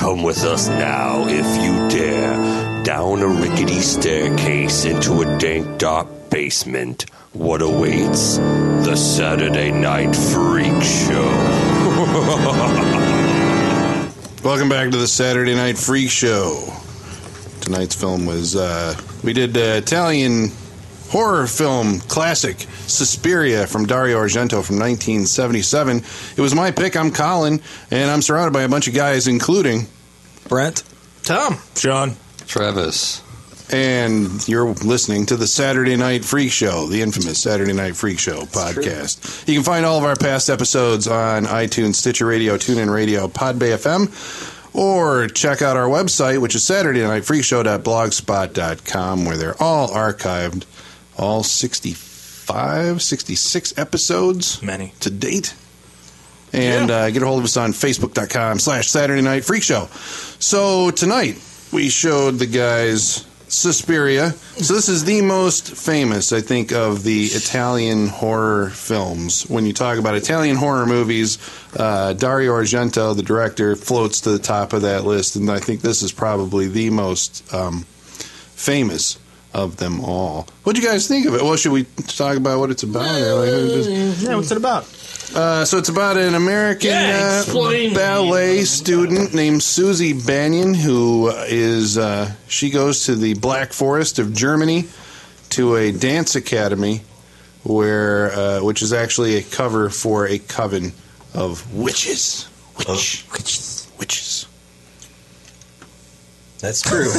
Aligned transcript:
Come 0.00 0.22
with 0.22 0.44
us 0.44 0.66
now, 0.66 1.26
if 1.28 1.44
you 1.62 1.88
dare, 1.90 2.82
down 2.82 3.20
a 3.20 3.26
rickety 3.26 3.80
staircase 3.80 4.86
into 4.86 5.20
a 5.20 5.38
dank, 5.38 5.78
dark 5.78 6.08
basement. 6.30 7.04
What 7.34 7.60
awaits? 7.60 8.38
The 8.38 8.96
Saturday 8.96 9.70
Night 9.70 10.16
Freak 10.16 10.82
Show. 10.82 11.22
Welcome 14.42 14.70
back 14.70 14.90
to 14.90 14.96
the 14.96 15.06
Saturday 15.06 15.54
Night 15.54 15.76
Freak 15.76 16.08
Show. 16.08 16.72
Tonight's 17.60 17.94
film 17.94 18.24
was 18.24 18.56
uh, 18.56 18.98
we 19.22 19.34
did 19.34 19.54
uh, 19.54 19.82
Italian 19.84 20.48
horror 21.10 21.46
film 21.46 22.00
classic 22.00 22.56
Suspiria 22.86 23.66
from 23.66 23.84
Dario 23.86 24.18
Argento 24.18 24.62
from 24.64 24.78
1977. 24.78 26.02
It 26.36 26.40
was 26.40 26.54
my 26.54 26.70
pick. 26.70 26.96
I'm 26.96 27.10
Colin, 27.10 27.60
and 27.90 28.10
I'm 28.10 28.22
surrounded 28.22 28.52
by 28.52 28.62
a 28.62 28.68
bunch 28.68 28.88
of 28.88 28.94
guys, 28.94 29.26
including 29.28 29.86
Brent. 30.48 30.82
Tom. 31.22 31.58
John. 31.74 32.16
Travis. 32.46 33.22
and 33.72 34.48
you're 34.48 34.66
listening 34.72 35.26
to 35.26 35.36
the 35.36 35.46
Saturday 35.46 35.94
Night 35.96 36.24
Freak 36.24 36.50
Show, 36.50 36.86
the 36.86 37.02
infamous 37.02 37.38
Saturday 37.40 37.72
Night 37.72 37.94
Freak 37.94 38.18
Show 38.18 38.40
podcast. 38.42 39.46
You 39.46 39.54
can 39.54 39.62
find 39.62 39.84
all 39.86 39.98
of 39.98 40.02
our 40.04 40.16
past 40.16 40.50
episodes 40.50 41.06
on 41.06 41.44
iTunes, 41.44 41.94
Stitcher 41.94 42.26
Radio, 42.26 42.56
TuneIn 42.56 42.92
Radio, 42.92 43.28
Podbay 43.28 43.76
FM, 43.76 44.74
or 44.74 45.28
check 45.28 45.62
out 45.62 45.76
our 45.76 45.86
website, 45.88 46.40
which 46.40 46.56
is 46.56 46.64
Saturday 46.64 47.02
Night 47.02 47.24
Freak 47.24 47.42
SaturdayNightFreakshow.blogspot.com, 47.42 49.24
where 49.24 49.36
they're 49.36 49.62
all 49.62 49.88
archived, 49.88 50.64
all 51.16 51.42
65, 51.42 53.02
66 53.02 53.78
episodes 53.78 54.62
Many. 54.62 54.92
to 55.00 55.10
date. 55.10 55.54
And 56.52 56.90
uh, 56.90 57.10
get 57.10 57.22
a 57.22 57.26
hold 57.26 57.38
of 57.38 57.44
us 57.44 57.56
on 57.56 57.72
Facebook.com 57.72 58.58
slash 58.58 58.88
Saturday 58.88 59.22
Night 59.22 59.44
Freak 59.44 59.62
Show. 59.62 59.86
So 60.40 60.90
tonight 60.90 61.36
we 61.72 61.88
showed 61.88 62.38
the 62.40 62.46
guys 62.46 63.24
Suspiria. 63.50 64.30
So 64.30 64.74
this 64.74 64.88
is 64.88 65.04
the 65.04 65.22
most 65.22 65.72
famous, 65.72 66.32
I 66.32 66.40
think, 66.40 66.72
of 66.72 67.02
the 67.02 67.24
Italian 67.24 68.06
horror 68.06 68.70
films. 68.70 69.42
When 69.48 69.66
you 69.66 69.72
talk 69.72 69.98
about 69.98 70.14
Italian 70.14 70.56
horror 70.56 70.86
movies, 70.86 71.38
uh, 71.76 72.12
Dario 72.12 72.52
Argento, 72.52 73.14
the 73.14 73.22
director, 73.22 73.74
floats 73.74 74.20
to 74.22 74.30
the 74.30 74.38
top 74.38 74.72
of 74.72 74.82
that 74.82 75.04
list, 75.04 75.36
and 75.36 75.50
I 75.50 75.58
think 75.58 75.80
this 75.80 76.02
is 76.02 76.12
probably 76.12 76.68
the 76.68 76.90
most 76.90 77.52
um, 77.52 77.82
famous 78.54 79.18
of 79.52 79.76
them 79.78 80.00
all. 80.00 80.46
What 80.64 80.76
do 80.76 80.82
you 80.82 80.88
guys 80.88 81.08
think 81.08 81.26
of 81.26 81.34
it? 81.34 81.42
Well, 81.42 81.56
should 81.56 81.72
we 81.72 81.84
talk 82.06 82.36
about 82.36 82.60
what 82.60 82.70
it's 82.70 82.82
about? 82.82 83.20
Or 83.20 83.34
like, 83.34 83.70
just- 83.74 84.20
Yeah, 84.22 84.36
what's 84.36 84.50
it 84.50 84.56
about? 84.56 84.84
uh, 85.34 85.64
so 85.64 85.78
it's 85.78 85.88
about 85.88 86.16
an 86.16 86.34
American 86.34 86.90
Yeah, 86.90 87.44
uh, 87.46 87.94
ballet 87.94 88.62
student 88.64 89.32
named 89.34 89.62
Susie 89.62 90.12
Bannion, 90.12 90.74
who 90.74 91.30
is 91.46 91.98
uh, 91.98 92.32
she 92.48 92.70
goes 92.70 93.04
to 93.06 93.14
the 93.16 93.34
Black 93.34 93.72
Forest 93.72 94.18
of 94.18 94.34
Germany 94.34 94.86
to 95.50 95.76
a 95.76 95.92
dance 95.92 96.34
academy, 96.36 97.02
where 97.64 98.32
uh, 98.32 98.60
which 98.62 98.82
is 98.82 98.92
actually 98.92 99.36
a 99.36 99.42
cover 99.42 99.90
for 99.90 100.26
a 100.26 100.38
coven 100.38 100.92
of 101.34 101.74
witches. 101.74 102.48
Witch, 102.78 103.24
witches, 103.30 103.30
witches. 103.32 103.79
That's 106.60 106.82
true. 106.82 107.10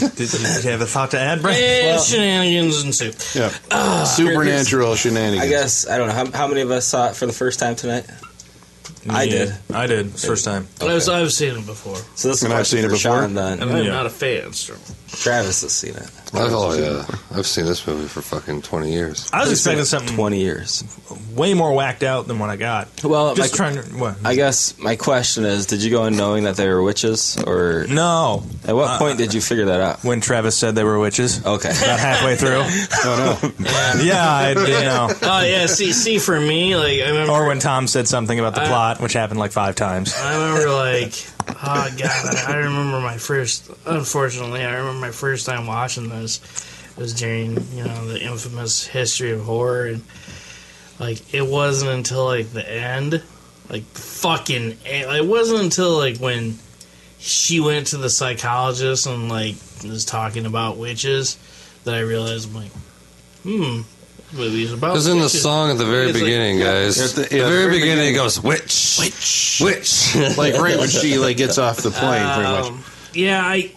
Did, 0.00 0.16
did 0.16 0.64
you 0.64 0.70
have 0.70 0.80
a 0.80 0.86
thought 0.86 1.10
to 1.10 1.18
add, 1.18 1.42
Brent? 1.42 1.58
And 1.58 2.00
shenanigans 2.00 2.84
ensue. 2.84 3.12
Yeah, 3.38 4.04
supernatural 4.04 4.94
shenanigans. 4.94 5.42
I 5.42 5.48
guess 5.48 5.86
I 5.86 5.98
don't 5.98 6.08
know 6.08 6.14
how, 6.14 6.30
how 6.30 6.46
many 6.46 6.62
of 6.62 6.70
us 6.70 6.86
saw 6.86 7.08
it 7.08 7.16
for 7.16 7.26
the 7.26 7.32
first 7.32 7.58
time 7.58 7.76
tonight. 7.76 8.06
I 9.08 9.26
did. 9.26 9.54
I 9.72 9.86
did. 9.86 10.10
First 10.10 10.44
time. 10.44 10.66
I've, 10.82 11.08
I've 11.08 11.32
seen 11.32 11.56
it 11.56 11.66
before. 11.66 11.96
So 12.14 12.28
this 12.28 12.38
is 12.38 12.42
And 12.44 12.52
a 12.52 12.56
I've 12.56 12.66
seen 12.66 12.80
it 12.84 12.88
before. 12.88 12.98
Sean 12.98 13.34
then. 13.34 13.62
I'm 13.62 13.70
Yeah. 13.76 13.90
not 13.92 14.06
a 14.06 14.10
fan. 14.10 14.52
So. 14.52 14.74
Travis 15.08 15.62
has 15.62 15.72
seen 15.72 15.94
it. 15.96 16.08
I've, 16.32 16.52
oh, 16.52 16.72
yeah. 16.74 17.04
I've 17.36 17.46
seen 17.46 17.64
this 17.64 17.84
movie 17.86 18.06
for 18.06 18.22
fucking 18.22 18.62
20 18.62 18.92
years. 18.92 19.28
I 19.32 19.40
was 19.40 19.48
He's 19.50 19.60
seen 19.62 19.72
expecting 19.78 19.84
something 19.86 20.16
Twenty 20.16 20.40
years. 20.40 20.84
way 21.34 21.54
more 21.54 21.72
whacked 21.74 22.04
out 22.04 22.28
than 22.28 22.38
what 22.38 22.50
I 22.50 22.56
got. 22.56 22.88
Well, 23.02 23.34
Just 23.34 23.52
my, 23.52 23.56
trying 23.56 23.82
to. 23.82 23.88
What? 23.98 24.16
I 24.24 24.36
guess 24.36 24.78
my 24.78 24.94
question 24.94 25.44
is: 25.44 25.66
Did 25.66 25.82
you 25.82 25.90
go 25.90 26.04
in 26.04 26.16
knowing 26.16 26.44
that 26.44 26.56
they 26.56 26.68
were 26.68 26.80
witches, 26.82 27.36
or 27.44 27.86
no. 27.88 28.44
at 28.68 28.76
what 28.76 28.88
Uh, 28.90 28.98
point 28.98 29.18
did 29.18 29.34
you 29.34 29.40
figure 29.40 29.64
that 29.66 29.80
out? 29.80 30.04
When 30.04 30.20
Travis 30.20 30.56
said 30.56 30.76
they 30.76 30.84
were 30.84 30.98
witches. 31.00 31.44
Okay. 31.44 31.70
About 31.70 31.98
halfway 31.98 32.36
through. 32.36 32.62
oh 33.04 33.52
no, 33.58 34.02
yeah, 34.04 34.30
I 34.32 34.54
did 34.54 34.84
know. 34.84 35.08
Oh 35.22 35.42
yeah, 35.42 35.66
see, 35.66 35.92
see, 35.92 36.18
for 36.20 36.38
me, 36.38 36.76
like 36.76 37.00
I 37.00 37.08
remember, 37.08 37.32
Or 37.32 37.46
when 37.48 37.58
Tom 37.58 37.88
said 37.88 38.06
something 38.06 38.38
about 38.38 38.54
the 38.54 38.62
I- 38.62 38.68
plot, 38.68 38.89
which 38.98 39.12
happened 39.12 39.38
like 39.38 39.52
five 39.52 39.74
times. 39.76 40.14
I 40.16 40.34
remember, 40.34 40.70
like, 40.70 41.12
oh 41.48 41.94
god, 41.98 42.34
I, 42.36 42.44
I 42.48 42.56
remember 42.56 43.00
my 43.00 43.18
first. 43.18 43.70
Unfortunately, 43.86 44.64
I 44.64 44.74
remember 44.76 45.00
my 45.00 45.10
first 45.12 45.46
time 45.46 45.66
watching 45.66 46.08
this. 46.08 46.40
Was 46.96 47.14
during 47.14 47.52
you 47.72 47.84
know 47.84 48.08
the 48.08 48.20
infamous 48.20 48.86
history 48.86 49.30
of 49.32 49.42
horror, 49.42 49.86
and 49.86 50.02
like 50.98 51.32
it 51.32 51.46
wasn't 51.46 51.90
until 51.92 52.26
like 52.26 52.52
the 52.52 52.68
end, 52.68 53.22
like 53.70 53.84
fucking, 53.84 54.76
it 54.84 55.24
wasn't 55.24 55.60
until 55.60 55.96
like 55.96 56.18
when 56.18 56.58
she 57.18 57.60
went 57.60 57.88
to 57.88 57.96
the 57.96 58.10
psychologist 58.10 59.06
and 59.06 59.28
like 59.28 59.54
was 59.84 60.04
talking 60.04 60.46
about 60.46 60.76
witches 60.76 61.38
that 61.84 61.94
I 61.94 62.00
realized 62.00 62.48
I'm 62.48 62.54
like, 62.54 62.72
hmm, 63.42 63.80
movie's 64.32 64.72
about. 64.72 64.88
Because 64.92 65.06
in 65.06 65.16
the 65.18 65.24
witches. 65.24 65.42
song 65.42 65.70
at 65.70 65.78
the 65.78 65.84
very 65.86 66.06
It's 66.10 66.14
like- 66.14 66.24
beginning, 66.24 66.58
guys, 66.58 66.98
At 67.00 67.10
the- 67.16 67.28
the, 67.28 67.36
yeah, 67.38 67.48
very, 67.48 67.70
beginning, 67.78 68.08
it 68.08 68.16
goes, 68.16 68.40
witch, 68.40 68.96
witch, 68.98 69.60
witch. 69.62 70.14
like 70.38 70.54
right 70.54 70.78
when 70.78 70.88
she 70.88 71.18
like 71.18 71.36
gets 71.36 71.58
off 71.58 71.78
the 71.78 71.90
plane, 71.90 72.26
pretty 72.34 72.50
much. 72.50 72.64
Um, 72.66 72.84
yeah, 73.14 73.42
I, 73.44 73.72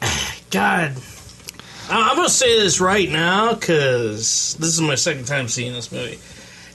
God, 0.52 0.96
I- 1.90 2.10
I'm 2.10 2.16
gonna 2.16 2.30
say 2.30 2.60
this 2.60 2.80
right 2.80 3.10
now 3.10 3.54
because 3.54 4.56
this 4.60 4.70
is 4.70 4.82
my 4.82 4.96
second 4.96 5.26
time 5.26 5.48
seeing 5.48 5.74
this 5.74 5.92
movie, 5.92 6.20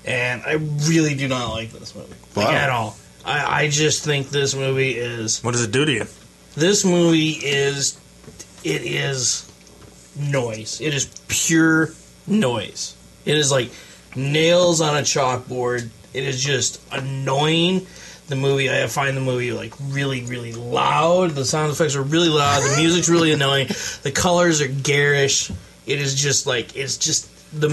and 0.04 0.42
I 0.44 0.54
really 0.88 1.14
do 1.14 1.28
not 1.28 1.50
like 1.52 1.72
this 1.72 1.94
movie 1.94 2.12
like 2.34 2.48
Wow. 2.48 2.52
at 2.54 2.70
all. 2.70 2.96
I, 3.24 3.62
I 3.64 3.68
just 3.68 4.04
think 4.04 4.30
this 4.30 4.54
movie 4.54 4.92
is 4.92 5.42
What 5.44 5.52
does 5.52 5.62
it 5.64 5.70
do 5.72 5.84
to 5.84 5.92
you? 5.92 6.06
this 6.56 6.84
movie 6.84 7.30
is 7.32 7.98
it 8.64 8.82
is 8.82 9.44
noise. 10.16 10.80
It 10.80 10.94
is 10.94 11.06
pure 11.28 11.90
noise. 12.26 12.94
It 13.24 13.36
is 13.36 13.50
like 13.50 13.70
nails 14.16 14.80
on 14.80 14.96
a 14.96 15.00
chalkboard. 15.00 15.88
It 16.14 16.24
is 16.24 16.42
just 16.42 16.80
annoying. 16.92 17.86
The 18.28 18.36
movie, 18.36 18.70
I 18.70 18.86
find 18.88 19.16
the 19.16 19.22
movie 19.22 19.52
like 19.52 19.72
really, 19.80 20.22
really 20.24 20.52
loud. 20.52 21.30
The 21.30 21.44
sound 21.46 21.72
effects 21.72 21.96
are 21.96 22.02
really 22.02 22.28
loud. 22.28 22.60
The 22.62 22.76
music's 22.76 23.08
really 23.08 23.32
annoying. 23.32 23.68
The 24.02 24.12
colors 24.12 24.60
are 24.60 24.68
garish. 24.68 25.50
It 25.86 25.98
is 25.98 26.14
just 26.14 26.46
like 26.46 26.76
it's 26.76 26.98
just 26.98 27.30
the 27.58 27.68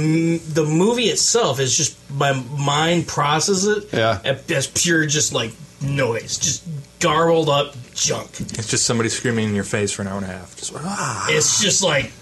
the 0.53 0.63
movie 0.63 1.05
itself 1.05 1.59
is 1.59 1.75
just 1.75 1.97
my 2.09 2.31
mind 2.57 3.05
processes 3.07 3.83
it 3.91 3.93
Yeah. 3.97 4.21
as 4.49 4.67
pure 4.67 5.05
just 5.05 5.33
like 5.33 5.51
noise, 5.81 6.37
just 6.37 6.63
garbled 7.01 7.49
up 7.49 7.75
junk. 7.93 8.39
It's 8.39 8.69
just 8.69 8.85
somebody 8.85 9.09
screaming 9.09 9.49
in 9.49 9.55
your 9.55 9.65
face 9.65 9.91
for 9.91 10.03
an 10.03 10.07
hour 10.07 10.15
and 10.17 10.25
a 10.25 10.29
half. 10.29 10.55
Just, 10.55 10.71
ah. 10.73 11.27
It's 11.29 11.61
just 11.61 11.83
like 11.83 12.13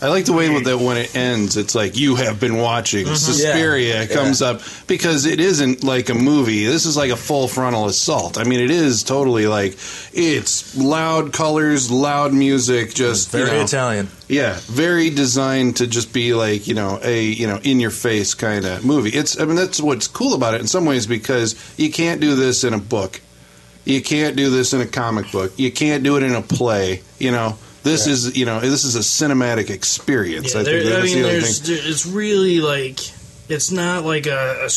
I 0.00 0.08
like 0.08 0.26
the 0.26 0.32
way 0.32 0.46
that 0.62 0.78
when 0.78 0.96
it 0.96 1.16
ends, 1.16 1.56
it's 1.56 1.74
like 1.74 1.96
you 1.96 2.14
have 2.16 2.38
been 2.38 2.56
watching 2.56 3.06
Suspiria 3.06 4.02
mm-hmm. 4.02 4.10
Yeah. 4.10 4.16
comes 4.16 4.40
up 4.40 4.62
because 4.86 5.26
it 5.26 5.40
isn't 5.40 5.82
like 5.82 6.08
a 6.08 6.14
movie. 6.14 6.66
This 6.66 6.86
is 6.86 6.96
like 6.96 7.10
a 7.10 7.16
full 7.16 7.48
frontal 7.48 7.86
assault. 7.86 8.38
I 8.38 8.44
mean, 8.44 8.60
it 8.60 8.70
is 8.70 9.02
totally 9.02 9.48
like 9.48 9.72
it's 10.12 10.76
loud 10.76 11.32
colors, 11.32 11.90
loud 11.90 12.32
music, 12.32 12.94
just 12.94 13.30
very 13.30 13.50
you 13.50 13.56
know, 13.56 13.64
Italian. 13.64 14.08
yeah, 14.28 14.58
very 14.66 15.10
designed 15.10 15.78
to 15.78 15.86
just 15.88 16.12
be 16.12 16.32
like 16.32 16.68
you 16.68 16.74
know 16.74 17.00
a 17.02 17.22
you 17.22 17.48
know 17.48 17.58
in 17.64 17.80
your 17.80 17.90
face 17.90 18.34
kind 18.34 18.64
of 18.64 18.84
movie. 18.84 19.10
It's 19.10 19.40
I 19.40 19.46
mean 19.46 19.56
that's 19.56 19.80
what's 19.80 20.06
cool 20.06 20.34
about 20.34 20.54
it 20.54 20.60
in 20.60 20.68
some 20.68 20.84
ways 20.84 21.08
because 21.08 21.56
you 21.76 21.90
can't 21.90 22.20
do 22.20 22.36
this 22.36 22.62
in 22.62 22.72
a 22.72 22.78
book, 22.78 23.20
you 23.84 24.00
can't 24.00 24.36
do 24.36 24.48
this 24.48 24.72
in 24.72 24.80
a 24.80 24.86
comic 24.86 25.32
book, 25.32 25.52
you 25.56 25.72
can't 25.72 26.04
do 26.04 26.16
it 26.16 26.22
in 26.22 26.36
a 26.36 26.42
play. 26.42 27.02
You 27.18 27.32
know, 27.32 27.58
this 27.88 28.06
is 28.06 28.36
you 28.36 28.44
know 28.46 28.60
this 28.60 28.84
is 28.84 28.96
a 28.96 29.00
cinematic 29.00 29.70
experience. 29.70 30.54
yeah, 30.54 30.60
I 30.60 30.64
there, 30.64 30.82
think 30.82 30.94
I 30.94 31.02
mean, 31.02 31.14
the 31.16 31.22
other 31.28 31.32
there's 31.40 31.60
thing. 31.60 31.76
there, 31.76 31.88
it's 31.88 32.06
really 32.06 32.60
like 32.60 32.98
it's 33.50 33.70
not 33.70 34.04
like 34.04 34.26
a 34.26 34.68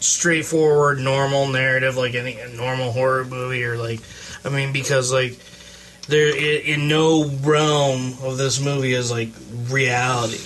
straightforward 0.00 0.98
normal 0.98 1.48
narrative 1.48 1.96
like 1.96 2.14
any 2.14 2.38
a 2.38 2.48
normal 2.50 2.92
horror 2.92 3.24
movie 3.24 3.64
or 3.64 3.76
like 3.78 4.00
I 4.44 4.50
mean 4.50 4.72
because 4.72 5.10
like 5.12 5.38
there 6.08 6.28
i 6.34 6.62
in 6.66 6.88
no 6.88 7.26
realm 7.42 8.12
of 8.22 8.36
this 8.36 8.60
movie 8.60 8.92
is 8.92 9.10
like 9.10 9.30
reality 9.70 10.40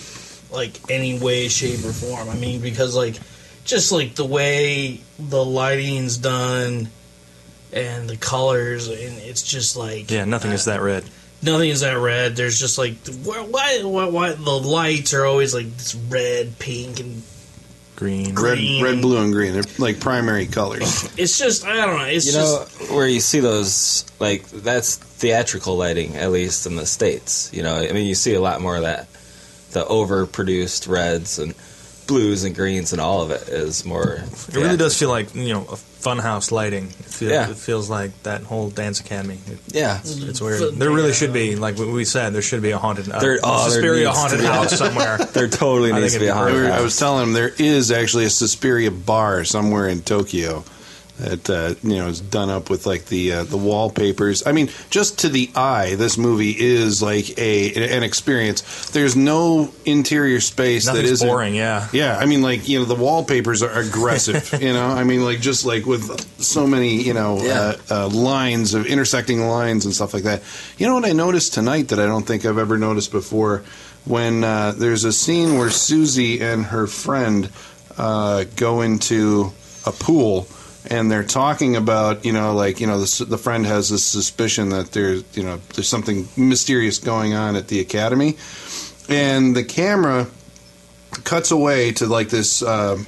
like 0.53 0.79
any 0.91 1.19
way 1.19 1.49
shape 1.49 1.85
or 1.85 1.93
form. 1.93 2.29
I 2.29 2.35
mean 2.37 2.61
because 2.61 2.94
like 2.94 3.19
just 3.65 3.91
like 3.93 4.15
the 4.15 4.25
way 4.25 5.00
the 5.19 5.44
lighting's 5.44 6.17
done 6.19 6.88
and 7.73 8.09
the 8.09 8.17
colors 8.17 8.88
and 8.88 9.19
it's 9.19 9.43
just 9.43 9.76
like 9.76 10.11
Yeah, 10.11 10.25
nothing 10.25 10.53
is 10.53 10.65
that 10.67 10.81
red. 10.81 11.05
Nothing 11.43 11.70
is 11.70 11.81
that 11.81 11.93
red. 11.94 12.37
There's 12.37 12.58
just 12.58 12.79
like 12.79 12.96
why, 13.25 13.40
why, 13.43 13.81
why, 13.82 14.06
why 14.08 14.32
the 14.32 14.50
lights 14.50 15.14
are 15.14 15.25
always 15.25 15.55
like 15.55 15.67
this 15.76 15.94
red, 15.94 16.58
pink, 16.58 17.00
and 17.00 17.23
green. 17.96 18.26
Red, 18.35 18.35
Green. 18.35 18.82
red, 18.85 19.00
blue, 19.00 19.23
and 19.23 19.32
green. 19.32 19.52
They're 19.55 19.62
like 19.79 20.00
primary 20.00 20.46
colors. 20.46 21.08
It's 21.19 21.37
just 21.38 21.64
I 21.67 21.85
don't 21.85 21.96
know. 21.99 22.05
It's 22.05 22.26
You 22.26 22.32
know 22.32 22.64
just 22.69 22.93
where 22.93 23.08
you 23.08 23.20
see 23.20 23.40
those 23.40 24.05
like 24.20 24.46
that's 24.49 24.96
theatrical 24.96 25.76
lighting, 25.76 26.17
at 26.17 26.31
least 26.31 26.67
in 26.67 26.76
the 26.76 26.87
states. 26.87 27.50
You 27.52 27.62
know, 27.62 27.75
I 27.76 27.91
mean, 27.93 28.06
you 28.06 28.14
see 28.14 28.34
a 28.34 28.41
lot 28.41 28.61
more 28.61 28.76
of 28.76 28.82
that. 28.82 29.08
The 29.73 29.84
overproduced 29.84 30.88
reds 30.88 31.38
and 31.38 31.55
blues 32.06 32.44
and 32.44 32.55
greens 32.55 32.93
and 32.93 33.00
all 33.02 33.23
of 33.23 33.31
it 33.31 33.49
is 33.49 33.84
more. 33.84 34.23
It 34.49 34.55
really 34.55 34.76
does 34.79 34.96
feel 34.99 35.11
like 35.11 35.34
you 35.34 35.52
know 35.52 35.67
a 35.70 35.76
funhouse 36.00 36.50
lighting. 36.52 36.84
It 37.00 37.06
feels, 37.06 37.32
Yeah. 37.32 37.50
it 37.50 37.56
feels 37.56 37.90
like 37.90 38.10
that 38.22 38.42
whole 38.44 38.70
dance 38.70 39.00
academy. 39.00 39.38
It- 39.46 39.58
Yeah, 39.74 39.98
it's 40.04 40.40
weird. 40.40 40.78
There 40.78 40.90
really 40.90 41.12
should 41.12 41.32
be, 41.32 41.56
like 41.56 41.76
we- 41.78 41.86
we 41.90 42.04
said, 42.04 42.32
there 42.34 42.42
should 42.42 42.62
be 42.62 42.70
a 42.70 42.78
haunted, 42.78 43.10
uh, 43.10 43.18
There- 43.18 43.38
oh, 43.42 43.62
there 43.64 43.70
Suspiria 43.70 44.04
needs 44.06 44.14
to 44.16 44.20
haunted 44.20 44.38
be. 44.40 44.46
house 44.46 44.78
somewhere. 44.84 45.18
there 45.32 45.48
totally 45.48 45.92
needs 45.92 46.12
to 46.14 46.20
be 46.20 46.26
a 46.26 46.34
it'd 46.34 46.46
be 46.52 46.52
haunted 46.60 46.70
I 46.72 46.80
was 46.82 46.96
telling 46.96 47.24
him 47.24 47.32
there 47.32 47.52
is 47.58 47.90
actually 47.90 48.24
a 48.26 48.30
Suspiria 48.30 48.90
bar 48.90 49.44
somewhere 49.44 49.88
in 49.88 50.02
Tokyo 50.02 50.64
that 51.19 51.50
uh, 51.50 51.75
you 51.82 51.97
know 51.97 52.09
is 52.09 52.20
done 52.20 52.49
up 52.50 52.70
with 52.70 52.87
like 52.87 53.06
the 53.06 53.32
uh, 53.32 53.44
the 53.44 53.56
wallpapers. 53.56 54.47
I 54.47 54.53
mean, 54.53 54.70
just 54.91 55.19
to 55.20 55.29
the 55.29 55.50
eye, 55.55 55.94
this 55.97 56.17
movie 56.17 56.55
is 56.59 57.03
like 57.03 57.37
a 57.38 57.75
an 57.97 58.03
experience. 58.03 58.91
There's 58.91 59.17
no 59.17 59.73
interior 59.85 60.41
space 60.41 60.87
that 60.87 60.93
Nothing's 60.94 61.11
isn't 61.12 61.29
boring. 61.29 61.55
Yeah, 61.55 61.88
Yeah, 61.93 62.17
I 62.17 62.26
mean, 62.26 62.43
like 62.43 62.69
you 62.69 62.79
know, 62.79 62.85
the 62.85 62.94
wallpapers 62.94 63.62
are 63.62 63.73
aggressive. 63.73 64.53
you 64.62 64.73
know, 64.73 64.87
I 64.87 65.05
mean, 65.05 65.25
like 65.25 65.41
just 65.41 65.65
like 65.67 65.87
with 65.87 66.09
so 66.43 66.67
many 66.67 67.03
you 67.03 67.15
know 67.15 67.43
Yeah. 67.43 67.75
uh, 67.91 68.06
uh, 68.06 68.09
lines 68.09 68.75
of 68.75 68.87
intersecting 68.87 69.41
lines 69.47 69.85
and 69.85 69.94
stuff 69.94 70.15
like 70.15 70.23
that. 70.25 70.43
You 70.79 70.87
know 70.87 70.94
what 70.94 71.05
I 71.05 71.12
noticed 71.12 71.55
tonight 71.55 71.88
that 71.88 71.99
I 71.99 72.06
don't 72.06 72.26
think 72.26 72.44
I've 72.44 72.59
ever 72.59 72.79
noticed 72.79 73.11
before? 73.12 73.62
When 74.05 74.43
uh, 74.44 74.73
there's 74.73 75.05
a 75.05 75.12
scene 75.12 75.59
where 75.59 75.69
Susie 75.70 76.41
and 76.41 76.65
her 76.67 76.87
friend 76.87 77.50
uh, 77.99 78.44
go 78.56 78.81
into 78.81 79.53
a 79.85 79.93
pool. 79.93 80.47
And 80.86 81.10
they're 81.10 81.25
talking 81.25 81.76
about, 81.76 82.25
you 82.25 82.32
know, 82.32 82.54
like, 82.54 82.80
you 82.80 82.86
know, 82.86 83.00
the, 83.00 83.25
the 83.25 83.38
friend 83.38 83.66
has 83.66 83.90
this 83.90 84.04
suspicion 84.04 84.70
that 84.70 84.92
there's, 84.92 85.25
you 85.36 85.42
know, 85.42 85.60
there's 85.75 85.88
something 85.88 86.28
mysterious 86.36 86.98
going 86.98 87.34
on 87.34 87.56
at 87.56 87.69
the 87.69 87.80
academy. 87.80 88.36
And 89.08 89.56
the 89.56 89.64
camera 89.64 90.28
cuts 91.25 91.50
away 91.50 91.92
to 91.92 92.06
like 92.06 92.28
this 92.28 92.62
uh, 92.62 93.02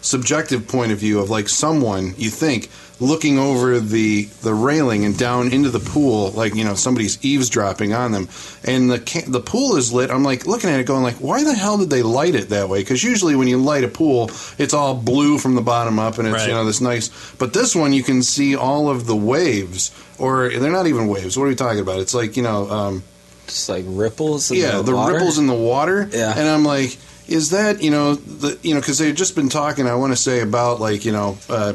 subjective 0.00 0.68
point 0.68 0.92
of 0.92 0.98
view 0.98 1.18
of 1.20 1.28
like 1.30 1.48
someone 1.48 2.14
you 2.16 2.30
think 2.30 2.70
looking 3.00 3.38
over 3.38 3.78
the 3.78 4.24
the 4.42 4.52
railing 4.52 5.04
and 5.04 5.16
down 5.16 5.52
into 5.52 5.70
the 5.70 5.78
pool 5.78 6.30
like 6.32 6.54
you 6.54 6.64
know 6.64 6.74
somebody's 6.74 7.22
eavesdropping 7.24 7.92
on 7.92 8.10
them 8.10 8.28
and 8.64 8.90
the 8.90 8.98
ca- 8.98 9.24
the 9.28 9.38
pool 9.40 9.76
is 9.76 9.92
lit 9.92 10.10
i'm 10.10 10.24
like 10.24 10.46
looking 10.46 10.68
at 10.68 10.80
it 10.80 10.84
going 10.84 11.02
like 11.04 11.14
why 11.16 11.44
the 11.44 11.54
hell 11.54 11.78
did 11.78 11.90
they 11.90 12.02
light 12.02 12.34
it 12.34 12.48
that 12.48 12.68
way 12.68 12.80
because 12.80 13.04
usually 13.04 13.36
when 13.36 13.46
you 13.46 13.56
light 13.56 13.84
a 13.84 13.88
pool 13.88 14.28
it's 14.58 14.74
all 14.74 14.94
blue 14.96 15.38
from 15.38 15.54
the 15.54 15.60
bottom 15.60 15.98
up 16.00 16.18
and 16.18 16.26
it's 16.26 16.38
Right. 16.38 16.48
you 16.48 16.54
know 16.54 16.64
this 16.64 16.80
nice 16.80 17.08
but 17.36 17.52
this 17.52 17.74
one 17.76 17.92
you 17.92 18.02
can 18.02 18.20
see 18.22 18.56
all 18.56 18.90
of 18.90 19.06
the 19.06 19.16
waves 19.16 19.92
or 20.18 20.48
they're 20.48 20.72
not 20.72 20.88
even 20.88 21.06
waves 21.06 21.36
what 21.38 21.44
are 21.44 21.48
we 21.48 21.54
talking 21.54 21.80
about 21.80 22.00
it's 22.00 22.14
like 22.14 22.36
you 22.36 22.42
know 22.42 22.68
um, 22.68 23.02
Just 23.46 23.68
like 23.68 23.84
ripples. 23.86 24.50
In 24.50 24.56
yeah, 24.58 24.78
the, 24.78 24.82
the, 24.82 24.94
water. 24.96 25.14
ripples 25.14 25.38
in 25.38 25.46
the 25.46 25.54
water. 25.54 26.08
Yeah. 26.12 26.34
and 26.36 26.46
I'm 26.48 26.64
like, 26.64 26.98
is 27.28 27.50
that 27.50 27.80
you 27.82 27.90
know 27.90 28.14
the 28.16 28.58
you 28.62 28.74
know 28.74 28.80
because 28.80 28.98
they've 28.98 29.14
just 29.14 29.34
been 29.36 29.48
talking. 29.48 29.86
I 29.86 29.94
want 29.94 30.12
to 30.12 30.16
say 30.16 30.40
about 30.40 30.80
like 30.80 31.04
you 31.06 31.12
know. 31.12 31.38
Uh, 31.48 31.72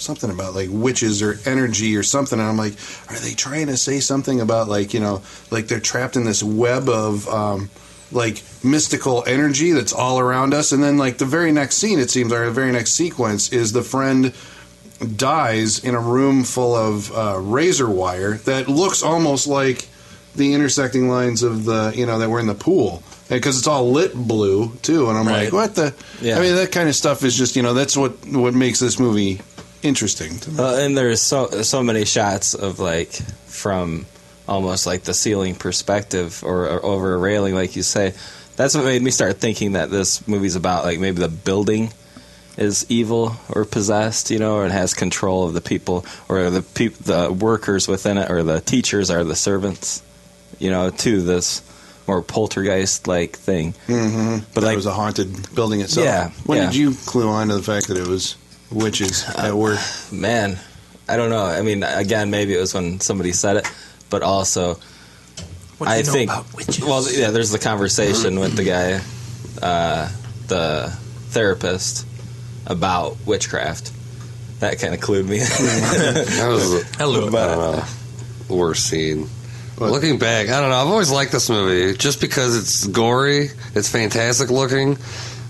Something 0.00 0.30
about 0.30 0.54
like 0.54 0.68
witches 0.72 1.22
or 1.22 1.38
energy 1.46 1.96
or 1.96 2.02
something, 2.02 2.38
and 2.40 2.48
I'm 2.48 2.56
like, 2.56 2.72
are 3.08 3.18
they 3.18 3.34
trying 3.34 3.66
to 3.68 3.76
say 3.76 4.00
something 4.00 4.40
about 4.40 4.68
like 4.68 4.94
you 4.94 5.00
know, 5.00 5.22
like 5.50 5.68
they're 5.68 5.80
trapped 5.80 6.16
in 6.16 6.24
this 6.24 6.42
web 6.42 6.88
of 6.88 7.28
um, 7.28 7.70
like 8.12 8.42
mystical 8.64 9.22
energy 9.26 9.72
that's 9.72 9.92
all 9.92 10.18
around 10.18 10.54
us, 10.54 10.72
and 10.72 10.82
then 10.82 10.96
like 10.98 11.18
the 11.18 11.24
very 11.26 11.52
next 11.52 11.76
scene, 11.76 11.98
it 11.98 12.10
seems, 12.10 12.32
or 12.32 12.46
the 12.46 12.50
very 12.50 12.72
next 12.72 12.92
sequence 12.92 13.52
is 13.52 13.72
the 13.72 13.82
friend 13.82 14.32
dies 15.16 15.82
in 15.82 15.94
a 15.94 16.00
room 16.00 16.44
full 16.44 16.74
of 16.74 17.10
uh, 17.16 17.38
razor 17.38 17.88
wire 17.88 18.34
that 18.38 18.68
looks 18.68 19.02
almost 19.02 19.46
like 19.46 19.88
the 20.36 20.52
intersecting 20.54 21.08
lines 21.08 21.42
of 21.42 21.64
the 21.64 21.92
you 21.96 22.04
know 22.06 22.18
that 22.18 22.28
were 22.28 22.38
in 22.38 22.46
the 22.46 22.54
pool 22.54 23.02
because 23.28 23.58
it's 23.58 23.66
all 23.66 23.90
lit 23.90 24.14
blue 24.14 24.76
too 24.82 25.08
and 25.08 25.16
i'm 25.18 25.26
Right. 25.26 25.44
like 25.44 25.52
what 25.52 25.74
the 25.74 25.94
Yeah. 26.20 26.36
i 26.38 26.40
mean 26.40 26.54
that 26.54 26.70
kind 26.70 26.88
of 26.88 26.94
stuff 26.94 27.24
is 27.24 27.34
just 27.36 27.56
you 27.56 27.62
know 27.62 27.72
that's 27.74 27.96
what 27.96 28.12
what 28.26 28.54
makes 28.54 28.78
this 28.78 28.98
movie 29.00 29.40
interesting 29.82 30.38
to 30.40 30.50
me. 30.50 30.58
Uh, 30.58 30.74
and 30.76 30.96
there's 30.96 31.20
so 31.20 31.48
so 31.62 31.82
many 31.82 32.04
shots 32.04 32.54
of 32.54 32.78
like 32.80 33.12
from 33.46 34.06
almost 34.48 34.86
like 34.86 35.02
the 35.04 35.14
ceiling 35.14 35.54
perspective 35.54 36.42
or, 36.44 36.66
or 36.68 36.84
over 36.84 37.14
a 37.14 37.18
railing, 37.18 37.54
like 37.54 37.76
you 37.76 37.82
say. 37.82 38.14
That's 38.56 38.74
what 38.74 38.84
made 38.84 39.00
me 39.02 39.10
start 39.10 39.38
thinking 39.38 39.72
that 39.72 39.90
this 39.90 40.26
movie's 40.28 40.56
about 40.56 40.84
like 40.84 40.98
maybe 40.98 41.20
the 41.20 41.28
building 41.28 41.92
is 42.58 42.84
evil 42.90 43.36
or 43.48 43.64
possessed, 43.64 44.30
you 44.30 44.38
know, 44.38 44.56
or 44.56 44.66
it 44.66 44.72
has 44.72 44.92
control 44.92 45.46
of 45.46 45.54
the 45.54 45.60
people 45.62 46.04
or 46.28 46.50
the 46.50 46.60
peop- 46.62 46.96
the 46.98 47.32
workers 47.32 47.88
within 47.88 48.18
it 48.18 48.30
or 48.30 48.42
the 48.42 48.60
teachers 48.60 49.10
are 49.10 49.24
the 49.24 49.36
servants, 49.36 50.02
you 50.58 50.70
know, 50.70 50.90
to 50.90 51.22
this 51.22 51.62
more 52.06 52.20
poltergeist 52.22 53.06
like 53.06 53.36
thing. 53.36 53.72
mm-hmm. 53.86 54.38
But 54.38 54.54
but 54.54 54.62
like 54.64 54.72
it 54.74 54.76
was 54.76 54.86
a 54.86 54.92
haunted 54.92 55.54
building 55.54 55.80
itself 55.80 56.04
Yeah, 56.04 56.30
when 56.44 56.58
yeah. 56.58 56.66
did 56.66 56.74
you 56.74 56.92
clue 57.06 57.28
on 57.28 57.48
to 57.48 57.56
the 57.56 57.62
fact 57.62 57.86
that 57.88 57.96
it 57.96 58.06
was 58.06 58.36
witches 58.70 59.24
at 59.28 59.54
work 59.54 59.78
man, 60.12 60.58
I 61.08 61.16
don't 61.16 61.30
know. 61.30 61.44
I 61.44 61.62
mean, 61.62 61.82
again, 61.82 62.30
maybe 62.30 62.54
it 62.54 62.60
was 62.60 62.72
when 62.74 63.00
somebody 63.00 63.32
said 63.32 63.56
it, 63.58 63.72
but 64.10 64.22
also 64.22 64.74
What 65.78 65.86
do 65.86 65.92
I 65.92 65.96
you 65.98 66.04
know 66.04 66.12
think. 66.12 66.30
about 66.30 66.54
witches? 66.54 66.80
Well, 66.84 67.04
yeah, 67.10 67.30
there's 67.30 67.50
the 67.50 67.58
conversation 67.58 68.38
with 68.38 68.54
the 68.56 68.64
guy, 68.64 69.00
uh, 69.66 70.08
the 70.46 70.92
therapist, 71.30 72.06
about 72.66 73.16
witchcraft. 73.26 73.92
That 74.60 74.78
kind 74.78 74.94
of 74.94 75.00
clued 75.00 75.26
me. 75.26 75.38
That 75.38 76.46
was 76.48 76.82
Hello. 76.96 77.26
I 77.26 77.30
don't 77.30 77.32
know, 77.32 77.84
the 78.48 78.54
worst 78.54 78.86
scene. 78.88 79.28
Looking 79.78 80.18
back, 80.18 80.48
I 80.50 80.60
don't 80.60 80.68
know. 80.68 80.76
I've 80.76 80.88
always 80.88 81.10
liked 81.10 81.32
this 81.32 81.48
movie 81.48 81.96
just 81.96 82.20
because 82.20 82.54
it's 82.54 82.86
gory, 82.86 83.48
it's 83.74 83.88
fantastic 83.88 84.50
looking. 84.50 84.98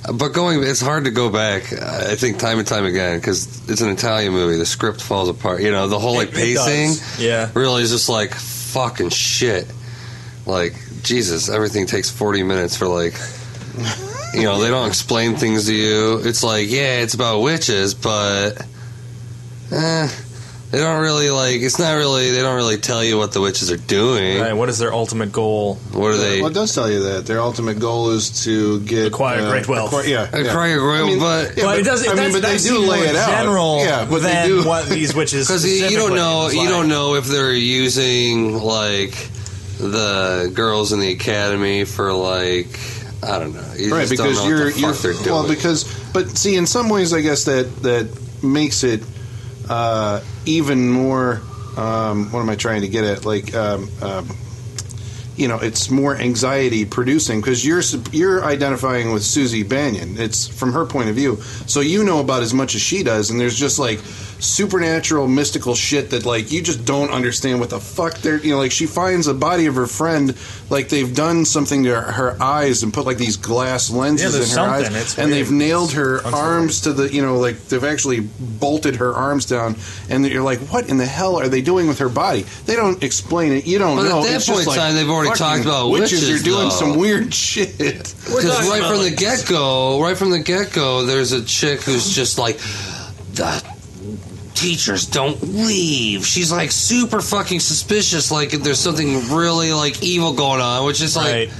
But 0.06 0.28
going, 0.32 0.62
it's 0.62 0.80
hard 0.80 1.04
to 1.04 1.10
go 1.10 1.28
back. 1.30 1.72
I 1.72 2.14
think 2.16 2.38
time 2.38 2.58
and 2.58 2.66
time 2.66 2.84
again 2.86 3.18
because 3.18 3.68
it's 3.68 3.82
an 3.82 3.90
Italian 3.90 4.32
movie. 4.32 4.56
The 4.56 4.64
script 4.66 5.02
falls 5.02 5.28
apart. 5.28 5.60
You 5.60 5.70
know, 5.70 5.88
the 5.88 5.98
whole 5.98 6.14
like 6.14 6.30
It- 6.32 6.38
it 6.38 6.54
does. 6.54 6.66
pacing 6.66 7.24
Yeah. 7.24 7.50
really 7.54 7.82
is 7.82 7.90
just 7.90 8.08
like 8.08 8.34
fucking 8.34 9.10
shit. 9.10 9.66
Like 10.46 10.74
Jesus, 11.02 11.48
everything 11.50 11.86
takes 11.86 12.08
forty 12.10 12.42
minutes 12.42 12.76
for 12.76 12.86
like. 12.88 13.14
You 14.32 14.42
know, 14.44 14.60
they 14.60 14.68
don't 14.68 14.86
explain 14.88 15.36
things 15.36 15.66
to 15.66 15.74
you. 15.74 16.18
It's 16.24 16.42
like, 16.44 16.70
yeah, 16.70 17.00
it's 17.00 17.14
about 17.14 17.40
witches, 17.40 17.94
but 17.94 18.62
eh, 19.72 20.08
they 20.70 20.78
don't 20.78 21.00
really 21.02 21.30
like. 21.30 21.60
It's 21.62 21.78
not 21.78 21.94
really. 21.94 22.30
They 22.30 22.40
don't 22.42 22.54
really 22.56 22.76
tell 22.78 23.02
you 23.02 23.18
what 23.18 23.32
the 23.32 23.40
witches 23.40 23.70
are 23.72 23.76
doing. 23.76 24.40
Right, 24.40 24.52
what 24.52 24.68
is 24.68 24.78
their 24.78 24.92
ultimate 24.92 25.32
goal? 25.32 25.74
What 25.92 26.12
are 26.12 26.16
they? 26.16 26.40
well 26.40 26.50
it 26.50 26.54
does 26.54 26.74
tell 26.74 26.88
you 26.90 27.02
that 27.04 27.26
their 27.26 27.40
ultimate 27.40 27.78
goal 27.80 28.10
is 28.10 28.44
to 28.44 28.80
get 28.80 29.08
Acquire 29.08 29.48
great 29.50 29.66
wealth. 29.68 29.88
acquire- 29.88 30.06
yeah, 30.06 30.28
yeah. 30.32 30.38
Acquire 30.50 30.78
great- 30.78 31.00
I 31.00 31.06
mean, 31.06 31.18
but- 31.18 31.56
yeah, 31.56 31.64
but 31.64 31.78
it 31.80 31.82
doesn't. 31.84 32.08
I 32.08 32.14
mean, 32.14 32.32
but 32.32 32.42
they 32.42 32.58
do 32.58 32.78
lay 32.78 33.00
it 33.00 33.16
out. 33.16 33.30
General, 33.30 33.78
yeah, 33.84 34.06
but 34.08 34.22
than 34.22 34.42
they 34.42 34.48
do. 34.48 34.66
what 34.66 34.88
these 34.88 35.14
witches. 35.14 35.46
Because 35.48 35.64
you, 35.66 35.86
you 35.88 35.96
don't 35.98 36.14
know. 36.14 36.48
You 36.50 36.68
don't 36.68 36.88
know 36.88 37.14
if 37.16 37.24
they're 37.26 37.52
using 37.52 38.54
like 38.58 39.12
the 39.78 40.50
girls 40.54 40.92
in 40.92 41.00
the 41.00 41.10
academy 41.12 41.84
for 41.84 42.12
like. 42.12 42.68
I 43.22 43.38
don't 43.38 43.54
know. 43.54 43.72
You 43.76 43.92
right 43.94 44.06
just 44.08 44.16
don't 44.16 44.28
because 44.28 44.38
know 44.38 44.48
you're 44.48 44.64
what 44.66 44.74
the 44.74 44.80
you're 44.80 44.92
fuck 44.94 45.02
they're 45.02 45.12
doing. 45.14 45.26
well 45.30 45.46
because 45.48 45.84
but 46.14 46.38
see 46.38 46.56
in 46.56 46.66
some 46.66 46.88
ways 46.88 47.12
I 47.12 47.20
guess 47.20 47.44
that 47.44 47.64
that 47.82 48.08
makes 48.42 48.82
it 48.82 49.02
uh, 49.68 50.20
even 50.46 50.88
more 50.88 51.42
um, 51.76 52.30
what 52.32 52.40
am 52.40 52.50
I 52.50 52.56
trying 52.56 52.82
to 52.82 52.88
get 52.88 53.04
at? 53.04 53.24
Like 53.24 53.54
um, 53.54 53.88
um, 54.02 54.28
you 55.36 55.48
know 55.48 55.58
it's 55.58 55.90
more 55.90 56.16
anxiety 56.16 56.84
producing 56.84 57.40
because 57.40 57.64
you're 57.64 57.82
you're 58.12 58.44
identifying 58.44 59.12
with 59.12 59.22
Susie 59.22 59.62
Bannion. 59.62 60.18
It's 60.18 60.46
from 60.46 60.72
her 60.72 60.84
point 60.84 61.08
of 61.08 61.14
view. 61.14 61.36
So 61.66 61.80
you 61.80 62.04
know 62.04 62.20
about 62.20 62.42
as 62.42 62.52
much 62.52 62.74
as 62.74 62.80
she 62.80 63.02
does 63.02 63.30
and 63.30 63.40
there's 63.40 63.58
just 63.58 63.78
like 63.78 64.00
supernatural 64.40 65.28
mystical 65.28 65.74
shit 65.74 66.10
that 66.10 66.24
like 66.26 66.50
you 66.52 66.62
just 66.62 66.84
don't 66.84 67.10
understand 67.10 67.60
what 67.60 67.70
the 67.70 67.80
fuck 67.80 68.14
they're 68.18 68.38
you 68.38 68.50
know 68.52 68.58
like 68.58 68.72
she 68.72 68.86
finds 68.86 69.26
the 69.26 69.34
body 69.34 69.66
of 69.66 69.74
her 69.74 69.86
friend 69.86 70.36
like 70.70 70.88
they've 70.88 71.14
done 71.14 71.44
something 71.44 71.84
to 71.84 71.90
her, 72.00 72.12
her 72.12 72.42
eyes 72.42 72.82
and 72.82 72.92
put 72.92 73.06
like 73.06 73.16
these 73.18 73.36
glass 73.36 73.90
lenses 73.90 74.34
Yeah, 74.34 74.42
in 74.42 74.66
her 74.66 74.72
eyes 74.74 74.84
something. 74.86 75.02
It's 75.02 75.18
and 75.18 75.30
weird. 75.30 75.46
they've 75.46 75.52
nailed 75.52 75.92
her 75.92 76.16
Unsettling. 76.16 76.34
arms 76.42 76.80
to 76.82 76.92
the 76.92 77.12
you 77.12 77.22
know 77.22 77.38
like 77.38 77.58
they've 77.68 77.84
actually 77.84 78.20
bolted 78.38 78.96
her 78.96 79.12
arms 79.14 79.46
down 79.46 79.76
and 80.08 80.26
you're 80.26 80.42
like 80.42 80.58
what 80.72 80.88
in 80.88 80.96
the 80.96 81.06
hell 81.06 81.36
are 81.36 81.48
they 81.48 81.62
doing 81.62 81.86
with 81.88 81.98
her 81.98 82.08
body 82.08 82.42
they 82.66 82.76
don't 82.76 83.02
explain 83.02 83.52
it 83.52 83.66
you 83.66 83.78
don't 83.78 83.96
But 83.96 84.06
at 84.06 84.08
know 84.10 84.22
that 84.24 84.36
It's 84.36 84.46
point 84.48 84.56
just 84.64 84.66
in 84.66 84.66
like 84.68 84.78
time, 84.78 84.94
they've 84.94 85.08
already 85.10 85.34
talked 85.36 85.62
about 85.64 85.88
witches 85.90 86.22
witches, 86.22 86.40
are 86.40 86.44
doing 86.44 86.68
though. 86.68 86.70
some 86.70 86.96
weird 86.98 87.32
shit 87.46 87.76
Because 87.78 88.68
right 88.68 88.78
about, 88.80 88.94
from 88.94 89.02
the 89.02 89.10
get 89.16 89.44
go, 89.48 90.02
right 90.02 90.16
from 90.16 90.30
the 90.30 90.38
get 90.40 90.72
go, 90.72 91.04
there's 91.04 91.32
a 91.32 91.44
chick 91.44 91.80
who's 91.82 92.14
just 92.14 92.38
like, 92.38 92.58
the 93.34 93.62
teachers 94.54 95.06
don't 95.06 95.40
leave. 95.42 96.26
She's 96.26 96.52
like 96.52 96.70
super 96.70 97.20
fucking 97.20 97.60
suspicious, 97.60 98.30
like 98.30 98.54
if 98.54 98.62
there's 98.62 98.78
something 98.78 99.28
really 99.30 99.72
like 99.72 100.02
evil 100.02 100.32
going 100.32 100.60
on, 100.60 100.86
which 100.86 101.00
is 101.00 101.16
like, 101.16 101.32
Right. 101.32 101.52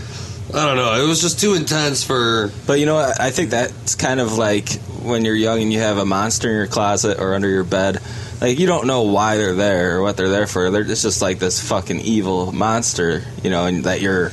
I 0.53 0.67
don't 0.67 0.77
know. 0.77 1.01
It 1.01 1.07
was 1.07 1.21
just 1.21 1.39
too 1.39 1.55
intense 1.55 2.03
for. 2.03 2.51
But 2.67 2.81
you 2.81 2.87
know 2.87 2.97
what? 2.97 3.21
I 3.21 3.31
think 3.31 3.51
that's 3.51 3.95
kind 3.95 4.19
of 4.19 4.37
like 4.37 4.73
when 5.03 5.25
you're 5.25 5.35
young 5.35 5.63
and 5.63 5.73
you 5.73 5.79
have 5.79 5.99
a 5.99 6.05
monster 6.05 6.49
in 6.49 6.57
your 6.57 6.67
closet 6.67 7.21
or 7.21 7.35
under 7.35 7.49
your 7.49 7.63
bed. 7.63 7.99
Like 8.41 8.59
you 8.59 8.67
don't 8.67 8.87
know 8.87 9.03
why 9.03 9.37
they're 9.37 9.55
there 9.55 9.99
or 9.99 10.03
what 10.03 10.17
they're 10.17 10.29
there 10.29 10.47
for. 10.49 10.71
They're 10.71 10.83
it's 10.83 11.03
just 11.03 11.23
like 11.23 11.39
this 11.39 11.67
fucking 11.69 12.01
evil 12.01 12.51
monster, 12.53 13.23
you 13.45 13.51
know, 13.51 13.67
and 13.67 13.85
that 13.85 14.01
you're 14.01 14.33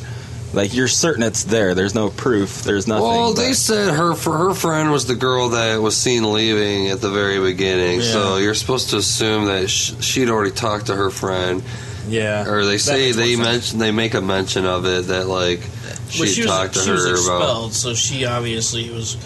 like 0.54 0.74
you're 0.74 0.88
certain 0.88 1.24
it's 1.24 1.44
there. 1.44 1.76
There's 1.76 1.94
no 1.96 2.10
proof. 2.10 2.64
There's 2.64 2.88
nothing. 2.88 3.04
Well, 3.04 3.34
they 3.34 3.50
but- 3.50 3.58
said 3.58 3.94
her 3.94 4.16
for 4.16 4.38
her 4.38 4.54
friend 4.54 4.92
was 4.92 5.06
the 5.06 5.16
girl 5.16 5.50
that 5.50 5.82
was 5.82 5.96
seen 5.98 6.32
leaving 6.32 6.88
at 6.90 7.02
the 7.02 7.10
very 7.10 7.40
beginning. 7.40 8.02
So 8.02 8.38
you're 8.38 8.54
supposed 8.56 8.90
to 8.92 8.98
assume 8.98 9.46
that 9.46 9.70
sh- 9.70 9.94
she'd 10.00 10.30
already 10.30 10.52
talked 10.52 10.88
to 10.88 10.96
her 10.96 11.10
friend, 11.10 11.62
Yeah. 12.08 12.48
or 12.48 12.66
they 12.66 12.78
say 12.78 13.12
they 13.12 13.36
sense. 13.36 13.46
mention 13.46 13.80
they 13.80 13.92
make 13.92 14.14
a 14.14 14.22
mention 14.22 14.66
of 14.66 14.86
it 14.86 15.08
that 15.08 15.28
like 15.28 15.62
she 16.10 16.22
Well, 16.22 16.30
she 16.30 16.42
was, 16.44 16.50
talked 16.50 16.74
to 16.76 16.80
she 16.80 16.92
was 16.92 17.06
her 17.06 17.12
expelled, 17.12 17.42
about. 17.66 17.74
so 17.74 17.94
she 17.94 18.26
obviously 18.26 18.90
was. 18.90 19.18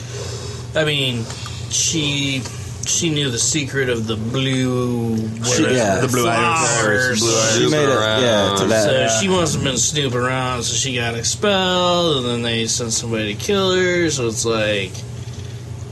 I 0.75 0.85
mean, 0.85 1.25
she 1.69 2.41
she 2.91 3.09
knew 3.09 3.29
the 3.29 3.39
secret 3.39 3.89
of 3.89 4.07
the 4.07 4.15
blue. 4.15 5.17
She- 5.43 5.63
yeah. 5.63 5.99
The 5.99 6.07
blue 6.07 6.27
iris. 6.27 7.19
She 7.57 7.69
made 7.69 7.83
it, 7.83 7.89
yeah, 7.89 8.55
to 8.57 8.65
that. 8.65 8.83
So 8.85 8.91
Yeah. 8.91 9.19
she 9.19 9.27
must 9.27 9.55
have 9.55 9.63
been 9.63 9.77
snooping 9.77 10.17
around, 10.19 10.63
so 10.63 10.73
she 10.75 10.95
got 10.95 11.15
expelled, 11.15 12.17
and 12.17 12.25
then 12.25 12.41
they 12.41 12.67
sent 12.67 12.93
somebody 12.93 13.33
to 13.35 13.39
kill 13.39 13.73
her. 13.75 14.09
So 14.09 14.27
it's 14.27 14.45
like, 14.45 14.91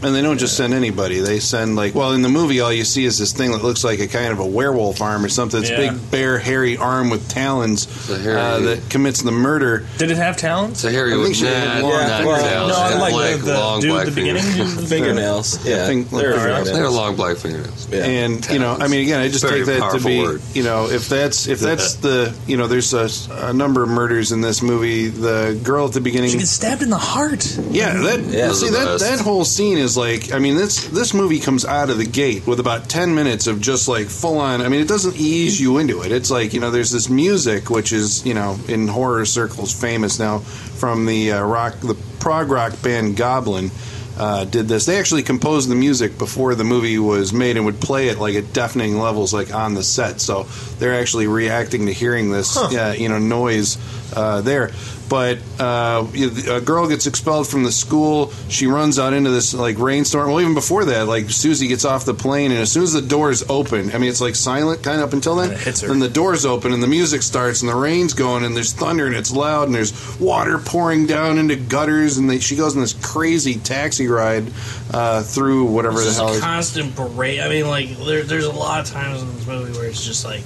And 0.01 0.15
they 0.15 0.21
don't 0.21 0.37
just 0.37 0.55
send 0.55 0.73
anybody. 0.73 1.19
They 1.19 1.39
send 1.39 1.75
like 1.75 1.93
well 1.93 2.13
in 2.13 2.21
the 2.21 2.29
movie 2.29 2.61
all 2.61 2.71
you 2.71 2.85
see 2.85 3.03
is 3.05 3.17
this 3.17 3.33
thing 3.33 3.51
that 3.51 3.63
looks 3.63 3.83
like 3.83 3.99
a 3.99 4.07
kind 4.07 4.31
of 4.31 4.39
a 4.39 4.45
werewolf 4.45 5.01
arm 5.01 5.25
or 5.25 5.29
something. 5.29 5.59
It's 5.61 5.69
Yeah. 5.69 5.91
big 5.91 6.11
bare 6.11 6.39
hairy 6.39 6.77
arm 6.77 7.09
with 7.09 7.27
talons 7.27 7.85
a 8.09 8.17
hairy- 8.17 8.35
uh, 8.39 8.59
that 8.59 8.89
commits 8.89 9.21
the 9.21 9.31
murder. 9.31 9.85
Did 9.97 10.11
it 10.11 10.17
have 10.17 10.37
talons? 10.37 10.71
It's 10.71 10.83
a 10.85 10.91
hairy 10.91 11.11
I 11.11 11.15
think 11.15 11.27
with 11.29 11.37
she 11.37 11.45
had 11.45 11.81
not, 11.81 11.81
long 11.83 11.91
not 11.91 12.01
fingernails. 12.21 12.43
nails, 12.43 12.69
No, 12.71 12.75
I 12.77 12.91
and 12.91 12.99
like 13.01 13.11
black, 13.13 13.35
the, 13.39 13.45
the 13.45 13.53
long 13.59 13.81
dude 13.81 13.89
black 13.91 14.07
at 14.07 14.15
the 14.15 14.21
beginning. 14.21 14.43
fingernails. 14.43 14.89
fingernails. 14.89 15.65
Yeah, 15.65 15.85
Think- 15.87 16.09
they're 16.11 16.19
look, 16.31 16.35
fingernails. 16.41 16.71
They're 16.71 16.89
long 16.89 17.15
black 17.15 17.37
fingernails. 17.37 17.87
Yeah. 17.91 18.03
And 18.05 18.49
you 18.49 18.59
know, 18.59 18.77
I 18.79 18.87
mean, 18.87 19.01
again, 19.01 19.19
I 19.19 19.27
just 19.27 19.43
Very 19.43 19.59
take 19.59 19.65
that 19.67 19.73
to 19.75 19.81
powerful 19.81 20.09
be, 20.09 20.21
word. 20.21 20.41
you 20.53 20.63
know, 20.63 20.89
if 20.89 21.09
that's 21.09 21.47
if 21.47 21.59
that's 21.59 21.95
the, 21.95 22.33
you 22.47 22.55
know, 22.57 22.67
there's 22.67 22.93
a, 22.93 23.09
a 23.47 23.53
number 23.53 23.83
of 23.83 23.89
murders 23.89 24.31
in 24.31 24.41
this 24.41 24.61
movie. 24.61 25.09
The 25.09 25.59
girl 25.63 25.87
at 25.87 25.93
the 25.93 26.01
beginning, 26.01 26.29
She 26.29 26.37
gets 26.37 26.51
stabbed 26.51 26.81
in 26.83 26.89
the 26.89 26.97
heart. 26.97 27.45
yeah, 27.69 27.93
that 28.01 28.19
Yeah. 28.29 28.53
see 28.53 28.67
the 28.69 28.77
that 28.77 28.85
best. 28.85 29.03
that 29.03 29.19
whole 29.19 29.43
scene 29.43 29.77
is 29.77 29.88
like, 29.97 30.33
I 30.33 30.39
mean, 30.39 30.55
this 30.55 30.87
this 30.87 31.13
movie 31.13 31.39
comes 31.39 31.65
out 31.65 31.89
of 31.89 31.97
the 31.97 32.05
gate 32.05 32.45
with 32.47 32.59
about 32.59 32.89
ten 32.89 33.15
minutes 33.15 33.47
of 33.47 33.61
just 33.61 33.87
like 33.87 34.07
full 34.07 34.37
on. 34.37 34.61
I 34.61 34.69
mean, 34.69 34.81
it 34.81 34.87
doesn't 34.87 35.17
ease 35.17 35.59
you 35.59 35.77
into 35.77 36.01
it. 36.03 36.11
It's 36.11 36.31
like 36.31 36.53
you 36.53 36.59
know, 36.59 36.71
there's 36.71 36.91
this 36.91 37.09
music 37.09 37.69
which 37.69 37.91
is 37.91 38.25
you 38.25 38.33
know 38.33 38.57
in 38.67 38.87
horror 38.87 39.25
circles 39.25 39.73
famous 39.73 40.19
now 40.19 40.39
from 40.39 41.05
the 41.05 41.33
uh, 41.33 41.43
rock 41.43 41.79
the 41.79 41.95
prog 42.19 42.49
rock 42.49 42.81
band 42.81 43.17
Goblin. 43.17 43.71
Uh, 44.17 44.43
did 44.43 44.67
this? 44.67 44.85
They 44.85 44.99
actually 44.99 45.23
composed 45.23 45.69
the 45.69 45.75
music 45.75 46.17
before 46.17 46.53
the 46.53 46.65
movie 46.65 46.99
was 46.99 47.31
made 47.31 47.55
and 47.55 47.65
would 47.65 47.79
play 47.79 48.09
it 48.09 48.17
like 48.19 48.35
at 48.35 48.51
deafening 48.51 48.99
levels, 48.99 49.33
like 49.33 49.53
on 49.55 49.75
the 49.75 49.83
set. 49.83 50.19
So 50.19 50.43
they're 50.77 50.99
actually 50.99 51.27
reacting 51.27 51.85
to 51.85 51.93
hearing 51.93 52.29
this, 52.29 52.57
uh, 52.57 52.93
you 52.97 53.07
know, 53.07 53.17
noise 53.17 53.77
uh, 54.13 54.41
there. 54.41 54.71
But 55.09 55.39
uh, 55.59 56.05
a 56.49 56.61
girl 56.61 56.87
gets 56.87 57.07
expelled 57.07 57.47
from 57.47 57.63
the 57.63 57.71
school. 57.71 58.31
She 58.47 58.67
runs 58.67 58.99
out 58.99 59.13
into 59.13 59.31
this 59.31 59.53
like 59.53 59.79
rainstorm. 59.79 60.29
Well, 60.29 60.39
even 60.39 60.53
before 60.53 60.85
that, 60.85 61.07
like 61.07 61.29
Susie 61.31 61.67
gets 61.67 61.83
off 61.83 62.05
the 62.05 62.13
plane, 62.13 62.51
and 62.51 62.59
as 62.59 62.71
soon 62.71 62.83
as 62.83 62.93
the 62.93 63.01
doors 63.01 63.43
open, 63.49 63.91
I 63.91 63.97
mean, 63.97 64.09
it's 64.09 64.21
like 64.21 64.35
silent 64.35 64.83
kind 64.83 65.01
of 65.01 65.07
up 65.07 65.13
until 65.13 65.35
then. 65.35 65.57
Hits 65.57 65.81
her. 65.81 65.87
Then 65.87 65.99
the 65.99 66.09
doors 66.09 66.45
open, 66.45 66.73
and 66.73 66.83
the 66.83 66.87
music 66.87 67.23
starts, 67.23 67.61
and 67.61 67.69
the 67.69 67.75
rain's 67.75 68.13
going, 68.13 68.43
and 68.45 68.55
there's 68.55 68.71
thunder, 68.73 69.07
and 69.07 69.15
it's 69.15 69.31
loud, 69.31 69.63
and 69.63 69.73
there's 69.73 70.19
water 70.19 70.59
pouring 70.59 71.07
down 71.07 71.39
into 71.39 71.55
gutters, 71.55 72.17
and 72.17 72.29
they, 72.29 72.39
she 72.39 72.55
goes 72.55 72.75
on 72.75 72.81
this 72.81 72.93
crazy 72.93 73.55
taxi 73.55 74.07
ride 74.07 74.45
uh, 74.93 75.23
through 75.23 75.65
whatever 75.65 75.99
it's 76.01 76.17
the 76.17 76.23
hell. 76.23 76.37
a 76.37 76.39
constant 76.39 76.95
berate. 76.95 77.39
I 77.39 77.49
mean, 77.49 77.67
like 77.67 77.97
there, 77.97 78.23
there's 78.23 78.45
a 78.45 78.51
lot 78.51 78.81
of 78.81 78.87
times 78.87 79.21
in 79.23 79.33
this 79.35 79.47
movie 79.47 79.71
where 79.73 79.87
it's 79.87 80.05
just 80.05 80.23
like, 80.23 80.43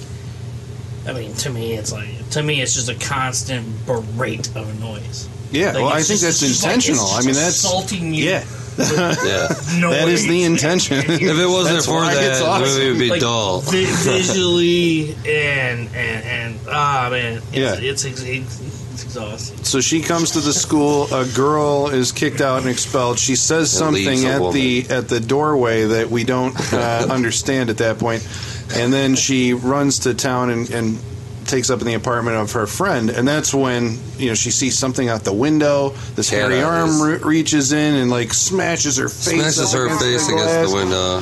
I 1.06 1.12
mean, 1.12 1.34
to 1.34 1.50
me, 1.50 1.74
it's 1.74 1.92
like 1.92 2.30
to 2.30 2.42
me, 2.42 2.60
it's 2.62 2.74
just 2.74 2.88
a 2.88 2.94
constant 2.94 3.66
berate 3.86 4.48
of 4.56 4.80
noise. 4.80 5.28
Yeah, 5.50 5.66
Like, 5.66 5.74
well, 5.76 5.88
I 5.88 5.98
it's 5.98 6.08
think 6.08 6.20
just- 6.20 6.40
that's 6.40 6.42
it's 6.42 6.50
just 6.52 6.62
like- 6.64 6.72
intentional. 6.74 7.04
it's 7.06 7.14
I 7.14 7.20
mean, 7.26 7.34
that's 7.34 7.56
assaulting 7.64 8.14
you. 8.14 8.24
yeah, 8.24 8.44
Yeah. 8.78 9.48
No 9.78 9.90
that 9.90 10.08
is 10.08 10.26
the 10.26 10.42
intention. 10.42 10.98
If 11.08 11.20
it 11.20 11.46
wasn't 11.46 11.74
That's 11.74 11.86
for 11.86 11.94
why 12.00 12.14
that, 12.14 12.24
it's 12.24 12.40
the 12.40 12.46
awesome. 12.46 12.64
movie 12.66 12.90
would 12.90 12.98
be 12.98 13.08
Like, 13.10 13.20
dull. 13.20 13.60
vi- 13.60 13.84
visually 13.84 15.14
and 15.26 15.88
and 15.94 16.24
and 16.24 16.58
ah 16.68 17.08
man, 17.10 17.34
it's, 17.52 17.56
Yeah. 17.56 17.74
it's, 17.74 18.04
ex- 18.04 18.22
it's 18.22 19.04
exhausting. 19.04 19.62
So 19.64 19.80
she 19.80 20.00
comes 20.00 20.32
to 20.32 20.40
the 20.40 20.52
school. 20.52 21.12
A 21.14 21.24
girl 21.24 21.88
is 21.88 22.10
kicked 22.10 22.40
out 22.40 22.62
and 22.62 22.68
expelled. 22.68 23.18
She 23.20 23.36
says 23.36 23.72
And 23.80 23.94
something 23.96 24.24
at 24.24 24.40
woman. 24.40 24.54
the 24.54 24.86
at 24.90 25.08
the 25.08 25.20
doorway 25.20 25.84
that 25.84 26.10
we 26.10 26.24
don't 26.24 26.54
uh, 26.72 27.06
understand 27.10 27.70
at 27.70 27.78
that 27.78 27.98
point, 28.00 28.26
and 28.74 28.92
then 28.92 29.14
she 29.14 29.54
runs 29.54 30.00
to 30.00 30.14
town 30.14 30.50
and, 30.50 30.70
and 30.70 30.98
takes 31.46 31.68
up 31.68 31.80
in 31.80 31.86
the 31.86 31.94
apartment 31.94 32.36
of 32.36 32.52
her 32.52 32.66
friend. 32.66 33.10
And 33.10 33.28
that's 33.28 33.52
when 33.52 33.98
you 34.18 34.28
know 34.28 34.34
she 34.34 34.50
sees 34.50 34.78
something 34.78 35.08
out 35.08 35.24
the 35.24 35.32
window. 35.32 35.90
This 36.14 36.30
Cat 36.30 36.50
hairy 36.50 36.62
eyes. 36.62 36.64
arm 36.64 37.02
re- 37.02 37.18
reaches 37.18 37.72
in 37.72 37.94
and 37.94 38.10
like 38.10 38.32
smashes 38.32 38.96
her 38.96 39.08
face. 39.08 39.34
Smashes 39.56 39.74
up 39.74 39.78
her 39.80 39.86
against 39.86 40.02
face 40.04 40.26
the 40.26 40.34
against 40.34 40.70
the 40.70 40.76
window. 40.76 41.20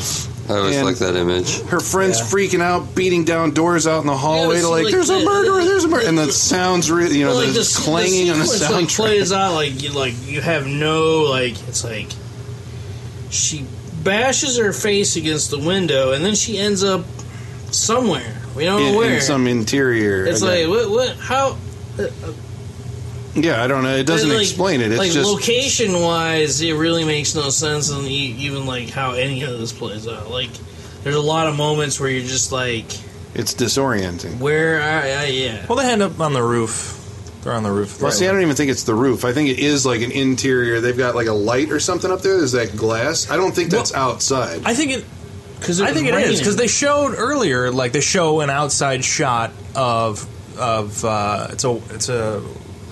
I 0.49 0.59
always 0.59 0.77
And- 0.77 0.87
like 0.87 0.97
that 0.99 1.15
image. 1.17 1.61
Her 1.63 1.79
friend's 1.81 2.21
freaking 2.21 2.61
out, 2.61 2.95
beating 2.97 3.25
down 3.25 3.53
doors 3.53 3.87
out 3.87 4.01
in 4.01 4.07
the 4.09 4.17
hallway 4.17 4.57
Yeah, 4.57 4.63
to 4.63 4.69
like, 4.69 4.85
like, 4.85 4.93
"There's 4.93 5.09
a 5.09 5.15
the- 5.21 5.25
murderer! 5.25 5.65
There's 5.65 5.85
a 5.85 5.89
murderer!" 5.89 6.09
And 6.09 6.19
the 6.19 6.33
sounds, 6.33 6.91
really, 6.91 7.19
you 7.19 7.25
know, 7.25 7.31
Well, 7.31 7.45
like 7.45 7.55
the, 7.55 7.61
the, 7.61 7.81
clanging 7.85 8.27
the 8.27 8.33
on 8.33 8.39
the 8.41 8.47
sequence, 8.47 8.71
like, 8.73 8.85
soundtrack. 8.89 8.97
plays 8.97 9.33
out 9.33 9.55
like 9.55 9.83
you 9.83 9.91
like 9.93 10.15
you 10.27 10.41
have 10.41 10.67
no 10.67 11.23
like 11.23 11.53
it's 11.69 11.85
like 11.85 12.09
she 13.31 13.65
bashes 14.03 14.59
her 14.59 14.73
face 14.73 15.17
against 15.17 15.51
the 15.51 15.59
window 15.59 16.13
and 16.13 16.25
then 16.25 16.35
she 16.35 16.59
ends 16.59 16.83
up 16.83 17.05
somewhere 17.73 18.37
we 18.55 18.65
don't 18.65 18.81
know 18.81 18.89
in, 18.89 18.97
where 18.97 19.15
in 19.15 19.21
some 19.21 19.47
interior. 19.47 20.27
it's 20.27 20.43
again. 20.43 20.69
like 20.71 20.89
what 20.89 20.91
what 20.91 21.17
how 21.17 21.57
uh, 21.99 22.09
yeah, 23.35 23.65
I 23.65 23.67
don't 23.67 23.83
know. 23.83 23.97
It 23.97 24.07
doesn't 24.07 24.29
like, 24.29 24.43
explain 24.43 24.83
it. 24.83 24.91
It's 24.91 24.99
like 24.99 25.11
just 25.11 25.31
location 25.31 25.95
wise 25.95 26.61
it 26.61 26.75
really 26.75 27.05
makes 27.05 27.35
no 27.35 27.49
sense 27.49 27.91
and 27.91 28.07
even 28.07 28.67
like 28.67 28.91
how 28.91 29.13
any 29.13 29.43
of 29.43 29.59
this 29.59 29.73
plays 29.73 30.07
out 30.07 30.31
like 30.31 30.51
there's 31.03 31.17
a 31.17 31.21
lot 31.21 31.47
of 31.47 31.57
moments 31.57 31.99
where 31.99 32.11
you're 32.11 32.27
just 32.27 32.53
like 32.53 32.87
it's 33.35 33.55
disorienting. 33.55 34.39
where 34.39 34.81
I, 34.81 35.11
I 35.11 35.17
uh, 35.17 35.25
yeah 35.25 35.67
Well, 35.67 35.79
they 35.79 35.91
end 35.91 36.03
up 36.03 36.21
on 36.21 36.33
the 36.33 36.43
roof. 36.43 36.99
They're 37.43 37.55
on 37.55 37.65
the 37.65 37.73
roof. 37.73 38.01
Well, 38.01 38.13
see, 38.13 38.29
I 38.29 38.31
don't 38.31 38.43
even 38.43 38.55
think 38.55 38.71
it's 38.71 38.85
the 38.85 38.95
roof. 38.95 39.25
I 39.25 39.33
think 39.33 39.49
it 39.49 39.59
is 39.59 39.85
like 39.85 40.01
an 40.03 40.13
interior. 40.13 40.81
They've 40.81 40.97
got 40.97 41.17
like 41.17 41.27
a 41.27 41.33
light 41.33 41.73
or 41.73 41.81
something 41.81 42.11
up 42.11 42.21
there. 42.21 42.37
There's 42.37 42.53
that 42.53 42.77
glass. 42.77 43.31
I 43.31 43.37
don't 43.37 43.53
think 43.53 43.71
that's 43.71 43.93
outside. 43.93 44.63
I 44.65 44.75
think 44.75 44.93
it. 44.93 45.05
Because 45.63 45.81
I 45.81 45.93
think 45.93 46.09
it 46.09 46.15
is 46.15 46.41
because 46.41 46.57
they 46.57 46.67
showed 46.67 47.15
earlier, 47.17 47.71
like 47.71 47.93
they 47.93 48.01
show 48.01 48.41
an 48.41 48.51
outside 48.51 49.05
shot 49.05 49.53
of 49.75 50.29
of 50.59 51.05
uh, 51.05 51.49
it's 51.51 51.65
a 51.65 51.81
it's 51.91 52.09
a 52.09 52.43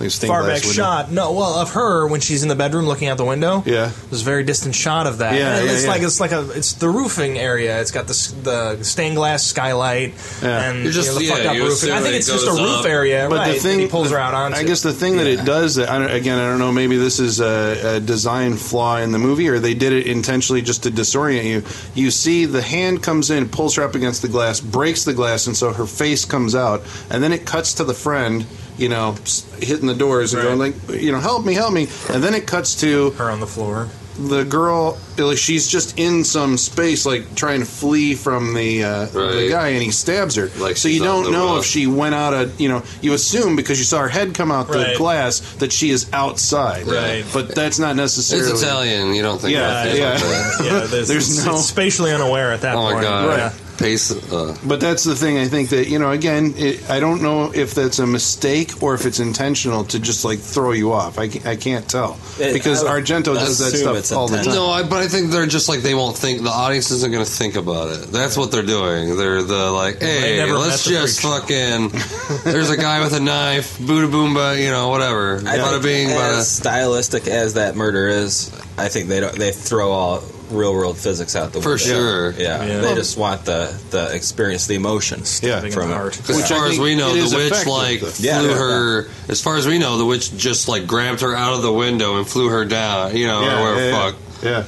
Like 0.01 0.07
a 0.07 0.11
stained 0.11 0.29
far 0.31 0.41
back 0.43 0.61
window. 0.63 0.69
shot. 0.69 1.11
No, 1.11 1.31
well, 1.33 1.55
of 1.59 1.71
her 1.73 2.07
when 2.07 2.21
she's 2.21 2.43
in 2.43 2.49
the 2.49 2.55
bedroom 2.55 2.85
looking 2.85 3.07
out 3.07 3.17
the 3.17 3.25
window. 3.25 3.63
Yeah. 3.65 3.91
there's 4.09 4.21
a 4.21 4.25
very 4.25 4.43
distant 4.43 4.75
shot 4.75 5.07
of 5.07 5.19
that. 5.19 5.35
Yeah, 5.35 5.57
And 5.57 5.65
yeah, 5.67 5.71
it's 5.73 5.83
yeah. 5.85 5.89
like 5.91 6.01
it's 6.01 6.19
like 6.19 6.31
a 6.31 6.49
it's 6.51 6.73
the 6.73 6.89
roofing 6.89 7.37
area. 7.37 7.79
It's 7.81 7.91
got 7.91 8.07
the 8.07 8.33
the 8.43 8.83
stained 8.83 9.15
glass 9.15 9.43
skylight 9.43 10.13
Yeah. 10.41 10.69
and 10.71 10.83
You're 10.83 10.91
just- 10.91 11.07
you 11.09 11.13
know, 11.13 11.19
the 11.19 11.25
yeah, 11.25 11.33
fucked 11.35 11.45
up 11.47 11.55
you 11.55 11.63
roofing. 11.65 11.91
I 11.91 12.01
think 12.01 12.13
it 12.15 12.17
it's 12.17 12.27
just 12.27 12.47
a 12.47 12.51
roof 12.51 12.79
up. 12.79 12.85
area, 12.85 13.27
But 13.29 13.37
right? 13.37 13.53
the 13.53 13.59
thing 13.59 13.77
that 13.77 13.83
he 13.83 13.89
pulls 13.89 14.11
her 14.11 14.17
out 14.17 14.33
onto. 14.33 14.57
I 14.57 14.63
guess 14.63 14.81
the 14.81 14.93
thing 14.93 15.17
that 15.17 15.27
it 15.27 15.45
does 15.45 15.75
that 15.75 15.89
I 15.89 15.99
don't, 15.99 16.11
again 16.11 16.37
I 16.39 16.47
don't 16.49 16.59
know 16.59 16.71
maybe 16.71 16.97
this 16.97 17.19
is 17.19 17.39
a, 17.39 17.97
a 17.97 17.99
design 17.99 18.53
flaw 18.55 18.97
in 18.97 19.11
the 19.11 19.19
movie 19.19 19.47
or 19.49 19.59
they 19.59 19.73
did 19.73 19.93
it 19.93 20.07
intentionally 20.07 20.61
just 20.61 20.83
to 20.83 20.91
disorient 20.91 21.45
you. 21.45 21.63
You 21.95 22.11
see 22.11 22.45
the 22.45 22.61
hand 22.61 23.03
comes 23.03 23.29
in, 23.29 23.49
pulls 23.49 23.75
her 23.75 23.83
up 23.83 23.95
against 23.95 24.21
the 24.21 24.27
glass, 24.27 24.59
breaks 24.59 25.03
the 25.05 25.13
glass, 25.13 25.47
and 25.47 25.55
so 25.55 25.71
her 25.73 25.85
face 25.85 26.25
comes 26.25 26.55
out, 26.55 26.81
and 27.09 27.21
then 27.23 27.31
it 27.33 27.45
cuts 27.45 27.73
to 27.75 27.83
the 27.83 27.93
friend. 27.93 28.45
You 28.81 28.89
know, 28.89 29.15
hitting 29.59 29.87
the 29.87 29.93
doors 29.95 30.33
and 30.33 30.43
Right. 30.43 30.49
going 30.57 30.59
like, 30.89 31.01
you 31.01 31.11
know, 31.11 31.19
help 31.19 31.45
me, 31.45 31.53
help 31.53 31.71
me, 31.73 31.87
and 32.09 32.23
then 32.23 32.33
it 32.33 32.47
cuts 32.47 32.75
to 32.81 33.11
her 33.11 33.29
on 33.29 33.39
the 33.39 33.47
floor. 33.47 33.87
the 34.19 34.43
girl 34.43 34.97
like 35.17 35.37
she's 35.37 35.67
just 35.69 35.97
in 35.97 36.23
some 36.25 36.57
space 36.57 37.05
like 37.05 37.33
trying 37.33 37.61
to 37.61 37.65
flee 37.65 38.13
from 38.13 38.53
the 38.53 38.83
uh, 38.83 39.05
the 39.05 39.47
guy 39.49 39.69
and 39.69 39.81
he 39.81 39.89
stabs 39.89 40.35
her 40.35 40.49
Like 40.59 40.75
so 40.75 40.89
you 40.89 41.01
don't 41.01 41.31
know 41.31 41.57
if 41.59 41.65
she 41.65 41.87
went 41.87 42.13
out 42.13 42.33
of 42.33 42.59
you 42.59 42.67
know 42.67 42.83
you 43.01 43.13
assume 43.13 43.55
because 43.55 43.79
you 43.79 43.85
saw 43.85 43.99
her 44.01 44.09
head 44.09 44.33
come 44.35 44.51
out 44.51 44.67
the 44.67 44.95
glass 44.97 45.39
that 45.55 45.71
she 45.71 45.91
is 45.91 46.07
outside 46.11 46.87
Right. 46.87 47.23
but 47.33 47.55
that's 47.55 47.79
not 47.79 47.95
necessarily 47.95 48.51
It's 48.51 48.61
Italian. 48.61 49.15
You 49.15 49.21
don't 49.23 49.39
think 49.39 49.53
Yeah, 49.53 49.85
that. 49.85 49.97
yeah. 49.97 50.19
Yeah, 50.65 50.79
there's, 50.87 51.07
There's 51.07 51.29
it's, 51.37 51.45
no- 51.45 51.55
it's 51.55 51.65
spatially 51.65 52.11
unaware 52.11 52.51
at 52.51 52.61
that 52.61 52.75
Oh 52.75 52.83
my. 52.93 53.01
God. 53.01 53.27
right 53.29 53.37
Yeah. 53.37 53.53
Pace. 53.81 54.11
Uh, 54.31 54.55
But 54.65 54.79
that's 54.79 55.03
the 55.03 55.15
thing. 55.15 55.37
I 55.37 55.47
think 55.47 55.69
that 55.69 55.87
you 55.87 55.99
know, 55.99 56.11
again, 56.11 56.53
it, 56.57 56.89
I 56.89 56.99
don't 56.99 57.21
know 57.21 57.51
if 57.53 57.73
that's 57.73 57.99
a 57.99 58.07
mistake 58.07 58.81
or 58.83 58.93
if 58.93 59.05
it's 59.05 59.19
intentional 59.19 59.83
to 59.85 59.99
just 59.99 60.23
like 60.25 60.39
throw 60.39 60.71
you 60.71 60.91
off. 60.93 61.17
I, 61.19 61.23
I 61.45 61.55
can't 61.55 61.87
tell 61.89 62.17
because 62.37 62.83
I 62.83 62.93
would 62.93 63.03
Argento 63.03 63.33
does 63.35 63.59
that 63.59 63.73
assume 63.73 63.95
it's 63.95 64.07
stuff 64.07 64.17
all 64.17 64.27
the 64.27 64.37
time. 64.43 64.53
no, 64.53 64.67
I, 64.69 64.83
but 64.83 65.01
I 65.01 65.07
think 65.07 65.31
they're 65.31 65.45
just 65.45 65.67
like 65.69 65.81
they 65.81 65.95
won't 65.95 66.17
think. 66.17 66.41
The 66.43 66.49
audience 66.49 66.91
isn't 66.91 67.11
going 67.11 67.25
to 67.25 67.29
think 67.31 67.55
about 67.55 67.91
it. 67.91 68.11
That's 68.11 68.37
what 68.37 68.51
they're 68.51 68.61
doing. 68.63 69.17
They're 69.17 69.41
the 69.43 69.71
like, 69.71 69.99
hey, 69.99 70.37
never 70.37 70.57
let's 70.57 70.85
just 70.85 71.21
fucking. 71.21 71.89
There's 72.43 72.69
a 72.69 72.77
guy 72.77 73.01
with 73.03 73.13
a 73.13 73.19
knife, 73.19 73.79
Buddha 73.79 74.07
boomba, 74.07 74.61
you 74.61 74.69
know, 74.69 74.89
whatever. 74.89 75.37
I 75.37 75.57
Bada 75.57 75.71
think 75.71 75.83
bing, 75.83 76.07
as 76.09 76.37
bada. 76.37 76.41
stylistic 76.43 77.27
as 77.27 77.55
that 77.55 77.75
murder 77.75 78.07
is, 78.07 78.51
I 78.77 78.87
think 78.89 79.07
they 79.09 79.19
don't. 79.19 79.35
They 79.35 79.51
throw 79.51 79.91
all 79.91 80.23
real 80.51 80.73
world 80.73 80.97
physics 80.97 81.35
out 81.35 81.51
the 81.53 81.59
window. 81.59 81.77
For 81.77 81.83
window. 81.91 82.01
sure. 82.01 82.31
Yeah, 82.31 82.63
Yeah. 82.65 82.79
they 82.81 82.95
just 82.95 83.17
want 83.17 83.45
the 83.45 83.73
the 83.91 84.13
experience, 84.15 84.67
the 84.67 84.75
emotions 84.75 85.39
Yeah. 85.43 85.59
From 85.61 85.65
in 85.65 85.71
the 85.89 85.95
it. 85.95 85.97
heart. 85.97 86.17
Because 86.17 86.35
Which 86.37 86.45
as 86.45 86.51
far 86.51 86.67
as 86.67 86.79
we 86.79 86.95
know, 86.95 87.13
the 87.13 87.35
witch 87.35 87.65
like 87.65 88.01
though. 88.01 88.07
flew 88.07 88.27
Yeah, 88.27 88.41
yeah. 88.41 88.53
her. 88.53 89.09
As 89.29 89.41
far 89.41 89.57
as 89.57 89.67
we 89.67 89.79
know, 89.79 89.97
the 89.97 90.05
witch 90.05 90.35
just 90.37 90.67
like 90.67 90.87
grabbed 90.87 91.21
her 91.21 91.35
out 91.35 91.53
of 91.53 91.61
the 91.61 91.73
window 91.73 92.17
and 92.17 92.27
flew 92.27 92.49
her 92.49 92.65
down. 92.65 93.15
You 93.15 93.27
know, 93.27 93.39
or 93.39 93.61
whatever. 93.73 93.79
yeah, 93.89 94.03
Fuck. 94.11 94.15
yeah. 94.43 94.63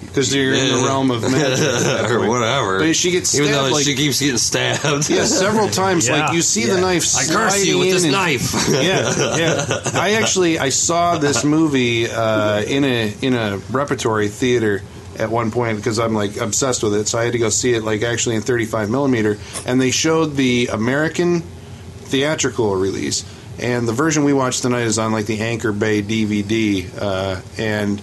Because 0.00 0.34
you're 0.34 0.54
in 0.54 0.68
the 0.68 0.82
realm 0.86 1.10
of 1.10 1.20
magic 1.30 2.10
or 2.10 2.26
whatever. 2.26 2.78
But 2.78 2.96
she 2.96 3.10
gets 3.10 3.28
stabbed, 3.28 3.50
even 3.50 3.52
though 3.64 3.68
like- 3.70 3.84
she 3.84 3.94
keeps 3.94 4.18
getting 4.18 4.38
stabbed. 4.38 5.10
Yeah, 5.10 5.26
several 5.26 5.68
times. 5.68 6.08
Yeah. 6.08 6.24
Like 6.28 6.32
you 6.32 6.40
see 6.40 6.64
the 6.64 6.80
knife. 6.80 7.14
I 7.14 7.26
curse 7.26 7.66
you 7.66 7.78
with 7.80 7.90
this 7.90 8.04
and- 8.04 8.12
knife. 8.12 8.54
yeah, 8.70 9.36
yeah. 9.36 9.80
I 9.92 10.14
actually 10.14 10.58
I 10.58 10.70
saw 10.70 11.18
this 11.18 11.44
movie 11.44 12.08
uh, 12.10 12.62
in 12.62 12.84
a 12.84 13.14
in 13.20 13.34
a 13.34 13.58
repertory 13.70 14.28
theater 14.28 14.80
at 15.18 15.30
one 15.30 15.50
point 15.50 15.76
because 15.78 15.98
I'm 15.98 16.14
like 16.14 16.36
obsessed 16.36 16.82
with 16.82 16.94
it. 16.94 17.08
So 17.08 17.18
I 17.18 17.24
had 17.24 17.32
to 17.32 17.38
go 17.38 17.48
see 17.48 17.74
it 17.74 17.82
like 17.82 18.02
actually 18.02 18.36
in 18.36 18.42
35 18.42 18.90
millimeter, 18.90 19.38
and 19.66 19.80
they 19.80 19.90
showed 19.90 20.36
the 20.36 20.68
American 20.72 21.40
theatrical 21.40 22.76
release, 22.76 23.24
and 23.58 23.88
the 23.88 23.92
version 23.92 24.24
we 24.24 24.32
watched 24.32 24.62
tonight 24.62 24.82
is 24.82 24.98
on 24.98 25.12
like 25.12 25.26
the 25.26 25.40
Anchor 25.40 25.72
Bay 25.72 26.02
DVD, 26.02 26.88
uh, 27.00 27.40
and. 27.58 28.00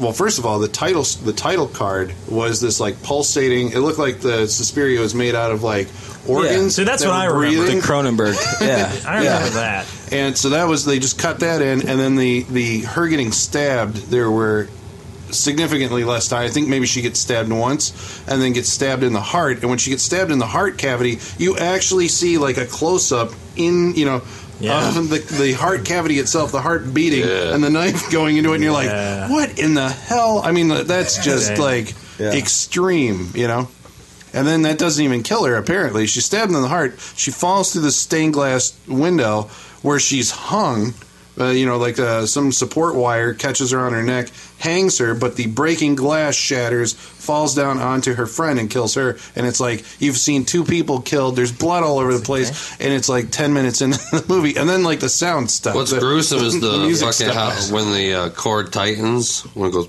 Well, 0.00 0.12
first 0.12 0.38
of 0.38 0.46
all, 0.46 0.58
the 0.60 0.66
title 0.66 1.02
the 1.02 1.34
title 1.34 1.68
card 1.68 2.14
was 2.26 2.58
this 2.60 2.80
like 2.80 3.02
pulsating. 3.02 3.70
It 3.72 3.78
looked 3.80 3.98
like 3.98 4.20
the 4.20 4.48
Suspiria 4.48 4.98
was 4.98 5.14
made 5.14 5.34
out 5.34 5.52
of 5.52 5.62
like 5.62 5.88
organs. 6.26 6.74
See, 6.74 6.84
that's 6.84 7.02
that 7.02 7.08
what 7.10 7.16
I 7.16 7.26
remember. 7.26 7.64
breathing. 7.64 7.80
The 7.80 7.86
Cronenberg. 7.86 8.60
Yeah, 8.66 8.90
I 9.06 9.18
remember 9.18 9.50
that. 9.50 9.86
And 10.10 10.38
so 10.38 10.48
that 10.48 10.64
was 10.64 10.86
they 10.86 10.98
just 10.98 11.18
cut 11.18 11.40
that 11.40 11.60
in, 11.60 11.86
and 11.86 12.00
then 12.00 12.16
the 12.16 12.44
the 12.44 12.80
her 12.80 13.06
getting 13.08 13.30
stabbed. 13.30 13.96
There 14.10 14.30
were 14.30 14.68
significantly 15.38 16.04
less 16.04 16.28
time. 16.28 16.44
I 16.44 16.48
think 16.50 16.68
maybe 16.68 16.86
she 16.86 17.02
gets 17.02 17.20
stabbed 17.20 17.50
once, 17.52 17.92
and 18.28 18.40
then 18.40 18.52
gets 18.52 18.68
stabbed 18.68 19.02
in 19.02 19.12
the 19.12 19.20
heart. 19.20 19.60
And 19.60 19.68
when 19.68 19.78
she 19.78 19.90
gets 19.90 20.02
stabbed 20.02 20.30
in 20.30 20.38
the 20.38 20.46
heart 20.46 20.78
cavity, 20.78 21.18
you 21.38 21.56
actually 21.58 22.08
see 22.08 22.38
like 22.38 22.56
a 22.56 22.66
close 22.66 23.12
up 23.12 23.32
in 23.56 23.94
you 23.94 24.04
know. 24.04 24.22
Yeah. 24.60 24.88
Of 24.96 25.08
the, 25.10 25.18
the 25.18 25.52
heart 25.52 25.84
cavity 25.84 26.20
itself, 26.20 26.52
the 26.52 26.60
heart 26.62 26.94
beating, 26.94 27.20
Yeah. 27.28 27.54
and 27.54 27.62
the 27.62 27.70
knife 27.70 28.08
going 28.12 28.36
into 28.36 28.52
it, 28.52 28.56
and 28.56 28.64
you're 28.64 28.72
Yeah. 28.82 29.22
like, 29.22 29.30
"What 29.30 29.58
in 29.58 29.74
the 29.74 29.88
hell?" 29.88 30.40
I 30.44 30.52
mean, 30.52 30.68
that's 30.68 31.18
just 31.24 31.52
Yeah. 31.52 31.60
like 31.60 31.94
Yeah. 32.20 32.32
extreme, 32.32 33.30
you 33.34 33.48
know. 33.48 33.68
And 34.32 34.46
then 34.46 34.62
that 34.62 34.78
doesn't 34.78 35.04
even 35.04 35.22
kill 35.24 35.44
her, 35.44 35.56
apparently. 35.56 36.06
She's 36.06 36.24
stabbed 36.24 36.52
in 36.52 36.60
the 36.62 36.68
heart. 36.68 36.98
She 37.16 37.30
falls 37.32 37.72
through 37.72 37.82
the 37.82 37.92
stained 37.92 38.32
glass 38.34 38.72
window 38.86 39.48
where 39.82 39.98
she's 40.00 40.30
hung. 40.30 40.94
Uh, 41.38 41.46
you 41.46 41.66
know, 41.66 41.78
like 41.78 41.98
uh, 41.98 42.24
some 42.26 42.52
support 42.52 42.94
wire 42.94 43.34
catches 43.34 43.72
her 43.72 43.80
on 43.80 43.92
her 43.92 44.04
neck, 44.04 44.28
hangs 44.58 44.98
her, 44.98 45.14
but 45.14 45.36
the 45.36 45.46
breaking 45.46 45.94
glass 45.94 46.34
shatters, 46.34 46.94
falls 47.24 47.54
down 47.54 47.78
onto 47.78 48.12
her 48.12 48.26
friend 48.26 48.58
and 48.58 48.68
kills 48.68 48.94
her. 48.94 49.16
And 49.34 49.46
it's 49.46 49.58
like, 49.58 49.82
you've 49.98 50.18
seen 50.18 50.44
two 50.44 50.62
people 50.62 51.00
killed, 51.00 51.36
there's 51.36 51.52
blood 51.52 51.82
all 51.82 51.98
over 51.98 52.12
the 52.16 52.22
place, 52.22 52.78
and 52.78 52.92
it's 52.92 53.08
like 53.08 53.30
10 53.30 53.54
minutes 53.54 53.80
into 53.80 53.96
the 54.12 54.24
movie. 54.28 54.56
And 54.56 54.68
then, 54.68 54.82
like, 54.82 55.00
the 55.00 55.08
sound 55.08 55.50
stuff. 55.50 55.74
What's 55.74 55.92
gruesome 55.92 56.40
is 56.40 56.60
the, 56.60 56.78
music 56.84 57.08
fucking 57.14 57.32
how, 57.32 57.50
when 57.72 57.92
the 57.92 58.14
uh, 58.14 58.28
cord 58.30 58.72
tightens 58.74 59.40
when 59.54 59.70
it 59.70 59.72
goes. 59.72 59.88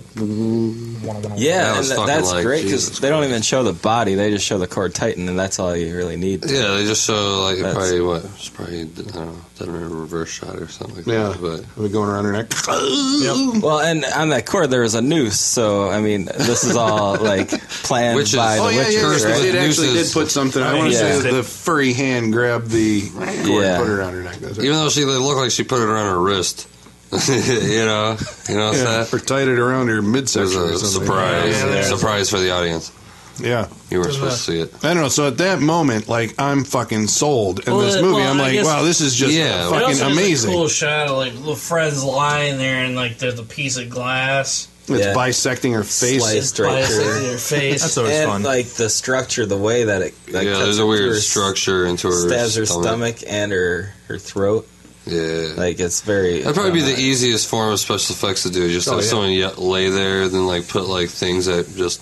yeah, 1.36 1.63
That 1.63 1.69
and 1.72 1.77
was 1.77 1.89
that's 2.07 2.31
like, 2.31 2.45
great 2.45 2.63
because 2.63 3.00
they 3.00 3.10
don't 3.10 3.24
even 3.25 3.41
show 3.41 3.63
the 3.63 3.74
body; 3.74 4.15
they 4.15 4.31
just 4.31 4.45
show 4.45 4.57
the 4.57 4.67
cord 4.67 4.95
tighten, 4.95 5.27
and 5.29 5.38
that's 5.38 5.60
all 5.60 5.75
you 5.75 5.95
really 5.95 6.15
need. 6.15 6.45
Yeah, 6.50 6.75
they 6.75 6.86
just 6.86 7.05
show 7.05 7.41
like 7.43 7.57
That's- 7.57 7.74
probably 7.74 8.01
what 8.01 8.24
it's 8.25 8.50
probably 8.50 8.81
I 8.81 8.86
don't 8.86 9.15
know 9.15 9.36
done 9.57 9.69
in 9.69 9.84
a 9.84 9.88
reverse 9.88 10.29
shot 10.29 10.55
or 10.57 10.67
something 10.67 10.98
like 10.98 11.05
Yeah. 11.07 11.29
that. 11.29 11.41
But 11.41 11.81
We're 11.81 11.89
going 11.89 12.10
around 12.10 12.25
her 12.25 12.31
neck. 12.34 12.51
Well, 12.67 13.79
and 13.79 14.03
on 14.05 14.29
that 14.29 14.45
cord 14.45 14.64
there 14.69 14.81
was 14.81 14.95
a 14.95 15.01
noose, 15.01 15.39
so 15.39 15.89
I 15.89 16.01
mean, 16.01 16.25
this 16.25 16.63
is 16.63 16.75
all 16.75 17.15
like 17.22 17.50
planned 17.84 18.15
Witches. 18.15 18.36
by 18.36 18.55
the 18.57 18.62
Oh 18.62 18.69
yeah, 18.69 18.77
witches, 18.79 18.93
yeah, 18.95 19.01
yeah. 19.29 19.34
right? 19.36 19.45
It 19.45 19.55
actually 19.55 19.88
nooses. 19.88 20.07
did 20.13 20.13
put 20.13 20.31
something. 20.31 20.62
I 20.63 20.74
want 20.75 20.91
to 20.91 20.98
Yeah. 20.98 21.19
say 21.22 21.31
the 21.31 21.43
furry 21.43 21.93
hand 21.93 22.34
grabbed 22.34 22.69
the 22.72 23.10
cord, 23.10 23.29
Yeah. 23.63 23.77
put 23.79 23.88
it 23.88 23.93
around 23.93 24.13
her 24.13 24.24
neck. 24.24 24.38
Right. 24.41 24.57
even 24.60 24.72
though 24.74 24.89
she 24.89 25.01
they 25.03 25.07
looked 25.17 25.38
like 25.39 25.51
she 25.51 25.63
put 25.63 25.81
it 25.81 25.88
around 25.89 26.07
her 26.13 26.19
wrist, 26.19 26.67
you 27.12 27.86
know, 27.86 28.17
you 28.49 28.56
know 28.56 28.65
what's 28.67 28.78
Yeah, 28.80 28.84
that? 29.04 29.13
or 29.13 29.19
tied 29.19 29.47
it 29.47 29.60
around 29.60 29.88
her 29.88 29.97
It 29.97 30.01
was 30.01 30.10
midsection 30.10 30.60
or 30.62 30.71
a 30.71 30.78
surprise, 30.78 31.56
Yeah, 31.62 31.73
yeah. 31.75 31.82
surprise 31.84 32.30
for 32.30 32.39
the 32.39 32.51
audience. 32.51 32.91
Yeah. 33.39 33.67
You 33.89 34.00
weren't 34.00 34.13
supposed 34.13 34.38
to 34.45 34.52
see 34.52 34.60
it. 34.62 34.74
I 34.84 34.93
don't 34.93 35.04
know. 35.04 35.10
So 35.10 35.28
at 35.28 35.38
that 35.39 35.60
moment, 35.62 36.08
like 36.08 36.36
I'm 36.39 36.63
fucking 36.63 37.08
sold 37.08 37.60
in 37.67 37.74
Well, 37.74 37.82
this 37.86 37.95
movie. 38.02 38.15
well, 38.21 38.32
I'm 38.32 38.39
I 38.39 38.43
like, 38.43 38.54
guess- 38.54 38.65
wow, 38.65 38.84
this 38.84 39.02
is 39.02 39.15
just 39.15 39.34
Yeah. 39.34 39.45
It 39.56 39.60
also 39.63 39.71
fucking 39.74 39.88
has 39.89 40.02
a 40.02 40.06
amazing. 40.08 40.52
cool 40.52 40.67
shot 40.67 41.08
of 41.08 41.17
like 41.17 41.34
little 41.34 41.56
friends 41.56 42.04
lying 42.04 42.58
there, 42.58 42.84
and 42.86 42.95
like 42.95 43.17
there's 43.19 43.39
a 43.39 43.43
piece 43.43 43.78
of 43.78 43.89
glass 43.89 44.67
It's 44.88 45.00
Yeah. 45.04 45.13
bisecting 45.15 45.74
her 45.74 45.84
face. 45.84 46.21
Sliced 46.21 46.60
right 46.60 46.86
sliced 46.86 47.02
through. 47.02 47.17
in 47.17 47.26
your 47.26 47.38
face. 47.39 47.82
That's 47.82 47.98
always 47.98 48.13
and 48.13 48.30
fun. 48.30 48.43
like 48.43 48.67
the 48.67 48.88
structure, 48.89 49.45
the 49.48 49.58
way 49.58 49.84
that 49.86 50.02
it 50.04 50.13
like 50.32 50.45
yeah, 50.45 50.52
cuts 50.54 50.63
there's 50.65 50.78
a 50.78 50.82
through 50.82 50.88
weird 50.89 51.10
her- 51.13 51.19
structure 51.19 51.86
into 51.88 52.08
her 52.08 52.28
stabs 52.30 52.56
her 52.56 52.65
stomach. 52.67 52.84
stomach 52.86 53.15
and 53.28 53.52
her 53.52 53.93
her 54.08 54.19
throat. 54.19 54.67
Yeah, 55.08 55.54
Like 55.58 55.80
it's 55.80 56.02
very. 56.02 56.39
that'd 56.39 56.56
probably 56.56 56.71
be 56.71 56.82
the 56.82 57.00
easiest 57.00 57.48
form 57.48 57.71
of 57.71 57.80
special 57.80 58.15
effects 58.15 58.41
to 58.43 58.50
do. 58.50 58.71
Just 58.71 58.88
Oh, 58.88 58.95
have 58.95 59.04
yeah. 59.04 59.10
someone 59.10 59.32
yet 59.32 59.58
lay 59.60 59.89
there, 59.89 60.28
then 60.30 60.48
like 60.48 60.67
put 60.67 60.88
like 60.88 61.10
things 61.10 61.45
that 61.48 61.76
just 61.76 62.02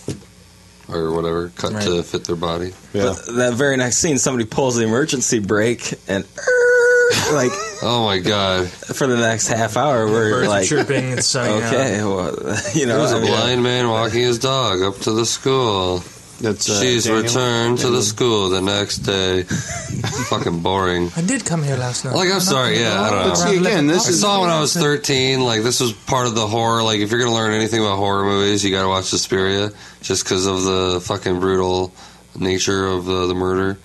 or 0.95 1.11
whatever 1.13 1.49
cut 1.55 1.81
to 1.83 2.03
fit 2.03 2.25
their 2.25 2.35
body. 2.35 2.73
Yeah. 2.93 3.13
But 3.15 3.35
that 3.35 3.53
very 3.55 3.77
next 3.77 3.97
scene, 3.97 4.17
somebody 4.17 4.45
pulls 4.45 4.75
the 4.75 4.83
emergency 4.83 5.39
brake 5.39 5.93
and 6.07 6.23
like 7.33 7.51
Oh 7.85 8.05
my 8.05 8.19
god! 8.19 8.69
for 8.69 9.07
the 9.07 9.17
next 9.17 9.47
half 9.47 9.75
hour, 9.75 10.05
we're 10.07 10.31
Birds 10.31 10.47
like, 10.47 10.67
chirping 10.67 11.11
and 11.13 11.23
sunning 11.23 11.61
out. 11.63 11.73
okay, 11.73 12.03
well, 12.03 12.31
you 12.73 12.85
know, 12.85 12.93
There 12.93 13.01
was 13.01 13.13
I 13.13 13.17
a 13.17 13.21
mean, 13.21 13.29
blind 13.31 13.63
man 13.63 13.89
walking 13.89 14.21
his 14.21 14.39
dog 14.39 14.81
up 14.81 14.97
to 15.01 15.11
the 15.11 15.25
school. 15.25 16.01
That's 16.41 16.69
uh, 16.69 16.81
She's 16.81 17.05
Daniel. 17.05 17.23
returned 17.23 17.77
to 17.79 17.89
the 17.89 18.01
school 18.01 18.49
the 18.49 18.61
next 18.61 18.97
day. 18.99 19.43
Fucking 20.29 20.59
boring. 20.61 21.09
I 21.15 21.21
did 21.21 21.45
come 21.45 21.63
here 21.63 21.77
last 21.77 22.03
night. 22.03 22.15
Like, 22.15 22.31
I'm 22.31 22.39
sorry, 22.41 22.79
yeah, 22.79 22.99
I 23.01 23.09
don't 23.09 23.19
know. 23.19 23.29
But 23.29 23.35
see, 23.35 23.57
again, 23.57 23.87
this 23.87 24.07
I 24.07 24.09
is 24.09 24.21
saw 24.21 24.41
when 24.41 24.49
I 24.49 24.59
was 24.59 24.73
13. 24.75 25.41
Like, 25.41 25.61
this 25.61 25.79
was 25.79 25.93
part 25.93 26.27
of 26.27 26.35
the 26.35 26.47
horror. 26.47 26.83
Like, 26.83 26.99
if 26.99 27.11
you're 27.11 27.19
going 27.19 27.31
to 27.31 27.35
learn 27.35 27.53
anything 27.53 27.79
about 27.79 27.97
horror 27.97 28.25
movies, 28.25 28.63
you 28.65 28.71
got 28.71 28.81
to 28.81 28.89
watch 28.89 29.05
Suspiria 29.05 29.71
just 30.01 30.25
because 30.25 30.45
of 30.47 30.63
the 30.63 31.01
fucking 31.05 31.39
brutal 31.39 31.93
nature 32.37 32.87
of 32.87 33.07
uh, 33.07 33.27
the 33.27 33.35
murder, 33.35 33.77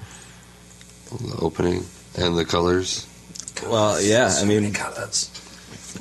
the 1.10 1.36
opening, 1.40 1.84
and 2.16 2.36
the 2.36 2.44
colors. 2.44 3.06
well, 3.68 4.00
yeah, 4.02 4.34
I 4.40 4.44
mean, 4.44 4.72
God, 4.72 4.94
that's 4.96 5.30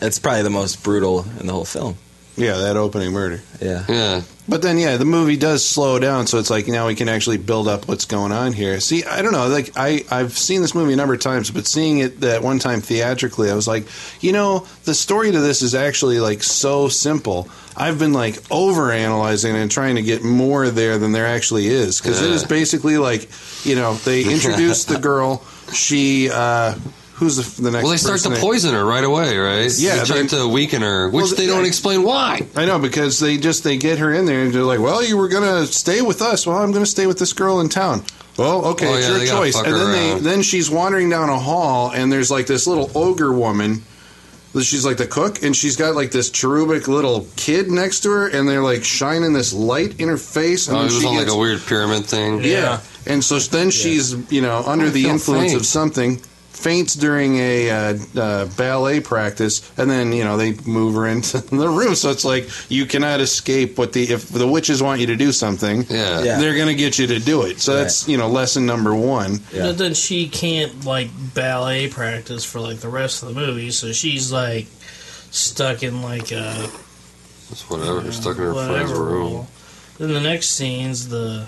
it's 0.01 0.17
probably 0.17 0.43
the 0.43 0.49
most 0.49 0.83
brutal 0.83 1.25
in 1.39 1.45
the 1.47 1.53
whole 1.53 1.65
film. 1.65 1.97
Yeah, 2.37 2.57
that 2.57 2.77
opening 2.77 3.11
murder. 3.11 3.41
Yeah, 3.61 3.83
Yeah. 3.89 4.21
But 4.49 4.61
then, 4.61 4.77
yeah, 4.77 4.95
the 4.95 5.03
movie 5.03 5.35
does 5.35 5.65
slow 5.65 5.99
down, 5.99 6.25
so 6.25 6.39
it's 6.39 6.49
like 6.49 6.69
now 6.69 6.87
we 6.87 6.95
can 6.95 7.09
actually 7.09 7.35
build 7.37 7.67
up 7.67 7.89
what's 7.89 8.05
going 8.05 8.31
on 8.31 8.53
here. 8.53 8.79
See, 8.79 9.03
I 9.03 9.21
don't 9.21 9.33
know, 9.33 9.47
like 9.49 9.71
I 9.75 10.05
I've 10.09 10.37
seen 10.37 10.61
this 10.61 10.73
movie 10.73 10.93
a 10.93 10.95
number 10.95 11.13
of 11.13 11.19
times, 11.19 11.51
but 11.51 11.67
seeing 11.67 11.97
it 11.99 12.21
that 12.21 12.41
one 12.43 12.57
time 12.59 12.79
theatrically, 12.79 13.51
I 13.51 13.55
was 13.55 13.67
like, 13.67 13.87
you 14.21 14.31
know, 14.31 14.65
the 14.85 14.93
story 14.93 15.33
to 15.33 15.39
this 15.41 15.61
is 15.61 15.75
actually 15.75 16.21
like 16.21 16.43
so 16.43 16.87
simple. 16.87 17.49
I've 17.75 17.99
been 17.99 18.13
like 18.13 18.37
over 18.49 18.89
analyzing 18.93 19.53
and 19.57 19.69
trying 19.69 19.95
to 19.95 20.01
get 20.01 20.23
more 20.23 20.69
there 20.69 20.97
than 20.97 21.11
there 21.11 21.27
actually 21.27 21.67
is 21.67 21.99
because 21.99 22.21
it 22.21 22.29
Yeah. 22.29 22.35
is 22.35 22.45
basically 22.45 22.97
like, 22.97 23.27
you 23.65 23.75
know, 23.75 23.95
they 23.95 24.23
introduce 24.33 24.85
the 24.85 24.97
girl, 24.97 25.43
she. 25.73 26.29
uh 26.31 26.75
Who's 27.17 27.35
the, 27.37 27.61
the 27.63 27.71
next? 27.71 27.83
Well, 27.83 27.91
they 27.91 27.97
start 27.97 28.19
to 28.21 28.29
that- 28.29 28.39
poison 28.39 28.73
her 28.73 28.85
right 28.85 29.03
away, 29.03 29.37
right? 29.37 29.71
Yeah, 29.77 29.97
They 29.97 30.05
try 30.05 30.21
they- 30.21 30.27
to 30.37 30.47
weaken 30.47 30.81
her, 30.83 31.09
which 31.09 31.23
Well, 31.25 31.35
they 31.35 31.47
don't 31.47 31.61
yeah. 31.61 31.67
explain 31.67 32.03
why. 32.03 32.45
I 32.55 32.65
know 32.65 32.77
because 32.79 33.19
they 33.19 33.37
just 33.37 33.63
they 33.63 33.77
get 33.77 33.97
her 33.97 34.13
in 34.13 34.25
there 34.25 34.43
and 34.43 34.53
they're 34.53 34.61
like, 34.63 34.79
"Well, 34.79 35.03
you 35.03 35.17
were 35.17 35.27
gonna 35.27 35.65
stay 35.65 36.01
with 36.01 36.21
us. 36.21 36.45
Well, 36.45 36.57
I'm 36.57 36.71
gonna 36.71 36.85
stay 36.85 37.07
with 37.07 37.17
this 37.17 37.33
girl 37.33 37.59
in 37.59 37.69
town." 37.69 38.03
Well, 38.37 38.65
okay, 38.65 38.87
Oh, 38.87 38.93
it's 38.93 39.07
yeah, 39.09 39.17
your 39.17 39.25
choice. 39.25 39.55
And 39.57 39.65
her 39.65 39.77
then 39.79 39.91
they 39.91 40.19
then 40.29 40.41
she's 40.43 40.69
wandering 40.69 41.09
down 41.09 41.29
a 41.29 41.39
hall 41.39 41.89
and 41.89 42.11
there's 42.11 42.29
like 42.29 42.45
this 42.45 42.67
little 42.67 42.91
ogre 42.93 43.33
woman. 43.33 43.81
That 44.53 44.63
she's 44.63 44.85
like 44.85 44.97
the 44.97 45.05
cook, 45.05 45.43
and 45.43 45.55
she's 45.55 45.75
got 45.75 45.93
like 45.95 46.09
this 46.11 46.29
cherubic 46.31 46.87
little 46.87 47.27
kid 47.35 47.69
next 47.69 47.99
to 48.01 48.09
her, 48.11 48.27
and 48.27 48.47
they're 48.47 48.63
like 48.63 48.83
shining 48.83 49.33
this 49.33 49.53
light 49.53 49.99
in 49.99 50.07
her 50.07 50.17
face. 50.17 50.67
And 50.67 50.77
Oh, 50.77 50.81
it 50.81 50.83
was 50.85 50.99
she 51.01 51.05
on 51.07 51.15
like 51.17 51.27
a 51.27 51.35
weird 51.35 51.63
pyramid 51.65 52.05
thing. 52.05 52.43
yeah. 52.43 52.79
And 53.05 53.23
so 53.23 53.37
then 53.39 53.69
she's, 53.71 54.15
you 54.31 54.41
know, 54.41 54.63
under 54.65 54.89
the 54.89 55.07
influence 55.09 55.51
faint. 55.51 55.59
of 55.61 55.65
something. 55.65 56.21
Faints 56.57 56.95
during 56.95 57.37
a 57.37 57.69
uh, 57.69 57.97
uh, 58.15 58.45
ballet 58.57 58.99
practice, 58.99 59.61
and 59.77 59.89
then 59.89 60.11
you 60.11 60.23
know 60.23 60.37
they 60.37 60.53
move 60.65 60.95
her 60.95 61.07
into 61.07 61.37
the 61.55 61.69
room. 61.69 61.95
So 61.95 62.09
it's 62.09 62.25
like 62.25 62.49
you 62.69 62.85
cannot 62.85 63.19
escape 63.21 63.77
what 63.77 63.93
the 63.93 64.03
if 64.11 64.29
the 64.29 64.47
witches 64.47 64.81
want 64.81 64.99
you 65.01 65.07
to 65.07 65.15
do 65.15 65.31
something, 65.31 65.83
Yeah. 65.89 66.21
Yeah. 66.23 66.39
they're 66.39 66.55
going 66.55 66.67
to 66.67 66.75
get 66.75 66.97
you 66.99 67.07
to 67.07 67.19
do 67.19 67.43
it. 67.43 67.59
So 67.59 67.75
that's 67.75 68.07
you 68.07 68.17
know 68.17 68.27
lesson 68.27 68.65
number 68.65 68.93
one. 68.95 69.39
Yeah. 69.53 69.63
But 69.67 69.77
then 69.77 69.93
she 69.93 70.27
can't 70.27 70.83
like 70.85 71.09
ballet 71.33 71.89
practice 71.89 72.43
for 72.43 72.59
like 72.59 72.79
the 72.79 72.89
rest 72.89 73.23
of 73.23 73.29
the 73.29 73.35
movie, 73.35 73.71
so 73.71 73.91
she's 73.93 74.31
like 74.31 74.65
stuck 75.31 75.83
in 75.83 76.01
like 76.01 76.31
a 76.31 76.69
It's 77.51 77.69
whatever. 77.69 78.11
Stuck 78.11 78.37
in 78.37 78.43
her 78.43 78.53
friend's 78.53 78.91
whatever 78.91 79.03
room. 79.03 79.47
Then 79.99 80.13
the 80.13 80.21
next 80.21 80.49
scene's 80.51 81.07
the 81.09 81.45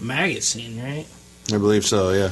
maggot 0.00 0.42
scene, 0.42 0.82
right? 0.82 1.06
I 1.52 1.58
believe 1.58 1.84
so. 1.84 2.10
Yeah. 2.10 2.30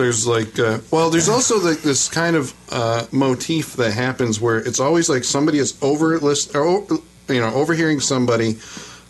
There's 0.00 0.26
like, 0.26 0.58
uh, 0.58 0.78
well, 0.90 1.10
there's 1.10 1.28
also 1.28 1.60
like 1.60 1.82
this 1.82 2.08
kind 2.08 2.34
of 2.34 2.54
uh, 2.72 3.04
motif 3.12 3.74
that 3.74 3.92
happens 3.92 4.40
where 4.40 4.56
it's 4.56 4.80
always 4.80 5.10
like 5.10 5.24
somebody 5.24 5.58
is 5.58 5.76
over 5.82 6.18
list, 6.18 6.56
or, 6.56 6.86
you 7.28 7.40
know, 7.40 7.52
overhearing 7.52 8.00
somebody, 8.00 8.56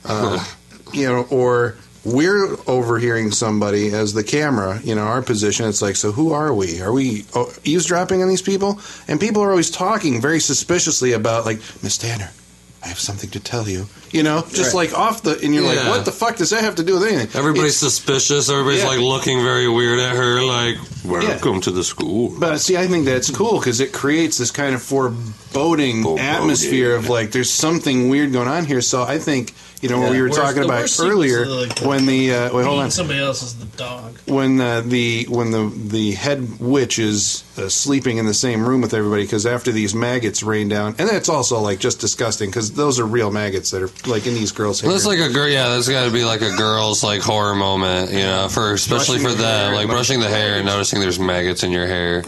uh, 0.04 0.44
you 0.92 1.06
know, 1.06 1.28
or 1.30 1.76
we're 2.04 2.56
overhearing 2.66 3.30
somebody 3.30 3.94
as 3.94 4.14
the 4.14 4.24
camera. 4.24 4.80
You 4.82 4.96
know, 4.96 5.02
our 5.02 5.22
position. 5.22 5.68
It's 5.68 5.80
like, 5.80 5.94
so 5.94 6.10
who 6.10 6.32
are 6.32 6.52
we? 6.52 6.80
Are 6.80 6.92
we 6.92 7.24
oh, 7.36 7.52
eavesdropping 7.62 8.20
on 8.20 8.28
these 8.28 8.42
people? 8.42 8.80
And 9.06 9.20
people 9.20 9.42
are 9.42 9.50
always 9.50 9.70
talking 9.70 10.20
very 10.20 10.40
suspiciously 10.40 11.12
about 11.12 11.44
like 11.44 11.58
Miss 11.84 11.98
Tanner. 11.98 12.30
I 12.82 12.88
have 12.88 12.98
something 12.98 13.28
to 13.30 13.40
tell 13.40 13.68
you. 13.68 13.86
You 14.10 14.22
know, 14.22 14.40
just 14.52 14.74
Right. 14.74 14.88
like 14.90 14.98
off 14.98 15.22
the, 15.22 15.38
and 15.42 15.54
you're 15.54 15.62
like, 15.62 15.86
what 15.86 16.04
the 16.06 16.12
fuck 16.12 16.36
does 16.36 16.48
that 16.50 16.64
have 16.64 16.76
to 16.76 16.82
do 16.82 16.94
with 16.94 17.02
anything? 17.04 17.28
Everybody's 17.38 17.76
It's- 17.76 17.94
suspicious. 17.94 18.48
Everybody's 18.48 18.80
Yeah. 18.80 18.88
like 18.88 19.00
looking 19.00 19.42
very 19.42 19.68
weird 19.68 19.98
at 20.00 20.16
her. 20.16 20.42
Like, 20.42 20.76
welcome 21.04 21.60
to 21.60 21.70
the 21.70 21.84
school. 21.84 22.34
But 22.38 22.58
see, 22.60 22.76
I 22.78 22.86
think 22.86 23.04
that's 23.04 23.30
cool 23.30 23.58
because 23.58 23.80
it 23.80 23.92
creates 23.92 24.38
this 24.38 24.50
kind 24.50 24.74
of 24.74 24.82
foreboding 24.82 26.02
Foreboding. 26.04 26.18
atmosphere 26.24 26.94
of 26.94 27.08
like 27.08 27.32
there's 27.32 27.50
something 27.50 28.08
weird 28.08 28.32
going 28.32 28.48
on 28.48 28.64
here. 28.64 28.80
So 28.80 29.02
I 29.02 29.18
think 29.18 29.54
you 29.80 29.88
know 29.88 29.98
what 30.00 30.10
we 30.10 30.20
were 30.20 30.28
Worst- 30.28 30.38
talking 30.40 30.64
about 30.64 30.88
earlier 31.00 31.44
is 31.44 31.68
the- 31.70 31.88
when 31.88 32.04
the 32.06 32.32
uh, 32.34 32.54
wait 32.54 32.64
hold 32.66 32.80
on 32.80 32.90
Somebody 32.90 33.20
else 33.20 33.42
is 33.42 33.54
the 33.58 33.64
dog. 33.76 34.18
when 34.26 34.60
uh, 34.60 34.82
the 34.82 35.26
when 35.28 35.50
the 35.52 35.72
the 35.74 36.12
head 36.12 36.60
witch 36.60 36.98
is 36.98 37.44
uh, 37.56 37.68
sleeping 37.68 38.18
in 38.18 38.26
the 38.26 38.34
same 38.34 38.66
room 38.66 38.80
with 38.82 38.92
everybody 38.92 39.22
because 39.22 39.46
after 39.46 39.72
these 39.72 39.94
maggots 39.94 40.42
rain 40.42 40.68
down 40.68 40.94
and 40.98 41.08
that's 41.08 41.28
also 41.28 41.58
like 41.60 41.78
just 41.78 41.98
disgusting 42.00 42.50
because 42.50 42.72
those 42.72 43.00
are 43.00 43.06
real 43.06 43.30
maggots 43.30 43.70
that 43.70 43.82
are 43.82 43.90
like 44.10 44.26
in 44.26 44.34
these 44.34 44.52
girls' 44.52 44.80
hair. 44.80 44.90
That's 44.90 45.06
like 45.06 45.18
a 45.18 45.30
girl. 45.32 45.48
Yeah, 45.48 45.68
that's 45.70 45.88
got 45.88 46.04
to 46.04 46.10
be 46.12 46.24
like 46.24 46.42
a 46.42 46.54
girl's 46.56 47.02
like 47.02 47.22
horror 47.22 47.54
moment. 47.54 48.10
You 48.12 48.18
know, 48.20 48.48
for 48.48 48.72
especially 48.74 49.18
Brushing 49.20 49.36
for 49.36 49.42
the 49.42 49.48
hair, 49.48 49.64
them, 49.66 49.74
like 49.74 49.86
like- 49.88 49.96
brushing 49.96 50.20
the 50.20 50.28
hair 50.28 50.56
and 50.56 50.66
noticing 50.66 51.00
there's 51.00 51.18
maggots 51.18 51.62
in 51.62 51.72
your 51.72 51.86
hair. 51.86 52.24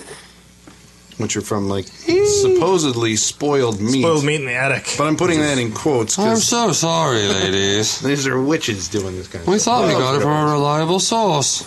Which 1.22 1.37
are 1.37 1.40
from 1.40 1.68
like 1.68 1.87
supposedly 1.87 3.16
spoiled 3.16 3.80
meat. 3.80 4.00
Spoiled 4.02 4.24
meat 4.24 4.37
in 4.40 4.46
the 4.46 4.54
attic. 4.54 4.87
But 4.98 5.06
I'm 5.06 5.16
putting 5.16 5.40
that 5.40 5.58
in 5.58 5.72
quotes 5.72 6.18
I'm 6.18 6.37
so 6.37 6.72
sorry, 6.72 7.26
ladies. 7.28 8.00
these 8.02 8.26
are 8.26 8.40
witches 8.40 8.88
doing 8.88 9.14
this 9.16 9.28
kind 9.28 9.42
of 9.42 9.48
We 9.48 9.58
stuff. 9.58 9.82
thought 9.82 9.88
we 9.88 9.94
got 9.94 10.16
it 10.16 10.20
from 10.22 10.48
a 10.48 10.52
reliable 10.52 11.00
source. 11.00 11.64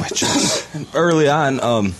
Witches. 0.00 0.66
early 0.94 1.28
on, 1.28 1.60
um, 1.60 1.94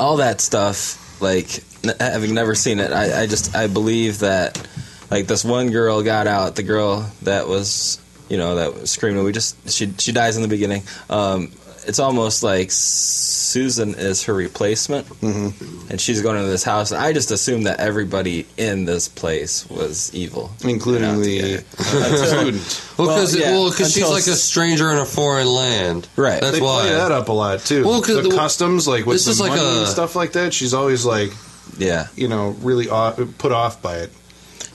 all 0.00 0.16
that 0.16 0.40
stuff, 0.40 1.20
like 1.20 1.62
n- 1.84 1.94
having 2.00 2.34
never 2.34 2.54
seen 2.54 2.80
it, 2.80 2.90
I, 2.92 3.22
I 3.22 3.26
just 3.26 3.54
I 3.54 3.66
believe 3.66 4.20
that 4.20 4.66
like 5.10 5.26
this 5.26 5.44
one 5.44 5.70
girl 5.70 6.02
got 6.02 6.26
out, 6.26 6.56
the 6.56 6.62
girl 6.62 7.08
that 7.22 7.46
was 7.48 8.00
you 8.28 8.38
know 8.38 8.56
that 8.56 8.74
was 8.74 8.90
screaming. 8.90 9.24
We 9.24 9.32
just 9.32 9.70
she 9.70 9.92
she 9.98 10.10
dies 10.12 10.36
in 10.36 10.42
the 10.42 10.48
beginning. 10.48 10.82
Um, 11.10 11.52
it's 11.86 11.98
almost 11.98 12.42
like 12.42 12.70
Susan 12.70 13.94
is 13.94 14.24
her 14.24 14.34
replacement, 14.34 15.06
mm-hmm. 15.06 15.90
and 15.90 16.00
she's 16.00 16.20
going 16.22 16.36
into 16.36 16.48
this 16.48 16.64
house. 16.64 16.92
I 16.92 17.12
just 17.12 17.30
assumed 17.30 17.66
that 17.66 17.80
everybody 17.80 18.46
in 18.56 18.84
this 18.84 19.08
place 19.08 19.68
was 19.70 20.14
evil, 20.14 20.50
including 20.64 21.20
the 21.22 21.58
uh, 21.78 22.16
student. 22.26 22.82
Well, 22.98 23.08
Well, 23.08 23.16
because 23.16 23.36
yeah, 23.36 23.50
well, 23.52 23.70
she's 23.72 24.00
like 24.02 24.26
a 24.26 24.36
stranger 24.36 24.90
in 24.92 24.98
a 24.98 25.04
foreign 25.04 25.46
land. 25.48 26.08
Right. 26.16 26.40
That's 26.40 26.58
They 26.58 26.62
why. 26.62 26.82
play 26.82 26.92
that 26.92 27.12
up 27.12 27.28
a 27.28 27.32
lot 27.32 27.60
too. 27.60 27.84
Well, 27.84 28.00
'cause 28.02 28.16
the 28.22 28.28
the- 28.28 28.36
customs, 28.36 28.86
like 28.88 29.06
with 29.06 29.16
this 29.16 29.24
the 29.26 29.30
is 29.32 29.40
like 29.40 29.50
money 29.50 29.62
a- 29.62 29.78
and 29.80 29.86
stuff 29.88 30.16
like 30.16 30.32
that, 30.32 30.52
she's 30.52 30.74
always 30.74 31.04
like, 31.04 31.32
yeah. 31.78 32.08
you 32.16 32.28
know, 32.28 32.50
really 32.60 32.88
off, 32.88 33.18
put 33.38 33.52
off 33.52 33.80
by 33.80 33.98
it. 33.98 34.12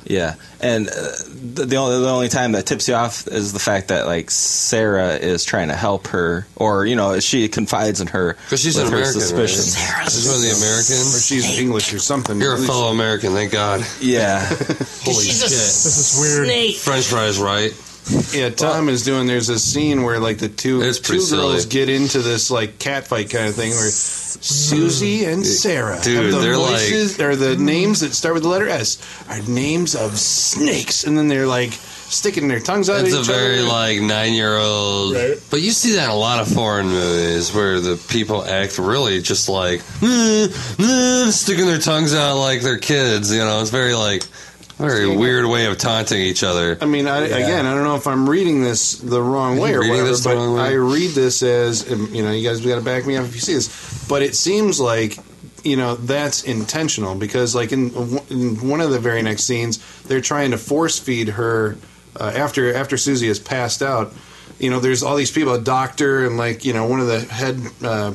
Yeah, 0.06 0.36
and 0.60 0.88
uh, 0.88 0.92
the, 1.28 1.66
the 1.66 1.76
only 1.78 2.00
the 2.00 2.10
only 2.10 2.28
time 2.30 2.54
that 2.54 2.66
tips 2.66 2.88
you 2.88 2.96
off 2.96 3.28
is 3.28 3.54
the 3.54 3.60
fact 3.60 3.90
that 3.90 4.06
like 4.08 4.32
Sarah 4.32 5.14
is 5.16 5.44
trying 5.46 5.68
to 5.70 5.76
help 5.76 6.08
her, 6.08 6.48
or 6.56 6.86
you 6.86 6.96
know, 6.96 7.20
she 7.20 7.48
confides 7.48 8.02
in 8.02 8.08
her 8.08 8.34
Because 8.34 8.62
she's 8.62 8.76
with 8.78 8.88
an 8.88 8.92
her 8.92 8.98
American. 8.98 9.20
Right? 9.22 9.28
suspicions. 9.50 9.78
She's 10.14 10.28
one 10.28 10.36
of 10.38 10.42
the 10.42 10.50
Americans, 10.58 11.16
Or 11.16 11.20
she's 11.22 11.60
English 11.60 11.94
or 11.94 12.00
something. 12.00 12.40
You're 12.42 12.56
a 12.56 12.60
fellow 12.60 12.92
American, 12.92 13.34
thank 13.34 13.52
God. 13.52 13.86
Yeah, 14.02 14.40
Holy 14.46 15.26
She's 15.26 15.44
a 15.44 15.50
shit. 15.50 15.52
This 15.52 16.14
is 16.16 16.20
weird. 16.20 16.48
snake. 16.48 16.76
French 16.78 17.06
fries, 17.06 17.40
right? 17.40 17.72
Yeah, 18.34 18.50
Tom 18.50 18.90
is 18.90 19.04
doing. 19.06 19.28
There's 19.28 19.50
a 19.50 19.60
scene 19.60 20.04
where 20.04 20.20
like 20.20 20.40
the 20.40 20.50
two 20.50 20.82
It's 20.82 21.00
two 21.00 21.14
pretty 21.20 21.30
girls 21.32 21.66
get 21.66 21.88
into 21.90 22.20
this 22.20 22.50
like 22.50 22.80
cat 22.80 23.08
fight 23.08 23.30
kind 23.30 23.48
of 23.48 23.56
thing 23.56 23.72
where 23.72 23.90
Susie 23.92 25.26
and 25.26 25.46
Sarah, 25.46 26.00
Dude, 26.02 26.24
have 26.26 26.32
the 26.34 26.40
they're 26.40 26.58
like- 26.58 26.72
voices 26.72 27.20
or 27.20 27.36
the 27.36 27.56
names 27.58 28.00
that 28.00 28.14
start 28.14 28.34
with 28.34 28.44
the 28.44 28.50
letter 28.50 28.68
S 28.70 28.98
are 29.30 29.40
names 29.48 29.96
of 29.96 30.18
snakes, 30.18 31.04
and 31.04 31.18
then 31.18 31.28
they're 31.28 31.46
like 31.48 31.74
sticking 31.74 32.48
their 32.48 32.60
tongues 32.60 32.90
out. 32.90 33.02
That's 33.04 33.14
at 33.14 33.18
a 33.20 33.22
each 33.22 33.28
very 33.28 33.60
other. 33.60 33.68
like 33.68 34.02
nine 34.02 34.34
year 34.34 34.58
old. 34.58 35.14
But 35.50 35.62
you 35.62 35.72
see 35.72 35.94
that 35.96 36.06
in 36.06 36.10
a 36.10 36.16
lot 36.16 36.40
of 36.40 36.48
foreign 36.54 36.88
movies 36.88 37.54
where 37.54 37.80
the 37.80 37.98
people 38.10 38.44
act 38.44 38.80
really 38.80 39.22
just 39.22 39.48
like 39.48 39.82
"Eh, 40.02 40.48
eh," 40.80 41.32
sticking 41.32 41.68
their 41.68 41.80
tongues 41.80 42.14
out 42.16 42.38
like 42.40 42.62
they're 42.62 42.80
kids. 42.80 43.32
You 43.34 43.40
know, 43.42 43.62
it's 43.62 43.70
very 43.70 43.94
like 43.94 44.24
very 44.82 45.16
weird 45.16 45.46
way 45.46 45.66
of 45.66 45.78
taunting 45.78 46.22
each 46.22 46.44
other. 46.44 46.78
I 46.82 46.86
mean, 46.86 47.08
I, 47.08 47.26
again, 47.26 47.66
I 47.66 47.74
don't 47.74 47.84
know 47.84 47.96
if 47.96 48.08
I'm 48.08 48.30
reading 48.30 48.62
this 48.62 48.96
the 48.98 49.22
wrong 49.22 49.58
way 49.58 49.74
or 49.74 49.88
whatever, 49.88 50.14
but 50.24 50.54
way? 50.54 50.62
I 50.62 50.72
read 50.74 51.12
this 51.12 51.44
as, 51.44 51.92
um, 51.92 52.14
you 52.14 52.24
know, 52.24 52.32
you 52.32 52.48
guys 52.48 52.60
got 52.66 52.76
to 52.76 52.82
back 52.82 53.06
me 53.06 53.16
up 53.18 53.26
if 53.26 53.34
you 53.36 53.42
see 53.42 53.54
this. 53.54 54.08
But 54.08 54.22
it 54.22 54.36
seems 54.36 54.80
like, 54.80 55.18
you 55.64 55.76
know, 55.78 55.96
that's 55.96 56.44
intentional 56.44 57.16
because, 57.16 57.54
like, 57.56 57.72
in, 57.72 57.92
in 58.30 58.68
one 58.68 58.82
of 58.82 58.92
the 58.92 59.00
very 59.00 59.22
next 59.22 59.44
scenes, 59.44 59.78
they're 60.04 60.22
trying 60.22 60.52
to 60.52 60.58
force 60.58 61.00
feed 61.00 61.30
her 61.30 61.78
uh, 62.20 62.32
after 62.36 62.74
after 62.74 62.98
Susie 62.98 63.28
has 63.28 63.40
passed 63.40 63.82
out. 63.82 64.14
You 64.60 64.70
know, 64.70 64.80
there's 64.80 65.04
all 65.04 65.16
these 65.16 65.32
people, 65.32 65.54
a 65.54 65.62
doctor 65.62 66.26
and 66.26 66.38
like, 66.38 66.66
you 66.66 66.74
know, 66.74 66.86
one 66.88 67.00
of 67.00 67.08
the 67.08 67.20
head. 67.22 67.60
Uh, 67.84 68.14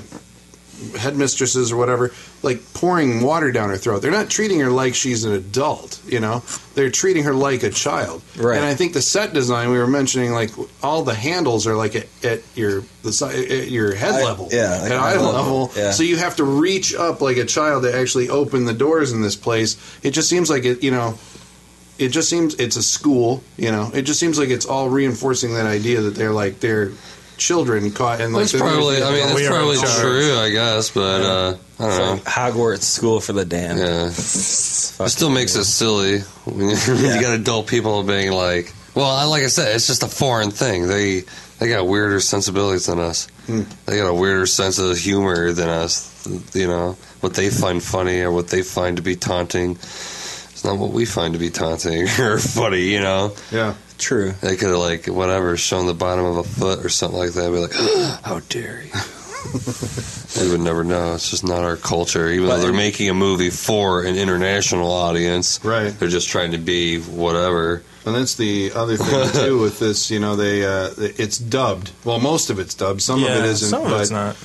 headmistresses 0.98 1.72
or 1.72 1.76
whatever 1.76 2.12
like 2.42 2.60
pouring 2.74 3.22
water 3.22 3.50
down 3.50 3.70
her 3.70 3.76
throat. 3.76 4.02
They're 4.02 4.10
not 4.10 4.28
treating 4.30 4.60
her 4.60 4.70
like 4.70 4.94
she's 4.94 5.24
an 5.24 5.32
adult 5.32 6.00
you 6.06 6.20
know? 6.20 6.42
They're 6.74 6.90
treating 6.90 7.24
her 7.24 7.34
like 7.34 7.62
a 7.62 7.70
child. 7.70 8.22
Right. 8.36 8.56
and 8.56 8.64
i 8.66 8.74
think 8.74 8.92
the 8.92 9.02
set 9.02 9.32
design 9.32 9.70
we 9.70 9.78
were 9.78 9.86
mentioning 9.86 10.32
like 10.32 10.50
all 10.82 11.02
the 11.02 11.14
handles 11.14 11.66
are 11.66 11.74
like 11.74 11.96
at, 11.96 12.06
at 12.24 12.42
your 12.54 12.82
the 13.02 13.56
at 13.60 13.68
your 13.70 13.94
head 13.94 14.14
Eye- 14.14 14.24
level. 14.24 14.48
yeah, 14.52 14.82
like 14.82 14.90
at 14.92 14.98
eye 14.98 15.12
eye 15.12 15.16
level, 15.16 15.32
level 15.62 15.70
yeah. 15.76 15.90
so 15.92 16.02
you 16.02 16.16
have 16.16 16.36
to 16.36 16.44
reach 16.44 16.94
up 16.94 17.20
like 17.20 17.36
a 17.38 17.44
child 17.46 17.84
to 17.84 17.94
actually 17.96 18.28
open 18.28 18.64
the 18.64 18.74
doors 18.74 19.12
in 19.12 19.22
this 19.22 19.36
place. 19.36 19.76
It 20.02 20.10
just 20.10 20.28
seems 20.28 20.50
like 20.50 20.64
it 20.64 20.82
you 20.82 20.90
know 20.90 21.18
it 21.98 22.10
just 22.10 22.28
seems 22.28 22.54
it's 22.56 22.76
a 22.76 22.82
school 22.82 23.42
you 23.56 23.70
know? 23.70 23.90
It 23.94 24.02
just 24.02 24.20
seems 24.20 24.38
like 24.38 24.50
it's 24.50 24.66
all 24.66 24.88
reinforcing 24.90 25.54
that 25.54 25.66
idea 25.66 26.02
that 26.02 26.14
they're 26.14 26.32
like 26.32 26.60
they're 26.60 26.92
children 27.36 27.90
caught 27.90 28.20
in 28.20 28.32
like 28.32 28.42
That's 28.48 28.56
probably. 28.60 29.02
I 29.02 29.10
mean, 29.12 29.26
that's 29.26 29.46
probably 29.48 29.76
true. 29.76 30.36
I 30.38 30.50
guess, 30.50 30.90
but 30.90 31.20
uh, 31.22 31.56
I 31.78 31.82
don't 31.88 31.98
know. 32.16 32.22
Hogwarts 32.24 32.82
School 32.82 33.20
for 33.20 33.32
the 33.32 33.44
Damned. 33.44 33.78
Yeah. 33.78 34.10
It 34.98 35.10
still 35.10 35.28
makes 35.28 35.54
it 35.56 35.64
silly 35.64 36.20
when 36.46 36.70
you, 36.70 36.76
when 36.86 37.14
you 37.14 37.20
got 37.20 37.34
adult 37.34 37.66
people 37.66 38.02
being 38.02 38.32
like, 38.32 38.72
well, 38.94 39.10
I- 39.10 39.24
like 39.24 39.42
I 39.42 39.48
said, 39.48 39.74
it's 39.74 39.86
just 39.86 40.02
a 40.02 40.08
foreign 40.08 40.50
thing. 40.50 40.88
They 40.88 41.24
they 41.58 41.68
got 41.68 41.86
weirder 41.86 42.20
sensibilities 42.20 42.86
than 42.86 42.98
us. 42.98 43.26
They 43.46 43.98
got 43.98 44.08
a 44.08 44.14
weirder 44.14 44.46
sense 44.46 44.78
of 44.78 44.96
humor 44.96 45.52
than 45.52 45.68
us. 45.68 46.26
You 46.54 46.66
know 46.66 46.92
what 47.20 47.34
they 47.34 47.50
find 47.50 47.82
funny 47.82 48.20
or 48.22 48.32
what 48.32 48.48
they 48.48 48.62
find 48.62 48.96
to 48.96 49.02
be 49.02 49.16
taunting. 49.16 49.72
It's 49.72 50.64
not 50.64 50.78
what 50.78 50.92
we 50.92 51.04
find 51.04 51.34
to 51.34 51.38
be 51.38 51.50
taunting 51.50 52.08
or 52.18 52.38
funny. 52.38 52.90
You 52.92 53.00
know, 53.00 53.34
yeah 53.52 53.74
True. 53.98 54.32
they 54.40 54.56
could 54.56 54.68
have 54.68 54.78
like 54.78 55.06
whatever 55.06 55.56
shown 55.56 55.86
the 55.86 55.94
bottom 55.94 56.24
of 56.24 56.36
a 56.38 56.42
foot 56.44 56.84
or 56.84 56.88
something 56.88 57.18
like 57.18 57.32
that. 57.32 57.50
Be 57.50 57.58
like, 57.58 58.20
how 58.24 58.40
dare 58.48 58.82
you? 58.84 58.90
We 60.40 60.50
would 60.50 60.60
never 60.60 60.84
know. 60.84 61.14
It's 61.14 61.30
just 61.30 61.44
not 61.44 61.62
our 61.64 61.76
culture. 61.76 62.28
Even 62.28 62.48
though 62.48 62.58
they're 62.58 62.72
making 62.72 63.08
a 63.08 63.14
movie 63.14 63.48
for 63.48 64.02
an 64.04 64.16
international 64.16 64.90
audience, 64.92 65.64
Right. 65.64 65.98
They're 65.98 66.10
just 66.10 66.28
trying 66.28 66.50
to 66.52 66.58
be 66.58 66.98
whatever. 67.00 67.82
And 68.04 68.14
that's 68.14 68.34
the 68.34 68.72
other 68.74 68.98
thing 68.98 69.32
too 69.46 69.58
with 69.58 69.78
this. 69.78 70.10
You 70.10 70.20
know, 70.20 70.36
they 70.36 70.62
uh, 70.64 70.90
it's 70.98 71.38
dubbed. 71.38 71.90
Well, 72.04 72.18
most 72.20 72.50
of 72.50 72.58
it's 72.58 72.74
dubbed. 72.74 73.00
Some 73.00 73.20
yeah, 73.20 73.28
of 73.38 73.44
it 73.44 73.48
isn't. 73.48 73.68
some 73.70 73.82
of 73.84 73.90
but 73.90 74.00
it's 74.02 74.10
not. 74.10 74.36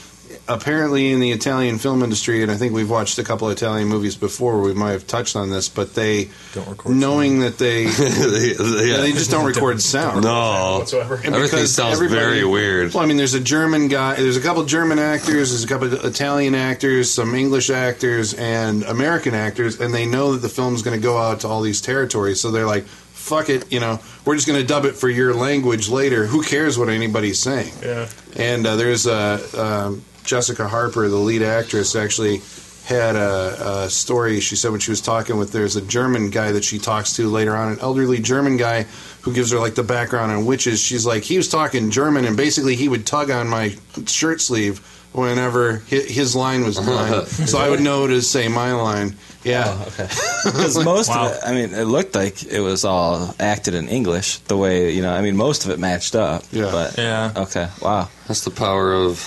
Apparently 0.53 1.11
in 1.11 1.19
the 1.19 1.31
Italian 1.31 1.77
film 1.77 2.03
industry, 2.03 2.41
and 2.43 2.51
I 2.51 2.55
think 2.57 2.73
we've 2.73 2.89
watched 2.89 3.17
a 3.19 3.23
couple 3.23 3.49
of 3.49 3.55
Italian 3.57 3.87
movies 3.87 4.15
before 4.15 4.55
where 4.61 4.63
we 4.69 4.73
might 4.73 4.91
have 4.91 5.07
touched 5.07 5.35
on 5.35 5.49
this, 5.49 5.69
but 5.69 5.93
they, 5.95 6.29
Don't 6.53 6.67
record 6.69 6.95
knowing 6.95 7.39
that 7.39 7.57
they, 7.57 7.85
They- 7.85 8.53
they- 8.53 8.87
yeah, 8.91 8.97
they 8.97 9.11
just 9.11 9.31
don't 9.31 9.45
record 9.45 9.81
sound. 9.81 10.23
no. 10.23 10.77
whatsoever. 10.79 11.19
And 11.23 11.33
Everything 11.35 11.65
sounds 11.65 11.99
very 11.99 12.43
weird. 12.45 12.93
Well, 12.93 13.03
I 13.03 13.05
mean, 13.07 13.17
there's 13.17 13.33
a 13.33 13.39
German 13.39 13.87
guy. 13.87 14.15
There's 14.15 14.37
a 14.37 14.41
couple 14.41 14.63
German 14.65 14.99
actors. 14.99 15.49
There's 15.51 15.63
a 15.63 15.67
couple 15.67 15.93
Italian 16.05 16.55
actors, 16.55 17.11
some 17.13 17.33
English 17.35 17.69
actors, 17.69 18.33
and 18.33 18.83
American 18.83 19.33
actors, 19.33 19.79
and 19.79 19.93
they 19.93 20.05
know 20.05 20.33
that 20.33 20.39
the 20.39 20.49
film's 20.49 20.81
going 20.81 20.97
to 20.99 21.03
go 21.03 21.17
out 21.17 21.41
to 21.41 21.47
all 21.47 21.61
these 21.61 21.81
territories. 21.81 22.39
So 22.41 22.51
they're 22.51 22.65
like, 22.65 22.85
"Fuck 22.85 23.49
it," 23.49 23.71
you 23.71 23.79
know, 23.79 23.99
we're 24.25 24.35
just 24.35 24.47
going 24.47 24.59
to 24.59 24.65
dub 24.65 24.85
it 24.85 24.95
for 24.95 25.09
your 25.09 25.33
language 25.33 25.89
later. 25.89 26.25
Who 26.25 26.41
cares 26.43 26.77
what 26.77 26.89
anybody's 26.89 27.39
saying? 27.39 27.73
Yeah. 27.83 28.07
And 28.35 28.65
uh, 28.65 28.75
there's 28.75 29.07
uh, 29.07 29.39
um, 29.57 30.03
Jessica 30.23 30.67
Harper, 30.67 31.07
the 31.09 31.15
lead 31.17 31.41
actress, 31.41 31.95
actually 31.95 32.41
had 32.85 33.15
a, 33.15 33.83
a 33.85 33.89
story. 33.89 34.39
She 34.39 34.55
said 34.55 34.71
when 34.71 34.79
she 34.79 34.91
was 34.91 35.01
talking 35.01 35.37
with 35.37 35.51
there's 35.51 35.75
a 35.75 35.81
German 35.81 36.29
guy 36.29 36.51
that 36.51 36.63
she 36.63 36.79
talks 36.79 37.15
to 37.17 37.27
later 37.29 37.55
on, 37.55 37.71
an 37.73 37.79
elderly 37.79 38.19
German 38.19 38.57
guy 38.57 38.83
who 39.21 39.33
gives 39.33 39.51
her 39.51 39.59
like 39.59 39.75
the 39.75 39.83
background 39.83 40.31
on 40.31 40.45
witches. 40.45 40.81
She's 40.81 41.05
like 41.05 41.23
he 41.23 41.37
was 41.37 41.47
talking 41.47 41.91
German, 41.91 42.25
and 42.25 42.35
basically 42.35 42.75
he 42.75 42.89
would 42.89 43.05
tug 43.05 43.29
on 43.29 43.47
my 43.47 43.75
shirt 44.07 44.41
sleeve 44.41 44.79
whenever 45.13 45.77
his 45.87 46.35
line 46.37 46.63
was 46.63 46.79
mine, 46.85 47.25
so 47.25 47.59
I 47.59 47.69
would 47.69 47.81
know 47.81 48.07
to 48.07 48.21
say 48.21 48.47
my 48.47 48.71
line. 48.73 49.15
Yeah, 49.43 49.65
Oh, 49.67 49.85
okay. 49.89 50.07
Because 50.45 50.83
most 50.83 51.09
Wow. 51.09 51.25
of 51.27 51.31
it, 51.33 51.39
I 51.45 51.51
mean, 51.53 51.73
it 51.73 51.83
looked 51.83 52.15
like 52.15 52.43
it 52.43 52.61
was 52.61 52.85
all 52.85 53.35
acted 53.39 53.73
in 53.75 53.89
English. 53.89 54.37
The 54.47 54.55
way 54.57 54.91
you 54.91 55.01
know, 55.01 55.13
I 55.13 55.21
mean, 55.21 55.35
most 55.35 55.65
of 55.65 55.71
it 55.71 55.79
matched 55.79 56.15
up. 56.15 56.43
Yeah. 56.51 56.71
But 56.71 56.97
Yeah. 56.97 57.31
okay, 57.35 57.67
wow, 57.81 58.07
That's 58.27 58.43
the 58.45 58.51
power 58.51 58.93
of 58.93 59.19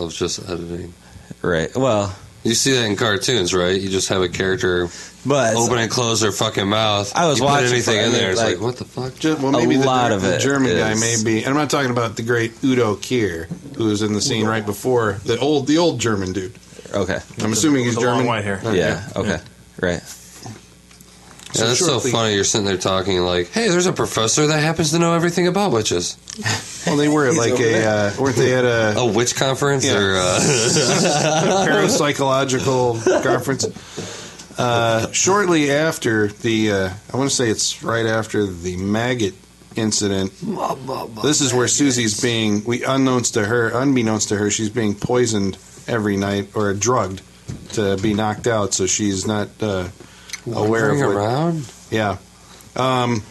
of 0.00 0.12
just 0.12 0.38
editing. 0.48 0.92
right. 1.42 1.74
Well, 1.76 2.14
You 2.44 2.54
see 2.54 2.72
that 2.72 2.84
in 2.84 2.96
cartoons, 2.96 3.52
right? 3.52 3.78
You 3.80 3.88
just 3.90 4.08
have 4.08 4.22
a 4.22 4.28
character 4.28 4.88
but 5.26 5.54
open 5.56 5.78
and 5.78 5.90
close 5.90 6.20
their 6.20 6.32
fucking 6.32 6.68
mouth. 6.68 7.12
I 7.16 7.26
was 7.28 7.38
you 7.40 7.44
watching 7.44 7.66
put 7.66 7.72
anything 7.74 7.94
for- 7.98 8.00
in 8.06 8.12
mean, 8.12 8.20
there. 8.20 8.30
It's 8.30 8.40
like, 8.40 8.54
like- 8.54 8.60
what 8.62 8.76
the 8.76 8.84
fuck? 8.84 9.14
Just, 9.18 9.42
well, 9.42 9.54
A 9.54 9.58
maybe 9.58 9.76
the, 9.76 9.84
lot 9.84 10.12
of 10.12 10.22
the 10.22 10.36
it 10.36 10.40
German 10.40 10.76
guy 10.76 10.92
is- 10.92 11.00
may 11.24 11.30
be, 11.30 11.38
and 11.40 11.48
I'm 11.48 11.56
not 11.56 11.68
talking 11.68 11.90
about 11.90 12.16
the 12.16 12.22
great 12.22 12.52
Udo 12.64 12.94
Kier, 12.96 13.48
who 13.76 13.86
was 13.86 14.00
in 14.02 14.12
the 14.12 14.20
scene 14.22 14.46
right 14.46 14.64
before 14.64 15.18
the 15.24 15.38
old 15.38 15.66
the 15.66 15.78
old 15.78 15.98
German 16.00 16.32
dude. 16.32 16.54
okay, 16.94 17.18
I'm 17.42 17.52
assuming 17.52 17.84
he's 17.84 17.96
with 17.96 18.04
the 18.04 18.08
long 18.08 18.18
German. 18.20 18.26
white 18.28 18.44
hair. 18.44 18.60
Uh, 18.64 18.70
yeah, 18.72 19.06
okay, 19.16 19.40
right. 19.80 20.00
Yeah, 21.58 21.66
that's 21.66 21.80
so 21.80 22.00
funny. 22.00 22.34
You're 22.34 22.44
sitting 22.44 22.66
there 22.66 22.76
talking 22.76 23.20
like, 23.20 23.50
"Hey, 23.50 23.68
there's 23.68 23.86
a 23.86 23.92
professor 23.92 24.46
that 24.46 24.60
happens 24.62 24.90
to 24.92 24.98
know 24.98 25.14
everything 25.14 25.46
about 25.46 25.72
witches." 25.72 26.16
Well, 26.86 26.96
they 26.96 27.08
were 27.08 27.26
at 27.26 27.34
like 27.34 27.58
a 27.60 27.84
uh, 27.84 28.12
weren't 28.18 28.36
they 28.36 28.54
at 28.54 28.64
a 28.64 28.98
A 28.98 29.06
witch 29.06 29.34
conference 29.36 29.84
Yeah. 29.84 29.98
or 29.98 30.16
uh, 30.16 30.40
parapsychological 31.68 33.22
conference? 33.22 33.66
Uh, 34.58 35.10
shortly 35.12 35.70
after 35.70 36.28
the, 36.28 36.72
uh, 36.72 36.90
I 37.12 37.16
want 37.16 37.30
to 37.30 37.36
say 37.36 37.48
it's 37.48 37.82
right 37.84 38.06
after 38.06 38.44
the 38.46 38.76
maggot 38.76 39.34
incident. 39.76 40.32
This 41.22 41.40
is 41.40 41.54
where 41.54 41.68
Susie's 41.68 42.20
being, 42.20 42.64
we 42.64 42.82
unknowns 42.82 43.30
to 43.32 43.44
her, 43.44 43.68
unbeknownst 43.68 44.30
to 44.30 44.36
her, 44.36 44.50
she's 44.50 44.70
being 44.70 44.96
poisoned 44.96 45.56
every 45.86 46.16
night 46.16 46.48
or 46.56 46.74
drugged 46.74 47.22
to 47.74 47.96
be 47.98 48.14
knocked 48.14 48.48
out, 48.48 48.74
so 48.74 48.86
she's 48.86 49.26
not 49.28 49.48
uh, 49.60 49.88
aware 50.54 50.90
of 50.90 50.98
wandering 50.98 51.14
what, 51.14 51.16
around? 51.16 51.72
Yeah. 51.90 52.16
Um, 52.76 53.22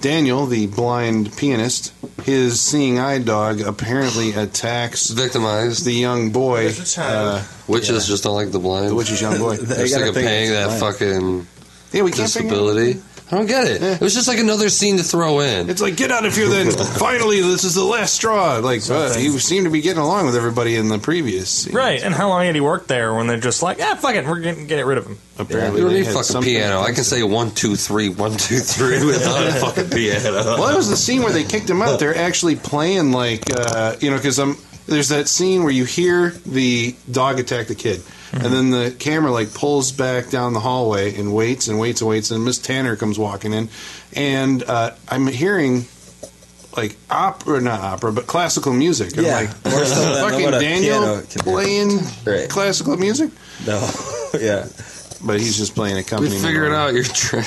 Daniel, 0.00 0.46
the 0.46 0.66
blind 0.66 1.36
pianist, 1.36 1.92
his 2.22 2.58
seeing 2.60 2.98
eye 2.98 3.18
dog 3.18 3.60
apparently 3.60 4.32
attacks 4.32 5.10
Victimized. 5.10 5.84
the 5.84 5.92
young 5.92 6.30
boy. 6.30 6.62
There's 6.64 6.80
a 6.80 6.84
child. 6.86 7.40
Uh, 7.40 7.44
Witches 7.68 8.06
just 8.06 8.24
don't 8.24 8.34
like 8.34 8.50
the 8.50 8.58
blind. 8.58 8.88
the 8.90 8.94
witch's 8.94 9.20
young 9.20 9.38
boy. 9.38 9.56
They 9.58 9.64
They're 9.66 9.86
sick 9.86 9.98
gotta 9.98 10.08
of 10.10 10.14
paying 10.16 10.50
that 10.52 10.78
blind. 10.78 10.80
fucking 10.80 11.46
Yeah, 11.92 12.02
we 12.02 12.12
can't 12.12 12.30
figure 12.30 12.48
out- 12.48 12.52
disability. 12.52 13.02
I 13.32 13.36
don't 13.36 13.46
get 13.46 13.68
it. 13.68 13.80
Yeah. 13.80 13.94
It 13.94 14.00
was 14.00 14.12
just 14.14 14.26
like 14.26 14.38
another 14.38 14.68
scene 14.68 14.96
to 14.96 15.04
throw 15.04 15.38
in. 15.40 15.70
It's 15.70 15.80
like 15.80 15.96
get 15.96 16.10
out 16.10 16.26
of 16.26 16.34
here 16.34 16.48
then. 16.48 16.70
Finally, 16.98 17.40
this 17.42 17.62
is 17.62 17.74
the 17.74 17.84
last 17.84 18.14
straw. 18.14 18.56
Like 18.56 18.82
uh, 18.90 19.14
you 19.18 19.38
seem 19.38 19.64
to 19.64 19.70
be 19.70 19.80
getting 19.80 20.02
along 20.02 20.26
with 20.26 20.34
everybody 20.34 20.74
in 20.74 20.88
the 20.88 20.98
previous. 20.98 21.48
Scene. 21.50 21.74
Right, 21.74 22.02
and 22.02 22.12
how 22.12 22.28
long 22.28 22.44
had 22.44 22.54
he 22.56 22.60
worked 22.60 22.88
there 22.88 23.14
when 23.14 23.28
they're 23.28 23.38
just 23.38 23.62
like, 23.62 23.78
ah, 23.80 23.94
fuck 23.94 24.14
it, 24.16 24.26
we're 24.26 24.40
getting 24.40 24.66
get 24.66 24.84
rid 24.84 24.98
of 24.98 25.06
him. 25.06 25.18
Apparently, 25.38 25.80
You 25.80 25.86
don't 25.86 25.92
they 25.92 26.00
need 26.00 26.06
had 26.06 26.14
fucking 26.14 26.24
something 26.24 26.52
piano. 26.52 26.80
I 26.80 26.92
can 26.92 27.04
say 27.04 27.22
one, 27.22 27.52
two, 27.52 27.76
three, 27.76 28.08
one, 28.08 28.32
two, 28.32 28.58
three 28.58 29.04
without 29.06 29.46
a 29.46 29.52
fucking 29.52 29.90
piano. 29.90 30.32
Well, 30.32 30.66
that 30.66 30.76
was 30.76 30.90
the 30.90 30.96
scene 30.96 31.22
where 31.22 31.32
they 31.32 31.44
kicked 31.44 31.70
him 31.70 31.82
out. 31.82 32.00
They're 32.00 32.16
actually 32.16 32.56
playing 32.56 33.12
like 33.12 33.44
uh, 33.54 33.96
you 34.00 34.10
know 34.10 34.16
because 34.16 34.38
um, 34.40 34.58
there's 34.90 35.08
that 35.08 35.28
scene 35.28 35.62
where 35.62 35.72
you 35.72 35.84
hear 35.86 36.30
the 36.44 36.94
dog 37.10 37.38
attack 37.40 37.68
the 37.68 37.74
kid, 37.74 38.02
and 38.32 38.42
then 38.52 38.70
the 38.70 38.94
camera 38.98 39.30
like 39.32 39.54
pulls 39.54 39.90
back 39.92 40.28
down 40.30 40.52
the 40.52 40.60
hallway 40.60 41.14
and 41.18 41.34
waits 41.34 41.68
and 41.68 41.78
waits 41.78 42.00
and 42.02 42.10
waits, 42.10 42.30
and 42.30 42.44
Miss 42.44 42.58
Tanner 42.58 42.96
comes 42.96 43.18
walking 43.18 43.52
in, 43.52 43.68
and 44.14 44.62
uh, 44.64 44.92
I'm 45.08 45.26
hearing 45.26 45.86
like 46.76 46.96
opera, 47.10 47.60
not 47.60 47.80
opera, 47.80 48.12
but 48.12 48.26
classical 48.28 48.72
music. 48.72 49.16
I'm 49.18 49.24
Yeah, 49.24 49.34
like, 49.36 49.64
more 49.72 49.84
so 49.84 49.94
than 50.14 50.30
fucking 50.30 50.50
Daniel 50.60 50.98
piano 51.00 51.20
can 51.22 51.38
do. 51.44 51.50
playing 51.50 51.98
Right. 52.24 52.48
classical 52.48 52.96
music, 52.96 53.30
No, 53.66 53.78
yeah. 54.40 54.66
But 55.24 55.38
he's 55.40 55.56
just 55.56 55.74
playing 55.74 55.94
We 55.96 56.00
accompaniment. 56.02 56.42
figured 56.42 56.72
on 56.72 56.88
out 56.88 56.94
your 56.94 57.04
trick. 57.04 57.46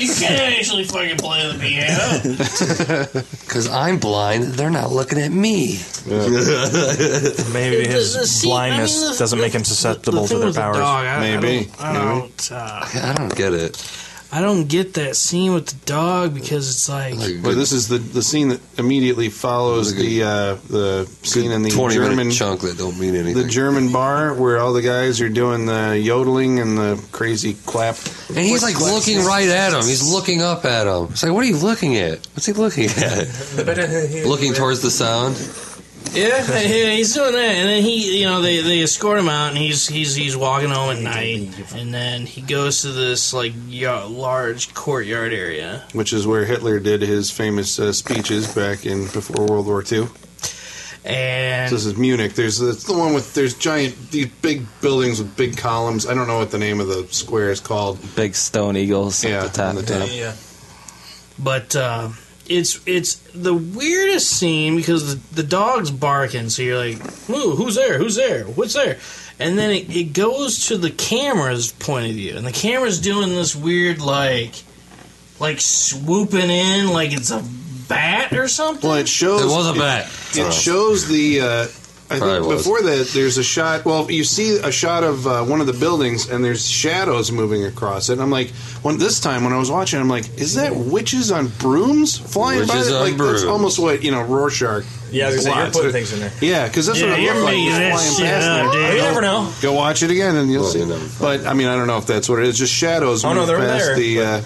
You 0.00 0.08
can't 0.14 0.58
actually 0.58 0.84
fucking 0.84 1.16
play 1.18 1.50
the 1.52 1.58
piano. 1.58 3.24
Because 3.50 3.68
I'm 3.68 3.98
blind, 3.98 4.44
they're 4.54 4.70
not 4.70 4.90
looking 4.92 5.18
at 5.20 5.32
me. 5.32 5.78
Maybe 6.06 7.86
his 7.88 8.14
the 8.14 8.26
scene- 8.26 8.48
blindness 8.50 8.96
I 8.96 9.00
mean, 9.02 9.12
the- 9.12 9.18
doesn't 9.18 9.40
make 9.40 9.52
him 9.52 9.64
susceptible 9.64 10.22
the 10.22 10.28
to 10.28 10.36
their 10.38 10.46
with 10.46 10.54
the 10.54 10.60
powers. 10.60 10.76
Dog, 10.78 11.06
I, 11.06 11.20
Maybe. 11.20 11.70
I 11.78 11.92
don't. 11.92 12.02
I 12.02 12.18
don't, 12.20 12.52
uh, 12.52 13.08
I 13.08 13.14
don't 13.16 13.34
get 13.34 13.52
it. 13.54 13.76
I 14.32 14.40
don't 14.40 14.68
get 14.68 14.94
that 14.94 15.16
scene 15.16 15.54
with 15.54 15.66
the 15.66 15.86
dog 15.86 16.34
because 16.34 16.70
it's 16.70 16.88
like, 16.88 17.16
Like, 17.16 17.42
But 17.42 17.56
this 17.56 17.72
is 17.72 17.88
the 17.88 17.98
the 17.98 18.22
scene 18.22 18.48
that 18.50 18.60
immediately 18.78 19.28
follows 19.28 19.92
Like 19.92 20.04
a 20.04 20.08
the 20.08 20.22
uh, 20.22 20.54
the 20.68 21.06
scene 21.22 21.50
in 21.50 21.62
the 21.62 21.70
German 21.70 22.30
chunk 22.30 22.60
that 22.60 22.78
don't 22.78 22.98
mean 22.98 23.16
anything. 23.16 23.42
the 23.42 23.48
German 23.48 23.90
bar 23.92 24.34
where 24.34 24.58
all 24.60 24.72
the 24.72 24.82
guys 24.82 25.20
are 25.20 25.28
doing 25.28 25.66
the 25.66 25.98
yodeling 25.98 26.60
and 26.60 26.78
the 26.78 27.04
crazy 27.10 27.54
clap. 27.66 27.96
and 28.28 28.38
he's 28.38 28.62
like 28.62 28.78
looking 28.80 29.24
right 29.24 29.48
at 29.48 29.72
him. 29.72 29.82
He's 29.82 30.08
looking 30.12 30.42
up 30.42 30.64
at 30.64 30.86
him. 30.86 31.08
It's 31.10 31.22
like, 31.24 31.32
what 31.32 31.42
are 31.42 31.48
you 31.48 31.56
looking 31.58 31.96
at? 31.96 32.24
What's 32.34 32.46
he 32.46 32.52
looking 32.52 32.84
at? 32.86 34.26
looking 34.26 34.54
towards 34.54 34.80
the 34.82 34.90
sound. 34.90 35.36
Yeah, 36.12 36.44
yeah, 36.60 36.90
he's 36.92 37.14
doing 37.14 37.32
that, 37.32 37.38
and 37.40 37.68
then 37.68 37.82
he, 37.82 38.20
you 38.20 38.26
know, 38.26 38.40
they, 38.42 38.60
they 38.62 38.80
escort 38.82 39.18
him 39.18 39.28
out, 39.28 39.48
and 39.50 39.58
he's 39.58 39.86
he's 39.86 40.14
he's 40.14 40.36
walking 40.36 40.70
home 40.70 40.90
at 40.96 41.02
night, 41.02 41.72
and 41.74 41.92
then 41.94 42.26
he 42.26 42.40
goes 42.40 42.82
to 42.82 42.88
this 42.92 43.32
like 43.32 43.52
ya- 43.68 44.06
large 44.06 44.74
courtyard 44.74 45.32
area, 45.32 45.84
which 45.92 46.12
is 46.12 46.26
where 46.26 46.44
Hitler 46.44 46.80
did 46.80 47.02
his 47.02 47.30
famous 47.30 47.78
uh, 47.78 47.92
speeches 47.92 48.52
back 48.54 48.86
in 48.86 49.04
before 49.08 49.46
World 49.46 49.66
War 49.66 49.84
II. 49.90 50.08
and 51.04 51.72
This 51.72 51.86
is 51.86 51.96
Munich. 51.96 52.34
There's 52.34 52.60
it's 52.60 52.84
the 52.84 52.94
one 52.96 53.14
with 53.14 53.32
there's 53.34 53.54
giant 53.54 54.10
these 54.10 54.26
big 54.42 54.66
buildings 54.80 55.18
with 55.22 55.36
big 55.36 55.56
columns. 55.56 56.06
I 56.06 56.14
don't 56.14 56.26
know 56.26 56.38
what 56.38 56.50
the 56.50 56.58
name 56.58 56.80
of 56.80 56.88
the 56.88 57.06
square 57.10 57.50
is 57.50 57.60
called. 57.60 57.98
Big 58.16 58.34
stone 58.34 58.76
eagles 58.76 59.22
Yeah, 59.24 59.44
at 59.44 59.52
the 59.52 59.56
top. 59.58 59.68
on 59.70 59.74
the 59.76 59.82
top. 59.82 60.08
Yeah. 60.12 60.34
But 61.38 61.74
uh, 61.74 62.08
it's 62.50 62.80
it's 62.86 63.14
the 63.32 63.54
weirdest 63.54 64.28
scene 64.28 64.76
because 64.76 65.14
the, 65.14 65.34
the 65.36 65.48
dog's 65.48 65.90
barking, 65.90 66.50
so 66.50 66.62
you're 66.62 66.78
like, 66.78 67.30
Ooh, 67.30 67.54
who's 67.54 67.76
there? 67.76 67.96
Who's 67.96 68.16
there? 68.16 68.44
What's 68.44 68.74
there? 68.74 68.98
And 69.38 69.56
then 69.56 69.70
it, 69.70 69.96
it 69.96 70.12
goes 70.12 70.66
to 70.66 70.76
the 70.76 70.90
camera's 70.90 71.72
point 71.72 72.08
of 72.10 72.12
view, 72.12 72.36
and 72.36 72.46
the 72.46 72.52
camera's 72.52 73.00
doing 73.00 73.30
this 73.30 73.56
weird 73.56 74.00
like, 74.00 74.52
like 75.38 75.60
swooping 75.60 76.50
in 76.50 76.88
like 76.88 77.12
it's 77.12 77.30
a 77.30 77.42
bat 77.88 78.32
or 78.32 78.48
something. 78.48 78.88
Well, 78.88 78.98
it 78.98 79.08
shows 79.08 79.42
It 79.42 79.46
was 79.46 79.68
a 79.68 79.78
bat. 79.78 80.06
It 80.34 80.52
shows 80.52 81.08
the. 81.08 81.40
Uh, 81.40 81.66
I 82.12 82.18
Probably 82.18 82.38
think 82.40 82.46
was. 82.48 82.62
before 82.64 82.82
that, 82.82 83.08
there's 83.14 83.38
a 83.38 83.44
shot. 83.44 83.84
Well, 83.84 84.10
you 84.10 84.24
see 84.24 84.56
a 84.58 84.72
shot 84.72 85.04
of 85.04 85.26
uh, 85.28 85.44
one 85.44 85.60
of 85.60 85.68
the 85.68 85.72
buildings, 85.72 86.28
and 86.28 86.44
there's 86.44 86.68
shadows 86.68 87.30
moving 87.30 87.64
across 87.64 88.08
it. 88.08 88.14
And 88.14 88.22
I'm 88.22 88.30
like, 88.32 88.50
when 88.82 88.98
this 88.98 89.20
time 89.20 89.44
when 89.44 89.52
I 89.52 89.58
was 89.58 89.70
watching, 89.70 90.00
I'm 90.00 90.08
like, 90.08 90.24
is 90.36 90.56
that 90.56 90.74
witches 90.74 91.30
on 91.30 91.48
brooms 91.60 92.18
flying 92.18 92.66
by? 92.66 92.74
Witches 92.74 92.88
That? 92.90 92.96
on 92.96 93.02
Like 93.02 93.16
brooms. 93.16 93.42
that's 93.42 93.50
almost 93.52 93.78
what 93.78 94.02
you 94.02 94.10
know 94.10 94.22
Rorschach. 94.22 94.82
Yeah, 95.12 95.28
I 95.28 95.30
was 95.30 95.36
gonna 95.36 95.42
say, 95.42 95.48
you're 95.50 95.54
plots. 95.70 95.76
putting 95.76 95.92
things 95.92 96.12
in 96.12 96.18
there. 96.20 96.32
Yeah, 96.40 96.66
because 96.66 96.86
that's 96.86 96.98
Yeah, 97.00 97.10
what 97.10 97.18
it 97.18 97.22
you're 97.22 97.34
looked 97.34 97.44
like. 97.44 97.54
making 97.54 97.68
just 97.68 97.78
that 97.80 97.92
flying 97.92 98.10
shit 98.16 98.24
past 98.26 98.48
up, 98.48 98.72
there. 98.72 98.86
dude. 98.90 98.96
You 98.96 99.02
never 99.02 99.20
know. 99.22 99.52
Go 99.62 99.72
watch 99.72 100.02
it 100.02 100.10
again, 100.10 100.34
and 100.36 100.50
you'll 100.50 100.62
Well, 100.62 100.72
see. 100.72 100.78
you 100.80 100.86
never- 100.86 101.08
But 101.20 101.46
I 101.46 101.54
mean, 101.54 101.68
I 101.68 101.76
don't 101.76 101.86
know 101.86 101.98
if 101.98 102.06
that's 102.06 102.28
what 102.28 102.40
it 102.40 102.46
is. 102.46 102.58
Just 102.58 102.72
shadows 102.74 103.24
Oh, 103.24 103.32
no, 103.32 103.40
move 103.40 103.46
they 103.48 103.54
were 103.54 103.60
past 103.60 103.84
there, 103.86 103.96
the, 103.96 104.20
uh, 104.22 104.40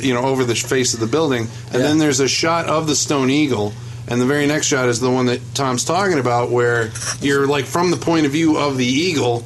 you 0.00 0.14
know, 0.14 0.22
over 0.22 0.44
the 0.44 0.54
face 0.54 0.94
of 0.94 1.00
the 1.00 1.06
building, 1.06 1.48
and 1.72 1.82
then 1.82 1.98
there's 1.98 2.20
a 2.20 2.28
shot 2.28 2.66
of 2.66 2.86
the 2.86 2.94
stone 2.96 3.28
eagle. 3.30 3.72
And 4.08 4.20
the 4.20 4.26
very 4.26 4.46
next 4.46 4.66
shot 4.66 4.88
is 4.88 5.00
the 5.00 5.10
one 5.10 5.26
that 5.26 5.40
Tom's 5.54 5.84
talking 5.84 6.18
about, 6.18 6.50
where 6.50 6.90
you're 7.20 7.46
like 7.46 7.64
from 7.66 7.90
the 7.90 7.96
point 7.96 8.26
of 8.26 8.32
view 8.32 8.56
of 8.58 8.76
the 8.76 8.84
eagle, 8.86 9.44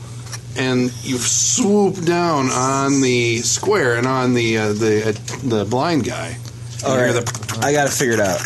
and 0.57 0.85
you 1.05 1.19
swoop 1.19 2.03
down 2.05 2.49
on 2.51 3.01
the 3.03 3.39
square 3.39 3.97
and 3.97 4.07
on 4.07 4.35
the 4.35 4.57
uh, 4.59 4.73
the 4.73 5.09
uh, 5.09 5.13
the 5.49 5.65
blind 5.65 6.05
guy. 6.05 6.37
All 6.87 6.97
right, 6.97 7.15
I 7.65 7.73
got 7.73 7.87
to 7.89 7.93
figure 7.93 8.15
it 8.15 8.21
out. 8.21 8.41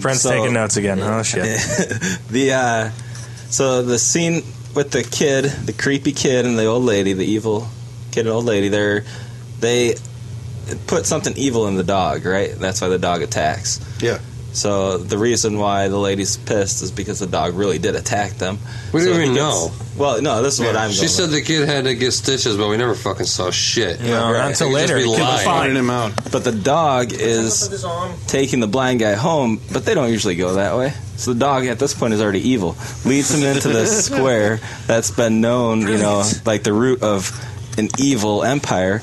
Brent's 0.00 0.22
So- 0.22 0.30
taking 0.30 0.54
notes 0.54 0.76
again. 0.76 1.00
Oh 1.00 1.22
shit. 1.22 1.42
the 2.30 2.52
uh, 2.52 2.90
So 3.50 3.82
the 3.82 3.98
scene 3.98 4.42
with 4.74 4.90
the 4.90 5.02
kid, 5.02 5.44
the 5.44 5.72
creepy 5.74 6.12
kid, 6.12 6.46
and 6.46 6.58
the 6.58 6.64
old 6.64 6.84
lady, 6.84 7.12
the 7.12 7.26
evil 7.26 7.68
kid 8.10 8.20
and 8.20 8.30
old 8.30 8.46
lady, 8.46 8.68
they're 8.68 9.04
they 9.60 9.96
put 10.86 11.04
something 11.06 11.34
evil 11.36 11.66
in 11.68 11.76
the 11.76 11.84
dog, 11.84 12.24
right? 12.24 12.54
That's 12.54 12.80
why 12.80 12.88
the 12.88 12.98
dog 12.98 13.20
attacks. 13.22 13.80
Yeah. 14.02 14.18
So 14.54 14.98
the 14.98 15.16
reason 15.16 15.58
why 15.58 15.88
the 15.88 15.96
lady's 15.98 16.36
pissed 16.36 16.82
is 16.82 16.90
because 16.90 17.18
the 17.20 17.26
dog 17.26 17.54
really 17.54 17.78
did 17.78 17.94
attack 17.96 18.32
them. 18.34 18.58
We 18.92 19.00
So 19.00 19.06
didn't 19.06 19.20
he 19.20 19.22
even 19.30 19.34
gets- 19.34 19.44
know. 19.44 19.72
Well, 19.96 20.22
no, 20.22 20.42
this 20.42 20.54
is 20.54 20.60
what 20.60 20.76
I'm. 20.76 20.90
Saying. 20.90 20.92
She 20.92 20.98
going 21.00 21.08
said 21.08 21.22
with. 21.22 21.32
the 21.32 21.42
kid 21.42 21.68
had 21.68 21.84
to 21.84 21.94
get 21.94 22.12
stitches, 22.12 22.56
but 22.56 22.68
we 22.68 22.76
never 22.76 22.94
fucking 22.94 23.26
saw 23.26 23.50
shit. 23.50 24.00
No, 24.00 24.32
not 24.32 24.48
until 24.50 24.68
It 24.68 24.72
could 24.72 24.78
just 24.80 24.92
later. 24.92 24.96
be 24.96 25.02
He 25.04 25.08
was 25.08 25.18
lying. 25.20 25.44
fine. 25.44 25.58
Pointed 25.60 25.76
him 25.76 25.90
out. 25.90 26.32
But 26.32 26.44
the 26.44 26.52
dog 26.52 27.12
is 27.12 27.84
taking 28.26 28.60
the 28.60 28.66
blind 28.66 29.00
guy 29.00 29.14
home, 29.14 29.60
but 29.72 29.84
they 29.84 29.94
don't 29.94 30.10
usually 30.10 30.34
go 30.36 30.54
that 30.54 30.76
way. 30.76 30.92
So 31.16 31.32
the 31.34 31.38
dog 31.40 31.66
at 31.66 31.78
this 31.78 31.94
point 31.94 32.14
is 32.14 32.20
already 32.22 32.48
evil. 32.50 32.76
Leads 33.04 33.32
him 33.34 33.42
into 33.44 33.68
this 33.68 34.04
square 34.06 34.60
that's 34.86 35.10
been 35.10 35.40
known, 35.40 35.82
you 35.82 35.98
know, 35.98 36.24
like 36.46 36.62
the 36.62 36.72
root 36.72 37.02
of 37.02 37.30
an 37.78 37.88
evil 37.98 38.42
empire. 38.44 38.98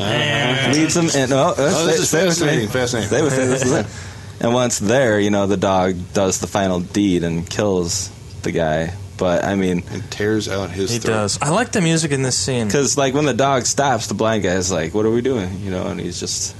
Leads 0.74 0.96
him 0.98 1.10
in. 1.10 1.32
Oh, 1.34 1.54
Oh, 1.56 1.56
oh 1.58 1.86
this 1.88 2.00
is 2.00 2.12
fascinating. 2.12 2.68
Fascinating. 2.68 3.10
Stay 3.10 3.22
with 3.24 3.38
me. 3.38 3.46
This 3.46 3.64
is 3.64 3.72
it. 3.74 3.86
And 4.42 4.54
once 4.54 4.80
there, 4.80 5.20
you 5.20 5.30
know, 5.30 5.48
the 5.48 5.58
dog 5.58 5.96
does 6.14 6.40
the 6.40 6.48
final 6.48 6.80
deed 6.80 7.24
and 7.24 7.50
kills 7.50 8.10
the 8.44 8.52
guy. 8.52 8.94
But 9.18 9.44
I 9.44 9.56
mean, 9.56 9.84
And 9.92 10.10
tears 10.10 10.48
out 10.48 10.72
his 10.72 10.92
He 10.92 11.00
throat. 11.00 11.14
does. 11.14 11.40
I 11.42 11.50
like 11.50 11.74
the 11.74 11.82
music 11.82 12.12
in 12.12 12.22
this 12.22 12.38
scene. 12.38 12.68
because 12.68 12.98
like 12.98 13.14
when 13.14 13.26
the 13.26 13.34
dog 13.34 13.66
stops, 13.66 14.08
the 14.08 14.14
blind 14.14 14.44
guy's 14.44 14.72
like, 14.72 14.94
"What 14.94 15.06
are 15.06 15.12
we 15.12 15.22
doing?" 15.22 15.60
You 15.62 15.72
know, 15.72 15.88
and 15.88 16.00
he's 16.00 16.20
just 16.22 16.56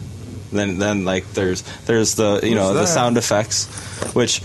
then 0.52 0.78
then 0.78 1.06
like 1.06 1.32
there's 1.34 1.62
there's 1.86 2.16
the 2.16 2.42
you 2.44 2.56
know 2.56 2.74
What's 2.74 2.80
the 2.82 2.86
sound 2.88 3.18
effects, 3.18 3.66
which 4.14 4.42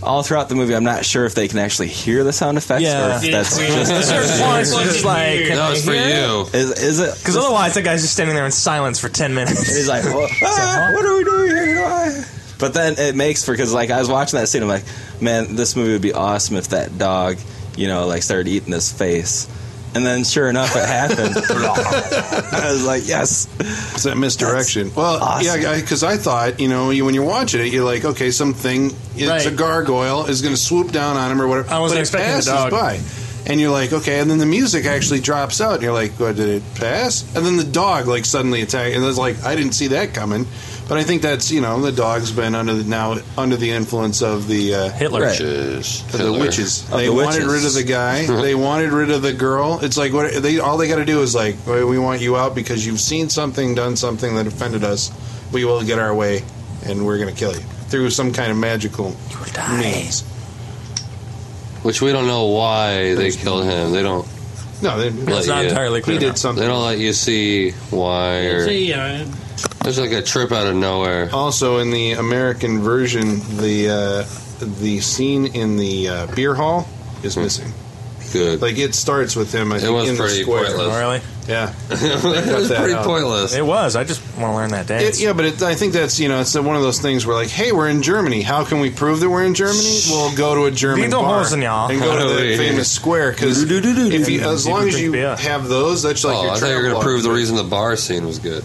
all 0.00 0.22
throughout 0.22 0.48
the 0.48 0.54
movie 0.54 0.74
I'm 0.76 0.84
not 0.84 1.04
sure 1.04 1.24
if 1.26 1.34
they 1.34 1.48
can 1.48 1.58
actually 1.58 1.88
hear 1.88 2.22
the 2.24 2.32
sound 2.32 2.56
effects 2.56 2.82
Yeah. 2.84 3.16
or 3.20 3.24
if 3.24 3.32
that's 3.32 3.58
Yeah. 3.60 3.66
just 3.68 3.90
At 3.92 4.04
certain 4.04 4.60
it's 4.60 4.70
just 4.72 5.04
like, 5.04 5.48
That 5.48 5.70
was 5.70 5.84
for 5.84 5.92
you. 5.92 6.46
is 6.54 6.70
is 6.80 7.00
it 7.00 7.18
Because 7.18 7.36
otherwise, 7.36 7.74
that 7.74 7.82
guy's 7.82 8.00
just 8.02 8.12
standing 8.14 8.36
there 8.36 8.46
in 8.46 8.52
silence 8.52 9.00
for 9.00 9.08
ten 9.08 9.34
minutes. 9.34 9.66
he's 9.66 9.88
like, 9.88 10.04
"What- 10.04 10.30
ah, 10.44 10.90
what 10.94 11.04
are 11.04 11.16
we 11.16 11.24
doing 11.24 11.48
here? 11.50 12.24
Why?" 12.60 12.68
But 12.68 12.74
then 12.74 12.94
it 12.98 13.14
makes 13.16 13.44
for 13.44 13.52
because 13.52 13.72
like 13.72 13.90
I 13.90 13.98
was 13.98 14.08
watching 14.08 14.38
that 14.38 14.48
scene, 14.48 14.62
I'm 14.62 14.68
like, 14.68 14.84
man, 15.20 15.56
this 15.56 15.76
movie 15.76 15.92
would 15.92 16.02
be 16.02 16.12
awesome 16.12 16.56
if 16.56 16.68
that 16.68 16.96
dog, 16.98 17.36
you 17.76 17.88
know, 17.88 18.06
like 18.06 18.22
started 18.22 18.48
eating 18.48 18.72
his 18.72 18.90
face. 18.92 19.48
And 19.92 20.06
then, 20.06 20.22
sure 20.22 20.48
enough, 20.48 20.76
it 20.76 20.84
happened. 20.86 21.34
I 22.54 22.70
was 22.70 22.86
like, 22.86 23.08
"Yes, 23.08 23.48
It's 23.58 24.04
that 24.04 24.16
misdirection. 24.16 24.92
well, 24.94 25.16
awesome. 25.20 25.60
yeah, 25.60 25.74
because 25.80 26.04
I 26.04 26.16
thought, 26.16 26.60
you 26.60 26.68
know, 26.68 26.90
you, 26.90 27.04
when 27.04 27.14
you're 27.14 27.24
watching 27.24 27.60
it, 27.60 27.72
you're 27.72 27.84
like, 27.84 28.04
okay, 28.04 28.30
something, 28.30 28.92
it's 29.16 29.28
Right. 29.28 29.46
a 29.46 29.50
gargoyle 29.50 30.26
is 30.26 30.42
going 30.42 30.54
to 30.54 30.60
swoop 30.60 30.92
down 30.92 31.16
on 31.16 31.32
him 31.32 31.42
or 31.42 31.48
whatever. 31.48 31.70
I 31.72 31.80
wasn't 31.80 31.96
but 31.96 31.98
it 31.98 32.00
expecting 32.02 32.28
the 32.30 32.34
passes 32.36 32.52
dog. 32.52 32.70
by. 32.70 33.00
And 33.46 33.60
you're 33.60 33.70
like, 33.70 33.92
okay, 33.92 34.20
and 34.20 34.30
then 34.30 34.38
the 34.38 34.46
music 34.46 34.84
actually 34.84 35.20
drops 35.20 35.60
out, 35.60 35.74
and 35.74 35.82
you're 35.82 35.92
like, 35.92 36.12
what, 36.12 36.36
did 36.36 36.48
it 36.48 36.62
pass? 36.74 37.24
And 37.34 37.44
then 37.44 37.56
the 37.56 37.64
dog, 37.64 38.06
like, 38.06 38.24
suddenly 38.24 38.60
attack, 38.62 38.94
and 38.94 39.04
it's 39.04 39.18
like, 39.18 39.42
I 39.44 39.56
didn't 39.56 39.72
see 39.72 39.88
that 39.88 40.12
coming. 40.14 40.46
But 40.90 40.98
I 40.98 41.04
think 41.04 41.22
that's, 41.22 41.52
you 41.52 41.60
know, 41.60 41.80
the 41.80 41.92
dog's 41.92 42.32
been 42.32 42.56
under 42.56 42.74
the, 42.74 42.82
now 42.82 43.18
under 43.38 43.56
the 43.56 43.70
influence 43.70 44.22
of 44.22 44.48
the 44.48 44.74
uh, 44.74 44.88
Hitler. 44.90 45.20
Right. 45.20 45.38
Witches. 45.38 46.02
of 46.12 46.18
the 46.18 46.32
witches. 46.32 46.82
Of 46.82 46.98
they 46.98 47.06
the 47.06 47.12
wanted 47.14 47.46
witches. 47.46 47.52
rid 47.52 47.64
of 47.64 47.74
the 47.74 47.84
guy. 47.84 48.26
they 48.42 48.56
wanted 48.56 48.90
rid 48.90 49.10
of 49.12 49.22
the 49.22 49.32
girl. 49.32 49.78
It's 49.82 49.96
like 49.96 50.12
what 50.12 50.42
they 50.42 50.58
all 50.58 50.78
they 50.78 50.88
got 50.88 50.96
to 50.96 51.04
do 51.04 51.22
is 51.22 51.32
like, 51.32 51.64
we 51.64 51.96
want 51.96 52.20
you 52.20 52.36
out 52.36 52.56
because 52.56 52.84
you've 52.84 52.98
seen 52.98 53.28
something, 53.28 53.76
done 53.76 53.94
something 53.94 54.34
that 54.34 54.48
offended 54.48 54.82
us. 54.82 55.12
We 55.52 55.64
will 55.64 55.84
get 55.84 56.00
our 56.00 56.12
way, 56.12 56.42
and 56.84 57.06
we're 57.06 57.18
going 57.18 57.32
to 57.32 57.38
kill 57.38 57.52
you 57.52 57.60
through 57.88 58.10
some 58.10 58.32
kind 58.32 58.50
of 58.50 58.56
magical 58.58 59.14
means. 59.78 60.24
Which 61.82 62.02
we 62.02 62.12
don't 62.12 62.26
know 62.26 62.46
why 62.46 63.14
they 63.14 63.30
killed 63.30 63.64
him. 63.64 63.92
They 63.92 64.02
don't. 64.02 64.26
No, 64.82 64.98
they, 64.98 65.08
It's 65.08 65.46
not 65.46 65.62
you- 65.64 65.68
entirely 65.70 66.00
clear. 66.00 66.18
he 66.18 66.24
did 66.26 66.38
something. 66.38 66.60
They 66.62 66.68
don't 66.68 66.82
let 66.84 66.98
you 66.98 67.12
see 67.12 67.72
why, 67.90 68.36
or 68.46 68.64
See, 68.66 68.88
yeah, 68.88 69.26
there's 69.82 69.98
like 69.98 70.12
a 70.12 70.22
trip 70.22 70.52
out 70.52 70.66
of 70.66 70.74
nowhere. 70.74 71.28
Also, 71.32 71.78
in 71.78 71.90
the 71.90 72.12
American 72.12 72.80
version, 72.80 73.40
the 73.58 73.88
uh, 73.90 74.64
the 74.80 75.00
scene 75.00 75.46
in 75.46 75.76
the 75.76 76.08
uh, 76.08 76.26
beer 76.34 76.54
hall 76.54 76.86
is 77.22 77.36
missing. 77.36 77.72
Good. 78.32 78.62
Like 78.62 78.78
it 78.78 78.94
starts 78.94 79.34
with 79.34 79.52
him. 79.52 79.72
I 79.72 79.76
It 79.76 79.80
think, 79.80 79.92
was 79.92 80.08
in 80.08 80.14
the 80.16 80.20
pretty 80.22 80.42
square. 80.42 80.66
pointless. 80.66 80.94
Oh, 80.94 80.98
really? 80.98 81.20
Yeah, 81.48 81.74
it 81.90 82.54
was 82.54 82.68
pretty 82.70 82.94
out. 82.94 83.04
pointless. 83.04 83.54
It 83.54 83.66
was. 83.66 83.96
I 83.96 84.04
just 84.04 84.22
want 84.38 84.52
to 84.52 84.54
learn 84.54 84.70
that 84.70 84.86
dance. 84.86 85.18
It, 85.18 85.24
yeah, 85.24 85.32
but 85.32 85.46
it, 85.46 85.62
I 85.62 85.74
think 85.74 85.92
that's 85.92 86.20
you 86.20 86.28
know 86.28 86.40
it's 86.40 86.54
one 86.54 86.76
of 86.76 86.82
those 86.82 87.00
things 87.00 87.26
where 87.26 87.34
like, 87.34 87.48
hey, 87.48 87.72
we're 87.72 87.88
in 87.88 88.02
Germany. 88.02 88.42
How 88.42 88.64
can 88.64 88.78
we 88.78 88.90
prove 88.90 89.18
that 89.20 89.28
we're 89.28 89.44
in 89.44 89.54
Germany? 89.54 90.00
We'll 90.08 90.36
go 90.36 90.54
to 90.54 90.64
a 90.66 90.70
German 90.70 91.10
bar 91.10 91.42
Lederhosen, 91.42 91.62
ja. 91.62 91.88
and 91.88 91.98
go 91.98 92.18
to 92.18 92.34
the 92.40 92.56
famous 92.58 92.90
square 92.90 93.32
because 93.32 93.62
if 93.68 94.28
you, 94.28 94.40
as 94.42 94.66
long 94.66 94.86
as 94.86 95.00
you 95.00 95.12
have 95.12 95.66
those, 95.68 96.02
that's 96.02 96.22
like 96.22 96.36
oh, 96.36 96.42
your 96.44 96.52
I 96.52 96.58
thought 96.58 96.68
you 96.70 96.76
were 96.76 96.82
going 96.82 96.94
to 96.94 97.00
prove 97.00 97.22
the 97.24 97.32
reason 97.32 97.56
the 97.56 97.64
bar 97.64 97.96
scene 97.96 98.26
was 98.26 98.38
good. 98.38 98.62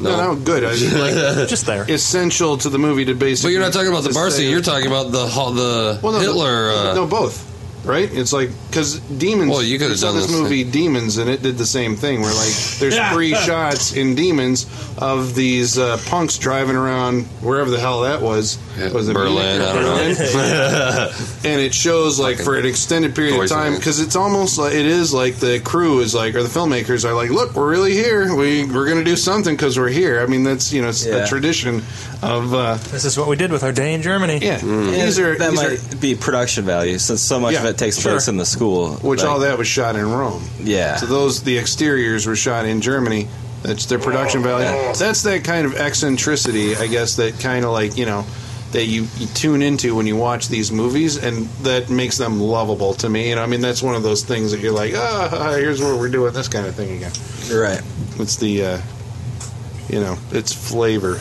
No, 0.00 0.16
no, 0.16 0.40
good. 0.40 0.64
I 0.64 0.72
mean, 0.74 0.98
like, 0.98 1.48
just 1.48 1.66
there. 1.66 1.82
essential 1.90 2.56
to 2.58 2.70
the 2.70 2.78
movie 2.78 3.04
to 3.06 3.14
basically. 3.14 3.50
But 3.50 3.52
you're 3.52 3.62
not 3.62 3.72
talking 3.72 3.90
about 3.90 4.04
the 4.04 4.14
bar 4.14 4.30
scene. 4.30 4.50
You're 4.50 4.62
talking 4.62 4.86
about 4.86 5.12
the 5.12 5.26
the 5.26 6.00
well, 6.02 6.12
no, 6.12 6.20
Hitler. 6.20 6.68
No, 6.68 6.90
uh, 6.90 6.94
no, 6.94 7.06
both. 7.06 7.49
Right? 7.84 8.08
It's 8.12 8.32
like 8.32 8.50
because 8.68 9.00
demons. 9.00 9.50
Well, 9.50 9.62
you 9.62 9.78
could've 9.78 9.98
saw 9.98 10.08
done 10.08 10.16
this 10.16 10.26
this 10.26 10.38
movie 10.38 10.64
Demons, 10.64 11.16
and 11.16 11.30
it 11.30 11.42
did 11.42 11.56
the 11.56 11.64
same 11.66 11.96
thing. 11.96 12.20
Where 12.20 12.32
like 12.34 12.52
there's 12.78 12.98
three 13.12 13.34
shots 13.34 13.94
in 13.96 14.14
Demons 14.14 14.66
of 14.98 15.34
these 15.34 15.78
uh, 15.78 15.96
punks 16.06 16.36
driving 16.36 16.76
around 16.76 17.24
wherever 17.42 17.70
the 17.70 17.80
hell 17.80 18.02
that 18.02 18.20
was. 18.20 18.58
Yeah, 18.78 18.92
was 18.92 19.08
it 19.08 19.14
Berlin, 19.14 19.60
I 19.62 19.72
don't 19.72 19.82
know. 19.82 19.96
Berlin? 19.96 21.12
and 21.44 21.60
it 21.60 21.74
shows 21.74 22.18
like 22.18 22.38
for 22.38 22.56
an 22.58 22.66
extended 22.66 23.14
period 23.14 23.40
of 23.40 23.48
time 23.48 23.74
because 23.76 23.98
it's 24.00 24.14
almost 24.16 24.58
like 24.58 24.74
it 24.74 24.86
is 24.86 25.12
like 25.14 25.36
the 25.36 25.60
crew 25.60 26.00
is 26.00 26.14
like 26.14 26.34
or 26.34 26.42
the 26.42 26.48
filmmakers 26.48 27.04
are 27.04 27.14
like, 27.14 27.30
look, 27.30 27.54
we're 27.54 27.68
really 27.70 27.92
here. 27.92 28.34
We 28.34 28.64
we're 28.64 28.88
gonna 28.88 29.04
do 29.04 29.16
something 29.16 29.54
because 29.56 29.78
we're 29.78 29.88
here. 29.88 30.20
I 30.20 30.26
mean, 30.26 30.44
that's 30.44 30.72
you 30.72 30.82
know 30.82 30.88
it's 30.90 31.06
Yeah. 31.06 31.24
a 31.24 31.26
tradition 31.26 31.82
of 32.22 32.52
uh, 32.54 32.74
This 32.74 33.04
is 33.06 33.16
what 33.18 33.26
we 33.28 33.36
did 33.36 33.50
with 33.50 33.62
our 33.64 33.72
day 33.72 33.94
in 33.94 34.02
Germany. 34.02 34.38
yeah. 34.42 34.58
These 34.58 35.18
are 35.18 35.36
that 35.38 35.50
these 35.50 35.62
are 35.62 35.70
might 35.70 36.00
be 36.00 36.14
production 36.14 36.64
value 36.64 36.98
since 36.98 37.22
so 37.22 37.40
much 37.40 37.54
Yeah, 37.54 37.60
of 37.60 37.64
it 37.66 37.69
takes 37.78 37.98
sure. 37.98 38.12
place 38.12 38.28
in 38.28 38.36
the 38.36 38.46
school. 38.46 38.94
which 38.96 39.20
like, 39.20 39.28
all 39.28 39.40
that 39.40 39.58
was 39.58 39.68
shot 39.68 39.96
in 39.96 40.10
Rome. 40.10 40.42
Yeah. 40.60 40.96
So 40.96 41.06
those 41.06 41.42
the 41.42 41.58
exteriors 41.58 42.26
were 42.26 42.36
shot 42.36 42.66
in 42.66 42.80
Germany. 42.80 43.28
That's 43.62 43.86
their 43.86 43.98
production 43.98 44.42
value. 44.42 44.94
That's 44.94 45.22
that 45.22 45.44
kind 45.44 45.66
of 45.66 45.76
eccentricity, 45.76 46.76
I 46.76 46.86
guess. 46.86 47.16
That 47.16 47.38
kind 47.40 47.64
of 47.64 47.72
like 47.72 47.96
you 47.96 48.06
know 48.06 48.24
that 48.72 48.84
you, 48.84 49.06
you 49.16 49.26
tune 49.28 49.62
into 49.62 49.96
when 49.96 50.06
you 50.06 50.16
watch 50.16 50.48
these 50.48 50.70
movies, 50.70 51.22
and 51.22 51.46
that 51.64 51.90
makes 51.90 52.16
them 52.18 52.40
lovable 52.40 52.94
to 52.94 53.08
me. 53.08 53.32
And 53.32 53.40
I 53.40 53.46
mean, 53.46 53.60
that's 53.60 53.82
one 53.82 53.96
of 53.96 54.02
those 54.02 54.22
things 54.22 54.52
that 54.52 54.60
you're 54.60 54.72
like, 54.72 54.94
ah, 54.94 55.54
here's 55.58 55.80
where 55.80 55.96
we're 55.96 56.08
doing, 56.08 56.32
this 56.32 56.46
kind 56.46 56.66
of 56.66 56.74
thing 56.76 56.96
again. 56.96 57.10
right. 57.52 57.82
It's 58.20 58.36
the, 58.36 58.64
uh, 58.64 58.80
you 59.88 60.00
know, 60.00 60.16
it's 60.30 60.52
flavor 60.52 61.18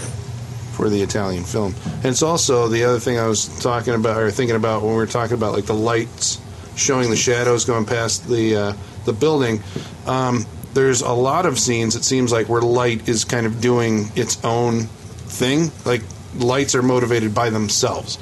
for 0.79 0.89
the 0.89 1.01
Italian 1.01 1.43
film. 1.43 1.75
And 1.95 2.05
it's 2.05 2.23
also 2.23 2.69
the 2.69 2.85
other 2.85 2.99
thing 2.99 3.19
I 3.19 3.27
was 3.27 3.61
talking 3.61 3.93
about 3.93 4.15
or 4.21 4.31
thinking 4.31 4.55
about 4.55 4.81
when 4.81 4.91
we 4.91 4.95
were 4.95 5.07
talking 5.07 5.35
about 5.35 5.53
like 5.53 5.65
the 5.65 5.73
lights 5.73 6.39
showing 6.77 7.09
the 7.09 7.17
shadows 7.17 7.65
going 7.65 7.85
past 7.85 8.29
the 8.29 8.55
uh, 8.55 8.73
the 9.03 9.11
building. 9.11 9.61
Um, 10.07 10.45
there's 10.73 11.01
a 11.01 11.11
lot 11.11 11.45
of 11.45 11.59
scenes 11.59 11.97
it 11.97 12.05
seems 12.05 12.31
like 12.31 12.47
where 12.47 12.61
light 12.61 13.09
is 13.09 13.25
kind 13.25 13.45
of 13.45 13.59
doing 13.59 14.09
its 14.15 14.41
own 14.45 14.83
thing. 15.27 15.69
Like 15.83 16.01
lights 16.37 16.75
are 16.75 16.81
motivated 16.81 17.35
by 17.35 17.49
themselves. 17.49 18.17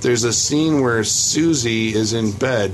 There's 0.00 0.24
a 0.24 0.32
scene 0.32 0.80
where 0.80 1.04
Susie 1.04 1.92
is 1.92 2.14
in 2.14 2.32
bed. 2.32 2.72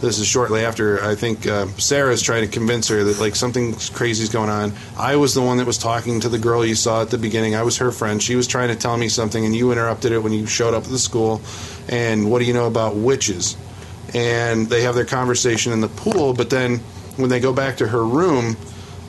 This 0.00 0.18
is 0.18 0.26
shortly 0.26 0.62
after 0.62 1.02
I 1.02 1.14
think 1.14 1.46
uh, 1.46 1.66
Sarah's 1.78 2.20
trying 2.20 2.42
to 2.42 2.52
convince 2.52 2.88
her 2.88 3.02
that 3.02 3.18
like 3.18 3.34
something 3.34 3.74
crazy's 3.94 4.28
going 4.28 4.50
on. 4.50 4.74
I 4.98 5.16
was 5.16 5.32
the 5.32 5.40
one 5.40 5.56
that 5.56 5.66
was 5.66 5.78
talking 5.78 6.20
to 6.20 6.28
the 6.28 6.38
girl 6.38 6.66
you 6.66 6.74
saw 6.74 7.00
at 7.00 7.08
the 7.08 7.16
beginning. 7.16 7.54
I 7.54 7.62
was 7.62 7.78
her 7.78 7.90
friend. 7.90 8.22
She 8.22 8.36
was 8.36 8.46
trying 8.46 8.68
to 8.68 8.76
tell 8.76 8.98
me 8.98 9.08
something, 9.08 9.46
and 9.46 9.56
you 9.56 9.72
interrupted 9.72 10.12
it 10.12 10.18
when 10.18 10.34
you 10.34 10.46
showed 10.46 10.74
up 10.74 10.84
at 10.84 10.90
the 10.90 10.98
school. 10.98 11.40
And 11.88 12.30
what 12.30 12.40
do 12.40 12.44
you 12.44 12.52
know 12.52 12.66
about 12.66 12.94
witches? 12.94 13.56
And 14.14 14.68
they 14.68 14.82
have 14.82 14.94
their 14.94 15.06
conversation 15.06 15.72
in 15.72 15.80
the 15.80 15.88
pool, 15.88 16.34
but 16.34 16.50
then 16.50 16.78
when 17.16 17.30
they 17.30 17.40
go 17.40 17.54
back 17.54 17.78
to 17.78 17.88
her 17.88 18.04
room, 18.04 18.56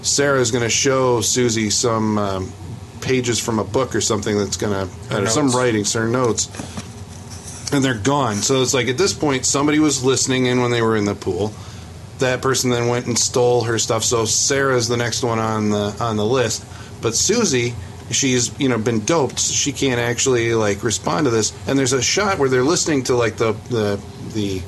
Sarah's 0.04 0.52
going 0.52 0.64
to 0.64 0.70
show 0.70 1.20
Susie 1.20 1.70
some 1.70 2.18
um, 2.18 2.54
pages 3.02 3.40
from 3.40 3.60
a 3.60 3.64
book 3.66 3.94
or 3.94 4.02
something 4.02 4.38
that's 4.38 4.56
going 4.56 4.88
to, 4.88 5.28
some 5.28 5.52
writings, 5.52 5.94
her 5.94 6.08
notes 6.08 6.48
and 7.72 7.84
they're 7.84 7.96
gone. 7.96 8.38
So 8.38 8.62
it's 8.62 8.74
like 8.74 8.88
at 8.88 8.98
this 8.98 9.14
point, 9.14 9.46
somebody 9.46 9.80
was 9.80 10.04
listening 10.04 10.46
in 10.46 10.62
when 10.62 10.72
they 10.72 10.82
were 10.82 10.96
in 10.96 11.06
the 11.06 11.16
pool. 11.16 11.54
That 12.20 12.42
person 12.42 12.72
then 12.72 12.88
went 12.88 13.08
and 13.08 13.18
stole 13.18 13.64
her 13.66 13.78
stuff. 13.78 14.04
So 14.04 14.26
Sarah's 14.26 14.88
the 14.88 14.98
next 14.98 15.24
one 15.24 15.40
on 15.40 15.70
the 15.70 15.96
on 16.00 16.18
the 16.18 16.26
list. 16.26 16.66
But 17.02 17.16
Susie, 17.16 17.76
she's 18.10 18.58
you 18.60 18.70
know 18.70 18.78
been 18.78 19.06
doped. 19.06 19.40
So 19.40 19.54
she 19.54 19.72
can't 19.72 20.00
actually 20.00 20.54
like 20.54 20.84
respond 20.84 21.26
to 21.26 21.32
this. 21.32 21.54
And 21.68 21.78
there's 21.78 21.94
a 21.94 22.02
shot 22.02 22.40
where 22.40 22.50
they're 22.50 22.64
listening 22.64 23.04
to 23.04 23.16
like 23.16 23.38
the 23.38 23.54
the 23.70 24.02
the 24.34 24.62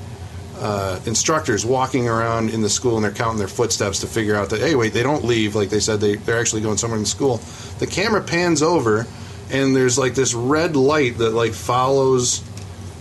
uh, 0.59 0.99
instructors 1.05 1.65
walking 1.65 2.07
around 2.09 2.49
in 2.49 2.61
the 2.61 2.69
school 2.69 2.97
and 2.97 3.03
they're 3.03 3.11
counting 3.11 3.39
their 3.39 3.47
footsteps 3.47 3.99
to 4.01 4.07
figure 4.07 4.35
out 4.35 4.49
that 4.49 4.59
hey 4.59 4.75
wait 4.75 4.91
they 4.91 5.03
don't 5.03 5.23
leave 5.23 5.55
like 5.55 5.69
they 5.69 5.79
said 5.79 6.01
they 6.01 6.17
they're 6.17 6.37
actually 6.39 6.61
going 6.61 6.77
somewhere 6.77 6.99
in 6.99 7.05
school. 7.05 7.37
The 7.79 7.87
camera 7.87 8.21
pans 8.21 8.61
over 8.61 9.07
and 9.51 9.75
there's 9.75 9.97
like 9.97 10.15
this 10.15 10.33
red 10.33 10.75
light 10.75 11.17
that 11.17 11.31
like 11.31 11.53
follows 11.53 12.43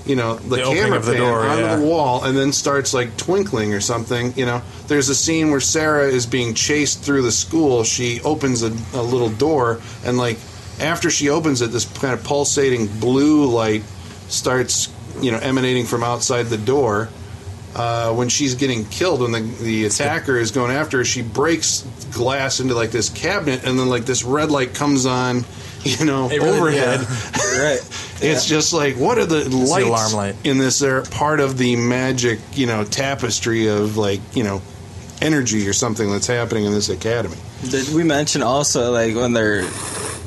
you 0.08 0.16
know, 0.16 0.36
the, 0.36 0.56
The 0.56 0.62
camera 0.62 0.98
of 0.98 1.04
the 1.04 1.12
pan 1.12 1.20
door, 1.20 1.40
onto 1.46 1.62
yeah. 1.62 1.76
the 1.76 1.84
wall 1.84 2.24
and 2.24 2.36
then 2.36 2.52
starts 2.52 2.94
like 2.94 3.16
twinkling 3.16 3.74
or 3.74 3.80
something. 3.80 4.32
You 4.36 4.46
know, 4.46 4.62
there's 4.88 5.08
a 5.10 5.14
scene 5.14 5.50
where 5.50 5.60
Sarah 5.60 6.08
is 6.08 6.26
being 6.26 6.54
chased 6.54 7.02
through 7.02 7.22
the 7.22 7.32
school. 7.32 7.84
She 7.84 8.20
opens 8.22 8.62
a, 8.62 8.74
a 8.94 9.02
little 9.02 9.28
door 9.28 9.80
and 10.04 10.16
like 10.16 10.38
after 10.80 11.10
she 11.10 11.28
opens 11.28 11.60
it, 11.60 11.70
this 11.70 11.84
kind 11.98 12.14
of 12.14 12.24
pulsating 12.24 12.86
blue 12.86 13.46
light 13.46 13.82
starts, 14.28 14.88
you 15.20 15.30
know, 15.30 15.38
emanating 15.38 15.84
from 15.84 16.02
outside 16.02 16.44
the 16.44 16.58
door. 16.58 17.08
Uh, 17.74 18.12
when 18.14 18.28
she's 18.28 18.54
getting 18.54 18.84
killed, 18.86 19.20
when 19.20 19.30
the, 19.30 19.40
the 19.62 19.84
attacker 19.84 20.36
is 20.36 20.50
going 20.50 20.72
after 20.72 20.98
her, 20.98 21.04
she 21.04 21.22
breaks 21.22 21.82
glass 22.12 22.60
into 22.60 22.74
like 22.74 22.90
this 22.90 23.10
cabinet, 23.10 23.64
and 23.64 23.78
then 23.78 23.88
like 23.88 24.04
this 24.04 24.24
red 24.24 24.50
light 24.50 24.74
comes 24.74 25.06
on, 25.06 25.44
you 25.98 26.04
know, 26.04 26.28
really- 26.28 26.48
overhead. 26.48 27.00
right. 27.36 27.80
It's 28.20 28.46
just 28.46 28.72
like 28.72 28.96
what 28.96 29.18
are 29.18 29.26
the 29.26 29.48
lights 29.48 29.86
alarm 29.86 30.12
light. 30.12 30.36
in 30.44 30.58
this? 30.58 30.80
They're 30.80 31.02
part 31.02 31.40
of 31.40 31.56
the 31.56 31.76
magic, 31.76 32.40
you 32.52 32.66
know, 32.66 32.84
tapestry 32.84 33.68
of 33.68 33.96
like 33.96 34.20
you 34.34 34.42
know, 34.42 34.60
energy 35.20 35.68
or 35.68 35.72
something 35.72 36.10
that's 36.10 36.26
happening 36.26 36.64
in 36.64 36.72
this 36.72 36.88
academy. 36.88 37.36
Did 37.70 37.94
we 37.94 38.04
mention 38.04 38.42
also 38.42 38.92
like 38.92 39.14
when 39.14 39.32
they're 39.32 39.68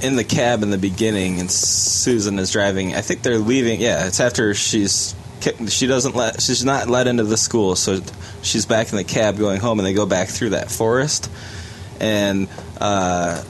in 0.01 0.16
the 0.16 0.24
cab 0.24 0.64
in 0.64 0.70
the 0.70 0.78
beginning 0.78 1.39
and 1.39 1.51
Susan 1.51 2.39
is 2.39 2.51
driving? 2.51 2.95
I 2.95 3.01
think 3.01 3.24
they're 3.24 3.38
leaving. 3.38 3.82
Yeah, 3.82 4.07
it's 4.07 4.20
after 4.20 4.53
she's 4.53 5.16
she 5.68 5.88
doesn't 5.88 6.16
let 6.16 6.41
she's 6.41 6.64
not 6.64 6.88
let 6.88 7.07
into 7.07 7.24
the 7.24 7.38
school, 7.38 7.76
so 7.76 7.99
she's 8.41 8.66
back 8.66 8.91
in 8.91 8.97
the 8.97 9.03
cab 9.03 9.38
going 9.38 9.59
home, 9.59 9.80
and 9.80 9.86
they 9.86 9.93
go 9.93 10.05
back 10.05 10.30
through 10.30 10.51
that 10.51 10.70
forest, 10.70 11.30
and 11.99 12.47
uh, 12.80 13.41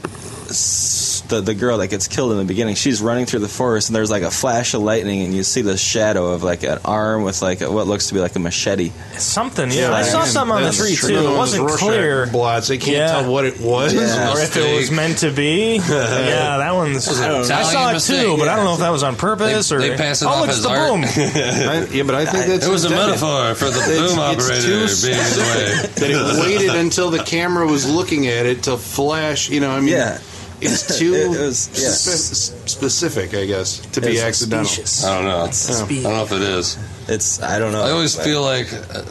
the 1.32 1.40
the 1.40 1.54
girl 1.54 1.78
that 1.78 1.88
gets 1.88 2.06
killed 2.08 2.32
in 2.32 2.38
the 2.38 2.44
beginning, 2.44 2.74
she's 2.74 3.00
running 3.02 3.26
through 3.26 3.40
the 3.40 3.48
forest, 3.48 3.88
and 3.88 3.96
there's 3.96 4.10
like 4.10 4.22
a 4.22 4.30
flash 4.30 4.74
of 4.74 4.82
lightning, 4.82 5.22
and 5.22 5.34
you 5.34 5.42
see 5.42 5.62
the 5.62 5.76
shadow 5.76 6.26
of 6.32 6.42
like 6.42 6.62
an 6.62 6.78
arm 6.84 7.22
with 7.24 7.42
like 7.42 7.60
a, 7.60 7.70
what 7.70 7.86
looks 7.86 8.08
to 8.08 8.14
be 8.14 8.20
like 8.20 8.36
a 8.36 8.38
machete. 8.38 8.90
Something, 9.18 9.70
yeah. 9.70 9.92
I 9.92 10.02
saw 10.02 10.24
something 10.24 10.54
on 10.56 10.62
the 10.62 10.70
tree 10.72 10.94
true. 10.94 11.08
too. 11.10 11.16
It 11.16 11.36
wasn't 11.36 11.62
those 11.62 11.80
Rorschach 11.82 11.88
clear. 11.88 12.26
Blots. 12.26 12.68
They 12.68 12.78
can't 12.78 12.96
Yeah. 12.96 13.20
tell 13.22 13.32
what 13.32 13.44
it 13.44 13.60
was. 13.60 13.94
Yeah. 13.94 14.32
or 14.32 14.38
if 14.40 14.56
it 14.56 14.76
was 14.76 14.90
meant 14.90 15.18
to 15.18 15.30
be. 15.30 15.76
yeah, 15.88 16.58
that 16.58 16.72
one's. 16.74 17.06
Was 17.08 17.18
it 17.20 17.26
I, 17.50 17.62
saw 17.62 17.90
it 17.90 17.94
mistake? 17.94 18.20
too, 18.22 18.36
but 18.36 18.48
I 18.48 18.56
don't 18.56 18.64
know 18.64 18.74
if 18.74 18.80
that 18.80 18.90
was 18.90 19.02
on 19.02 19.16
purpose 19.16 19.68
They- 19.68 19.76
or. 19.76 19.80
they 19.80 19.96
pass 19.96 20.22
it 20.22 20.26
oh, 20.26 20.28
off 20.28 20.48
it's 20.48 20.58
as 20.58 20.62
the 20.62 20.68
art. 20.70 20.88
boom. 20.90 21.04
I- 21.06 21.86
yeah, 21.90 22.02
but 22.04 22.14
I 22.14 22.24
think 22.26 22.46
that's 22.46 22.66
It 22.66 22.70
was 22.70 22.84
a 22.84 22.90
metaphor 22.90 23.54
for 23.54 23.66
the 23.66 23.80
boom 23.80 24.04
it's 24.04 24.18
operator 24.18 24.62
too 24.62 25.06
being 25.06 25.18
in 25.18 25.32
the 25.32 25.40
way. 25.40 25.86
that 25.94 26.10
it 26.10 26.40
waited 26.42 26.74
until 26.76 27.10
the 27.10 27.22
camera 27.24 27.66
was 27.66 27.88
looking 27.90 28.26
at 28.26 28.46
it 28.46 28.64
to 28.64 28.76
flash. 28.76 29.48
You 29.50 29.60
know, 29.60 29.70
I 29.70 29.80
mean, 29.80 29.88
Yeah. 29.88 30.18
It's 30.62 30.98
too 30.98 31.14
It 31.14 31.28
was- 31.30 31.68
yeah. 31.74 31.90
spe- 31.90 32.68
specific, 32.68 33.34
I 33.34 33.46
guess, 33.46 33.78
to 33.92 34.00
be 34.00 34.20
accidental. 34.20 34.64
Specious. 34.66 35.04
I 35.04 35.14
don't 35.14 35.24
know. 35.24 35.44
I 35.44 36.02
don't 36.02 36.02
know 36.16 36.22
if 36.24 36.32
it 36.32 36.42
is. 36.42 36.78
It's 37.08 37.42
I 37.42 37.58
don't 37.58 37.72
know. 37.72 37.82
I 37.82 37.90
always 37.90 38.16
but- 38.16 38.24
feel 38.24 38.42
like 38.42 38.72
uh, 38.72 39.04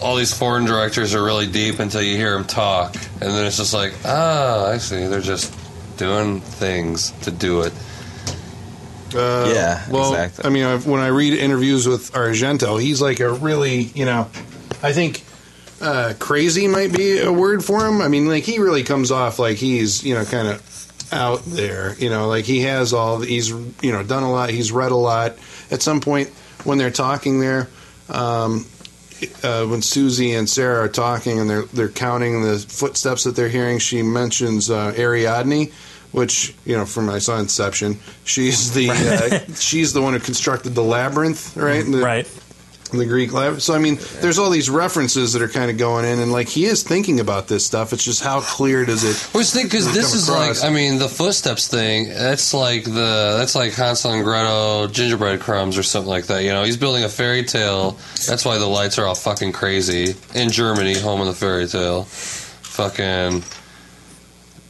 all 0.00 0.16
these 0.16 0.32
foreign 0.36 0.64
directors 0.64 1.14
are 1.14 1.22
really 1.24 1.46
deep 1.46 1.78
until 1.80 2.02
you 2.02 2.16
hear 2.16 2.32
them 2.34 2.44
talk, 2.46 2.94
and 3.20 3.30
then 3.32 3.44
it's 3.46 3.56
just 3.56 3.74
like, 3.74 3.92
ah, 4.04 4.68
I 4.68 4.78
see. 4.78 5.06
They're 5.06 5.20
just 5.20 5.52
doing 5.96 6.40
things 6.40 7.10
to 7.22 7.30
do 7.32 7.62
it. 7.62 7.72
Uh, 9.14 9.50
Yeah, 9.54 9.84
well, 9.90 10.12
exactly. 10.12 10.44
I 10.44 10.50
mean, 10.50 10.64
I've, 10.64 10.86
when 10.86 11.00
I 11.00 11.08
read 11.08 11.32
interviews 11.34 11.88
with 11.88 12.12
Argento, 12.12 12.80
he's 12.80 13.00
like 13.00 13.20
a 13.20 13.32
really, 13.32 13.80
you 13.94 14.04
know, 14.04 14.28
I 14.82 14.92
think 14.92 15.24
uh, 15.80 16.12
crazy 16.18 16.68
might 16.68 16.92
be 16.92 17.18
a 17.20 17.32
word 17.32 17.64
for 17.64 17.86
him. 17.86 18.00
I 18.02 18.08
mean, 18.08 18.28
like 18.28 18.44
he 18.44 18.58
really 18.58 18.82
comes 18.84 19.10
off 19.10 19.38
like 19.38 19.56
he's, 19.56 20.04
you 20.04 20.14
know, 20.14 20.24
kind 20.24 20.46
of 20.48 20.60
out 21.12 21.44
there. 21.44 21.94
You 21.98 22.10
know, 22.10 22.28
like 22.28 22.44
he 22.44 22.62
has 22.62 22.92
all. 22.92 23.20
He's, 23.20 23.50
you 23.50 23.92
know, 23.92 24.02
done 24.02 24.22
a 24.22 24.30
lot. 24.30 24.50
He's 24.50 24.72
read 24.72 24.92
a 24.92 24.96
lot. 24.96 25.36
At 25.70 25.82
some 25.82 26.00
point, 26.00 26.28
when 26.64 26.78
they're 26.78 26.90
talking 26.90 27.40
there. 27.40 27.68
Um, 28.08 28.66
uh, 29.42 29.66
when 29.66 29.82
Susie 29.82 30.34
and 30.34 30.48
Sarah 30.48 30.84
are 30.84 30.88
talking 30.88 31.40
and 31.40 31.50
they're 31.50 31.64
they're 31.64 31.88
counting 31.88 32.42
the 32.42 32.58
footsteps 32.58 33.24
that 33.24 33.34
they're 33.34 33.48
hearing, 33.48 33.78
she 33.78 34.02
mentions 34.02 34.70
uh, 34.70 34.94
Ariadne, 34.96 35.72
which 36.12 36.54
you 36.64 36.76
know 36.76 36.86
from 36.86 37.10
I 37.10 37.18
saw 37.18 37.38
Inception. 37.38 37.98
She's 38.24 38.72
the 38.74 38.90
uh, 38.90 39.54
she's 39.54 39.92
the 39.92 40.02
one 40.02 40.12
who 40.12 40.20
constructed 40.20 40.74
the 40.74 40.84
labyrinth, 40.84 41.56
right? 41.56 41.84
The, 41.84 41.98
Right. 42.04 42.26
The 42.90 43.04
Greek 43.04 43.32
labyrinth. 43.32 43.62
So 43.62 43.74
I 43.74 43.78
mean, 43.78 43.98
there's 44.20 44.38
all 44.38 44.48
these 44.48 44.70
references 44.70 45.34
that 45.34 45.42
are 45.42 45.48
kind 45.48 45.70
of 45.70 45.76
going 45.76 46.06
in, 46.06 46.20
and 46.20 46.32
like 46.32 46.48
he 46.48 46.64
is 46.64 46.82
thinking 46.82 47.20
about 47.20 47.46
this 47.46 47.66
stuff. 47.66 47.92
It's 47.92 48.04
just 48.04 48.22
how 48.22 48.40
clear 48.40 48.86
does 48.86 49.04
it? 49.04 49.30
Because 49.32 49.92
this 49.92 50.14
is 50.14 50.28
across. 50.28 50.62
like, 50.62 50.70
I 50.70 50.74
mean, 50.74 50.98
the 50.98 51.08
footsteps 51.08 51.68
thing. 51.68 52.08
That's 52.08 52.54
like 52.54 52.84
the 52.84 53.36
that's 53.38 53.54
like 53.54 53.74
Hansel 53.74 54.12
and 54.12 54.24
Gretel 54.24 54.88
gingerbread 54.88 55.40
crumbs 55.40 55.76
or 55.76 55.82
something 55.82 56.08
like 56.08 56.26
that. 56.26 56.44
You 56.44 56.50
know, 56.50 56.64
he's 56.64 56.78
building 56.78 57.04
a 57.04 57.08
fairy 57.08 57.44
tale. 57.44 57.98
That's 58.26 58.44
why 58.44 58.58
the 58.58 58.66
lights 58.66 58.98
are 58.98 59.04
all 59.04 59.14
fucking 59.14 59.52
crazy 59.52 60.14
in 60.34 60.50
Germany, 60.50 60.94
home 60.98 61.20
of 61.20 61.26
the 61.26 61.34
fairy 61.34 61.66
tale. 61.66 62.04
Fucking, 62.04 63.42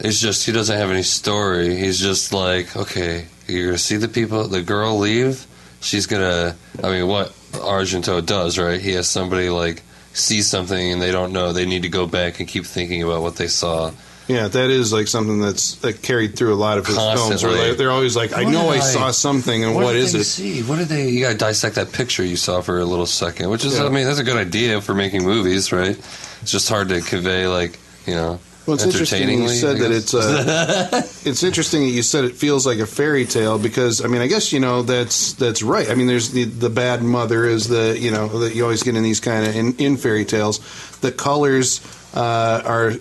it's 0.00 0.20
just 0.20 0.44
he 0.44 0.52
doesn't 0.52 0.76
have 0.76 0.90
any 0.90 1.02
story. 1.02 1.76
He's 1.76 2.00
just 2.00 2.32
like, 2.32 2.76
okay, 2.76 3.26
you're 3.46 3.66
gonna 3.66 3.78
see 3.78 3.96
the 3.96 4.08
people, 4.08 4.48
the 4.48 4.62
girl 4.62 4.98
leave. 4.98 5.46
She's 5.80 6.06
gonna. 6.06 6.56
I 6.82 6.90
mean, 6.90 7.06
what 7.06 7.32
Argento 7.58 8.24
does, 8.24 8.58
right? 8.58 8.80
He 8.80 8.92
has 8.92 9.08
somebody 9.08 9.50
like 9.50 9.82
see 10.12 10.42
something 10.42 10.92
and 10.92 11.00
they 11.02 11.12
don't 11.12 11.32
know. 11.32 11.52
They 11.52 11.66
need 11.66 11.82
to 11.82 11.88
go 11.88 12.06
back 12.06 12.40
and 12.40 12.48
keep 12.48 12.64
thinking 12.66 13.02
about 13.02 13.22
what 13.22 13.36
they 13.36 13.48
saw. 13.48 13.92
Yeah, 14.26 14.46
that 14.48 14.68
is 14.70 14.92
like 14.92 15.08
something 15.08 15.40
that's 15.40 15.76
that 15.76 16.02
carried 16.02 16.36
through 16.36 16.52
a 16.52 16.56
lot 16.56 16.76
of 16.76 16.86
his 16.86 16.96
films. 16.96 17.16
Where 17.18 17.28
Constantly. 17.28 17.58
they, 17.70 17.74
they're 17.76 17.90
always 17.90 18.14
like, 18.14 18.34
I 18.34 18.44
What 18.44 18.52
know 18.52 18.68
I 18.68 18.74
I- 18.76 18.80
saw 18.80 19.10
something, 19.10 19.64
and 19.64 19.74
what 19.74 19.84
what 19.84 19.96
is 19.96 20.12
they 20.12 20.18
it? 20.18 20.24
See, 20.24 20.62
what 20.64 20.76
did 20.78 20.88
they? 20.88 21.08
You 21.08 21.20
got 21.24 21.32
to 21.32 21.38
dissect 21.38 21.76
that 21.76 21.92
picture 21.92 22.22
you 22.22 22.36
saw 22.36 22.60
for 22.60 22.78
a 22.78 22.84
little 22.84 23.06
second, 23.06 23.48
which 23.48 23.64
is, 23.64 23.78
Yeah. 23.78 23.86
I 23.86 23.88
mean, 23.88 24.04
that's 24.06 24.18
a 24.18 24.24
good 24.24 24.36
idea 24.36 24.82
for 24.82 24.92
making 24.94 25.24
movies, 25.24 25.72
right? 25.72 25.96
It's 26.42 26.52
just 26.52 26.68
hard 26.68 26.90
to 26.90 27.00
convey, 27.00 27.46
like, 27.46 27.78
you 28.06 28.14
know, 28.14 28.38
Well, 28.68 28.74
it's 28.74 28.84
interesting 28.84 29.30
you 29.30 29.48
said 29.48 29.78
that 29.78 29.90
it's 29.90 30.12
uh, 30.12 30.90
it's 31.24 31.42
interesting 31.42 31.80
that 31.80 31.88
you 31.88 32.02
said 32.02 32.26
it 32.26 32.36
feels 32.36 32.66
like 32.66 32.80
a 32.80 32.86
fairy 32.86 33.24
tale 33.24 33.58
because 33.58 34.04
I 34.04 34.08
mean 34.08 34.20
I 34.20 34.26
guess 34.26 34.52
you 34.52 34.60
know 34.60 34.82
that's 34.82 35.32
that's 35.32 35.62
right. 35.62 35.88
I 35.88 35.94
mean 35.94 36.06
there's 36.06 36.32
the 36.32 36.44
the 36.44 36.68
bad 36.68 37.02
mother 37.02 37.46
is 37.46 37.68
the 37.68 37.98
you 37.98 38.10
know 38.10 38.28
that 38.40 38.54
you 38.54 38.64
always 38.64 38.82
get 38.82 38.94
in 38.94 39.02
these 39.02 39.20
kind 39.20 39.46
of 39.46 39.56
in, 39.56 39.74
in 39.76 39.96
fairy 39.96 40.26
tales. 40.26 40.58
The 41.00 41.10
colors 41.10 41.80
uh, 42.14 42.60
are. 42.62 42.92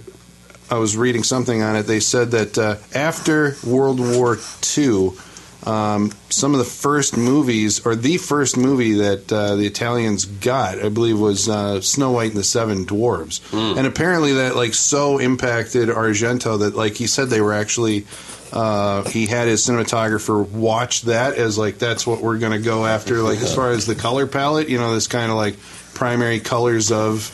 I 0.71 0.77
was 0.77 0.95
reading 0.95 1.23
something 1.23 1.61
on 1.61 1.75
it. 1.75 1.83
They 1.83 1.99
said 1.99 2.31
that 2.31 2.57
uh, 2.57 2.77
after 2.95 3.57
World 3.65 3.99
War 3.99 4.37
II, 4.77 5.11
um, 5.65 6.11
some 6.29 6.53
of 6.53 6.59
the 6.59 6.65
first 6.65 7.17
movies, 7.17 7.85
or 7.85 7.95
the 7.95 8.17
first 8.17 8.55
movie 8.57 8.93
that 8.93 9.31
uh, 9.31 9.55
the 9.55 9.65
Italians 9.65 10.25
got, 10.25 10.79
I 10.83 10.89
believe, 10.89 11.19
was 11.19 11.49
uh, 11.49 11.81
Snow 11.81 12.11
White 12.11 12.29
and 12.31 12.39
the 12.39 12.43
Seven 12.43 12.85
Dwarves. 12.85 13.41
And 13.77 13.85
apparently, 13.87 14.33
that 14.33 14.55
like 14.55 14.73
so 14.73 15.17
impacted 15.17 15.89
Argento 15.89 16.59
that 16.59 16.75
like 16.75 16.95
he 16.95 17.07
said 17.07 17.29
they 17.29 17.41
were 17.41 17.53
actually. 17.53 18.05
Uh, 18.49 19.03
he 19.09 19.27
had 19.27 19.49
his 19.49 19.67
cinematographer 19.67 20.47
watch 20.51 21.01
that 21.01 21.35
as 21.35 21.57
like 21.57 21.79
that's 21.79 22.07
what 22.07 22.21
we're 22.21 22.37
going 22.37 22.53
to 22.53 22.59
go 22.59 22.85
after. 22.85 23.21
Like 23.21 23.39
as 23.39 23.53
far 23.53 23.71
as 23.71 23.85
the 23.85 23.93
color 23.95 24.25
palette, 24.25 24.69
you 24.69 24.77
know, 24.77 24.93
this 24.93 25.07
kind 25.07 25.29
of 25.29 25.35
like 25.37 25.57
primary 25.93 26.39
colors 26.39 26.89
of 26.89 27.29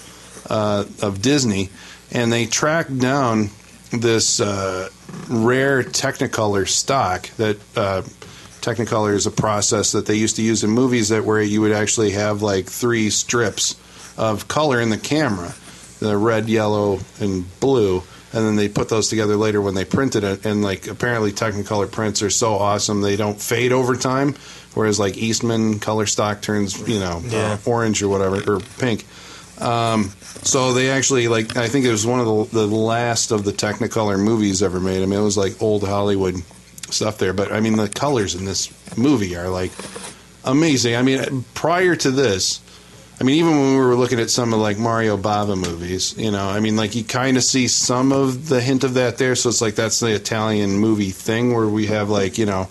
uh, 0.50 0.86
of 1.04 1.22
Disney, 1.22 1.70
and 2.12 2.34
they 2.34 2.48
tracked 2.48 2.98
down 2.98 3.50
this 3.92 4.40
uh, 4.40 4.90
rare 5.30 5.84
Technicolor 5.84 6.68
stock 6.68 7.30
that 7.38 7.58
uh, 7.76 8.02
Technicolor 8.62 9.14
is 9.14 9.26
a 9.26 9.32
process 9.32 9.92
that 9.92 10.06
they 10.06 10.16
used 10.16 10.38
to 10.38 10.42
use 10.42 10.64
in 10.64 10.70
movies 10.70 11.10
that 11.10 11.26
where 11.26 11.42
you 11.42 11.62
would 11.62 11.74
actually 11.74 12.12
have 12.12 12.42
like 12.42 12.66
three 12.66 13.10
strips 13.10 13.76
of 14.18 14.48
color 14.48 14.80
in 14.80 14.90
the 14.90 14.98
camera, 14.98 15.54
the 16.00 16.16
red, 16.16 16.48
yellow, 16.48 17.00
and 17.20 17.60
blue. 17.60 18.04
And 18.32 18.46
then 18.46 18.56
they 18.56 18.70
put 18.70 18.90
those 18.90 19.10
together 19.10 19.36
later 19.36 19.62
when 19.62 19.76
they 19.76 19.86
printed 19.86 20.24
it. 20.24 20.46
And 20.46 20.64
like 20.64 20.88
apparently 20.88 21.32
Technicolor 21.32 21.92
prints 21.92 22.22
are 22.22 22.30
so 22.30 22.54
awesome 22.54 23.02
they 23.02 23.16
don't 23.16 23.40
fade 23.40 23.72
over 23.72 23.96
time, 23.96 24.36
whereas 24.74 25.00
like 25.00 25.18
Eastman 25.18 25.80
color 25.80 26.06
stock 26.06 26.42
turns 26.42 26.80
you 26.88 27.00
know 27.00 27.22
uh, 27.32 27.58
orange 27.66 28.02
or 28.02 28.08
whatever 28.08 28.56
or 28.56 28.60
pink. 28.80 29.06
Um, 29.60 30.12
so 30.44 30.74
they 30.74 30.90
actually 30.90 31.28
like 31.28 31.56
I 31.58 31.68
think 31.68 31.86
it 31.86 31.92
was 31.92 32.06
one 32.06 32.20
of 32.20 32.52
the, 32.52 32.60
the 32.60 32.68
last 32.68 33.32
of 33.32 33.44
the 33.44 33.52
Technicolor 33.52 34.20
movies 34.20 34.64
ever 34.64 34.80
made. 34.80 35.04
I 35.04 35.06
mean, 35.06 35.20
it 35.20 35.24
was 35.24 35.38
like 35.38 35.62
old 35.62 35.84
Hollywood 35.84 36.42
stuff 36.90 37.18
there, 37.18 37.34
but 37.34 37.52
I 37.52 37.60
mean 37.60 37.76
the 37.78 37.90
colors 37.90 38.36
in 38.36 38.46
this 38.46 38.72
movie 38.98 39.36
are 39.36 39.50
like 39.50 39.72
amazing. 40.44 40.96
I 40.96 41.02
mean, 41.02 41.46
prior 41.54 41.96
to 41.96 42.12
this, 42.12 42.62
I 43.20 43.24
mean, 43.24 43.36
even 43.36 43.52
when 43.52 43.76
we 43.76 43.80
were 43.80 43.96
looking 43.96 44.20
at 44.20 44.30
some 44.30 44.54
of 44.54 44.60
like 44.60 44.78
Mario 44.78 45.18
Bava 45.18 45.56
movies, 45.56 46.18
you 46.18 46.32
know, 46.32 46.50
I 46.50 46.60
mean, 46.60 46.76
like 46.76 46.96
you 46.96 47.04
kind 47.04 47.38
of 47.38 47.44
see 47.44 47.68
some 47.68 48.12
of 48.12 48.50
the 48.50 48.60
hint 48.60 48.84
of 48.84 48.96
that 48.96 49.18
there. 49.18 49.36
So 49.36 49.50
it's 49.50 49.62
like 49.62 49.76
that's 49.76 50.00
the 50.00 50.14
Italian 50.14 50.72
movie 50.72 51.12
thing 51.12 51.54
where 51.54 51.68
we 51.68 51.88
have 51.88 52.10
like 52.10 52.38
you 52.38 52.46
know 52.46 52.68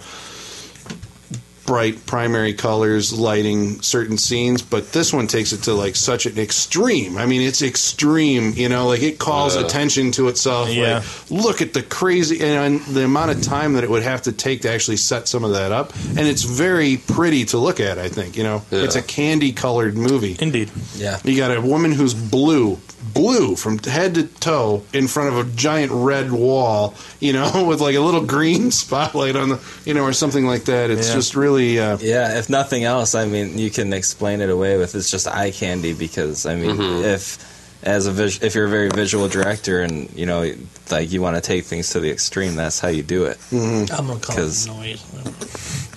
bright 1.65 2.05
primary 2.07 2.53
colors 2.55 3.13
lighting 3.13 3.81
certain 3.83 4.19
scenes, 4.19 4.63
but 4.63 4.93
this 4.93 5.13
one 5.13 5.27
takes 5.27 5.53
it 5.53 5.63
to 5.63 5.73
like 5.75 5.95
such 5.97 6.27
an 6.27 6.39
extreme. 6.39 7.17
I 7.17 7.27
mean, 7.27 7.41
it's 7.43 7.63
extreme, 7.63 8.53
you 8.57 8.69
know, 8.69 8.87
like 8.89 9.03
it 9.03 9.19
calls 9.19 9.55
Yeah. 9.55 9.63
attention 9.65 10.11
to 10.13 10.29
itself. 10.29 10.69
Yeah. 10.71 10.97
Like, 11.31 11.31
look 11.45 11.63
at 11.63 11.73
the 11.73 11.83
crazy 11.83 12.41
and 12.43 12.81
the 12.87 13.05
amount 13.05 13.31
of 13.31 13.43
time 13.43 13.75
that 13.75 13.85
it 13.85 13.91
would 13.91 14.03
have 14.03 14.23
to 14.23 14.33
take 14.33 14.63
to 14.63 14.71
actually 14.73 14.97
set 14.97 15.29
some 15.29 15.45
of 15.45 15.53
that 15.53 15.71
up. 15.73 15.93
And 16.17 16.21
it's 16.21 16.43
very 16.43 16.97
pretty 16.97 17.45
to 17.47 17.59
look 17.59 17.79
at, 17.81 17.99
I 17.99 18.09
think, 18.09 18.37
you 18.37 18.43
know. 18.43 18.63
Yeah. 18.71 18.81
It's 18.83 18.97
a 18.97 19.03
candy 19.03 19.53
colored 19.53 19.97
movie. 19.97 20.37
Indeed. 20.41 20.71
Yeah. 20.97 21.19
You 21.25 21.37
got 21.37 21.57
a 21.57 21.61
woman 21.61 21.93
who's 21.93 22.15
blue, 22.15 22.79
blue 23.15 23.57
from 23.57 23.79
head 23.79 24.15
to 24.15 24.25
toe 24.25 24.83
in 24.93 25.07
front 25.07 25.29
of 25.35 25.39
a 25.47 25.51
giant 25.57 25.93
red 25.93 26.33
wall, 26.33 26.95
you 27.21 27.33
know, 27.33 27.65
with 27.69 27.81
like 27.81 27.95
a 27.95 28.01
little 28.01 28.25
green 28.25 28.71
spotlight 28.83 29.37
on 29.37 29.51
the, 29.51 29.61
you 29.85 29.95
know, 29.95 30.03
or 30.05 30.13
something 30.13 30.47
like 30.47 30.65
that. 30.65 30.91
It's 30.91 31.09
Yeah. 31.09 31.15
just 31.15 31.35
really, 31.37 31.52
uh, 31.57 31.99
Yeah, 32.01 32.39
if 32.39 32.49
nothing 32.51 32.85
else, 32.85 33.15
I 33.15 33.27
mean, 33.27 33.59
you 33.59 33.71
can 33.71 33.93
explain 33.93 34.41
it 34.41 34.51
away 34.51 34.77
with 34.79 34.95
it's 34.95 35.11
just 35.11 35.27
eye 35.27 35.51
candy 35.51 35.93
because 35.95 36.47
I 36.47 36.57
mean, 36.57 36.81
if 37.05 37.39
as 37.85 38.07
a 38.07 38.13
vis- 38.13 38.41
if 38.43 38.55
you're 38.55 38.67
a 38.67 38.71
very 38.71 38.89
visual 38.91 39.27
director 39.29 39.81
and 39.83 40.09
you 40.15 40.25
know 40.27 40.53
like 40.91 41.11
you 41.13 41.21
want 41.21 41.35
to 41.37 41.43
take 41.43 41.65
things 41.65 41.91
to 41.91 42.01
the 42.01 42.11
extreme, 42.11 42.55
that's 42.57 42.79
how 42.81 42.89
you 42.89 43.03
do 43.03 43.25
it. 43.25 43.39
I'm 43.53 43.87
gonna 43.87 44.19
call 44.21 44.37
it 44.37 44.39
'Cause- 44.39 44.67
noise. 44.67 45.03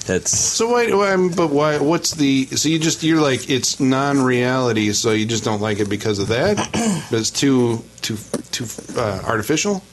It's 0.08 0.38
So 0.38 0.68
why? 0.70 0.92
why 0.94 1.30
but 1.36 1.50
why? 1.50 1.80
What's 1.80 2.12
the? 2.12 2.46
So 2.56 2.70
you 2.70 2.78
just 2.78 3.02
you're 3.02 3.20
like 3.22 3.50
it's 3.50 3.80
non-reality, 3.80 4.94
so 4.94 5.12
you 5.12 5.26
just 5.26 5.44
don't 5.44 5.62
like 5.62 5.80
it 5.80 5.90
because 5.90 6.20
of 6.20 6.28
that? 6.28 6.58
but 7.10 7.20
it's 7.20 7.32
too 7.32 7.84
too 8.02 8.16
too 8.52 8.66
uh, 8.98 9.22
artificial. 9.26 9.84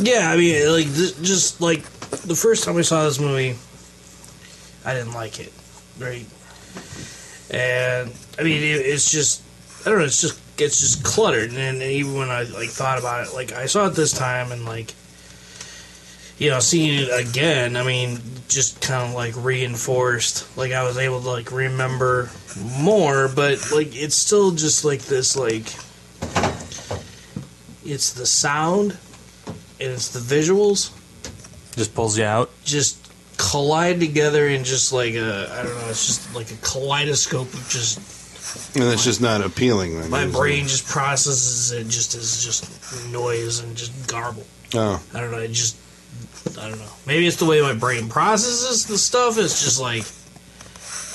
Yeah, 0.00 0.30
I 0.30 0.36
mean, 0.38 0.72
like 0.72 0.92
th- 0.94 1.20
just 1.22 1.60
like 1.60 1.82
the 2.24 2.34
first 2.34 2.64
time 2.64 2.78
I 2.78 2.82
saw 2.82 3.04
this 3.04 3.20
movie, 3.20 3.56
I 4.84 4.94
didn't 4.94 5.14
like 5.14 5.40
it, 5.40 5.52
right? 5.98 6.26
And 7.50 8.12
I 8.38 8.42
mean, 8.42 8.62
it, 8.62 8.80
it's 8.80 9.10
just 9.10 9.42
I 9.86 9.90
don't 9.90 9.98
know, 9.98 10.04
it's 10.04 10.20
just 10.20 10.40
it's 10.60 10.80
just 10.80 11.02
cluttered. 11.04 11.52
And, 11.52 11.82
even 11.82 12.14
when 12.14 12.30
I 12.30 12.42
like 12.44 12.68
thought 12.70 12.98
about 12.98 13.26
it, 13.26 13.34
like 13.34 13.52
I 13.52 13.66
saw 13.66 13.86
it 13.86 13.90
this 13.94 14.12
time, 14.12 14.52
and 14.52 14.64
like 14.64 14.94
you 16.38 16.50
know, 16.50 16.60
seeing 16.60 17.02
it 17.02 17.08
again, 17.28 17.76
I 17.76 17.84
mean, 17.84 18.18
just 18.48 18.80
kind 18.80 19.08
of 19.08 19.14
like 19.14 19.34
reinforced. 19.36 20.56
Like 20.56 20.72
I 20.72 20.82
was 20.82 20.98
able 20.98 21.20
to 21.20 21.30
like 21.30 21.52
remember 21.52 22.30
more, 22.78 23.28
but 23.28 23.70
like 23.72 23.94
it's 23.94 24.16
still 24.16 24.50
just 24.50 24.84
like 24.84 25.02
this 25.02 25.36
like 25.36 25.66
it's 27.84 28.12
the 28.14 28.26
sound 28.26 28.96
and 29.46 29.92
it's 29.92 30.08
the 30.08 30.20
visuals 30.20 30.90
Just 31.76 31.94
pulls 31.94 32.16
you 32.16 32.24
out. 32.24 32.50
just 32.64 33.03
collide 33.36 34.00
together 34.00 34.46
in 34.46 34.64
just 34.64 34.92
like 34.92 35.14
a 35.14 35.48
I 35.52 35.62
don't 35.62 35.74
know, 35.76 35.88
it's 35.88 36.06
just 36.06 36.34
like 36.34 36.50
a 36.50 36.56
kaleidoscope 36.56 37.52
of 37.52 37.68
just 37.68 38.76
And 38.76 38.84
that's 38.84 39.04
just 39.04 39.20
not 39.20 39.40
appealing. 39.40 40.00
Then, 40.00 40.10
my 40.10 40.24
is 40.24 40.34
it? 40.34 40.36
brain 40.36 40.66
just 40.66 40.86
processes 40.86 41.72
it 41.72 41.84
just 41.88 42.14
as 42.14 42.44
just 42.44 43.12
noise 43.12 43.60
and 43.60 43.76
just 43.76 44.08
garble. 44.08 44.44
Oh, 44.74 45.02
I 45.12 45.20
don't 45.20 45.30
know, 45.30 45.38
it 45.38 45.52
just 45.52 45.76
I 46.58 46.68
don't 46.68 46.78
know. 46.78 46.90
Maybe 47.06 47.26
it's 47.26 47.36
the 47.36 47.46
way 47.46 47.60
my 47.60 47.74
brain 47.74 48.08
processes 48.08 48.86
the 48.86 48.98
stuff. 48.98 49.38
It's 49.38 49.62
just 49.62 49.80
like 49.80 50.04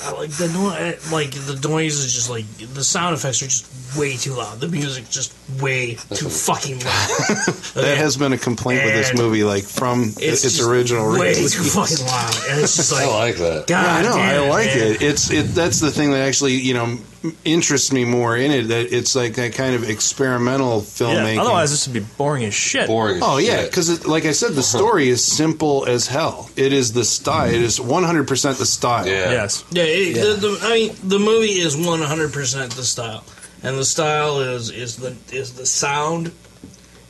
Uh, 0.06 0.16
like 0.16 0.30
the 0.32 0.48
noise. 0.50 0.80
Uh, 0.80 1.12
like 1.16 1.32
the 1.32 1.68
noise 1.68 1.98
is 1.98 2.14
just 2.14 2.30
like 2.30 2.46
the 2.74 2.84
sound 2.84 3.16
effects 3.16 3.42
are 3.42 3.48
just 3.48 3.98
way 3.98 4.16
too 4.16 4.34
loud. 4.34 4.60
The 4.60 4.68
music 4.70 5.10
just 5.10 5.34
way 5.62 5.96
too 5.96 6.30
fucking 6.30 6.80
loud. 6.80 7.10
that 7.76 7.98
has 7.98 8.16
been 8.18 8.32
a 8.34 8.38
complaint 8.38 8.84
with 8.86 8.94
this 8.94 9.10
And 9.10 9.20
movie, 9.20 9.44
like 9.44 9.64
from 9.66 10.14
its, 10.20 10.44
just 10.44 10.62
original 10.62 11.12
way 11.12 11.30
release. 11.34 11.54
too 11.54 11.64
fucking 11.64 12.06
loud, 12.06 12.36
and 12.50 12.62
it's 12.62 12.76
just 12.78 12.94
I 13.00 13.06
like 13.08 13.20
like 13.20 13.36
that. 13.38 13.68
God, 13.68 13.84
Yeah, 13.84 13.94
I 13.94 14.02
know. 14.04 14.16
damn 14.16 14.44
I 14.46 14.50
like 14.50 14.66
man. 14.68 14.78
it. 14.94 15.02
It's 15.02 15.30
it. 15.32 15.44
That's 15.54 15.80
the 15.82 15.92
thing 15.92 16.12
that 16.12 16.22
actually 16.28 16.54
you 16.56 16.74
know 16.74 16.84
m- 16.84 17.06
interests 17.44 17.92
me 17.92 18.06
more 18.06 18.38
in 18.38 18.52
it. 18.52 18.64
That 18.70 18.94
it's 18.94 19.16
like 19.16 19.36
that 19.36 19.54
kind 19.54 19.76
of 19.76 19.90
experimental 19.90 20.78
Yeah. 20.78 20.84
filmmaking. 20.84 21.40
Otherwise, 21.40 21.72
this 21.72 21.88
would 21.88 21.94
be 21.94 22.06
boring 22.18 22.46
as 22.46 22.54
shit. 22.54 22.88
Boring. 22.88 23.18
as 23.18 23.24
Oh 23.24 23.38
yeah, 23.38 23.64
because 23.66 24.06
like 24.06 24.26
I 24.26 24.32
said, 24.32 24.50
the 24.50 24.60
uh-huh. 24.60 24.78
story 24.78 25.10
is 25.10 25.26
simple 25.26 25.86
as 25.86 26.08
hell. 26.08 26.50
It 26.56 26.74
is 26.74 26.94
the 26.94 27.04
style. 27.04 27.50
It 27.50 27.62
is 27.62 27.80
one 27.80 28.04
hundred 28.04 28.28
percent 28.28 28.58
the 28.58 28.66
style. 28.66 29.08
Yeah. 29.08 29.32
Yes. 29.32 29.64
Yeah, 29.72 29.84
it, 29.84 30.14
The, 30.14 30.48
the, 30.48 30.60
I 30.64 30.74
mean, 30.74 30.96
the 31.04 31.20
movie 31.20 31.60
is 31.60 31.76
one 31.76 32.02
hundred 32.02 32.32
percent 32.34 32.72
the 32.76 32.84
style, 32.84 33.24
and 33.64 33.78
the 33.78 33.86
style 33.86 34.40
is 34.40 34.70
is 34.70 34.98
the 34.98 35.16
is 35.32 35.54
the 35.54 35.66
sound, 35.66 36.32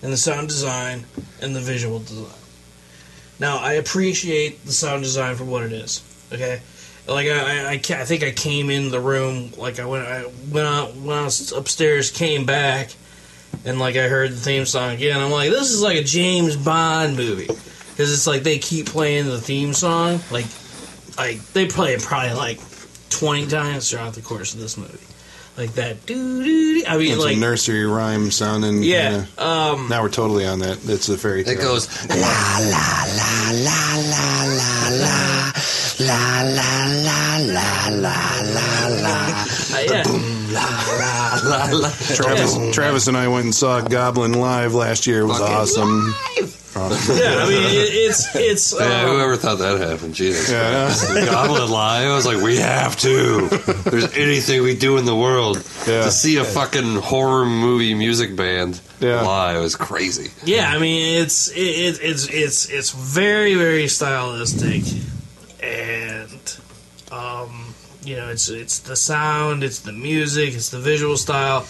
and 0.01 0.11
the 0.11 0.17
sound 0.17 0.49
design, 0.49 1.05
and 1.41 1.55
the 1.55 1.61
visual 1.61 1.99
design. 1.99 2.33
Now, 3.39 3.59
I 3.59 3.73
appreciate 3.73 4.65
the 4.65 4.73
sound 4.73 5.03
design 5.03 5.35
for 5.35 5.45
what 5.45 5.63
it 5.63 5.71
is. 5.71 6.03
Okay, 6.33 6.61
like 7.09 7.27
I 7.27 7.65
I, 7.65 7.71
I, 7.73 7.77
think 8.05 8.23
I 8.23 8.31
came 8.31 8.69
in 8.69 8.89
the 8.89 8.99
room 8.99 9.51
like 9.57 9.79
I 9.79 9.85
went 9.85 10.05
I 10.05 10.25
went 10.51 10.67
out 10.67 10.95
went 10.95 11.19
out 11.19 11.51
upstairs, 11.51 12.11
came 12.11 12.45
back, 12.45 12.91
and 13.65 13.79
like 13.79 13.95
I 13.95 14.07
heard 14.07 14.31
the 14.31 14.35
theme 14.37 14.65
song 14.65 14.93
again. 14.93 15.19
I'm 15.19 15.31
like, 15.31 15.49
this 15.49 15.71
is 15.71 15.81
like 15.81 15.97
a 15.97 16.03
James 16.03 16.55
Bond 16.55 17.17
movie 17.17 17.47
because 17.47 18.13
it's 18.13 18.27
like 18.27 18.43
they 18.43 18.59
keep 18.59 18.85
playing 18.87 19.25
the 19.25 19.41
theme 19.41 19.73
song 19.73 20.19
like 20.31 20.45
like 21.17 21.41
they 21.53 21.67
play 21.67 21.93
it 21.93 22.01
probably 22.01 22.33
like 22.33 22.59
twenty 23.09 23.45
times 23.47 23.89
throughout 23.89 24.13
the 24.13 24.21
course 24.21 24.53
of 24.53 24.59
this 24.59 24.77
movie, 24.77 25.05
like 25.57 25.73
that. 25.73 26.05
Doo 26.05 26.43
doo. 26.43 26.83
I 26.87 26.97
mean, 26.97 27.11
It's 27.11 27.23
like 27.23 27.35
a 27.35 27.39
nursery 27.39 27.85
rhyme 27.85 28.31
sounding. 28.31 28.83
yeah. 28.83 29.25
yeah. 29.37 29.71
Um, 29.71 29.89
Now 29.89 30.01
we're 30.01 30.09
totally 30.09 30.45
on 30.45 30.59
that. 30.59 30.79
It's 30.87 31.09
a 31.09 31.17
fairy 31.17 31.43
tale. 31.43 31.53
It 31.53 31.61
goes 31.61 31.87
uh, 39.73 39.79
yeah. 39.87 40.03
Boom 40.03 40.49
la 40.51 40.71
la 40.79 41.39
la 41.41 41.41
la. 41.43 41.43
boom! 41.43 41.43
La 41.43 41.65
la 41.69 41.69
la. 41.71 41.89
Travis, 42.15 42.75
Travis 42.75 43.07
and 43.07 43.17
I 43.17 43.27
went 43.27 43.45
and 43.45 43.55
saw 43.55 43.81
Goblin 43.81 44.33
live 44.33 44.73
last 44.73 45.05
year. 45.07 45.21
It 45.21 45.25
was 45.25 45.37
Fucking 45.39 45.55
awesome. 45.55 46.13
yeah, 46.75 47.43
I 47.43 47.49
mean, 47.49 47.63
it, 47.63 47.93
it's 47.93 48.35
it's. 48.35 48.73
Yeah, 48.79 49.01
um, 49.01 49.09
whoever 49.15 49.35
thought 49.35 49.57
that 49.59 49.79
happened? 49.79 50.15
Jesus. 50.15 50.49
Yeah. 50.49 50.87
The 51.13 51.25
Goblin 51.29 51.69
Live. 51.69 52.07
I 52.09 52.15
was 52.15 52.25
like, 52.25 52.41
we 52.41 52.57
have 52.57 52.95
to. 52.97 53.47
There's 53.89 54.15
anything 54.15 54.61
we 54.63 54.75
do 54.75 54.97
in 54.97 55.05
the 55.05 55.15
world 55.15 55.57
Yeah. 55.87 56.03
to 56.03 56.11
see 56.11 56.37
a 56.37 56.43
fucking 56.45 56.95
horror 56.95 57.45
movie 57.45 57.93
music 57.95 58.35
band 58.35 58.79
Yeah. 58.99 59.21
live 59.21 59.63
is 59.63 59.75
crazy. 59.75 60.31
Yeah, 60.45 60.69
I 60.69 60.77
mean 60.79 61.21
it's 61.21 61.49
it, 61.49 61.57
it, 61.59 61.99
it's 62.01 62.27
it's 62.27 62.69
it's 62.69 62.89
very 62.91 63.55
very 63.55 63.87
stylistic, 63.87 64.83
and 65.61 66.57
um, 67.11 67.73
you 68.03 68.15
know 68.15 68.29
it's 68.29 68.49
it's 68.49 68.79
the 68.79 68.95
sound, 68.95 69.63
it's 69.63 69.79
the 69.79 69.91
music, 69.91 70.53
it's 70.53 70.69
the 70.69 70.79
visual 70.79 71.17
style. 71.17 71.65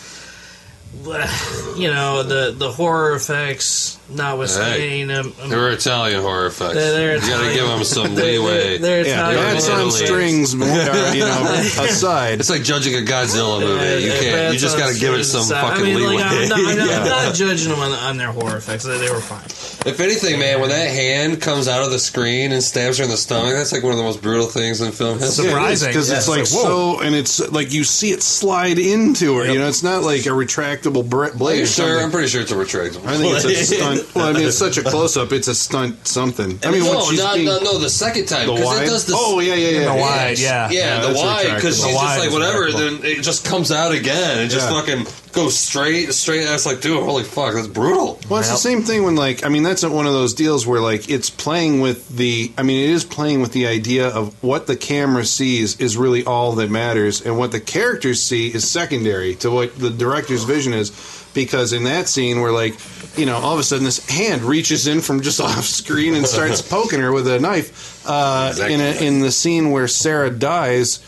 You 0.92 1.88
know 1.92 2.24
the 2.24 2.54
the 2.58 2.72
horror 2.72 3.14
effects, 3.16 3.98
notwithstanding 4.10 5.08
them. 5.08 5.28
Um, 5.28 5.44
um, 5.44 5.50
they 5.50 5.56
were 5.56 5.70
Italian 5.70 6.22
horror 6.22 6.48
effects. 6.48 6.74
They're- 6.74 6.92
they're 6.92 7.16
you 7.16 7.22
got 7.30 7.48
to 7.48 7.54
give 7.54 7.68
them 7.68 7.84
some 7.84 8.16
they're, 8.16 8.26
leeway. 8.40 8.78
they're, 8.80 9.04
they're 9.04 9.08
Yeah, 9.08 9.30
Italian 9.30 9.54
bats 9.54 9.68
horror 9.68 9.82
on 9.84 9.92
strings, 9.92 10.54
you 10.54 10.60
know, 10.60 11.62
aside. 11.86 12.40
it's 12.40 12.50
like 12.50 12.64
judging 12.64 12.96
a 12.96 13.06
Godzilla 13.06 13.60
movie. 13.62 14.04
You 14.06 14.12
can't. 14.12 14.54
You 14.54 14.60
just 14.60 14.78
got 14.78 14.92
to 14.94 15.00
give 15.00 15.14
it 15.14 15.24
some 15.26 15.40
and 15.42 15.46
stuff. 15.48 15.70
fucking 15.70 15.84
I 15.86 15.88
mean, 15.88 15.96
leeway. 16.00 16.16
like, 16.16 16.26
I'm, 16.26 16.50
not, 16.50 16.60
I'm, 16.60 16.66
not, 16.66 16.80
I'm 16.82 16.88
Yeah. 16.90 17.04
not 17.06 17.36
judging 17.36 17.70
them 17.70 17.80
on, 17.80 17.92
on 17.92 18.18
their 18.18 18.32
horror 18.32 18.58
effects. 18.58 18.84
They, 18.84 18.98
they 18.98 19.12
were 19.12 19.22
fine. 19.22 19.46
If 19.90 20.00
anything, 20.02 20.40
man, 20.40 20.60
when 20.60 20.70
that 20.70 20.90
hand 20.90 21.40
comes 21.42 21.68
out 21.70 21.84
of 21.84 21.92
the 21.92 22.00
screen 22.00 22.52
and 22.52 22.62
stabs 22.62 22.98
her 22.98 23.04
in 23.06 23.10
the 23.10 23.16
stomach, 23.18 23.54
that's 23.54 23.72
like 23.72 23.84
one 23.84 23.92
of 23.94 23.98
the 23.98 24.04
most 24.04 24.22
brutal 24.22 24.48
things 24.48 24.82
in 24.82 24.92
film 24.92 25.20
history. 25.20 25.46
Surprising. 25.46 25.90
because 25.90 26.10
it's 26.12 26.28
Yeah, 26.28 26.32
like 26.34 26.42
it's 26.42 26.54
like, 26.56 26.64
whoa. 26.66 26.96
so, 26.98 27.02
and 27.02 27.16
it's 27.16 27.40
like 27.52 27.72
you 27.72 27.84
see 27.86 28.12
it 28.12 28.22
slide 28.22 28.78
into 28.80 29.38
her. 29.38 29.46
You 29.50 29.60
know, 29.60 29.68
it's 29.68 29.84
not 29.84 30.02
like 30.04 30.26
a 30.26 30.34
retractable 30.82 31.10
bre- 31.10 31.44
Are 31.46 31.54
you 31.56 31.64
or 31.64 31.66
sure? 31.66 32.02
I'm 32.02 32.12
pretty 32.12 32.28
sure 32.28 32.42
it's 32.42 32.52
a 32.52 32.56
retractable. 32.56 33.06
I 33.08 33.18
think 33.18 33.36
it's 33.36 33.46
a 33.46 33.76
stunt. 33.76 34.16
Well, 34.16 34.28
I 34.30 34.34
mean, 34.34 34.48
it's 34.48 34.58
such 34.58 34.78
a 34.78 34.84
close 34.90 35.18
up. 35.18 35.32
It's 35.32 35.48
a 35.48 35.56
stunt 35.56 36.08
something. 36.08 36.60
I 36.64 36.72
mean, 36.72 36.84
no, 36.84 36.92
when 36.98 37.06
she's 37.10 37.20
not, 37.20 37.36
being, 37.36 37.46
no, 37.48 37.60
no, 37.60 37.78
the 37.78 37.90
second 37.90 38.28
time 38.28 38.48
the 38.48 38.54
because 38.54 38.66
wide. 38.66 38.84
it 38.84 38.88
does 38.88 39.06
this. 39.06 39.16
oh 39.18 39.40
yeah, 39.40 39.56
yeah, 39.56 39.70
yeah. 39.80 39.94
The 39.94 40.00
wide, 40.02 40.40
yeah. 40.40 40.70
Yeah, 40.70 40.80
Yeah, 41.02 41.08
the 41.12 41.18
wide 41.18 41.56
because 41.56 41.80
retractable. 41.80 41.86
she's 41.86 42.02
just 42.02 42.20
like 42.20 42.32
whatever. 42.32 42.72
Then 42.72 43.00
it 43.04 43.22
just 43.24 43.46
comes 43.46 43.72
out 43.72 43.92
again 43.92 44.40
and 44.40 44.50
just 44.50 44.70
Yeah. 44.70 44.80
fucking 44.80 45.06
goes 45.32 45.58
straight, 45.58 46.14
straight. 46.14 46.46
That's 46.46 46.66
like, 46.66 46.82
dude, 46.82 47.04
holy 47.04 47.24
fuck, 47.24 47.54
that's 47.54 47.68
brutal. 47.68 48.20
Well, 48.30 48.40
it's 48.40 48.50
the 48.50 48.56
same 48.58 48.82
thing 48.82 49.04
when, 49.04 49.16
like, 49.16 49.46
I 49.46 49.50
mean, 49.50 49.64
that's 49.64 49.84
one 49.84 50.06
of 50.06 50.14
those 50.14 50.34
deals 50.34 50.66
where, 50.66 50.82
like, 50.82 51.10
it's 51.10 51.30
playing 51.30 51.82
with 51.82 52.10
the. 52.10 52.52
I 52.58 52.64
mean, 52.64 52.84
it 52.84 52.92
is 52.92 53.04
playing 53.06 53.42
with 53.42 53.52
the 53.52 53.68
idea 53.68 54.08
of 54.10 54.42
what 54.44 54.68
the 54.68 54.76
camera 54.76 55.26
sees 55.26 55.80
is 55.80 55.98
really 55.98 56.26
all 56.26 56.54
that 56.54 56.70
matters, 56.70 57.22
and 57.26 57.38
what 57.38 57.52
the 57.52 57.60
characters 57.60 58.22
see 58.22 58.48
is 58.54 58.70
secondary 58.70 59.36
to 59.36 59.50
what 59.52 59.78
the 59.78 59.90
director's 59.90 60.44
vision 60.44 60.74
is. 60.74 61.16
Because 61.36 61.74
in 61.74 61.84
that 61.84 62.08
scene, 62.08 62.42
where, 62.42 62.52
like, 62.52 62.74
you 63.16 63.28
know, 63.28 63.36
all 63.38 63.54
of 63.54 63.60
a 63.60 63.64
sudden 63.64 63.86
this 63.86 64.04
hand 64.10 64.42
reaches 64.42 64.88
in 64.88 65.00
from 65.00 65.22
just 65.22 65.40
off 65.42 65.64
screen 65.64 66.16
and 66.16 66.26
starts 66.26 66.62
poking 66.70 67.00
her 67.02 67.12
with 67.14 67.28
a 67.28 67.40
knife. 67.40 68.04
Uh, 68.08 68.48
Exactly. 68.50 68.74
in 68.74 68.82
a, 68.82 69.06
in 69.08 69.20
the 69.20 69.32
scene 69.32 69.70
where 69.70 69.88
Sarah 69.88 70.32
dies, 70.32 71.00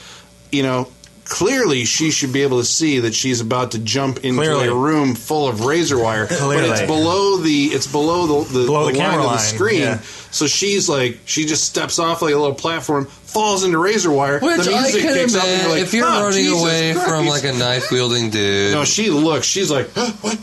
you 0.52 0.62
know, 0.62 0.90
clearly 1.32 1.86
she 1.86 2.12
should 2.12 2.34
be 2.34 2.44
able 2.44 2.60
to 2.60 2.66
see 2.66 3.00
that 3.00 3.16
she's 3.16 3.40
about 3.40 3.72
to 3.72 3.80
jump 3.80 4.18
into 4.26 4.42
Clearly. 4.42 4.68
a 4.68 4.74
room 4.76 5.16
full 5.16 5.48
of 5.48 5.64
razor 5.64 5.98
wire. 5.98 6.28
But 6.28 6.64
it's 6.66 6.82
below 6.82 7.38
the 7.38 7.66
it's 7.68 7.88
below 7.88 8.44
the, 8.44 8.60
the, 8.60 8.66
Below 8.66 8.80
the 8.92 8.92
line 8.92 8.96
camera 8.96 9.18
of 9.20 9.22
the 9.24 9.28
line, 9.28 9.40
screen. 9.40 9.80
yeah. 9.80 10.02
So 10.32 10.46
she's 10.46 10.90
like 10.90 11.20
she 11.26 11.46
just 11.46 11.64
steps 11.64 11.98
off 12.00 12.22
like 12.22 12.34
a 12.34 12.38
little 12.38 12.54
platform, 12.56 13.06
falls 13.06 13.64
into 13.64 13.78
razor 13.78 14.12
wire. 14.12 14.40
Which 14.40 14.66
the 14.66 14.74
I 14.74 14.82
music 14.82 15.02
can 15.04 15.36
up, 15.40 15.46
and 15.46 15.62
you're 15.62 15.72
like, 15.72 15.82
if 15.82 15.94
you're 15.94 16.06
"Oh, 16.06 16.24
running 16.26 16.44
Jesus 16.44 16.62
away 16.62 16.94
from 16.94 17.26
like 17.28 17.46
a 17.46 17.54
knife 17.54 17.92
wielding 17.92 18.30
dude, 18.30 18.74
No, 18.74 18.84
she 18.84 19.10
looks. 19.10 19.48
She's 19.48 19.72
like, 19.72 19.90
huh, 19.96 20.12
what? 20.22 20.38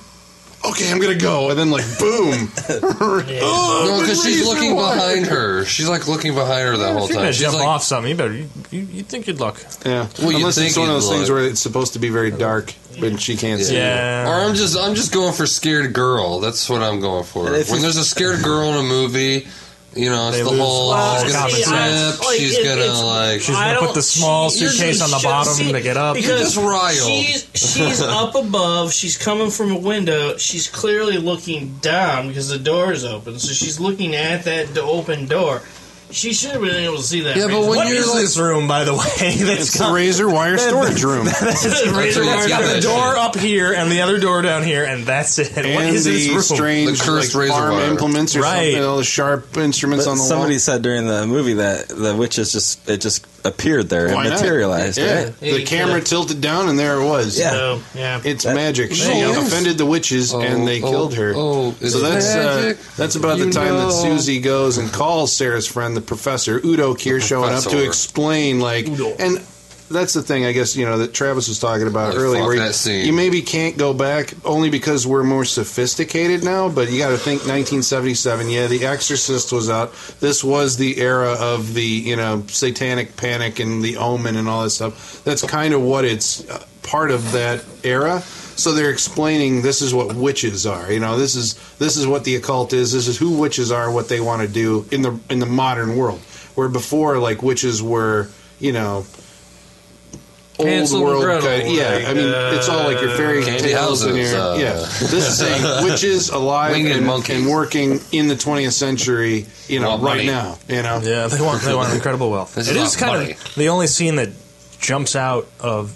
Okay, 0.64 0.90
I'm 0.90 1.00
gonna 1.00 1.14
go, 1.14 1.50
and 1.50 1.58
then 1.58 1.70
like, 1.70 1.84
boom. 1.98 2.50
oh, 2.68 3.84
no, 3.88 4.00
because 4.00 4.22
she's 4.24 4.46
looking 4.46 4.74
wire. 4.74 4.94
behind 4.96 5.26
her. 5.26 5.64
She's 5.64 5.88
like 5.88 6.08
looking 6.08 6.34
behind 6.34 6.66
her 6.68 6.76
the 6.76 6.92
whole 6.92 7.04
If 7.04 7.10
you're 7.10 7.16
time. 7.16 7.22
gonna 7.24 7.32
She's 7.32 7.42
jump 7.42 7.56
like, 7.58 7.66
off 7.68 7.82
something, 7.84 8.10
you 8.10 8.16
better. 8.16 8.34
You, 8.34 8.48
you, 8.70 8.80
you 8.80 9.02
think 9.04 9.26
you'd 9.28 9.38
look. 9.40 9.64
Yeah, 9.86 10.08
Well, 10.18 10.34
unless 10.34 10.56
think 10.56 10.68
it's 10.70 10.76
one 10.76 10.88
of 10.88 10.94
you'd 10.94 11.02
those 11.02 11.08
things 11.10 11.28
look. 11.30 11.38
where 11.38 11.46
it's 11.48 11.60
supposed 11.60 11.92
to 11.92 11.98
be 12.00 12.08
very 12.08 12.30
dark, 12.32 12.74
but 13.00 13.20
she 13.20 13.36
can't 13.36 13.60
see. 13.62 13.76
Yeah. 13.76 14.28
Or 14.28 14.34
I'm 14.48 14.54
just 14.56 14.76
I'm 14.76 14.94
just 14.96 15.12
going 15.14 15.32
for 15.32 15.46
scared 15.46 15.92
girl. 15.92 16.40
That's 16.40 16.68
what 16.68 16.82
I'm 16.82 17.00
going 17.00 17.24
for. 17.24 17.44
When 17.44 17.80
there's 17.80 17.96
a 17.96 18.04
scared 18.04 18.42
girl 18.42 18.70
in 18.70 18.76
a 18.78 18.82
movie, 18.82 19.46
you 19.98 20.10
know, 20.10 20.28
it's 20.28 20.38
They 20.38 20.42
the 20.44 20.48
whole 20.50 20.92
all 20.92 21.22
she's 21.22 21.32
gonna 21.32 21.50
common 21.50 21.62
sense. 21.64 22.16
trip, 22.16 22.24
like, 22.26 22.38
she's 22.38 22.58
it- 22.58 22.64
gonna 22.64 23.06
like 23.06 23.40
She's 23.40 23.56
gonna 23.56 23.78
put 23.80 23.94
the 23.94 24.02
small 24.02 24.50
she- 24.50 24.66
suitcase 24.66 25.00
on 25.02 25.10
the 25.10 25.20
bottom 25.22 25.52
see, 25.54 25.72
to 25.72 25.80
get 25.80 25.96
up. 25.96 26.14
Because 26.14 26.54
just 26.54 26.56
riled. 26.56 26.94
she's 26.94 27.46
she's 27.54 28.00
up 28.02 28.34
above. 28.34 28.92
She's 28.92 29.16
coming 29.16 29.50
from 29.50 29.72
a 29.72 29.78
window. 29.78 30.36
She's 30.36 30.68
clearly 30.68 31.18
looking 31.18 31.76
down 31.80 32.28
because 32.28 32.48
the 32.48 32.58
door 32.58 32.92
is 32.92 33.04
open. 33.04 33.38
So 33.38 33.52
she's 33.52 33.80
looking 33.80 34.14
at 34.14 34.44
that 34.44 34.76
open 34.78 35.26
door. 35.26 35.62
She 36.10 36.32
should 36.32 36.52
have 36.52 36.62
been 36.62 36.74
able 36.74 36.96
to 36.96 37.02
see 37.02 37.20
that. 37.22 37.36
Yeah, 37.36 37.48
but 37.48 37.56
razor. 37.58 37.68
when 37.68 37.76
What 37.76 37.88
you're 37.88 37.96
is 37.98 38.08
like- 38.08 38.20
this 38.22 38.38
room, 38.38 38.66
by 38.66 38.84
the 38.84 38.94
way? 38.94 38.98
That's 39.20 39.74
It's 39.74 39.78
the 39.78 39.92
razor 39.92 40.28
wire 40.28 40.56
storage 40.56 41.04
room. 41.04 41.26
razor 41.42 42.24
wire 42.24 42.36
what 42.36 42.38
It's 42.38 42.48
got 42.48 42.74
the 42.74 42.80
door 42.80 43.16
up 43.16 43.36
here 43.36 43.72
and 43.74 43.92
the 43.92 44.00
other 44.00 44.18
door 44.18 44.40
down 44.40 44.62
here, 44.62 44.84
and 44.84 45.04
that's 45.04 45.38
it. 45.38 45.54
what 45.54 45.64
and 45.66 45.94
is 45.94 46.04
this 46.06 46.26
the 46.26 46.32
room? 46.32 46.42
strange 46.42 46.98
The 46.98 47.04
cursed 47.04 47.34
like, 47.34 47.42
razor 47.42 47.52
farm 47.52 47.74
wire. 47.74 47.90
implements 47.90 48.34
or 48.36 48.40
Right. 48.40 48.72
something, 48.72 48.84
all 48.84 48.96
the 48.96 49.04
sharp 49.04 49.56
instruments 49.58 50.06
But 50.06 50.12
on 50.12 50.16
the 50.16 50.22
wall? 50.22 50.28
somebody 50.28 50.54
wall. 50.54 50.60
said 50.60 50.82
during 50.82 51.06
the 51.06 51.26
movie 51.26 51.54
that 51.54 51.88
the 51.88 52.14
witches 52.16 52.52
just 52.52 52.88
it 52.88 53.02
just 53.02 53.26
appeared 53.44 53.88
there 53.88 54.08
Why 54.08 54.22
and 54.24 54.30
not? 54.30 54.40
materialized, 54.40 54.98
Yeah, 54.98 55.24
right? 55.24 55.34
Yeah, 55.40 55.52
the 55.54 55.64
camera 55.64 55.94
could've- 55.94 56.08
tilted 56.08 56.40
down, 56.40 56.68
and 56.68 56.78
there 56.78 57.00
it 57.00 57.04
was. 57.04 57.38
Yeah. 57.38 57.50
So, 57.50 57.80
yeah. 57.94 58.20
It's 58.24 58.44
That- 58.44 58.54
magic. 58.54 58.92
She 58.94 59.24
Oh. 59.24 59.40
offended 59.40 59.78
the 59.78 59.86
witches, 59.86 60.34
Oh, 60.34 60.40
and 60.40 60.66
they 60.66 60.80
oh, 60.82 60.90
killed 60.90 61.14
her. 61.14 61.32
oh, 61.36 61.74
it's 61.80 61.92
so 61.92 62.00
that's 62.00 62.26
magic. 62.34 62.76
uh, 62.78 62.80
that's 62.96 63.16
about 63.16 63.38
the 63.38 63.46
You 63.46 63.52
time 63.52 63.76
that. 63.76 63.92
Susie 63.92 64.40
goes 64.40 64.76
and 64.78 64.92
calls 64.92 65.32
Sarah's 65.32 65.66
friend, 65.66 65.96
the 65.96 66.00
professor 66.00 66.60
Udo 66.64 66.94
Kier, 66.94 67.20
showing 67.22 67.52
up 67.54 67.64
to 67.64 67.82
explain 67.84 68.60
like 68.60 68.88
Udo. 68.88 69.14
and. 69.18 69.40
That's 69.90 70.12
the 70.12 70.22
thing, 70.22 70.44
I 70.44 70.52
guess, 70.52 70.76
you 70.76 70.84
know, 70.84 70.98
that 70.98 71.14
Travis 71.14 71.48
was 71.48 71.58
talking 71.58 71.86
about 71.86 72.14
Oh, 72.14 72.18
earlier. 72.18 72.42
Where 72.44 72.54
you, 72.54 72.72
scene. 72.72 73.06
you 73.06 73.12
maybe 73.12 73.40
can't 73.42 73.76
go 73.78 73.94
back 73.94 74.34
only 74.44 74.68
because 74.70 75.06
we're 75.06 75.24
more 75.24 75.44
sophisticated 75.44 76.44
now, 76.44 76.68
but 76.68 76.90
you 76.90 76.98
got 76.98 77.10
to 77.10 77.16
think 77.16 77.40
1977. 77.40 78.48
Yeah, 78.50 78.66
The 78.66 78.84
Exorcist 78.86 79.52
was 79.52 79.70
out. 79.70 79.92
This 80.20 80.44
was 80.44 80.76
the 80.76 80.98
era 81.00 81.36
of 81.38 81.74
the, 81.74 81.82
you 81.82 82.16
know, 82.16 82.44
satanic 82.48 83.16
panic 83.16 83.60
and 83.60 83.82
the 83.82 83.96
omen 83.96 84.36
and 84.36 84.48
all 84.48 84.62
that 84.64 84.70
stuff. 84.70 85.22
That's 85.24 85.42
kind 85.42 85.72
of 85.74 85.82
what 85.82 86.04
it's 86.04 86.48
uh, 86.50 86.62
part 86.82 87.10
of 87.10 87.32
that 87.32 87.64
era. 87.84 88.20
So 88.20 88.72
they're 88.72 88.90
explaining 88.90 89.62
this 89.62 89.82
is 89.82 89.94
what 89.94 90.14
witches 90.16 90.66
are. 90.66 90.90
You 90.90 90.98
know, 90.98 91.16
this 91.16 91.36
is 91.36 91.54
this 91.78 91.96
is 91.96 92.08
what 92.08 92.24
the 92.24 92.34
occult 92.34 92.72
is. 92.72 92.92
This 92.92 93.06
is 93.06 93.16
who 93.16 93.38
witches 93.38 93.70
are, 93.70 93.88
what 93.90 94.08
they 94.08 94.20
want 94.20 94.42
to 94.42 94.48
do 94.48 94.84
in 94.90 95.02
the 95.02 95.18
in 95.30 95.38
the 95.38 95.46
modern 95.46 95.96
world. 95.96 96.18
Where 96.56 96.68
before, 96.68 97.18
like 97.18 97.40
witches 97.40 97.80
were, 97.80 98.28
you 98.58 98.72
know, 98.72 99.06
old 100.58 100.68
Hansel 100.68 100.98
and 100.98 101.06
world 101.06 101.22
Gretel, 101.24 101.48
kind. 101.48 101.74
Yeah, 101.76 101.90
like, 101.94 102.06
I 102.06 102.14
mean, 102.14 102.28
it's 102.56 102.68
all 102.68 102.84
like 102.84 103.00
your 103.00 103.16
fairy 103.16 103.44
Candy 103.44 103.68
tales 103.68 104.02
and 104.02 104.16
houses, 104.16 104.32
your 104.32 104.40
uh, 104.40 104.56
yeah. 104.58 104.72
This 104.74 105.12
is 105.12 105.38
saying 105.38 105.62
witches 105.84 106.30
alive 106.30 106.72
Winged 106.72 106.90
and, 106.90 107.30
and 107.30 107.46
working 107.46 108.00
in 108.12 108.28
the 108.28 108.34
20th 108.34 108.72
century. 108.72 109.46
You 109.68 109.80
know, 109.80 109.90
Want 109.90 110.02
right 110.02 110.16
money. 110.16 110.26
now. 110.26 110.58
You 110.68 110.82
know, 110.82 111.00
Yeah, 111.02 111.26
they 111.28 111.40
want 111.40 111.62
they 111.62 111.74
want 111.74 111.92
incredible 111.94 112.30
wealth. 112.30 112.54
This 112.54 112.68
It 112.68 112.76
is 112.76 112.90
is 112.90 112.96
kind 112.96 113.18
money. 113.20 113.32
of 113.32 113.54
the 113.54 113.68
only 113.68 113.86
scene 113.86 114.16
that 114.16 114.30
jumps 114.80 115.14
out 115.16 115.46
of 115.60 115.94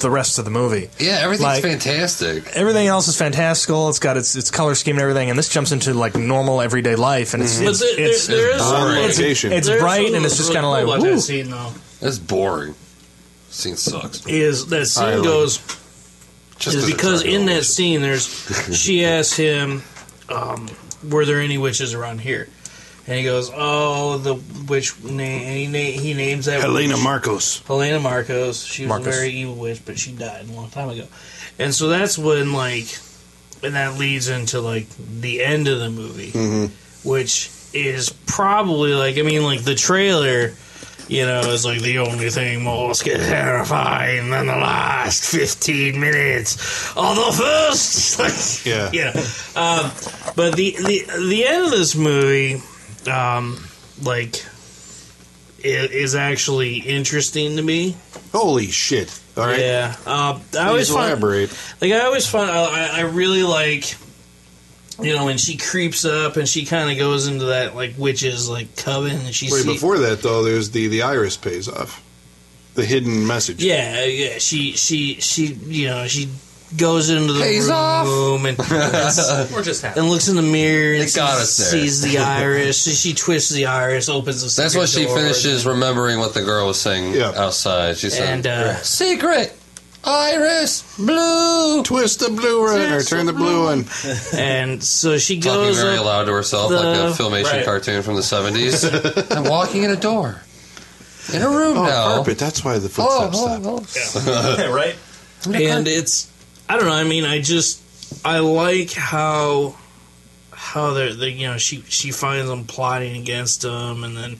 the 0.00 0.10
rest 0.10 0.38
of 0.40 0.44
the 0.44 0.50
movie. 0.50 0.90
yeah, 0.98 1.20
everything's 1.22 1.44
Like- 1.44 1.62
fantastic. 1.62 2.44
Everything 2.56 2.88
else 2.88 3.06
is 3.06 3.16
fantastical. 3.16 3.88
It's 3.88 4.00
got 4.00 4.16
its 4.16 4.34
its 4.34 4.50
color 4.50 4.74
scheme 4.74 4.96
and 4.96 5.02
everything, 5.02 5.30
and 5.30 5.38
this 5.38 5.48
jumps 5.48 5.70
into 5.70 5.94
like 5.94 6.16
normal 6.16 6.60
everyday 6.60 6.96
life, 6.96 7.34
and 7.34 7.42
it's 7.42 7.58
But 7.60 7.68
it's, 7.68 7.78
there- 7.80 7.96
there- 7.96 8.06
it's, 8.10 8.26
there 8.26 8.54
is 8.56 8.60
on 8.62 9.12
some- 9.14 9.26
it's, 9.28 9.44
it's 9.44 9.68
bright 9.70 10.12
and 10.12 10.24
it's 10.26 10.36
just 10.36 10.52
kind 10.52 10.66
of 10.66 10.72
like 10.72 10.84
about 10.84 11.00
woo. 11.02 11.14
that 11.14 11.20
scene 11.20 11.50
though. 11.50 11.70
It's 12.00 12.18
boring. 12.18 12.74
Scene 13.52 13.76
sucks. 13.76 14.26
Is 14.26 14.66
that 14.68 14.86
scene 14.86 15.04
like 15.04 15.22
goes 15.22 15.58
Just 16.58 16.76
is 16.78 16.86
because 16.86 17.22
in 17.22 17.42
gonna 17.46 17.54
that 17.56 17.64
scene 17.64 18.00
there's 18.00 18.26
she 18.76 19.04
asks 19.04 19.36
him 19.36 19.82
um, 20.30 20.68
were 21.08 21.26
there 21.26 21.38
any 21.40 21.58
witches 21.58 21.92
around 21.92 22.20
here 22.22 22.48
and 23.06 23.18
he 23.18 23.24
goes 23.24 23.50
oh 23.54 24.16
the 24.18 24.34
witch 24.68 24.98
name 25.04 25.72
he, 25.72 25.92
na- 25.94 26.00
he 26.00 26.14
names 26.14 26.46
that 26.46 26.60
Helena 26.62 26.94
witch. 26.94 27.02
Markos. 27.04 27.66
Helena 27.66 27.98
Markos 27.98 28.66
she 28.66 28.86
was 28.86 29.00
Markos. 29.00 29.06
a 29.06 29.10
very 29.10 29.30
evil 29.30 29.56
witch 29.56 29.82
but 29.84 29.98
she 29.98 30.12
died 30.12 30.48
a 30.48 30.52
long 30.52 30.70
time 30.70 30.88
ago 30.88 31.06
and 31.58 31.74
so 31.74 31.88
that's 31.88 32.16
when 32.16 32.52
like 32.54 32.86
and 33.62 33.74
that 33.74 33.98
leads 33.98 34.28
into 34.28 34.60
like 34.60 34.86
the 35.20 35.44
end 35.44 35.68
of 35.68 35.78
the 35.78 35.90
movie 35.90 36.70
which 37.04 37.50
is 37.74 38.08
probably 38.26 38.94
like 38.94 39.18
I 39.18 39.22
mean 39.22 39.42
like 39.42 39.62
the 39.62 39.74
trailer 39.74 40.52
you 41.08 41.26
know, 41.26 41.40
it's 41.44 41.64
like 41.64 41.80
the 41.80 41.98
only 41.98 42.30
thing 42.30 42.62
most 42.64 43.04
terrifying 43.04 44.30
than 44.30 44.46
the 44.46 44.56
last 44.56 45.24
15 45.30 45.98
minutes 46.00 46.54
of 46.96 47.16
the 47.16 47.32
first. 47.42 48.18
Like, 48.18 48.66
Yeah. 48.66 48.90
you 48.92 49.04
know. 49.04 49.20
Um, 49.60 49.90
but 50.36 50.56
the, 50.56 50.76
the, 50.78 51.04
the 51.28 51.44
end 51.46 51.64
of 51.66 51.70
this 51.70 51.94
movie, 51.96 52.62
um, 53.10 53.62
like, 54.02 54.44
is 55.64 56.14
actually 56.14 56.78
interesting 56.78 57.56
to 57.56 57.62
me. 57.62 57.96
Holy 58.32 58.66
shit! 58.68 59.20
All 59.36 59.46
right, 59.46 59.58
Yeah. 59.60 59.94
Um, 60.06 60.42
I 60.58 60.68
always 60.68 60.88
find, 60.90 61.10
elaborate. 61.10 61.50
like 61.80 61.92
I 61.92 62.00
always 62.00 62.26
find 62.26 62.50
I, 62.50 62.98
I 62.98 63.00
really 63.02 63.42
like 63.44 63.94
you 65.00 65.14
know 65.14 65.28
and 65.28 65.40
she 65.40 65.56
creeps 65.56 66.04
up 66.04 66.36
and 66.36 66.48
she 66.48 66.64
kind 66.66 66.90
of 66.90 66.98
goes 66.98 67.26
into 67.26 67.46
that 67.46 67.74
like 67.74 67.94
witches 67.98 68.48
like 68.48 68.76
coven 68.76 69.12
and 69.12 69.34
she 69.34 69.46
Wait, 69.50 69.62
see- 69.62 69.72
before 69.72 69.98
that 69.98 70.22
though, 70.22 70.42
there's 70.42 70.70
the 70.70 70.88
the 70.88 71.02
iris 71.02 71.36
pays 71.36 71.68
off, 71.68 72.02
the 72.74 72.84
hidden 72.84 73.26
message. 73.26 73.62
yeah 73.62 74.04
yeah 74.04 74.38
she 74.38 74.72
she 74.72 75.14
she 75.20 75.46
you 75.54 75.86
know 75.88 76.06
she 76.06 76.28
goes 76.74 77.10
into 77.10 77.34
the 77.34 77.40
Pays 77.42 77.68
off. 77.68 78.06
room 78.06 78.46
and 78.46 78.56
We're 79.52 79.62
just 79.62 79.82
happy. 79.82 80.00
and 80.00 80.08
looks 80.08 80.28
in 80.28 80.36
the 80.36 80.42
mirror 80.42 80.94
and 80.94 81.02
It 81.02 81.14
got 81.14 81.36
sees, 81.36 81.42
us 81.42 81.56
there. 81.58 81.80
sees 81.82 82.00
the 82.00 82.16
iris 82.18 82.82
she, 82.82 82.92
she 82.92 83.12
twists 83.12 83.50
the 83.50 83.66
iris 83.66 84.08
opens 84.08 84.40
the 84.40 84.62
That's 84.62 84.72
secret 84.72 84.80
what 84.80 84.88
she 84.88 85.04
door, 85.04 85.16
finishes 85.18 85.66
remembering 85.66 86.18
what 86.18 86.32
the 86.32 86.42
girl 86.42 86.68
was 86.68 86.80
saying 86.80 87.12
Yeah. 87.14 87.32
outside. 87.36 87.98
She 87.98 88.08
said, 88.08 88.26
and 88.26 88.46
uh, 88.46 88.76
"Secret, 88.82 89.54
iris, 90.04 90.82
blue." 90.96 91.82
Twist 91.84 92.20
the 92.20 92.28
blue 92.30 92.62
one 92.62 92.80
or 92.92 93.02
turn 93.02 93.26
the 93.26 93.32
blue 93.32 93.64
one. 93.64 93.86
and 94.38 94.82
so 94.82 95.18
she 95.18 95.40
Talking 95.40 95.60
goes 95.68 95.80
very 95.80 95.98
up, 95.98 96.04
loud 96.04 96.24
to 96.24 96.32
herself, 96.32 96.70
the- 96.70 96.76
like 96.76 96.96
a 96.96 97.12
filmation 97.22 97.52
right. 97.52 97.64
cartoon 97.64 98.02
from 98.02 98.16
the 98.16 98.22
seventies. 98.22 98.84
I'm 99.32 99.44
walking 99.44 99.82
in 99.84 99.90
a 99.90 99.96
door, 99.96 100.40
in 101.32 101.42
a 101.42 101.48
room 101.48 101.78
Oh, 101.78 101.84
now. 101.84 102.14
carpet. 102.16 102.38
That's 102.38 102.64
why 102.64 102.78
the 102.78 102.86
Oh, 102.98 103.30
footsteps 103.30 103.38
stop. 104.10 104.26
oh, 104.28 104.66
oh. 104.66 104.72
right? 104.74 104.96
and 105.54 105.88
it's 105.88 106.30
I 106.68 106.76
don't 106.76 106.86
know. 106.86 106.92
I 106.92 107.04
mean, 107.04 107.24
I 107.24 107.40
just 107.40 107.80
I 108.24 108.38
like 108.38 108.92
how 108.92 109.76
how 110.52 110.92
they're, 110.92 111.12
they 111.14 111.30
you 111.30 111.48
know 111.48 111.58
she 111.58 111.82
she 111.88 112.12
finds 112.12 112.48
them 112.48 112.64
plotting 112.64 113.16
against 113.20 113.62
them, 113.62 114.04
and 114.04 114.16
then 114.16 114.30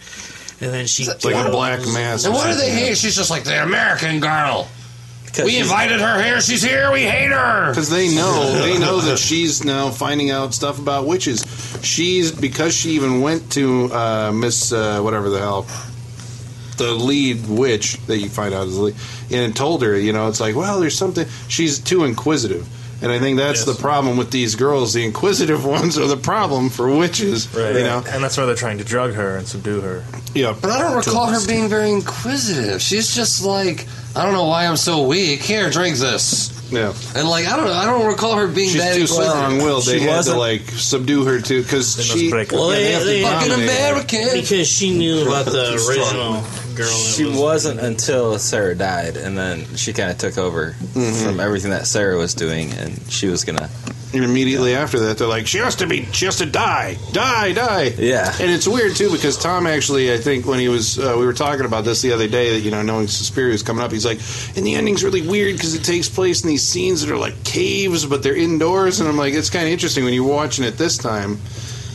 and 0.60 0.72
then 0.72 0.86
she 0.86 1.02
It's 1.04 1.24
like 1.24 1.34
a 1.46 1.50
black 1.50 1.80
mass. 1.80 2.24
And 2.24 2.32
what 2.34 2.46
do 2.46 2.54
they 2.54 2.68
something. 2.68 2.74
hate? 2.86 2.96
She's 2.98 3.16
just 3.16 3.30
like 3.30 3.42
the 3.44 3.60
American 3.62 4.20
girl. 4.20 4.68
Because 5.32 5.46
We 5.46 5.58
invited 5.58 6.00
her 6.00 6.22
here. 6.22 6.40
She's 6.42 6.62
here. 6.62 6.92
We 6.92 7.02
hate 7.02 7.30
her. 7.30 7.70
Because 7.70 7.88
they 7.88 8.14
know, 8.14 8.52
they 8.62 8.78
know 8.78 9.00
that 9.00 9.18
she's 9.18 9.64
now 9.64 9.88
finding 9.90 10.30
out 10.30 10.52
stuff 10.54 10.78
about 10.78 11.06
witches. 11.06 11.42
She's 11.82 12.30
because 12.30 12.74
she 12.76 12.90
even 12.90 13.22
went 13.22 13.50
to 13.52 13.90
uh, 13.92 14.32
Miss 14.32 14.72
uh, 14.72 15.00
whatever 15.00 15.30
the 15.30 15.38
hell, 15.38 15.66
the 16.76 16.92
lead 16.92 17.48
witch 17.48 17.96
that 18.06 18.18
you 18.18 18.28
find 18.28 18.54
out 18.54 18.66
is 18.66 18.76
the 18.76 18.82
lead, 18.82 18.94
and 19.30 19.54
told 19.56 19.82
her, 19.82 19.96
you 19.98 20.12
know, 20.12 20.28
it's 20.28 20.40
like, 20.40 20.54
well, 20.54 20.80
there's 20.80 20.96
something. 20.98 21.26
She's 21.48 21.78
too 21.78 22.04
inquisitive, 22.04 22.68
and 23.02 23.10
I 23.10 23.18
think 23.18 23.38
that's 23.38 23.66
Yes. 23.66 23.76
the 23.76 23.80
problem 23.82 24.16
with 24.18 24.30
these 24.30 24.54
girls. 24.54 24.92
The 24.92 25.04
inquisitive 25.04 25.64
ones 25.78 25.96
are 25.98 26.06
the 26.06 26.16
problem 26.16 26.68
for 26.68 26.94
witches. 26.94 27.52
Right. 27.54 27.74
You 27.76 27.84
know, 27.84 28.04
And 28.06 28.22
that's 28.22 28.36
why 28.36 28.44
they're 28.46 28.54
trying 28.54 28.78
to 28.78 28.84
drug 28.84 29.14
her 29.14 29.36
and 29.36 29.46
subdue 29.48 29.80
her. 29.80 30.04
yeah. 30.34 30.54
But 30.60 30.70
I 30.70 30.78
don't 30.80 30.96
recall 30.96 31.26
her 31.26 31.44
being 31.46 31.68
very 31.68 31.90
inquisitive. 31.90 32.80
She's 32.82 33.14
just 33.14 33.44
like, 33.44 33.86
I 34.14 34.24
don't 34.24 34.32
know 34.34 34.44
why 34.46 34.66
I'm 34.66 34.76
so 34.76 35.06
weak. 35.06 35.40
Here, 35.42 35.70
drink 35.70 35.96
this. 35.96 36.50
Yeah. 36.70 36.92
And 37.14 37.28
like 37.28 37.46
I 37.46 37.56
don't 37.56 37.66
know, 37.66 37.72
I 37.72 37.84
don't 37.86 38.06
recall 38.06 38.36
her 38.36 38.46
being 38.46 38.68
She's 38.70 38.80
that 38.82 38.94
too 38.94 39.04
aggressive. 39.04 39.24
strong-willed. 39.26 39.84
They 39.84 39.98
She 39.98 40.04
had 40.04 40.10
to 40.10 40.16
wasn't- 40.16 40.38
like 40.38 40.62
subdue 40.70 41.24
her 41.24 41.40
too 41.40 41.62
because 41.62 41.96
must 41.98 42.10
she. 42.10 42.30
break 42.30 42.50
her. 42.50 42.56
Well, 42.56 42.70
yeah, 42.72 42.76
they- 42.76 42.84
they 42.88 42.90
have 42.92 43.02
to 43.02 43.06
they- 43.08 43.22
Fucking 43.22 43.48
dominate 43.50 43.70
her. 43.70 43.86
American. 43.92 44.28
Because 44.40 44.68
she 44.68 44.96
knew 44.96 45.22
about 45.26 45.46
the 45.46 45.74
original 45.74 46.42
girl. 46.74 46.86
that 46.88 47.12
She 47.14 47.24
was- 47.24 47.36
wasn't 47.36 47.80
until 47.80 48.38
Sarah 48.38 48.74
died, 48.74 49.16
and 49.18 49.36
then 49.36 49.66
she 49.76 49.92
kind 49.92 50.10
of 50.10 50.16
took 50.18 50.38
over 50.38 50.74
mm-hmm. 50.94 51.24
from 51.26 51.40
everything 51.40 51.70
that 51.72 51.86
Sarah 51.86 52.16
was 52.16 52.32
doing, 52.34 52.72
and 52.72 52.98
she 53.10 53.28
was 53.28 53.44
gonna. 53.44 53.68
And 54.14 54.24
immediately 54.24 54.74
after 54.74 54.98
that, 55.00 55.16
they're 55.16 55.26
like, 55.26 55.46
"She 55.46 55.58
has 55.58 55.76
to 55.76 55.86
be. 55.86 56.04
She 56.12 56.26
has 56.26 56.36
to 56.36 56.46
die. 56.46 56.98
Die. 57.12 57.52
Die." 57.52 57.94
Yeah. 57.98 58.30
And 58.40 58.50
it's 58.50 58.68
weird 58.68 58.94
too 58.94 59.10
because 59.10 59.38
Tom 59.38 59.66
actually, 59.66 60.12
I 60.12 60.18
think, 60.18 60.46
when 60.46 60.60
he 60.60 60.68
was, 60.68 60.98
uh, 60.98 61.16
we 61.18 61.24
were 61.24 61.32
talking 61.32 61.64
about 61.64 61.84
this 61.84 62.02
the 62.02 62.12
other 62.12 62.28
day, 62.28 62.50
that 62.52 62.60
you 62.60 62.70
know, 62.70 62.82
knowing 62.82 63.06
Suspiria 63.06 63.52
was 63.52 63.62
coming 63.62 63.82
up, 63.82 63.90
he's 63.90 64.04
like, 64.04 64.18
and 64.56 64.66
the 64.66 64.74
ending's 64.74 65.02
really 65.02 65.26
weird 65.26 65.56
because 65.56 65.74
it 65.74 65.82
takes 65.82 66.08
place 66.08 66.42
in 66.42 66.48
these 66.48 66.62
scenes 66.62 67.00
that 67.00 67.12
are 67.12 67.18
like 67.18 67.42
caves, 67.44 68.04
but 68.04 68.22
they're 68.22 68.36
indoors, 68.36 69.00
and 69.00 69.08
I'm 69.08 69.16
like, 69.16 69.32
it's 69.32 69.50
kind 69.50 69.66
of 69.66 69.72
interesting 69.72 70.04
when 70.04 70.12
you're 70.12 70.28
watching 70.28 70.64
it 70.64 70.72
this 70.76 70.98
time, 70.98 71.38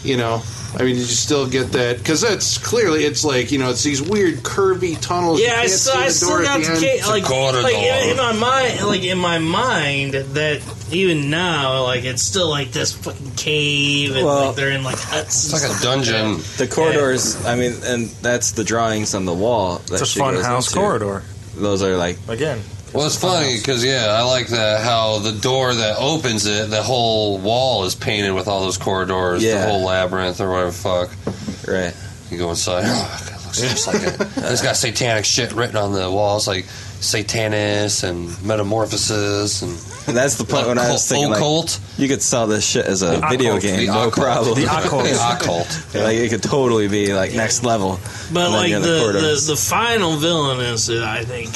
you 0.04 0.18
know. 0.18 0.42
I 0.76 0.84
mean, 0.84 0.96
did 0.96 1.00
you 1.00 1.16
still 1.16 1.48
get 1.50 1.72
that? 1.72 1.98
Because 1.98 2.22
that's 2.22 2.58
clearly 2.58 3.04
it's 3.06 3.24
like 3.24 3.52
you 3.52 3.58
know 3.58 3.70
it's 3.72 3.84
these 3.84 4.02
weird 4.02 4.36
curvy 4.38 5.00
tunnels. 5.02 5.40
Yeah, 5.40 5.48
you 5.48 5.54
I, 5.54 5.56
can't 5.62 5.72
still, 5.72 5.94
see 5.94 6.00
I 6.00 6.06
the 6.08 6.12
still 6.12 6.30
door 6.30 6.42
got 6.44 6.60
at 6.62 6.66
the 6.68 6.80
the 6.80 7.00
ca- 7.02 7.10
like, 7.10 7.24
corridor. 7.24 7.62
like 7.62 7.74
in, 7.76 8.10
in 8.12 8.18
my 8.18 8.34
mind, 8.34 8.82
like 8.86 9.04
in 9.04 9.18
my 9.18 9.38
mind 9.40 10.14
that 10.14 10.62
even 10.92 11.30
now, 11.30 11.84
like 11.84 12.04
it's 12.04 12.22
still 12.22 12.50
like 12.50 12.72
this 12.72 12.92
fucking 12.94 13.32
cave, 13.36 14.16
and 14.16 14.26
Well- 14.26 14.48
like 14.48 14.56
they're 14.56 14.72
in 14.72 14.84
like 14.84 14.98
huts. 15.00 15.52
It's 15.52 15.64
like 15.64 15.72
a 15.72 15.82
dungeon. 15.82 16.38
The 16.58 16.68
corridors, 16.68 17.44
I 17.46 17.56
mean, 17.56 17.74
and 17.84 18.10
that's 18.22 18.52
the 18.52 18.64
drawings 18.64 19.16
on 19.16 19.26
the 19.26 19.34
wall. 19.34 19.78
That 19.88 19.94
It's 19.94 20.02
a 20.02 20.06
she 20.06 20.20
fun 20.20 20.34
goes 20.36 20.46
house 20.46 20.68
into. 20.68 20.80
corridor. 20.80 21.24
Those 21.56 21.82
are 21.82 21.96
like 21.98 22.18
Again. 22.28 22.60
Well, 22.98 23.06
it's 23.06 23.16
funny 23.22 23.58
because 23.58 23.86
yeah, 23.86 24.08
I 24.10 24.24
like 24.24 24.48
that 24.48 24.84
how 24.84 25.20
the 25.20 25.32
door 25.34 25.74
that 25.76 25.98
opens 26.00 26.48
it, 26.48 26.70
the 26.72 26.82
whole 26.82 27.38
wall 27.38 27.84
is 27.86 27.94
painted 27.94 28.32
with 28.34 28.48
all 28.48 28.62
those 28.62 28.78
corridors, 28.78 29.44
Yeah. 29.44 29.66
the 29.66 29.72
whole 29.72 29.84
labyrinth 29.86 30.42
or 30.42 30.50
whatever. 30.50 30.72
the 30.72 30.74
Fuck, 30.74 31.68
right. 31.68 31.94
you 32.32 32.38
go 32.40 32.50
inside. 32.50 32.86
Oh, 32.88 33.22
God, 33.22 33.40
it 33.40 33.46
looks 33.46 33.62
just 33.62 33.88
like 33.88 34.02
it. 34.02 34.20
And 34.38 34.46
it's 34.46 34.64
got 34.64 34.76
satanic 34.76 35.26
shit 35.26 35.52
written 35.54 35.78
on 35.78 35.94
the 35.94 36.10
walls, 36.10 36.48
like 36.48 36.66
Satanus 37.00 38.04
and 38.04 38.30
Metamorphosis 38.44 39.62
and 39.62 39.72
And 40.08 40.18
that's 40.18 40.36
the 40.36 40.44
point 40.46 40.68
when 40.68 40.80
I 40.80 40.90
was 40.92 41.08
thinking 41.08 41.30
like, 41.30 41.38
occult. 41.38 41.80
you 42.00 42.08
could 42.08 42.24
sell 42.24 42.48
this 42.48 42.66
shit 42.68 42.88
as 42.88 43.04
a 43.04 43.20
The 43.22 43.28
video 43.30 43.58
occult. 43.58 43.62
game, 43.62 43.80
The 43.86 43.94
no 43.94 44.08
occult. 44.08 44.14
problem. 44.26 44.56
The 44.60 44.66
occult. 44.80 45.04
The 45.06 45.36
occult. 45.36 45.86
Like 45.94 46.18
it 46.18 46.30
could 46.30 46.42
totally 46.42 46.88
be 46.88 47.14
like 47.14 47.34
next 47.36 47.64
level. 47.64 48.00
But 48.34 48.46
And 48.48 48.54
then 48.56 48.62
like 48.62 48.70
you're 48.72 48.80
the, 48.80 48.86
in 48.88 48.92
the 48.92 48.98
the, 48.98 49.12
corridors. 49.12 49.46
the 49.46 49.56
final 49.56 50.16
villain 50.18 50.60
is, 50.62 50.90
uh, 50.90 51.06
I 51.08 51.24
think, 51.24 51.54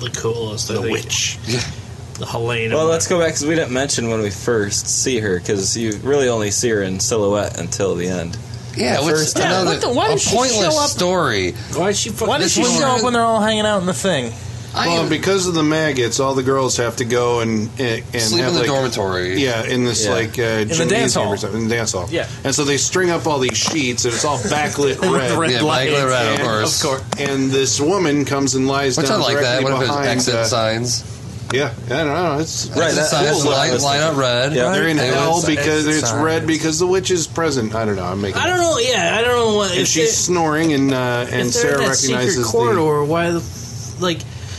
the 0.00 0.10
coolest. 0.10 0.70
I 0.70 0.74
The 0.74 0.80
think. 0.82 0.92
witch. 0.92 1.38
the 2.18 2.26
Helena. 2.26 2.74
Well, 2.76 2.86
let's 2.86 3.06
go 3.06 3.18
back 3.18 3.28
because 3.28 3.44
we 3.46 3.54
didn't 3.54 3.72
mention 3.72 4.08
when 4.08 4.20
we 4.20 4.30
first 4.30 4.86
see 4.88 5.18
her 5.20 5.38
because 5.38 5.76
you 5.76 5.96
really 6.02 6.28
only 6.28 6.50
see 6.50 6.70
her 6.70 6.82
in 6.82 6.98
silhouette 7.00 7.58
until 7.58 7.94
the 7.94 8.08
end. 8.08 8.38
Yeah, 8.76 9.00
which 9.04 9.14
First- 9.14 9.38
Yeah, 9.38 9.46
another 9.62 9.70
what 9.70 9.80
the- 9.80 9.88
why 9.92 10.06
a 10.08 10.10
did 10.12 10.20
she 10.20 10.36
pointless 10.36 10.74
show 10.74 10.80
up- 10.80 10.90
story. 10.90 11.52
Why 11.74 11.88
did 11.88 11.96
she? 11.96 12.10
Fuck 12.10 12.28
Why 12.28 12.38
did 12.38 12.44
this 12.44 12.52
she 12.52 12.62
show 12.64 12.84
up 12.96 13.02
when 13.02 13.12
they're 13.14 13.22
all 13.22 13.40
hanging 13.40 13.64
out 13.66 13.80
in 13.80 13.86
the 13.86 13.94
thing? 13.94 14.32
I 14.76 14.88
Well, 14.88 15.08
because 15.08 15.46
of 15.46 15.54
the 15.54 15.62
maggots, 15.62 16.20
all 16.20 16.34
the 16.34 16.42
girls 16.42 16.76
have 16.76 16.96
to 16.96 17.04
go 17.04 17.40
and 17.40 17.70
and, 17.80 18.02
and 18.12 18.22
sleep 18.22 18.42
have 18.42 18.48
in 18.50 18.54
the 18.54 18.60
like, 18.60 18.68
dormitory. 18.68 19.40
Yeah, 19.42 19.64
in 19.64 19.84
this 19.84 20.04
Yeah. 20.04 20.12
like 20.12 20.38
uh, 20.38 20.64
the 20.64 20.86
dance 20.88 21.14
hall. 21.14 21.28
or 21.28 21.36
something, 21.36 21.62
in 21.62 21.68
the 21.68 21.74
dance 21.76 21.92
hall. 21.92 22.06
Yeah. 22.10 22.28
and 22.44 22.54
so 22.54 22.64
they 22.64 22.76
string 22.76 23.10
up 23.10 23.26
all 23.26 23.38
these 23.38 23.56
sheets, 23.56 24.04
and 24.04 24.12
it's 24.14 24.24
all 24.24 24.38
backlit 24.54 25.00
red. 25.00 25.38
Red 25.38 25.50
Yeah, 25.50 25.62
lights. 25.62 25.92
Magdalene 25.92 26.06
Red, 26.08 26.40
of 26.40 26.46
course. 26.46 26.84
Of 26.84 26.88
course. 26.90 27.02
And 27.18 27.50
this 27.50 27.80
woman 27.80 28.24
comes 28.26 28.54
and 28.54 28.68
lies 28.68 28.96
Which 28.98 29.06
I 29.06 29.10
down 29.10 29.20
like 29.20 29.36
that. 29.38 29.60
directly 29.62 29.64
What 29.64 29.72
if 29.72 29.78
there's 29.78 29.90
behind. 29.90 30.08
exit 30.08 30.34
uh, 30.34 30.44
signs? 30.44 31.12
yeah, 31.54 31.72
I 31.86 31.88
don't 31.88 32.06
know. 32.08 32.38
It's 32.40 32.66
Right, 32.70 32.88
Exit 32.88 33.04
signs 33.06 33.26
that's 33.26 33.44
what 33.44 33.54
I 33.54 33.70
light, 33.70 33.80
light 33.80 34.00
up 34.00 34.16
red. 34.16 34.52
Yeah. 34.52 34.72
they're 34.72 34.88
in 34.88 34.96
hell 34.98 35.36
would- 35.36 35.46
because 35.46 35.86
exit 35.86 36.02
it's 36.02 36.12
red 36.12 36.46
because 36.46 36.78
the 36.80 36.86
witch 36.88 37.10
is 37.12 37.26
present. 37.28 37.74
I 37.74 37.84
don't 37.84 37.94
know. 37.96 38.04
I'm 38.04 38.20
making. 38.20 38.40
I 38.42 38.46
don't 38.48 38.58
know. 38.58 38.78
Yeah, 38.78 39.16
I 39.16 39.22
don't 39.22 39.36
know 39.36 39.54
what. 39.56 39.70
And 39.76 39.86
she's 39.86 40.10
it- 40.10 40.12
snoring, 40.12 40.72
and 40.74 40.92
uh, 40.92 41.26
and 41.30 41.48
if 41.48 41.54
Sarah 41.54 41.74
in 41.76 41.80
that 41.84 41.88
recognizes 41.90 42.34
secret 42.34 42.42
the. 42.46 42.50
corridor. 42.50 43.04
Why 43.04 43.30
the 43.30 43.96
like? 44.00 44.18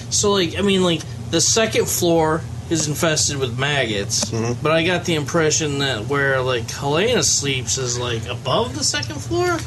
So 0.10 0.32
like, 0.32 0.58
I 0.58 0.62
mean, 0.62 0.84
like 0.84 1.02
the 1.32 1.42
second 1.42 1.88
floor 1.88 2.42
is 2.70 2.88
infested 2.88 3.38
with 3.38 3.58
maggots, 3.58 4.26
Mm-hmm. 4.26 4.62
but 4.62 4.72
I 4.72 4.86
got 4.86 5.06
the 5.06 5.16
impression 5.16 5.80
that 5.80 6.06
where 6.08 6.42
like 6.42 6.70
Helena 6.70 7.24
sleeps 7.24 7.78
is 7.78 7.98
like 7.98 8.26
above 8.28 8.76
the 8.76 8.84
second 8.84 9.22
floor. 9.22 9.58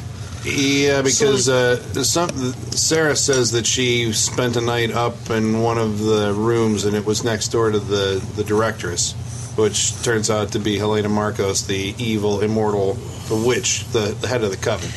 Yeah, 0.42 1.02
because 1.02 1.50
uh, 1.50 1.76
some 2.02 2.30
Sarah 2.72 3.14
says 3.16 3.52
that 3.52 3.66
she 3.66 4.10
spent 4.14 4.56
a 4.56 4.60
night 4.62 4.90
up 4.90 5.28
in 5.28 5.60
one 5.60 5.76
of 5.76 5.98
the 5.98 6.32
rooms, 6.32 6.86
and 6.86 6.96
it 6.96 7.04
was 7.04 7.22
next 7.24 7.48
door 7.48 7.70
to 7.70 7.78
the 7.78 8.24
the 8.36 8.44
directress, 8.44 9.12
which 9.56 9.92
turns 10.02 10.30
out 10.30 10.52
to 10.52 10.58
be 10.58 10.78
Helena 10.78 11.08
Markos, 11.10 11.66
the 11.66 11.94
evil, 11.98 12.40
immortal, 12.40 12.94
the 13.28 13.36
witch, 13.36 13.84
the, 13.92 14.16
the 14.20 14.28
head 14.28 14.42
of 14.42 14.50
the 14.50 14.56
coven. 14.56 14.88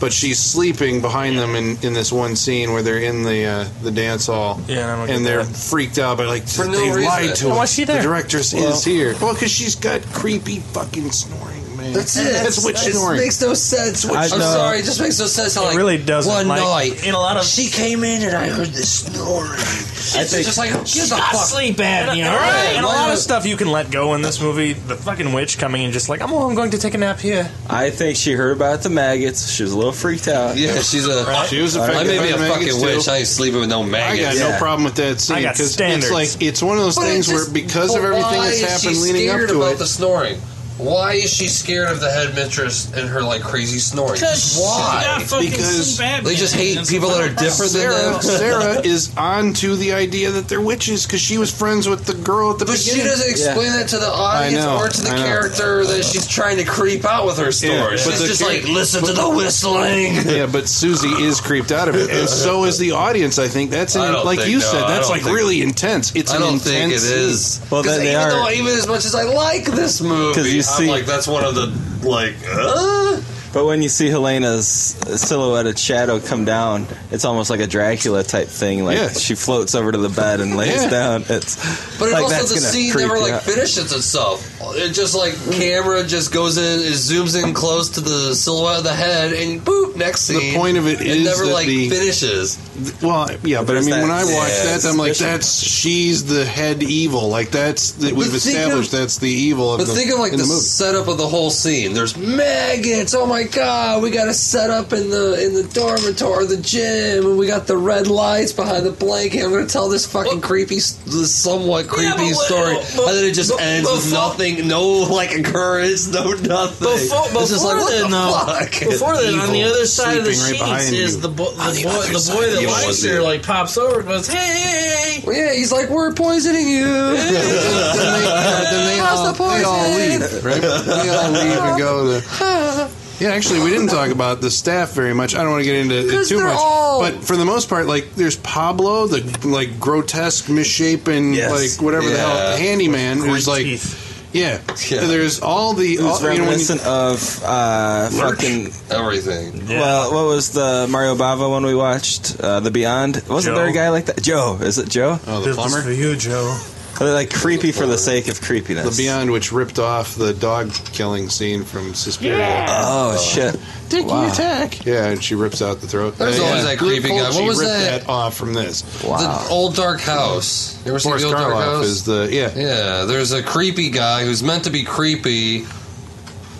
But 0.00 0.12
she's 0.12 0.38
sleeping 0.38 1.00
behind 1.00 1.38
them 1.38 1.54
in, 1.54 1.78
in 1.82 1.92
this 1.94 2.10
one 2.12 2.36
scene 2.36 2.72
where 2.72 2.82
they're 2.82 2.98
in 2.98 3.22
the 3.22 3.44
uh, 3.46 3.68
the 3.82 3.90
dance 3.90 4.26
hall, 4.26 4.60
Yeah, 4.66 5.02
I 5.02 5.08
and 5.08 5.24
they're 5.24 5.44
that. 5.44 5.56
freaked 5.56 5.98
out 5.98 6.18
by 6.18 6.24
like 6.26 6.46
For 6.46 6.66
no 6.66 6.72
they 6.72 6.88
reason. 6.88 7.04
lied 7.04 7.34
to 7.36 7.46
Yeah, 7.46 7.52
us. 7.52 7.56
why's 7.58 7.72
she 7.72 7.84
there? 7.84 7.96
The 7.98 8.02
directress 8.02 8.52
is 8.52 8.84
here. 8.84 9.14
Well, 9.20 9.32
because 9.34 9.50
she's 9.52 9.76
got 9.76 10.02
creepy 10.12 10.58
fucking 10.60 11.10
snoring, 11.12 11.62
man. 11.62 11.63
That's 11.94 12.16
it. 12.16 12.24
That's 12.32 12.64
witch 12.64 12.86
It 12.86 12.92
snoring. 12.94 13.20
makes 13.20 13.40
no 13.40 13.54
sense. 13.54 14.04
I 14.04 14.24
I'm 14.24 14.30
know. 14.30 14.38
sorry, 14.38 14.78
it 14.80 14.84
just 14.84 15.00
makes 15.00 15.18
no 15.18 15.26
sense. 15.26 15.56
It 15.56 15.60
like, 15.60 15.76
really 15.76 15.98
doesn't, 15.98 16.32
One 16.32 16.46
Mike. 16.46 16.60
night, 16.60 17.06
In 17.06 17.14
a 17.14 17.18
lot 17.18 17.36
of 17.36 17.44
she 17.44 17.68
came 17.70 18.04
in 18.04 18.22
and 18.22 18.36
I 18.36 18.48
heard 18.48 18.68
this 18.68 19.00
snoring. 19.06 19.50
I 19.52 20.20
It's 20.22 20.32
think 20.32 20.44
just 20.46 20.58
like, 20.58 20.70
give 20.72 20.86
she's 20.86 21.10
the 21.10 21.16
got 21.16 21.32
fuck. 21.32 21.46
sleep 21.46 21.76
apnea. 21.76 22.18
And, 22.18 22.28
all 22.28 22.36
right? 22.36 22.74
and 22.76 22.84
a 22.84 22.88
why 22.88 22.94
lot 22.94 23.12
of 23.12 23.18
stuff 23.18 23.46
you 23.46 23.56
can 23.56 23.70
let 23.70 23.90
go 23.90 24.14
in 24.14 24.22
this 24.22 24.40
movie. 24.40 24.74
The 24.74 24.96
fucking 24.96 25.32
witch 25.32 25.56
coming 25.58 25.82
in 25.82 25.92
just 25.92 26.08
like, 26.10 26.20
I'm, 26.20 26.32
I'm 26.32 26.54
going 26.54 26.70
to 26.72 26.78
take 26.78 26.94
a 26.94 26.98
nap 26.98 27.18
here. 27.20 27.50
I 27.70 27.90
think 27.90 28.16
she 28.18 28.32
heard 28.32 28.56
about 28.56 28.82
the 28.82 28.90
maggots. 28.90 29.50
She 29.50 29.62
was 29.62 29.72
a 29.72 29.76
little 29.78 29.92
freaked 29.92 30.28
out. 30.28 30.56
Yeah, 30.56 30.80
she's 30.82 31.06
a. 31.06 31.46
She 31.46 31.60
was 31.60 31.76
I 31.76 32.04
may 32.04 32.18
be 32.18 32.30
a 32.30 32.36
maggots, 32.36 32.48
fucking 32.48 32.68
too. 32.68 32.82
witch. 32.82 33.08
I 33.08 33.18
ain't 33.18 33.26
sleeping 33.28 33.60
with 33.60 33.70
no 33.70 33.82
maggots. 33.82 34.20
I 34.20 34.22
got 34.32 34.34
maggots. 34.34 34.50
no 34.52 34.58
problem 34.58 34.84
with 34.84 34.94
that 34.96 35.20
scene 35.20 35.36
I 35.38 35.42
got 35.42 35.54
because 35.54 35.66
it's 35.66 35.74
standards. 35.74 36.12
like 36.12 36.42
it's 36.42 36.62
one 36.62 36.76
of 36.76 36.84
those 36.84 36.96
But 36.96 37.02
things 37.04 37.28
it's 37.30 37.44
where 37.46 37.54
because 37.54 37.94
of 37.94 38.02
but 38.02 38.08
everything 38.08 38.38
why 38.38 38.46
that's 38.48 38.56
is 38.60 38.82
happened 38.82 38.96
she 38.96 39.02
leading 39.12 39.28
up 39.30 39.34
scared 39.36 39.48
to 39.50 39.56
about 39.56 39.72
it. 39.72 39.78
the 39.78 39.86
snoring. 39.86 40.40
Why 40.76 41.12
is 41.14 41.32
she 41.32 41.46
scared 41.46 41.88
of 41.88 42.00
the 42.00 42.10
headmistress 42.10 42.92
and 42.94 43.08
her 43.08 43.22
like 43.22 43.42
crazy 43.42 43.78
snoring? 43.78 44.14
Because 44.14 44.58
Why? 44.60 45.00
She 45.02 45.06
got 45.06 45.22
fucking 45.22 45.50
Because. 45.50 45.98
They 46.24 46.34
just 46.34 46.54
hate 46.54 46.86
people 46.88 47.10
that 47.10 47.20
are 47.20 47.32
problem. 47.32 47.44
different 47.44 47.72
than 47.72 47.80
Sarah, 47.82 48.12
them. 48.12 48.22
Sarah 48.22 48.80
is 48.84 49.16
on 49.16 49.52
to 49.54 49.76
the 49.76 49.92
idea 49.92 50.32
that 50.32 50.48
they're 50.48 50.60
witches 50.60 51.06
because 51.06 51.20
she 51.20 51.38
was 51.38 51.56
friends 51.56 51.88
with 51.88 52.06
the 52.06 52.14
girl 52.14 52.50
at 52.52 52.58
the 52.58 52.64
But 52.64 52.78
she 52.78 53.00
doesn't 53.02 53.30
explain 53.30 53.70
that 53.72 53.88
to 53.90 53.98
the 53.98 54.08
audience 54.10 54.64
know, 54.64 54.78
or 54.78 54.88
to 54.88 55.00
the 55.00 55.10
I 55.10 55.16
know. 55.16 55.22
character 55.24 55.84
that 55.86 56.04
she's 56.04 56.26
trying 56.26 56.56
to 56.56 56.64
creep 56.64 57.04
out 57.04 57.24
with 57.24 57.38
her 57.38 57.52
story. 57.52 57.74
Yeah, 57.74 57.96
she's 57.96 58.20
the 58.20 58.26
just 58.26 58.40
char- 58.40 58.50
like, 58.50 58.64
listen 58.66 59.04
to 59.04 59.12
the 59.12 59.30
whistling. 59.30 60.14
yeah, 60.26 60.46
but 60.50 60.68
Susie 60.68 61.08
is 61.22 61.40
creeped 61.40 61.70
out 61.70 61.88
of 61.88 61.94
it, 61.94 62.10
and 62.10 62.28
so 62.28 62.64
is 62.64 62.78
the 62.78 62.90
audience. 62.92 63.38
I 63.38 63.46
think 63.46 63.70
that's 63.70 63.94
I 63.94 64.06
an, 64.08 64.12
don't 64.14 64.24
like 64.26 64.40
think- 64.40 64.50
you 64.50 64.58
no, 64.58 64.64
said. 64.64 64.88
That's 64.88 65.08
like 65.08 65.22
think- 65.22 65.36
really 65.36 65.62
intense. 65.62 66.14
It's 66.16 66.32
I 66.32 66.38
don't 66.40 66.58
think 66.58 66.90
it 66.90 66.96
intense 66.96 67.02
is. 67.04 67.60
Well, 67.70 67.84
'Cause 67.84 67.92
then 67.96 68.04
they 68.04 68.10
even 68.10 68.20
are- 68.22 68.30
though, 68.30 68.50
even 68.50 68.72
as 68.76 68.88
much 68.88 69.04
as 69.04 69.14
I 69.14 69.22
like 69.22 69.66
this 69.66 70.00
movie, 70.00 70.63
you 70.78 70.84
I'm 70.84 70.90
like, 70.90 71.06
that's 71.06 71.26
one 71.26 71.44
of 71.44 71.54
the 71.54 71.66
like. 72.08 72.34
Uh, 72.48 73.20
But 73.52 73.66
when 73.66 73.82
you 73.82 73.88
see 73.88 74.08
Helena's 74.08 74.66
silhouetted 74.66 75.78
shadow 75.78 76.18
come 76.18 76.44
down, 76.44 76.88
it's 77.12 77.24
almost 77.24 77.50
like 77.50 77.60
a 77.60 77.68
Dracula 77.68 78.24
type 78.24 78.48
thing. 78.48 78.84
Like 78.84 78.98
Yeah. 78.98 79.12
she 79.12 79.36
floats 79.36 79.76
over 79.76 79.92
to 79.92 79.98
the 79.98 80.08
bed 80.08 80.40
and 80.40 80.56
lays 80.56 80.82
Yeah. 80.82 80.90
down. 80.90 81.24
It's 81.28 81.54
But 81.98 82.08
it 82.08 82.12
like 82.14 82.24
also 82.24 82.52
the 82.54 82.60
scene 82.60 82.92
never 82.96 83.18
like 83.20 83.32
out. 83.34 83.42
finishes 83.44 83.92
itself. 83.92 84.53
It 84.72 84.90
just 84.92 85.14
like 85.14 85.34
camera 85.52 86.04
just 86.04 86.32
goes 86.32 86.56
in, 86.58 86.80
it 86.80 86.92
zooms 86.94 87.40
in 87.42 87.54
close 87.54 87.90
to 87.90 88.00
the 88.00 88.34
silhouette 88.34 88.78
of 88.78 88.84
the 88.84 88.92
head, 88.94 89.32
and 89.32 89.60
boop, 89.64 89.96
next 89.96 90.22
scene. 90.22 90.52
The 90.52 90.56
point 90.58 90.76
of 90.78 90.86
it 90.86 91.00
is 91.00 91.02
it 91.02 91.06
it 91.06 91.16
is 91.18 91.24
never 91.24 91.46
that 91.46 91.52
like 91.52 91.66
the- 91.66 91.88
finishes. 91.90 92.58
Well, 93.02 93.28
yeah, 93.44 93.62
but 93.62 93.76
I 93.76 93.80
mean, 93.80 93.90
that- 93.90 94.02
when 94.02 94.10
I 94.10 94.24
watch 94.24 94.48
Yeah, 94.50 94.76
that, 94.76 94.84
I'm 94.84 94.96
like, 94.96 95.16
that's 95.16 95.62
she's 95.62 96.24
the 96.24 96.44
head 96.44 96.82
evil. 96.82 97.28
Like 97.28 97.50
that's 97.50 97.92
that 97.92 98.12
we've 98.12 98.26
But 98.28 98.36
established 98.36 98.92
of- 98.92 98.98
that's 99.00 99.18
the 99.18 99.30
evil. 99.30 99.72
Of 99.74 99.78
But 99.78 99.86
the, 99.86 99.94
think 99.94 100.12
of 100.12 100.18
like 100.18 100.32
the, 100.32 100.38
the 100.38 100.44
setup 100.44 101.06
of 101.08 101.18
the 101.18 101.26
whole 101.28 101.50
scene. 101.50 101.94
There's 101.94 102.16
maggots. 102.16 103.14
Oh 103.14 103.26
my 103.26 103.44
god, 103.44 104.02
we 104.02 104.10
got 104.10 104.24
to 104.24 104.34
set 104.34 104.70
up 104.70 104.92
in 104.92 105.10
the 105.10 105.44
in 105.44 105.54
the 105.54 105.62
dormitory, 105.72 106.46
the 106.46 106.56
gym, 106.56 107.26
and 107.26 107.38
we 107.38 107.46
got 107.46 107.66
the 107.66 107.76
red 107.76 108.06
lights 108.06 108.52
behind 108.52 108.84
the 108.86 108.90
blanket. 108.90 109.44
I'm 109.44 109.50
going 109.50 109.66
to 109.66 109.72
tell 109.72 109.88
this 109.88 110.06
fucking 110.06 110.40
creepy, 110.40 110.76
s- 110.78 110.98
this 111.06 111.34
somewhat 111.34 111.86
creepy 111.88 112.08
Yeah, 112.08 112.16
but 112.16 112.34
story, 112.34 112.74
but- 112.96 113.08
and 113.08 113.16
then 113.18 113.24
it 113.24 113.32
just 113.34 113.50
but- 113.50 113.60
ends 113.60 113.88
with 113.90 114.04
before- 114.04 114.18
nothing, 114.56 114.68
no 114.68 114.88
like 115.12 115.32
occurrence, 115.32 116.08
no 116.12 116.32
nothing. 116.32 116.88
Before, 116.88 117.22
before 117.28 117.42
it's 117.42 117.50
just 117.50 117.64
like 117.64 117.76
what 117.76 117.90
then, 117.90 118.10
the 118.10 118.16
though, 118.16 118.44
fuck? 118.46 118.90
before 118.90 119.16
then, 119.16 119.38
on 119.38 119.52
the 119.52 119.62
other 119.64 119.86
side 119.86 120.18
of 120.18 120.24
the 120.24 120.34
sleeping 120.34 120.66
right 120.68 120.80
sheets 120.80 120.92
is 120.92 121.14
you. 121.16 121.20
the, 121.22 121.28
bo- 121.28 121.52
the, 121.52 121.72
the 121.72 121.82
boy, 121.84 122.02
the 122.06 122.32
boy 122.34 122.50
that 122.50 122.70
likes 122.86 123.04
her 123.04 123.20
like 123.22 123.42
pops 123.42 123.76
over 123.78 124.00
and 124.00 124.08
goes, 124.08 124.26
"Hey!" 124.28 125.22
Well, 125.26 125.36
yeah, 125.36 125.52
he's 125.52 125.72
like, 125.72 125.88
we're 125.90 126.12
poisoning 126.12 126.68
you. 126.68 126.84
then 126.86 127.16
they, 127.16 128.24
yeah, 128.24 128.60
then 128.70 128.86
they 128.86 128.98
How's 128.98 129.18
all, 129.20 129.32
the 129.32 129.38
they 129.56 129.62
all 129.64 129.84
poison? 129.84 130.20
leave, 130.20 130.44
right? 130.44 130.60
They 130.60 131.08
all 131.10 131.30
leave 131.30 131.58
and 131.58 131.78
go 131.78 132.20
to. 132.20 132.90
Yeah, 133.20 133.28
actually, 133.28 133.60
we 133.60 133.70
didn't 133.70 133.86
talk 133.90 134.10
about 134.10 134.40
the 134.40 134.50
staff 134.50 134.90
very 134.92 135.14
much. 135.14 135.36
I 135.36 135.42
don't 135.44 135.52
want 135.52 135.62
to 135.62 135.70
get 135.70 135.76
into 135.76 135.94
it 136.00 136.10
'Cause 136.10 136.28
too 136.28 136.42
much, 136.42 136.56
all- 136.58 137.00
but 137.00 137.14
for 137.22 137.36
the 137.36 137.44
most 137.44 137.68
part, 137.68 137.86
like 137.86 138.12
there's 138.16 138.34
Pablo, 138.38 139.06
the 139.06 139.20
like 139.48 139.78
grotesque, 139.78 140.48
misshapen, 140.50 141.32
Yes. 141.32 141.50
like 141.78 141.80
whatever 141.82 142.08
the 142.10 142.16
hell, 142.18 142.34
Yeah. 142.34 142.56
handyman, 142.56 143.18
who's 143.18 143.46
like, 143.46 143.62
teeth. 143.62 144.03
Yeah. 144.34 144.60
Yeah. 144.90 145.06
There's 145.06 145.40
all 145.40 145.72
the, 145.72 145.94
It 145.94 146.02
was 146.02 146.22
all, 146.22 146.32
you 146.32 146.38
know, 146.38 146.44
when 146.48 146.58
you- 146.58 146.66
reminiscent 146.66 146.84
of 146.86 147.42
uh, 147.44 148.10
fucking. 148.10 148.72
Everything. 148.90 149.66
Well, 149.68 150.12
what 150.12 150.24
was 150.26 150.52
the 150.52 150.86
Mario 150.90 151.14
Bava 151.14 151.48
one 151.48 151.64
we 151.64 151.74
watched? 151.74 152.38
Uh, 152.40 152.60
the 152.60 152.70
Beyond. 152.70 153.22
Wasn't 153.28 153.54
Joe. 153.54 153.60
there 153.60 153.68
a 153.68 153.72
guy 153.72 153.88
like 153.90 154.06
that? 154.06 154.20
Joe. 154.22 154.58
Is 154.60 154.76
it 154.78 154.88
Joe? 154.90 155.18
oh, 155.26 155.40
the 155.40 155.54
plumber, 155.54 155.80
for 155.80 155.90
you, 155.92 156.16
Joe. 156.16 156.58
Are 157.00 157.06
they 157.06 157.12
like 157.12 157.32
creepy 157.32 157.72
for 157.72 157.86
the 157.86 157.98
sake 157.98 158.28
of 158.28 158.40
creepiness? 158.40 158.96
the 158.96 159.02
Beyond, 159.02 159.32
which 159.32 159.50
ripped 159.50 159.78
off 159.80 160.14
the 160.14 160.32
dog 160.32 160.72
killing 160.92 161.28
scene 161.28 161.64
from 161.64 161.92
Suspiria. 161.94 162.66
Oh 162.68 163.16
shit! 163.18 163.58
Take 163.90 164.06
Wow. 164.06 164.30
attack. 164.30 164.86
Yeah, 164.86 165.06
and 165.06 165.22
she 165.22 165.34
rips 165.34 165.60
out 165.60 165.80
the 165.80 165.88
throat. 165.88 166.16
There's 166.18 166.38
Uh, 166.38 166.44
always 166.44 166.62
yeah. 166.62 166.70
that 166.70 166.78
creepy 166.78 167.08
guy. 167.08 167.14
What 167.22 167.32
Fulci 167.32 167.46
was 167.46 167.58
ripped 167.60 167.70
that? 167.72 168.08
off 168.08 168.36
from 168.36 168.54
this? 168.54 168.84
Wow. 169.02 169.18
The 169.18 169.50
old 169.50 169.74
dark 169.74 170.00
house. 170.00 170.76
You 170.84 170.92
ever 170.92 171.00
seen 171.00 171.10
Boris 171.10 171.22
the 171.22 171.28
old 171.28 171.36
dark 171.36 171.52
Karloff 171.54 171.64
house? 171.64 171.84
is 171.86 172.04
the 172.04 172.28
yeah. 172.30 172.50
Yeah, 172.56 173.04
there's 173.06 173.32
a 173.32 173.42
creepy 173.42 173.90
guy 173.90 174.24
who's 174.24 174.42
meant 174.44 174.64
to 174.64 174.70
be 174.70 174.84
creepy, 174.84 175.66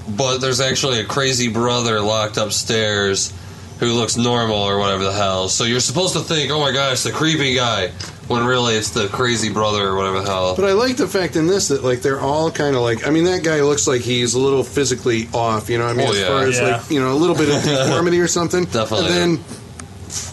but 0.09 0.39
there's 0.39 0.61
actually 0.61 0.99
a 1.01 1.05
crazy 1.05 1.49
brother 1.49 2.01
locked 2.01 2.37
upstairs 2.39 3.33
who 3.81 3.93
looks 3.93 4.17
normal 4.17 4.57
or 4.57 4.79
whatever 4.79 5.05
the 5.05 5.13
hell. 5.13 5.49
So 5.49 5.65
you're 5.65 5.81
supposed 5.81 6.15
to 6.15 6.21
think, 6.21 6.51
oh 6.51 6.61
my 6.61 6.73
gosh, 6.73 7.03
the 7.03 7.11
creepy 7.13 7.55
guy, 7.55 7.91
when 8.29 8.45
really 8.47 8.75
it's 8.75 8.91
the 8.91 9.09
crazy 9.09 9.53
brother 9.53 9.87
or 9.89 9.97
whatever 9.97 10.21
the 10.21 10.27
hell. 10.27 10.57
But 10.57 10.65
I 10.65 10.73
like 10.73 10.97
the 10.97 11.07
fact 11.07 11.37
in 11.37 11.47
this 11.47 11.69
that 11.69 11.85
like 11.85 12.01
they're 12.03 12.21
all 12.21 12.51
kind 12.51 12.75
of 12.77 12.83
like 12.83 13.07
I 13.07 13.11
mean 13.11 13.25
that 13.25 13.43
guy 13.45 13.61
looks 13.63 13.87
like 13.87 14.01
he's 14.01 14.35
a 14.35 14.39
little 14.39 14.65
physically 14.65 15.29
off, 15.35 15.69
you 15.69 15.79
know. 15.79 15.85
what 15.85 15.95
I 15.95 15.97
mean, 15.97 16.09
Oh, 16.09 16.13
as 16.13 16.21
yeah. 16.21 16.27
far 16.29 16.43
as 16.45 16.59
Yeah. 16.59 16.77
like 16.79 16.91
you 16.91 17.01
know 17.01 17.13
a 17.13 17.15
little 17.19 17.37
bit 17.37 17.49
of 17.55 17.63
deformity 17.65 18.21
or 18.21 18.29
something. 18.29 18.65
Definitely. 18.65 19.07
And 19.09 19.39
then 19.39 19.45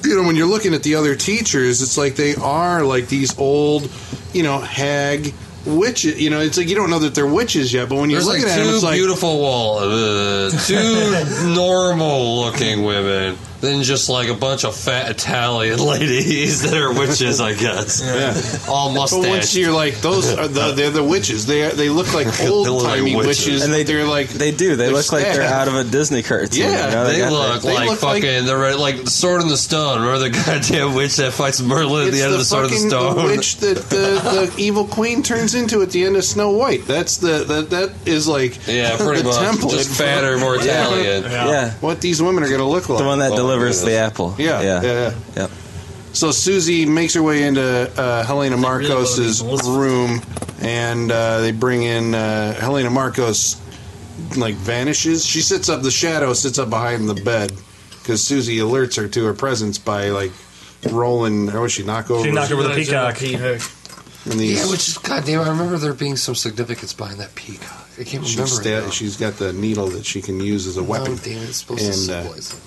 you 0.03 0.15
know 0.15 0.23
when 0.27 0.35
you're 0.35 0.47
looking 0.47 0.73
at 0.73 0.83
the 0.83 0.95
other 0.95 1.15
teachers, 1.15 1.81
it's 1.81 1.97
like 1.97 2.15
they 2.15 2.35
are 2.35 2.83
like 2.83 3.07
these 3.07 3.37
old, 3.39 3.89
you 4.33 4.43
know, 4.43 4.59
hag 4.59 5.33
witches. 5.65 6.19
You 6.21 6.29
know, 6.29 6.39
it's 6.39 6.57
like 6.57 6.69
you 6.69 6.75
don't 6.75 6.89
know 6.89 6.99
that 6.99 7.13
they're 7.15 7.25
witches 7.25 7.73
yet, 7.73 7.89
but 7.89 7.95
when 7.95 8.09
you're 8.09 8.19
There's 8.21 8.27
like 8.27 8.39
looking 8.41 8.53
at 8.53 8.63
them, 8.65 8.73
it's 8.75 8.83
like 8.83 8.95
beautiful 8.95 9.39
wall, 9.39 9.79
uh, 9.79 10.49
two 10.51 11.53
normal 11.55 12.41
looking 12.41 12.83
women, 12.83 13.37
then 13.61 13.83
just 13.83 14.09
like 14.09 14.27
a 14.29 14.33
bunch 14.33 14.65
of 14.65 14.75
fat 14.75 15.09
Italian 15.11 15.79
ladies 15.85 16.63
that 16.63 16.73
are 16.73 16.93
witches, 16.93 17.39
I 17.39 17.53
guess. 17.53 18.01
yeah. 18.03 18.71
All 18.71 18.91
mustache. 18.91 19.21
But 19.21 19.29
once 19.29 19.55
you're 19.55 19.71
like 19.71 19.95
those 20.01 20.31
are 20.37 20.47
the 20.47 20.71
they're 20.75 20.89
the 20.89 21.03
witches. 21.03 21.45
They 21.45 21.69
they 21.69 21.89
look 21.89 22.13
like 22.13 22.27
old 22.41 22.83
timey 22.83 23.15
like 23.15 23.27
witches. 23.27 23.45
witches. 23.45 23.63
And 23.63 23.73
they 23.73 23.83
they're 23.83 24.05
like 24.05 24.29
They 24.29 24.51
do. 24.51 24.75
They 24.75 24.85
they're 24.85 24.93
look 24.93 25.11
like 25.11 25.23
they're 25.23 25.41
out 25.43 25.67
of 25.67 25.75
a 25.75 25.83
Disney 25.83 26.23
cartoon. 26.23 26.59
Yeah, 26.63 26.85
you 26.87 26.91
know? 26.95 27.03
They, 27.05 27.17
got 27.19 27.31
look 27.31 27.61
that- 27.61 27.67
they 27.67 27.73
like 27.75 27.89
look 27.89 28.03
like- 28.03 28.21
fucking. 28.23 28.45
they're 28.45 28.75
like 28.75 29.03
the 29.05 29.09
Sword 29.11 29.41
in 29.41 29.47
the 29.47 29.57
Stone. 29.57 30.01
Remember 30.01 30.19
the 30.29 30.29
goddamn 30.45 30.95
witch 30.95 31.15
that 31.17 31.33
fights 31.33 31.61
Merlin 31.61 32.07
at 32.07 32.13
the 32.13 32.21
end 32.21 32.33
of 32.33 32.39
the 32.39 32.45
Sword 32.45 32.65
of 32.65 32.71
the 32.71 32.77
fucking 32.77 32.89
Stone? 32.89 33.25
witch 33.25 33.57
that 33.57 33.75
the, 33.89 34.51
the 34.51 34.53
evil 34.57 34.85
queen 34.85 35.21
turns 35.23 35.53
into 35.55 35.81
at 35.81 35.91
the 35.91 36.03
end 36.03 36.15
of 36.17 36.23
Snow 36.23 36.51
White. 36.51 36.85
That's 36.85 37.17
the 37.17 37.43
that 37.45 37.69
that 37.69 37.91
is 38.07 38.27
like 38.27 38.67
yeah, 38.67 38.97
pretty 38.97 39.21
the 39.21 39.29
much. 39.29 39.35
template 39.37 39.71
Just 39.71 39.97
fatter, 39.97 40.37
more 40.37 40.55
Italian. 40.55 41.23
yeah. 41.23 41.71
what 41.75 42.01
these 42.01 42.21
women 42.21 42.43
are 42.43 42.47
going 42.47 42.59
to 42.59 42.65
look 42.65 42.89
like. 42.89 42.99
The 42.99 43.05
one 43.05 43.19
that 43.19 43.31
Oh, 43.33 43.35
delivers 43.51 43.81
the 43.81 43.93
apple. 43.95 44.35
yeah, 44.37 44.61
yeah, 44.61 44.81
yeah, 44.81 45.13
Yep. 45.35 45.51
So 46.13 46.31
Susie 46.31 46.85
makes 46.85 47.13
her 47.13 47.23
way 47.23 47.43
into 47.43 47.61
uh, 47.97 48.23
Helena 48.25 48.57
Markos's 48.57 49.41
wanna 49.41 49.57
be 49.63 49.67
Melissa. 49.67 49.79
room, 49.79 50.21
and 50.61 51.11
uh, 51.11 51.39
they 51.39 51.51
bring 51.53 51.83
in 51.83 52.13
uh, 52.13 52.53
Helena 52.55 52.89
Markos. 52.89 53.57
Like 54.37 54.55
vanishes. 54.55 55.25
She 55.25 55.41
sits 55.41 55.67
up. 55.67 55.81
The 55.81 55.89
shadow 55.91 56.33
sits 56.33 56.59
up 56.59 56.69
behind 56.69 57.09
the 57.09 57.15
bed 57.15 57.51
because 58.01 58.23
Susie 58.23 58.57
alerts 58.57 58.95
her 58.97 59.07
to 59.07 59.25
her 59.25 59.33
presence 59.33 59.77
by 59.79 60.09
like 60.09 60.31
rolling. 60.91 61.49
Or 61.49 61.61
was 61.61 61.71
she 61.71 61.83
knock 61.83 62.11
over? 62.11 62.23
She 62.25 62.31
knocked 62.31 62.51
over 62.51 62.63
the 62.63 62.75
peacock. 62.75 63.21
in 63.21 63.31
the 63.41 63.57
peacock. 63.57 63.71
and 64.25 64.33
these, 64.39 64.59
Yeah, 64.63 64.69
which 64.71 64.89
is 64.89 64.97
goddamn. 64.99 65.41
I 65.41 65.49
remember 65.49 65.77
there 65.77 65.93
being 65.93 66.17
some 66.17 66.35
significance 66.35 66.93
behind 66.93 67.19
that 67.19 67.33
peacock. 67.35 67.87
I 67.99 68.03
can't 68.03 68.25
She's, 68.25 68.35
remember. 68.37 68.61
sta- 68.61 68.69
it 68.77 68.83
now. 68.85 68.89
she's 68.91 69.17
got 69.17 69.33
the 69.37 69.53
needle 69.53 69.87
that 69.87 70.05
she 70.05 70.21
can 70.21 70.39
use 70.39 70.67
as 70.67 70.77
a 70.77 70.83
weapon. 70.83 71.13
Oh, 71.13 71.21
damn, 71.23 71.41
it's 71.43 71.57
supposed 71.57 71.83
And, 71.83 71.93
to 71.93 71.99
uh, 71.99 72.21
symbolize 72.21 72.53
it. 72.53 72.59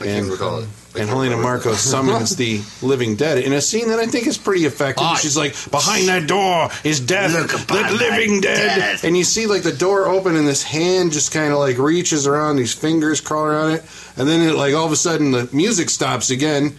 I 0.00 0.06
and- 0.06 0.26
can't 0.26 0.30
recall 0.30 0.58
it. 0.60 0.68
I 0.94 1.00
And 1.00 1.10
Helena. 1.10 1.36
Markos 1.36 1.74
summons 1.76 2.36
the 2.36 2.62
living 2.82 3.16
dead 3.16 3.36
in 3.44 3.52
a 3.52 3.60
scene 3.60 3.88
that 3.88 3.98
I 3.98 4.06
think 4.06 4.26
is 4.26 4.38
pretty 4.38 4.64
effective. 4.64 5.06
She's 5.20 5.36
like, 5.36 5.54
"Behind 5.70 6.08
that 6.08 6.26
door 6.26 6.70
is 6.84 7.00
death, 7.00 7.32
the 7.68 7.96
living 7.98 8.40
dead. 8.40 9.00
and 9.04 9.14
you 9.14 9.22
see 9.22 9.46
like 9.46 9.62
the 9.62 9.72
door 9.74 10.06
open 10.06 10.36
and 10.36 10.48
this 10.48 10.62
hand 10.62 11.12
just 11.12 11.32
kind 11.32 11.52
of 11.52 11.58
like 11.58 11.76
reaches 11.76 12.26
around, 12.26 12.56
these 12.56 12.72
fingers 12.72 13.20
crawl 13.20 13.44
around 13.44 13.72
it, 13.72 13.84
and 14.16 14.26
then 14.26 14.40
it 14.40 14.54
like 14.54 14.74
all 14.74 14.86
of 14.86 14.92
a 14.92 14.96
sudden 14.96 15.32
the 15.32 15.46
music 15.52 15.90
stops 15.90 16.30
again. 16.30 16.74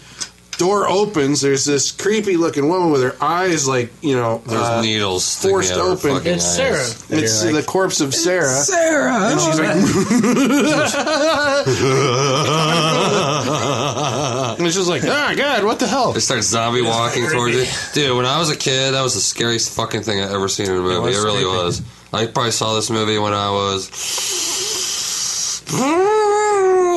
Door 0.58 0.90
opens. 0.90 1.42
There's 1.42 1.66
this 1.66 1.92
creepy 1.92 2.36
looking 2.36 2.68
woman 2.68 2.90
with 2.92 3.04
her 3.04 3.16
eyes 3.22 3.68
like 3.68 3.92
you 4.02 4.16
know 4.16 4.42
There's 4.46 4.62
uh, 4.62 4.82
needles 4.82 5.36
forced 5.42 5.74
out 5.74 5.92
of 5.92 6.02
her 6.02 6.10
open. 6.10 6.26
It's 6.28 6.60
eyes. 6.60 6.96
Sarah. 6.96 7.20
It's 7.20 7.44
the 7.44 7.62
corpse 7.64 8.02
of 8.02 8.16
Sarah. 8.16 8.48
Sarah. 8.48 9.32
And 9.32 9.40
she's 9.40 9.60
like, 9.60 9.76
and 14.58 14.66
it's 14.66 14.76
just 14.76 14.90
like, 14.90 15.04
ah, 15.04 15.34
God, 15.38 15.64
what 15.64 15.80
the 15.80 15.88
hell? 15.88 16.14
They 16.14 16.20
start 16.20 16.44
zombie 16.44 16.82
walking 16.82 17.30
towards 17.30 17.56
you. 17.56 17.66
Dude, 17.94 18.18
when 18.18 18.26
I 18.26 18.40
was 18.40 18.50
a 18.50 18.56
kid, 18.56 18.94
that 18.94 19.02
was 19.02 19.14
the 19.14 19.22
scariest 19.22 19.76
fucking 19.76 20.02
thing 20.02 20.22
I 20.22 20.34
ever 20.34 20.48
seen 20.48 20.68
in 20.68 20.78
a 20.78 20.82
movie. 20.82 20.96
It, 20.96 21.02
was 21.02 21.18
really 21.18 21.44
creepy. 21.44 21.56
was. 21.56 21.82
I 22.14 22.26
probably 22.26 22.52
saw 22.52 22.74
this 22.76 22.90
movie 22.90 23.20
when 23.20 23.34
I 23.34 23.52
was. 23.52 23.90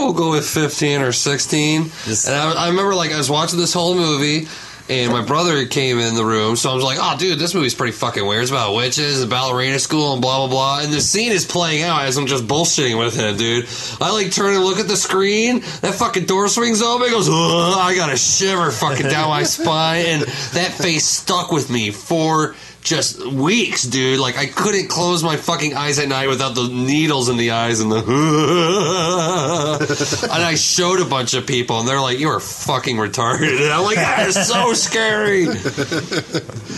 We'll 0.05 0.13
go 0.13 0.31
with 0.31 0.49
15 0.49 1.03
or 1.03 1.13
16. 1.13 1.85
Just- 2.05 2.27
and 2.27 2.35
I, 2.37 2.53
I 2.67 2.69
remember, 2.69 2.95
like, 2.95 3.13
I 3.13 3.19
was 3.19 3.31
watching 3.31 3.59
this 3.59 3.73
whole 3.73 3.95
movie. 3.95 4.49
And 4.89 5.13
my 5.13 5.23
brother 5.25 5.67
came 5.67 6.01
in 6.01 6.17
the 6.17 6.25
room, 6.25 6.57
so 6.57 6.69
I 6.69 6.75
was 6.75 6.83
like, 6.83 6.99
"Oh, 7.01 7.17
dude, 7.17 7.39
this 7.39 7.55
movie's 7.55 7.77
pretty 7.77 7.93
fucking 7.93 8.27
weird. 8.27 8.43
It's 8.43 8.51
about 8.51 8.75
witches, 8.75 9.21
and 9.21 9.31
ballerina 9.31 9.79
school, 9.79 10.15
and 10.15 10.21
blah 10.21 10.39
blah 10.39 10.49
blah." 10.49 10.81
And 10.81 10.93
the 10.93 11.01
scene 11.01 11.31
is 11.31 11.45
playing 11.45 11.85
out 11.85 12.03
as 12.07 12.17
I'm 12.17 12.27
just 12.27 12.49
bullshitting 12.49 12.99
with 12.99 13.15
him, 13.15 13.37
dude. 13.37 13.69
I 14.01 14.11
like 14.11 14.33
turn 14.33 14.53
and 14.57 14.65
look 14.65 14.81
at 14.81 14.89
the 14.89 14.97
screen. 14.97 15.61
That 15.83 15.95
fucking 15.95 16.25
door 16.25 16.49
swings 16.49 16.83
open. 16.83 17.07
It 17.07 17.11
goes, 17.11 17.29
Ugh, 17.29 17.35
I 17.79 17.95
got 17.95 18.13
a 18.13 18.17
shiver 18.17 18.73
fucking 18.73 19.07
down 19.07 19.29
my 19.29 19.43
spine, 19.45 20.07
and 20.07 20.23
that 20.23 20.73
face 20.73 21.07
stuck 21.07 21.53
with 21.53 21.71
me 21.71 21.93
for 21.93 22.57
just 22.83 23.25
weeks, 23.27 23.83
dude. 23.85 24.21
Like 24.21 24.39
I 24.39 24.47
couldn't 24.47 24.89
close 24.89 25.23
my 25.23 25.37
fucking 25.37 25.75
eyes 25.75 25.99
at 25.99 26.09
night 26.09 26.29
without 26.29 26.55
the 26.55 26.69
needles 26.69 27.29
in 27.29 27.37
the 27.37 27.51
eyes 27.53 27.81
and 27.81 27.93
the. 27.93 27.99
and 30.33 30.43
I 30.43 30.55
showed 30.55 31.01
a 31.01 31.05
bunch 31.05 31.35
of 31.35 31.47
people, 31.47 31.81
and 31.81 31.89
they're 31.89 32.01
like, 32.01 32.19
"You 32.19 32.31
are 32.31 32.41
fucking 32.41 32.97
retarded." 32.97 33.63
And 33.63 33.73
I'm 33.73 33.85
like, 33.85 33.97
"That 33.97 34.29
is 34.29 34.49
so 34.49 34.73
scary." 34.75 35.47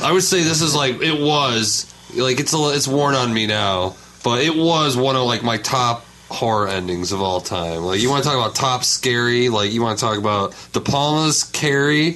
I 0.02 0.12
would 0.12 0.22
say 0.22 0.42
this 0.42 0.62
is 0.62 0.74
like 0.74 1.00
it 1.00 1.20
was 1.20 1.92
like 2.16 2.40
it's 2.40 2.52
a, 2.52 2.70
it's 2.74 2.88
worn 2.88 3.14
on 3.14 3.32
me 3.32 3.46
now, 3.46 3.96
but 4.24 4.42
it 4.42 4.56
was 4.56 4.96
one 4.96 5.16
of 5.16 5.22
like 5.22 5.42
my 5.42 5.58
top 5.58 6.04
horror 6.30 6.68
endings 6.68 7.12
of 7.12 7.22
all 7.22 7.40
time. 7.40 7.82
Like 7.82 8.00
you 8.00 8.10
want 8.10 8.24
to 8.24 8.28
talk 8.28 8.38
about 8.38 8.54
top 8.54 8.84
scary, 8.84 9.48
like 9.48 9.72
you 9.72 9.82
want 9.82 9.98
to 9.98 10.04
talk 10.04 10.18
about 10.18 10.54
De 10.72 10.80
Palma's 10.80 11.44
Carrie, 11.44 12.12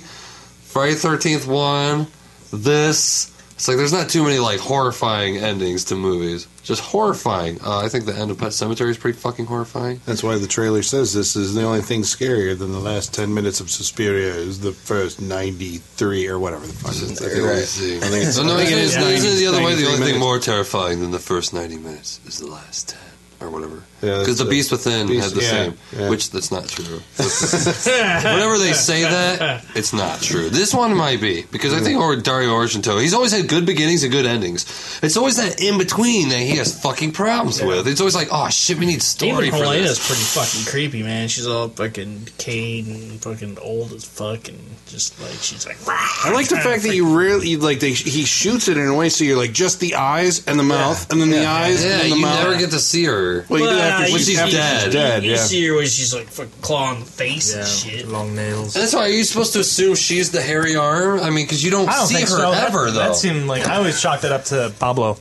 Friday 0.64 0.94
Thirteenth 0.94 1.46
one, 1.46 2.06
this. 2.52 3.32
It's 3.56 3.68
like 3.68 3.78
there's 3.78 3.92
not 3.92 4.10
too 4.10 4.22
many 4.22 4.38
like 4.38 4.60
horrifying 4.60 5.38
endings 5.38 5.84
to 5.86 5.94
movies. 5.94 6.46
Just 6.62 6.82
horrifying. 6.82 7.58
Uh, 7.64 7.78
I 7.78 7.88
think 7.88 8.04
the 8.04 8.14
end 8.14 8.30
of 8.30 8.36
Pet 8.38 8.48
Sematary 8.50 8.90
is 8.90 8.98
pretty 8.98 9.18
fucking 9.18 9.46
horrifying. 9.46 10.00
That's 10.04 10.22
why 10.22 10.36
the 10.36 10.46
trailer 10.46 10.82
says 10.82 11.14
this 11.14 11.36
is 11.36 11.54
the 11.54 11.62
only 11.64 11.80
thing 11.80 12.02
scarier 12.02 12.58
than 12.58 12.72
the 12.72 12.78
last 12.80 13.14
10 13.14 13.32
minutes 13.32 13.60
of 13.60 13.70
Suspiria 13.70 14.34
is 14.34 14.60
the 14.60 14.72
first 14.72 15.22
93 15.22 16.28
or 16.28 16.38
whatever 16.38 16.66
the 16.66 16.72
fuck 16.74 16.96
it 16.96 17.02
is. 17.02 17.22
I 17.22 17.28
think 17.30 17.44
Right. 17.46 17.58
I 17.58 17.64
think 18.10 18.22
it's- 18.22 18.36
no, 18.36 18.58
it 18.58 18.68
is, 18.70 18.94
it 18.94 19.02
is 19.24 19.38
the 19.38 19.46
other 19.46 19.62
way. 19.62 19.74
The 19.74 19.82
93 19.84 19.94
only 19.94 20.10
thing 20.12 20.20
more 20.20 20.38
terrifying 20.38 21.00
than 21.00 21.10
the 21.10 21.18
first 21.18 21.54
90 21.54 21.78
minutes 21.78 22.20
is 22.26 22.38
the 22.38 22.48
last 22.48 22.88
10 22.90 22.98
or 23.40 23.50
whatever. 23.50 23.82
Yeah, 24.02 24.18
Because 24.18 24.26
that's 24.26 24.38
the 24.38 24.44
the- 24.44 24.50
Beast 24.50 24.70
Within 24.72 25.06
Beast- 25.06 25.24
had 25.24 25.32
the 25.32 25.42
yeah, 25.42 25.50
same, 25.50 25.78
yeah. 25.98 26.10
which 26.10 26.30
that's 26.30 26.50
not 26.52 26.68
true. 26.68 27.00
Whenever 27.16 28.58
they 28.58 28.72
say 28.72 29.02
that, 29.02 29.64
it's 29.74 29.92
not 29.92 30.20
true. 30.20 30.48
This 30.50 30.74
one 30.74 30.94
might 30.96 31.20
be 31.20 31.42
because 31.50 31.72
I 31.72 31.80
think 31.80 32.00
or 32.00 32.16
Dario 32.16 32.50
Argento, 32.50 33.00
he's 33.00 33.14
always 33.14 33.32
had 33.32 33.48
good 33.48 33.66
beginnings 33.66 34.02
and 34.02 34.12
good 34.12 34.26
endings. 34.26 34.64
It's 35.02 35.16
always 35.16 35.36
that 35.36 35.60
in 35.62 35.78
between 35.78 36.28
that 36.28 36.38
he 36.40 36.56
has 36.56 36.78
fucking 36.80 37.12
problems 37.12 37.62
with. 37.62 37.86
It's 37.86 38.00
always 38.00 38.14
like, 38.14 38.28
oh 38.30 38.48
shit, 38.48 38.78
we 38.78 38.86
need 38.86 39.02
story 39.02 39.48
Even 39.48 39.50
for 39.50 39.56
Helena's 39.64 39.98
this. 39.98 40.06
pretty 40.06 40.22
fucking 40.22 40.70
creepy, 40.70 41.02
man. 41.02 41.28
She's 41.28 41.46
all 41.46 41.68
fucking 41.68 42.24
decayed 42.24 42.86
and 42.86 43.20
fucking 43.22 43.58
old 43.60 43.92
as 43.92 44.04
fuck, 44.04 44.48
and 44.48 44.58
just 44.86 45.20
like 45.20 45.32
she's 45.40 45.66
like. 45.66 45.76
I 45.86 46.32
like 46.32 46.48
the 46.48 46.56
fact 46.56 46.82
that 46.82 46.94
you 46.94 47.16
really 47.18 47.56
like 47.56 47.80
they, 47.80 47.92
he 47.92 48.24
shoots 48.24 48.68
it 48.68 48.76
in 48.76 48.86
a 48.86 48.94
way 48.94 49.08
so 49.08 49.24
you're 49.24 49.36
like 49.36 49.52
just 49.52 49.80
the 49.80 49.94
eyes 49.96 50.46
and 50.46 50.58
the 50.58 50.62
mouth 50.64 51.10
and 51.10 51.20
then 51.20 51.30
the 51.30 51.46
eyes 51.46 51.84
Yeah, 51.84 51.92
and 51.92 52.00
then 52.02 52.10
the 52.10 52.16
you 52.16 52.22
mouth. 52.22 52.42
never 52.44 52.58
get 52.58 52.70
to 52.70 52.78
see 52.78 53.04
her. 53.04 53.44
well, 53.48 53.60
you 53.60 53.66
do 53.66 53.76
Well, 53.76 53.95
after 54.02 54.10
you 54.12 54.18
she's, 54.18 54.26
see- 54.26 54.36
after 54.38 54.56
dead. 54.56 54.84
she's 54.84 54.92
dead. 54.92 55.24
You 55.24 55.30
Yeah. 55.32 55.36
see 55.38 55.66
her 55.66 55.74
when 55.76 55.86
she's 55.86 56.14
like 56.14 56.28
clawing 56.62 57.00
the 57.00 57.06
face 57.06 57.52
Yeah, 57.54 57.60
and 57.60 57.68
shit. 57.68 58.08
long 58.08 58.34
nails. 58.34 58.74
And 58.74 58.82
that's 58.82 58.94
why 58.94 59.02
are 59.02 59.08
you 59.08 59.24
supposed 59.24 59.52
to 59.54 59.60
assume 59.60 59.94
she's 59.94 60.30
the 60.30 60.42
hairy 60.42 60.76
arm? 60.76 61.20
I 61.20 61.30
mean, 61.30 61.44
because 61.46 61.64
you 61.64 61.70
don't, 61.70 61.86
don't 61.86 62.06
see 62.06 62.20
her 62.20 62.26
so. 62.26 62.50
That- 62.52 62.68
ever, 62.68 62.90
though. 62.90 62.98
That 63.00 63.16
seemed 63.16 63.46
like 63.46 63.66
I 63.66 63.76
always 63.76 64.00
chalked 64.00 64.22
that 64.22 64.32
up 64.32 64.44
to 64.46 64.72
Pablo. 64.78 65.18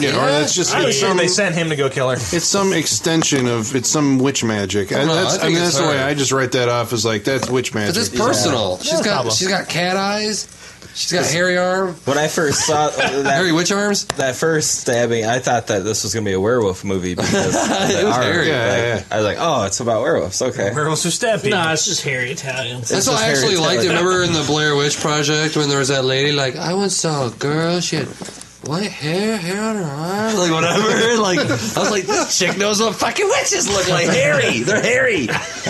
Yeah, 0.00 0.10
or 0.10 0.26
that's 0.26 0.54
just 0.56 0.74
I 0.74 0.84
was 0.84 0.98
some, 0.98 1.16
they 1.18 1.28
sent 1.28 1.54
him 1.54 1.68
to 1.68 1.76
go 1.76 1.88
kill 1.88 2.08
her. 2.08 2.14
it's 2.16 2.44
some 2.46 2.72
extension 2.72 3.46
of 3.46 3.76
it's 3.76 3.88
some 3.88 4.18
witch 4.18 4.42
magic. 4.42 4.92
I, 4.92 5.04
no, 5.04 5.14
that's, 5.14 5.38
I 5.38 5.42
I, 5.42 5.48
mean, 5.48 5.56
it's 5.58 5.64
that's 5.66 5.78
the 5.78 5.86
way. 5.86 6.02
I 6.02 6.14
just 6.14 6.32
write 6.32 6.52
that 6.52 6.68
off 6.68 6.92
as 6.92 7.04
like 7.04 7.22
that's 7.22 7.48
witch 7.48 7.72
But 7.72 7.80
magic. 7.80 7.96
it's 7.98 8.08
personal. 8.08 8.78
She's 8.78 8.92
No 8.94 9.02
got 9.04 9.12
problem. 9.12 9.34
she's 9.36 9.46
got 9.48 9.68
cat 9.68 9.96
eyes. 9.96 10.48
She's 10.94 11.12
got 11.12 11.26
hairy 11.26 11.58
arm, 11.58 11.94
When 12.04 12.18
I 12.18 12.28
first 12.28 12.66
saw 12.66 12.88
that, 12.90 13.26
hairy 13.26 13.50
witch 13.52 13.72
arms. 13.72 14.04
that 14.16 14.36
first 14.36 14.80
stabbing, 14.80 15.24
I 15.26 15.40
thought 15.40 15.66
that 15.66 15.82
this 15.82 16.04
was 16.04 16.14
gonna 16.14 16.24
be 16.24 16.32
a 16.34 16.40
werewolf 16.40 16.84
movie 16.84 17.14
because 17.16 17.34
It 17.34 18.04
was 18.04 18.14
art. 18.14 18.24
hairy. 18.24 18.46
Yeah, 18.48 18.58
Like, 18.68 18.78
yeah, 18.78 18.94
yeah. 18.96 19.02
I 19.10 19.16
was 19.16 19.24
like, 19.26 19.36
oh, 19.40 19.64
it's 19.64 19.80
about 19.80 20.02
werewolves. 20.02 20.40
Okay. 20.40 20.72
Werewolves 20.72 21.02
who 21.02 21.10
stab 21.10 21.42
people. 21.42 21.58
Nah, 21.58 21.72
it's 21.72 21.84
just 21.84 22.02
hairy 22.02 22.30
Italians. 22.30 22.88
That's 22.88 23.08
why 23.08 23.24
I 23.24 23.28
actually 23.30 23.56
hairy 23.56 23.66
liked 23.76 23.82
it. 23.84 23.88
Remember 23.88 24.22
in 24.22 24.32
the 24.32 24.44
Blair 24.46 24.76
Witch 24.76 24.96
Project 25.00 25.56
when 25.56 25.68
there 25.68 25.80
was 25.80 25.88
that 25.88 26.04
lady 26.04 26.30
like, 26.32 26.54
I 26.56 26.74
once 26.74 26.94
saw 26.96 27.26
a 27.26 27.30
girl, 27.32 27.80
she 27.80 27.96
had 27.96 28.06
white 28.68 28.90
hair, 28.90 29.36
hair 29.36 29.62
on 29.62 29.76
her 29.76 29.82
arm, 29.84 30.36
like 30.38 30.50
whatever. 30.52 30.84
Like 31.24 31.38
I 31.38 31.44
was 31.80 31.90
like, 31.90 32.04
this 32.04 32.38
chick 32.38 32.58
knows 32.58 32.80
what 32.80 32.94
fucking 32.96 33.26
witches 33.26 33.68
look 33.68 33.88
like. 33.88 34.06
Hairy, 34.08 34.60
they're 34.60 34.82
hairy. 34.82 35.26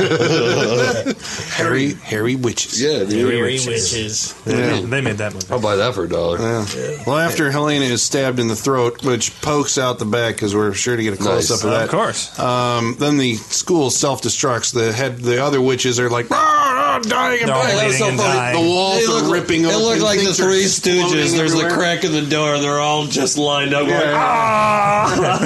hairy, 1.56 1.94
hairy 1.94 2.34
witches. 2.34 2.80
Yeah, 2.80 3.04
dude. 3.04 3.32
Hairy 3.32 3.52
witches. 3.54 4.34
Yeah. 4.46 4.80
They 4.80 5.00
made 5.00 5.18
that 5.18 5.34
movie. 5.34 5.46
I'll 5.50 5.60
buy 5.60 5.76
that 5.76 5.94
for 5.94 6.04
a 6.04 6.08
dollar. 6.08 6.38
Yeah. 6.38 7.02
Well, 7.06 7.18
after 7.18 7.50
Helena 7.50 7.84
is 7.84 8.02
stabbed 8.02 8.38
in 8.38 8.48
the 8.48 8.56
throat, 8.56 9.04
which 9.04 9.38
pokes 9.42 9.78
out 9.78 9.98
the 9.98 10.04
back 10.04 10.34
because 10.34 10.54
we're 10.54 10.72
sure 10.74 10.96
to 10.96 11.02
get 11.02 11.14
a 11.14 11.16
close 11.16 11.50
up 11.50 11.56
Nice. 11.58 11.64
of 11.64 11.70
that. 11.70 11.84
Of 11.84 11.90
course. 11.90 12.38
Um, 12.38 12.96
then 12.98 13.18
the 13.18 13.34
school 13.34 13.90
self 13.90 14.22
destructs. 14.22 14.72
The 14.74 14.92
head, 14.92 15.18
the 15.18 15.42
other 15.42 15.60
witches 15.60 16.00
are 16.00 16.10
like, 16.10 16.26
ah, 16.30 16.34
ah, 16.36 16.98
dying 17.02 17.40
and 17.40 17.48
They're 17.48 17.56
all 17.56 17.62
dying. 17.62 17.88
bleeding 17.90 18.08
and 18.08 18.18
dying. 18.18 18.62
The 18.62 18.68
walls 18.68 18.98
They 18.98 19.04
are 19.12 19.22
look, 19.22 19.32
ripping 19.32 19.62
it 19.64 19.66
open. 19.68 19.80
looked 19.82 20.02
like 20.02 20.18
the 20.20 20.34
Three 20.34 20.64
Stooges. 20.64 21.36
There's 21.36 21.54
a 21.54 21.68
crack 21.70 22.04
in 22.04 22.12
the 22.12 22.22
door, 22.22 22.58
they're 22.58 22.78
all 22.80 22.83
just 23.08 23.38
lined 23.38 23.72
up. 23.74 23.86
Yeah, 23.86 23.94
Like, 23.94 24.04
yeah. 24.04 24.14
Ah! 24.16 25.40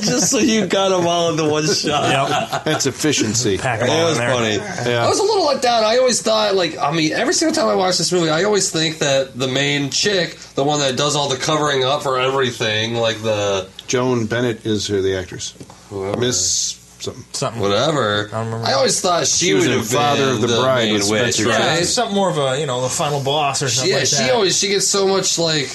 just 0.02 0.30
so 0.30 0.38
you 0.38 0.66
got 0.66 0.88
them 0.90 1.06
all 1.06 1.30
into 1.30 1.48
one 1.48 1.66
shot. 1.66 2.30
Yep. 2.30 2.64
That's 2.64 2.86
efficiency. 2.86 3.58
Pack 3.58 3.80
'em 3.82 3.88
It 3.88 3.90
all 3.90 4.04
was 4.08 4.18
in 4.18 4.24
there. 4.24 4.34
funny. 4.34 4.54
Yeah. 4.90 5.04
I 5.04 5.08
was 5.08 5.18
a 5.18 5.22
little 5.22 5.46
let 5.46 5.62
down. 5.62 5.84
I 5.84 5.98
always 5.98 6.22
thought, 6.22 6.54
like, 6.54 6.76
I 6.78 6.92
mean, 6.92 7.12
every 7.12 7.34
single 7.34 7.54
time 7.54 7.68
I 7.68 7.74
watch 7.74 7.98
this 7.98 8.12
movie, 8.12 8.30
I 8.30 8.44
always 8.44 8.70
think 8.70 8.98
that 8.98 9.38
the 9.38 9.48
main 9.48 9.90
chick, 9.90 10.36
the 10.54 10.64
one 10.64 10.80
that 10.80 10.96
does 10.96 11.16
all 11.16 11.28
the 11.28 11.36
covering 11.36 11.84
up 11.84 12.02
for 12.02 12.18
everything, 12.18 12.94
like 12.94 13.22
the 13.22 13.68
Joan 13.86 14.26
Bennett 14.26 14.64
is 14.66 14.86
who 14.86 15.02
the 15.02 15.16
actress. 15.16 15.54
whoever, 15.90 16.16
Miss 16.18 16.74
something. 17.00 17.24
Something. 17.32 17.60
whatever. 17.62 18.28
I 18.28 18.30
don't 18.30 18.44
remember. 18.46 18.66
I 18.66 18.72
always 18.74 19.00
thought 19.00 19.26
she, 19.26 19.46
She 19.46 19.54
was 19.54 19.66
would 19.66 19.76
have 19.76 19.86
Father 19.88 20.26
been 20.26 20.34
of 20.36 20.40
the 20.42 20.46
the 20.48 20.60
Bride 20.60 20.84
main 20.84 20.94
with 20.94 21.10
witch, 21.10 21.34
Spencer 21.34 21.48
Yeah, 21.50 21.68
right? 21.70 21.80
it's 21.82 21.90
something 21.90 22.14
more 22.14 22.30
of 22.30 22.38
a 22.38 22.60
you 22.60 22.66
know 22.66 22.80
the 22.82 22.88
final 22.88 23.22
boss 23.22 23.62
or 23.62 23.68
something 23.68 23.90
Yeah, 23.92 23.98
like 24.00 24.06
she 24.06 24.16
that. 24.16 24.32
always 24.34 24.58
she 24.58 24.68
gets 24.68 24.86
so 24.88 25.06
much 25.06 25.38
like. 25.38 25.68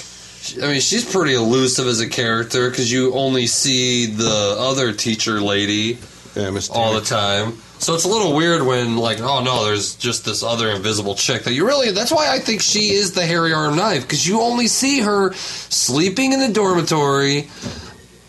I 0.62 0.68
mean, 0.68 0.80
she's 0.80 1.04
pretty 1.04 1.34
elusive 1.34 1.88
as 1.88 1.98
a 1.98 2.08
character 2.08 2.70
because 2.70 2.92
you 2.92 3.12
only 3.14 3.48
see 3.48 4.06
the 4.06 4.54
other 4.56 4.92
teacher 4.92 5.40
lady 5.40 5.98
Yeah, 6.36 6.56
all 6.72 6.94
the 6.94 7.00
time. 7.00 7.54
So 7.78 7.94
it's 7.94 8.04
a 8.04 8.08
little 8.08 8.34
weird 8.34 8.62
when, 8.62 8.96
like, 8.96 9.20
oh 9.20 9.42
no, 9.42 9.64
there's 9.64 9.96
just 9.96 10.24
this 10.24 10.44
other 10.44 10.70
invisible 10.70 11.14
chick 11.16 11.42
that 11.44 11.52
you 11.52 11.66
really. 11.66 11.90
That's 11.90 12.12
why 12.12 12.30
I 12.32 12.38
think 12.38 12.62
she 12.62 12.90
is 12.90 13.12
the 13.12 13.26
hairy 13.26 13.52
arm 13.52 13.74
knife 13.76 14.02
because 14.02 14.26
you 14.26 14.40
only 14.40 14.68
see 14.68 15.00
her 15.00 15.32
sleeping 15.34 16.32
in 16.32 16.38
the 16.40 16.52
dormitory, 16.52 17.48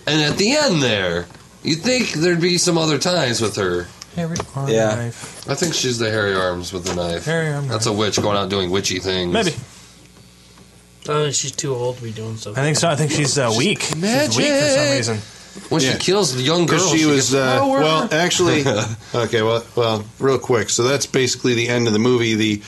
and 0.08 0.22
at 0.22 0.38
the 0.38 0.54
end 0.54 0.82
there, 0.82 1.28
you 1.68 1.76
think 1.76 2.11
there'd 2.13 2.41
be 2.41 2.57
some 2.57 2.78
other 2.78 2.97
ties 2.97 3.41
with 3.41 3.55
her. 3.57 3.88
Hairy 4.15 4.38
arm 4.55 4.68
Yeah. 4.70 4.95
knife. 4.95 5.47
I 5.47 5.53
think 5.55 5.74
she's 5.76 5.99
the 5.99 6.09
hairy 6.09 6.34
arms 6.34 6.74
with 6.74 6.86
the 6.86 6.95
knife. 6.95 7.26
Hairy 7.26 7.53
arm 7.53 7.68
That's 7.68 7.86
a 7.86 7.93
witch 7.93 8.20
going 8.22 8.36
out 8.38 8.49
doing 8.49 8.70
witchy 8.72 8.99
things. 8.99 9.32
Maybe. 9.34 9.53
Oh, 11.09 11.30
she's 11.32 11.51
too 11.53 11.74
old 11.74 11.97
to 11.97 12.03
be 12.03 12.11
doing 12.11 12.36
stuff. 12.38 12.57
I 12.57 12.61
think 12.61 12.78
so. 12.78 12.89
I 12.89 12.95
think 12.95 13.11
she's 13.11 13.38
uh, 13.38 13.53
weak. 13.57 13.82
She's 13.82 13.95
weak 13.95 14.01
for 14.01 14.09
some 14.32 14.41
Magic. 14.41 14.93
reason. 14.97 15.18
when 15.70 15.82
Yeah. 15.82 15.93
she 15.93 15.97
kills 15.99 16.36
the 16.36 16.41
young 16.41 16.65
girl, 16.65 16.80
Because 16.80 16.99
she 16.99 17.05
was, 17.05 17.32
gets 17.32 17.34
uh, 17.36 17.59
power. 17.59 17.80
well, 17.80 18.09
actually, 18.11 18.63
okay, 19.15 19.41
well, 19.41 19.63
well, 19.76 20.03
real 20.20 20.38
quick. 20.39 20.70
So 20.70 20.84
that's 20.84 21.05
basically 21.05 21.53
the 21.53 21.70
end 21.70 21.88
of 21.88 21.93
the 21.93 21.99
movie. 21.99 22.36
The 22.36 22.61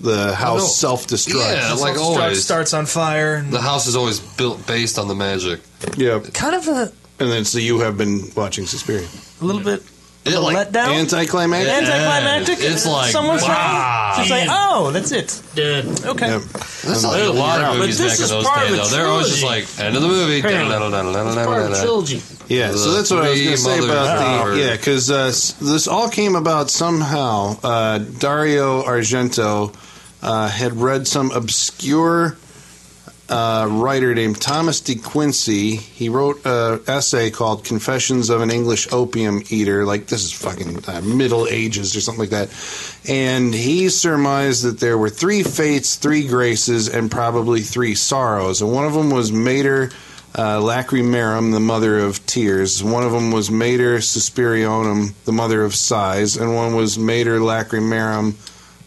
the 0.00 0.26
no. 0.26 0.32
house 0.34 0.76
self 0.76 1.06
destructs. 1.06 1.34
Yeah, 1.54 1.74
like 1.74 1.94
Self-destruct 1.94 1.98
always. 2.00 2.44
starts 2.44 2.74
on 2.74 2.86
fire. 2.86 3.36
And 3.36 3.52
the 3.52 3.60
house 3.60 3.86
is 3.86 3.94
always 3.94 4.18
built 4.18 4.66
based 4.66 4.98
on 4.98 5.06
the 5.06 5.14
magic. 5.14 5.60
Yeah, 5.96 6.18
kind 6.32 6.56
of 6.56 6.66
a, 6.66 6.92
and 7.20 7.30
then 7.30 7.44
so 7.44 7.58
you 7.58 7.80
have 7.80 7.96
been 7.98 8.30
watching 8.36 8.66
Suspiria. 8.66 9.06
a 9.40 9.44
little 9.44 9.62
bit 9.62 9.82
It, 10.24 10.34
of 10.34 10.40
a 10.40 10.40
like, 10.40 10.68
letdown. 10.68 10.88
Anticlimactic. 11.00 11.68
Anticlimactic. 11.72 12.58
It's 12.60 12.86
like, 12.86 13.12
someone's 13.12 13.42
wow. 13.42 14.14
Just 14.16 14.30
like, 14.30 14.48
oh, 14.50 14.90
that's 14.90 15.12
it. 15.12 15.42
Dead. 15.54 15.84
Okay. 16.06 16.28
Yep. 16.28 16.42
That's 16.42 17.04
like 17.04 17.22
a 17.22 17.26
lot 17.30 17.60
of 17.60 17.66
But 17.74 17.78
movies 17.78 17.98
this 17.98 18.12
back 18.12 18.18
in 18.18 18.24
is 18.24 18.30
those 18.30 18.44
part 18.46 18.68
days, 18.68 18.76
though. 18.76 18.96
They're 18.96 19.06
always 19.06 19.28
just 19.28 19.42
like, 19.44 19.66
end 19.78 19.96
of 19.96 20.02
the 20.02 20.08
movie. 20.08 20.40
Trilogy. 20.42 22.22
Yeah, 22.48 22.72
so 22.72 22.90
The 22.90 22.96
that's 22.96 23.10
what 23.10 23.24
I 23.24 23.30
was 23.30 23.40
going 23.42 23.56
to 23.56 23.56
three 23.56 23.56
say 23.56 23.78
about 23.84 24.18
mothers. 24.20 24.56
the 24.56 24.62
yeah, 24.64 24.76
because 24.76 25.10
uh, 25.10 25.16
s- 25.28 25.52
this 25.54 25.88
all 25.88 26.08
came 26.10 26.34
about 26.36 26.70
somehow. 26.70 27.56
Uh, 27.62 27.98
Dario 27.98 28.82
Argento 28.82 29.74
uh, 30.22 30.48
had 30.48 30.74
read 30.76 31.06
some 31.06 31.30
obscure 31.32 32.36
uh, 33.28 33.66
writer 33.70 34.14
named 34.14 34.40
Thomas 34.40 34.80
De 34.80 34.94
Quincey. 34.94 35.76
He 35.76 36.08
wrote 36.08 36.44
an 36.44 36.80
essay 36.86 37.30
called 37.30 37.64
"Confessions 37.64 38.30
of 38.30 38.40
an 38.40 38.50
English 38.50 38.92
Opium 38.92 39.42
Eater." 39.48 39.84
Like 39.84 40.06
this 40.06 40.24
is 40.24 40.32
fucking 40.32 40.84
uh, 40.86 41.00
Middle 41.00 41.46
Ages 41.48 41.96
or 41.96 42.00
something 42.00 42.20
like 42.20 42.30
that. 42.30 42.50
And 43.08 43.54
he 43.54 43.88
surmised 43.88 44.64
that 44.64 44.80
there 44.80 44.98
were 44.98 45.10
three 45.10 45.42
fates, 45.42 45.96
three 45.96 46.26
graces, 46.26 46.88
and 46.88 47.10
probably 47.10 47.60
three 47.60 47.94
sorrows. 47.94 48.60
And 48.60 48.72
one 48.72 48.84
of 48.84 48.94
them 48.94 49.10
was 49.10 49.32
Mater 49.32 49.90
uh, 50.34 50.60
Lacrimarum, 50.60 51.52
the 51.52 51.60
mother 51.60 51.98
of 51.98 52.24
tears. 52.26 52.82
One 52.82 53.04
of 53.04 53.12
them 53.12 53.30
was 53.30 53.50
Mater 53.50 53.98
Suspiriorum, 53.98 55.14
the 55.24 55.32
mother 55.32 55.62
of 55.62 55.74
sighs, 55.74 56.36
and 56.36 56.54
one 56.54 56.74
was 56.74 56.98
Mater 56.98 57.38
Lacrimarum. 57.38 58.34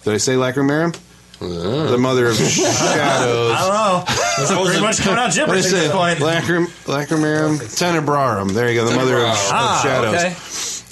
Did 0.04 0.14
I 0.14 0.18
say 0.18 0.34
Lacrimarum? 0.34 0.98
The 1.40 1.98
mother 2.00 2.28
of 2.28 2.36
shadows. 2.38 3.52
I 3.54 3.60
don't 3.60 3.74
know. 3.74 4.04
It's 4.44 4.52
pretty 4.70 4.82
much 4.82 5.00
coming 5.00 5.20
out 5.20 5.26
What 5.28 5.34
did 5.34 5.42
I 5.44 5.46
gibberish 5.46 5.66
at 5.66 5.72
this 5.72 5.92
point. 5.92 6.20
Lacrim, 6.20 6.66
lacrimarum 6.86 7.58
tenebrarum. 7.78 8.54
There 8.54 8.70
you 8.72 8.76
go. 8.80 8.90
The 8.90 8.96
mother 8.96 9.18
of, 9.18 9.24
of 9.24 9.36
Ah, 9.52 9.80
shadows. 9.84 10.16
okay. 10.16 10.36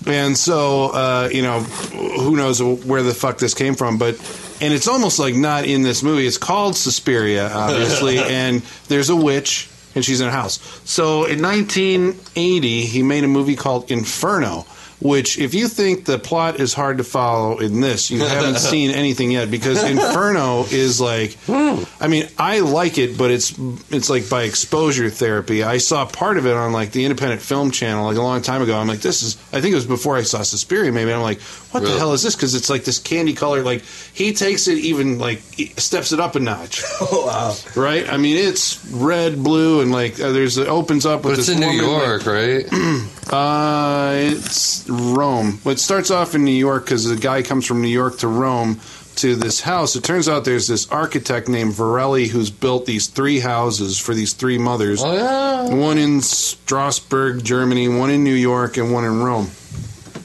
And 0.08 0.38
so, 0.38 0.90
uh, 0.92 1.30
you 1.32 1.42
know, 1.42 1.62
who 1.62 2.36
knows 2.36 2.62
where 2.62 3.02
the 3.02 3.14
fuck 3.14 3.38
this 3.40 3.54
came 3.54 3.76
from, 3.76 3.98
but. 3.98 4.16
And 4.62 4.74
it's 4.74 4.88
almost 4.88 5.20
like 5.20 5.36
not 5.36 5.66
in 5.66 5.82
this 5.82 6.02
movie. 6.02 6.26
It's 6.26 6.38
called 6.38 6.78
Suspiria, 6.78 7.52
obviously, 7.52 8.20
and 8.24 8.62
there's 8.88 9.10
a 9.10 9.16
witch, 9.16 9.68
and 9.96 10.06
she's 10.06 10.22
in 10.22 10.28
a 10.30 10.32
house. 10.32 10.60
So 10.90 11.26
in 11.26 11.42
1980, 11.42 12.82
he 12.86 13.04
made 13.04 13.24
a 13.24 13.28
movie 13.28 13.56
called 13.58 13.92
Inferno, 13.92 14.66
which, 15.08 15.38
if 15.38 15.54
you 15.54 15.68
think 15.68 16.06
the 16.06 16.18
plot 16.18 16.60
is 16.60 16.74
hard 16.74 16.98
to 16.98 17.04
follow 17.04 17.60
in 17.60 17.82
this, 17.82 18.10
you 18.10 18.20
haven't 18.26 18.58
seen 18.58 18.92
anything 18.92 19.32
yet 19.32 19.52
because 19.52 19.84
Inferno 19.84 20.64
is 20.72 21.00
like, 21.00 21.38
I 21.50 22.08
mean, 22.08 22.28
I 22.38 22.60
like 22.60 22.98
it, 22.98 23.18
but 23.18 23.32
it's 23.32 23.54
it's 23.90 24.10
like 24.10 24.30
by 24.30 24.44
exposure 24.44 25.10
therapy. 25.10 25.64
I 25.64 25.78
saw 25.78 26.06
part 26.06 26.38
of 26.38 26.46
it 26.46 26.54
on 26.56 26.72
like 26.74 26.92
the 26.92 27.06
Independent 27.06 27.42
Film 27.42 27.72
Channel 27.72 28.06
like 28.06 28.18
a 28.18 28.22
long 28.22 28.42
time 28.42 28.62
ago. 28.62 28.78
I'm 28.78 28.88
like, 28.88 29.00
this 29.02 29.22
is. 29.24 29.36
I 29.54 29.62
think 29.62 29.74
it 29.74 29.76
was 29.76 29.86
before 29.86 30.16
I 30.18 30.24
saw 30.24 30.42
Suspiria. 30.42 30.92
Maybe 30.92 31.14
I'm 31.14 31.22
like, 31.22 31.42
what 31.72 31.84
the 31.84 31.90
hell 31.98 32.14
is 32.14 32.24
this? 32.24 32.36
Because 32.36 32.56
it's 32.56 32.70
like 32.70 32.84
this 32.86 33.00
candy 33.00 33.34
color. 33.34 33.62
Like 33.64 33.84
he 34.14 34.34
takes 34.34 34.68
it 34.68 34.80
even 34.80 35.20
like 35.20 35.40
steps 35.78 36.12
it 36.12 36.20
up 36.20 36.36
a 36.36 36.40
notch. 36.40 36.84
Oh 37.08 37.26
wow! 37.28 37.56
Right? 37.82 38.10
I 38.12 38.18
mean, 38.18 38.38
it's 38.38 38.84
red, 38.90 39.44
blue, 39.44 39.82
and 39.82 39.92
like 39.92 40.20
uh, 40.20 40.32
there's 40.32 40.58
it 40.58 40.68
opens 40.68 41.06
up 41.06 41.24
with 41.26 41.34
But 41.34 41.40
it's 41.40 41.48
this 41.48 41.56
in 41.56 41.62
New 41.62 41.68
woman, 41.86 41.94
like- 41.94 42.08
York, 42.08 42.26
right? 42.26 42.66
uh, 43.32 44.14
it's 44.16 44.88
Rome. 44.90 45.60
Well, 45.64 45.74
it 45.74 45.80
starts 45.80 46.12
off 46.12 46.36
in 46.36 46.44
New 46.44 46.52
York 46.52 46.86
because 46.86 47.06
the 47.06 47.16
guy 47.16 47.42
comes 47.42 47.66
from 47.66 47.82
New 47.82 47.88
York 47.88 48.20
to 48.20 48.28
Rome 48.28 48.80
to 49.18 49.36
this 49.36 49.62
house. 49.62 49.96
It 49.96 50.04
turns 50.04 50.28
out 50.28 50.46
there's 50.46 50.68
this 50.68 50.90
architect 50.92 51.48
named 51.48 51.74
Varelli 51.74 52.28
who's 52.28 52.50
built 52.50 52.86
these 52.86 53.08
three 53.08 53.40
houses 53.40 53.98
for 53.98 54.14
these 54.14 54.34
three 54.34 54.58
mothers. 54.58 55.02
oh, 55.04 55.14
yeah. 55.14 55.74
One 55.74 55.98
in 55.98 56.22
Strasbourg, 56.22 57.44
Germany, 57.44 57.88
one 57.88 58.10
in 58.10 58.24
New 58.24 58.34
York, 58.34 58.78
and 58.78 58.92
one 58.92 59.06
in 59.06 59.22
Rome. 59.22 59.50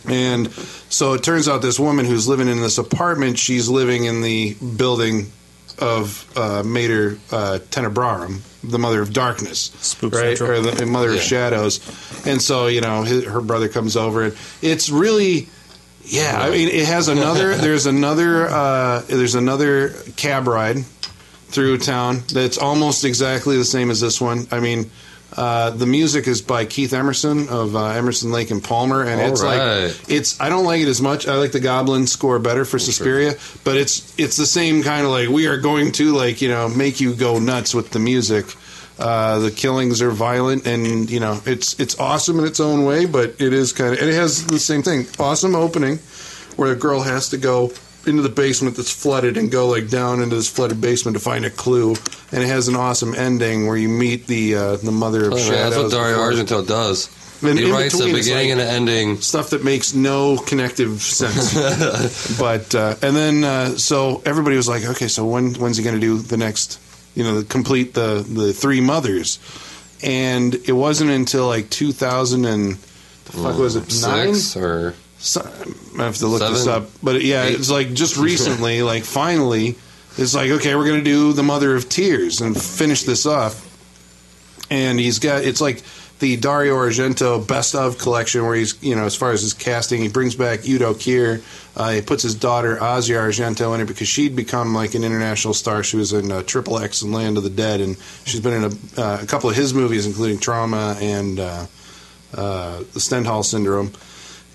And 0.09 0.51
so 0.53 1.13
it 1.15 1.23
turns 1.23 1.49
out 1.49 1.63
this 1.63 1.79
woman 1.79 2.05
who's 2.05 2.27
living 2.27 2.49
in 2.49 2.61
this 2.61 2.79
apartment, 2.79 3.39
she's 3.39 3.69
living 3.69 4.05
in 4.05 4.23
the 4.23 4.55
building 4.77 5.31
of 5.81 6.31
uh, 6.37 6.63
Mater 6.65 7.19
uh, 7.33 7.59
Tenebrarum, 7.71 8.41
the 8.63 8.79
mother 8.79 9.01
of 9.03 9.13
darkness, 9.13 9.73
Spook 9.81 10.15
right, 10.15 10.37
Central. 10.37 10.67
or 10.67 10.71
the 10.71 10.87
mother 10.87 11.11
Yeah. 11.11 11.17
of 11.17 11.23
shadows. 11.23 12.27
And 12.27 12.41
so 12.41 12.67
you 12.67 12.81
know, 12.81 13.03
his, 13.03 13.25
her 13.25 13.41
brother 13.41 13.69
comes 13.69 13.97
over, 13.97 14.25
and 14.25 14.37
it's 14.63 14.91
really. 14.91 15.49
Yeah, 16.03 16.39
I 16.41 16.51
mean, 16.51 16.69
it 16.69 16.87
has 16.87 17.09
another. 17.09 17.55
There's 17.57 17.87
another. 17.87 18.49
Uh, 18.49 19.03
there's 19.09 19.35
another 19.35 19.91
cab 20.17 20.47
ride 20.49 20.85
through 21.49 21.79
town 21.79 22.23
that's 22.33 22.57
almost 22.59 23.05
exactly 23.05 23.57
the 23.57 23.65
same 23.65 23.91
as 23.91 24.01
this 24.01 24.21
one. 24.21 24.47
I 24.51 24.61
mean, 24.61 24.91
uh, 25.37 25.71
the 25.71 25.87
music 25.87 26.27
is 26.27 26.43
by 26.43 26.65
Keith 26.65 26.93
Emerson 26.93 27.49
of 27.49 27.77
uh, 27.77 27.87
Emerson 27.91 28.33
Lake 28.33 28.51
and 28.51 28.63
Palmer, 28.63 29.03
and 29.05 29.21
All 29.21 29.29
it's 29.29 29.43
right. 29.43 29.85
like 29.85 30.11
it's. 30.11 30.41
I 30.41 30.49
don't 30.49 30.65
like 30.65 30.81
it 30.81 30.89
as 30.89 31.01
much. 31.01 31.29
I 31.29 31.37
like 31.37 31.53
the 31.53 31.61
Goblin 31.61 32.07
score 32.07 32.39
better 32.39 32.65
for 32.65 32.79
Suspiria, 32.79 33.35
but 33.63 33.77
it's 33.77 34.13
it's 34.19 34.37
the 34.37 34.47
same 34.47 34.83
kind 34.83 35.05
of 35.05 35.13
like 35.13 35.29
we 35.29 35.47
are 35.47 35.59
going 35.59 35.93
to 35.93 36.13
like 36.13 36.43
you 36.43 36.49
know 36.49 36.69
make 36.69 37.01
you 37.01 37.15
go 37.15 37.39
nuts 37.39 37.75
with 37.75 37.91
the 37.91 37.99
music. 38.01 38.47
Uh, 38.99 39.39
the 39.39 39.51
killings 39.51 40.03
are 40.03 40.11
violent, 40.11 40.67
and 40.67 41.09
you 41.09 41.21
know 41.21 41.41
it's 41.47 41.79
it's 41.79 41.99
awesome 41.99 42.39
in 42.39 42.45
its 42.45 42.61
own 42.61 42.85
way, 42.85 43.07
but 43.07 43.41
it 43.41 43.53
is 43.55 43.73
kind 43.73 43.95
of 43.95 44.01
and 44.01 44.09
it 44.11 44.15
has 44.15 44.47
the 44.47 44.59
same 44.59 44.83
thing. 44.83 45.07
Awesome 45.19 45.55
opening, 45.55 45.99
where 46.57 46.73
a 46.73 46.77
girl 46.77 47.01
has 47.01 47.29
to 47.31 47.39
go 47.39 47.73
into 48.07 48.23
the 48.23 48.29
basement 48.29 48.77
that's 48.77 48.91
flooded 48.93 49.37
and 49.37 49.51
go 49.51 49.69
like 49.69 49.89
down 49.89 50.23
into 50.23 50.37
this 50.37 50.49
flooded 50.49 50.81
basement 50.81 51.17
to 51.17 51.23
find 51.23 51.45
a 51.45 51.51
clue, 51.51 51.95
and 52.33 52.43
it 52.43 52.47
has 52.47 52.69
an 52.69 52.77
awesome 52.77 53.15
ending 53.15 53.67
where 53.67 53.77
you 53.77 53.89
meet 53.89 54.27
the 54.27 54.55
uh, 54.55 54.77
the 54.77 54.93
mother 54.93 55.27
of 55.27 55.35
Oh, 55.35 55.39
shadows. 55.39 55.75
that's 55.75 55.77
what 55.77 55.91
Dario 55.93 56.19
Argento 56.19 56.67
does. 56.67 57.09
And 57.43 57.59
he 57.59 57.73
writes 57.73 57.99
a 57.99 58.05
beginning 58.05 58.51
like- 58.51 58.51
and 58.51 58.61
an 58.61 58.69
ending. 58.69 59.17
stuff 59.23 59.51
that 59.51 59.65
makes 59.65 59.95
no 59.95 60.37
connective 60.37 61.01
sense. 61.01 61.55
but 62.39 62.75
uh, 62.75 62.97
and 63.03 63.17
then 63.17 63.45
uh, 63.45 63.69
so 63.79 64.21
everybody 64.27 64.57
was 64.57 64.69
like, 64.69 64.85
okay, 64.85 65.09
so 65.09 65.25
when 65.27 65.55
when's 65.55 65.77
he 65.79 65.83
going 65.85 65.95
to 65.97 66.01
do 66.01 66.19
the 66.19 66.37
next? 66.37 66.79
You 67.15 67.25
know, 67.25 67.43
complete 67.43 67.95
the 67.95 68.25
the 68.29 68.53
three 68.53 68.81
mothers, 68.83 69.39
and 70.03 70.55
it 70.55 70.73
wasn't 70.73 71.11
until 71.11 71.47
like 71.47 71.69
2000 71.71 72.45
and 72.45 72.77
the 73.25 73.33
fuck 73.33 73.59
was 73.59 73.75
it 73.77 74.01
nine? 74.03 74.35
Or 74.63 74.95
So, 75.23 75.43
I 75.99 76.05
have 76.05 76.17
to 76.17 76.27
look 76.27 76.41
this 76.41 76.67
up, 76.67 76.89
but 77.03 77.23
yeah, 77.23 77.45
Eight? 77.45 77.55
it's 77.57 77.69
like 77.69 77.93
just 77.93 78.17
recently, 78.17 78.83
like 78.83 79.05
finally, 79.05 79.77
it's 80.17 80.35
like 80.35 80.51
okay, 80.51 80.75
we're 80.75 80.87
gonna 80.87 81.03
do 81.03 81.35
the 81.35 81.43
Mother 81.43 81.77
of 81.77 81.91
Tears 81.91 82.41
and 82.41 82.61
finish 82.61 83.03
this 83.03 83.27
off. 83.27 83.67
And 84.71 84.99
he's 84.99 85.19
got 85.19 85.45
it's 85.45 85.61
like 85.61 85.83
the 86.21 86.37
Dario 86.37 86.75
Argento 86.75 87.47
best 87.47 87.75
of 87.75 87.99
collection, 87.99 88.47
where 88.47 88.55
he's 88.55 88.83
you 88.83 88.97
know 88.97 89.05
as 89.05 89.15
far 89.15 89.33
as 89.33 89.43
his 89.43 89.53
casting, 89.53 90.01
he 90.01 90.09
brings 90.09 90.35
back 90.35 90.67
Udo 90.67 90.95
Kier. 90.95 91.43
Uh, 91.77 91.91
he 91.91 92.01
puts 92.01 92.23
his 92.23 92.35
daughter 92.35 92.77
Asia 92.77 93.13
Argento 93.13 93.75
in 93.75 93.83
it 93.83 93.87
because 93.87 94.09
she'd 94.09 94.35
become 94.35 94.75
like 94.75 94.95
an 94.95 95.05
international 95.05 95.53
star. 95.53 95.83
She 95.83 95.99
was 95.99 96.15
in 96.15 96.33
uh, 96.33 96.39
X 96.39 97.03
and 97.03 97.13
Land 97.13 97.37
of 97.37 97.43
the 97.43 97.51
Dead, 97.51 97.83
and 97.83 97.99
she's 98.25 98.41
been 98.41 98.65
in 98.65 98.65
a, 98.65 99.01
uh, 99.01 99.19
a 99.21 99.27
couple 99.27 99.51
of 99.51 99.57
his 99.57 99.75
movies, 99.75 100.07
including 100.07 100.39
Trauma 100.39 100.97
and 100.99 101.39
uh, 101.39 101.67
uh, 102.35 102.79
the 102.95 103.01
Stendhal 103.01 103.43
Syndrome 103.43 103.93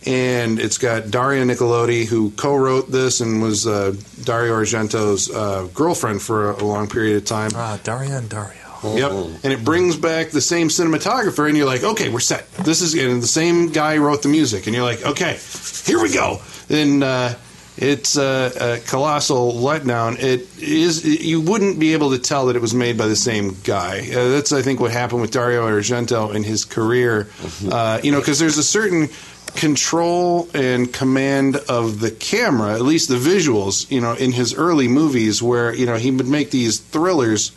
and 0.06 0.60
it's 0.60 0.78
got 0.78 1.10
Daria 1.10 1.44
Nicolodi, 1.44 2.06
who 2.06 2.32
co-wrote 2.32 2.92
this 2.92 3.22
and 3.22 3.42
was 3.42 3.66
uh, 3.66 3.96
Dario 4.24 4.54
Argento's 4.54 5.32
uh, 5.32 5.68
girlfriend 5.74 6.22
for 6.22 6.52
a, 6.52 6.64
a 6.64 6.66
long 6.66 6.88
period 6.88 7.18
of 7.18 7.26
time. 7.26 7.52
Ah, 7.56 7.80
Daria 7.84 8.18
and 8.18 8.30
Dario. 8.30 8.54
Yep, 8.84 9.12
and 9.44 9.52
it 9.52 9.64
brings 9.66 9.96
back 9.96 10.30
the 10.30 10.42
same 10.42 10.68
cinematographer, 10.68 11.48
and 11.48 11.58
you're 11.58 11.66
like, 11.66 11.84
okay, 11.84 12.10
we're 12.10 12.20
set. 12.20 12.52
This 12.54 12.82
is 12.82 12.94
and 12.94 13.22
the 13.22 13.28
same 13.28 13.72
guy 13.72 13.98
wrote 13.98 14.22
the 14.22 14.30
music, 14.30 14.68
and 14.68 14.76
you're 14.76 14.86
like, 14.86 15.04
okay, 15.04 15.40
here 15.86 16.00
we 16.00 16.14
go. 16.14 16.40
And 16.70 17.04
uh, 17.04 17.34
it's 17.78 18.18
a, 18.18 18.52
a 18.60 18.80
colossal 18.88 19.54
letdown. 19.54 20.18
It 20.20 20.48
is. 20.62 21.06
You 21.06 21.42
wouldn't 21.42 21.80
be 21.80 21.94
able 21.94 22.12
to 22.12 22.20
tell 22.20 22.48
that 22.48 22.56
it 22.56 22.62
was 22.62 22.74
made 22.74 22.98
by 22.98 23.08
the 23.08 23.16
same 23.16 23.58
guy. 23.64 24.00
Uh, 24.00 24.30
that's 24.30 24.52
I 24.52 24.62
think 24.62 24.80
what 24.80 24.92
happened 24.92 25.22
with 25.22 25.32
Dario 25.32 25.68
Argento 25.68 26.34
in 26.34 26.44
his 26.44 26.66
career. 26.66 27.28
Uh, 27.70 28.00
you 28.04 28.12
know, 28.12 28.20
because 28.20 28.40
there's 28.40 28.58
a 28.58 28.64
certain 28.64 29.10
control 29.56 30.50
and 30.54 30.94
command 30.94 31.58
of 31.70 32.00
the 32.00 32.12
camera, 32.12 32.74
at 32.74 32.82
least 32.82 33.10
the 33.10 33.16
visuals, 33.16 33.90
you 33.90 34.02
know, 34.02 34.14
in 34.14 34.34
his 34.34 34.54
early 34.54 34.88
movies 34.88 35.42
where, 35.42 35.74
you 35.74 35.86
know, 35.86 35.96
he 35.96 36.12
would 36.12 36.28
make 36.28 36.52
these 36.52 36.80
thrillers 36.80 37.52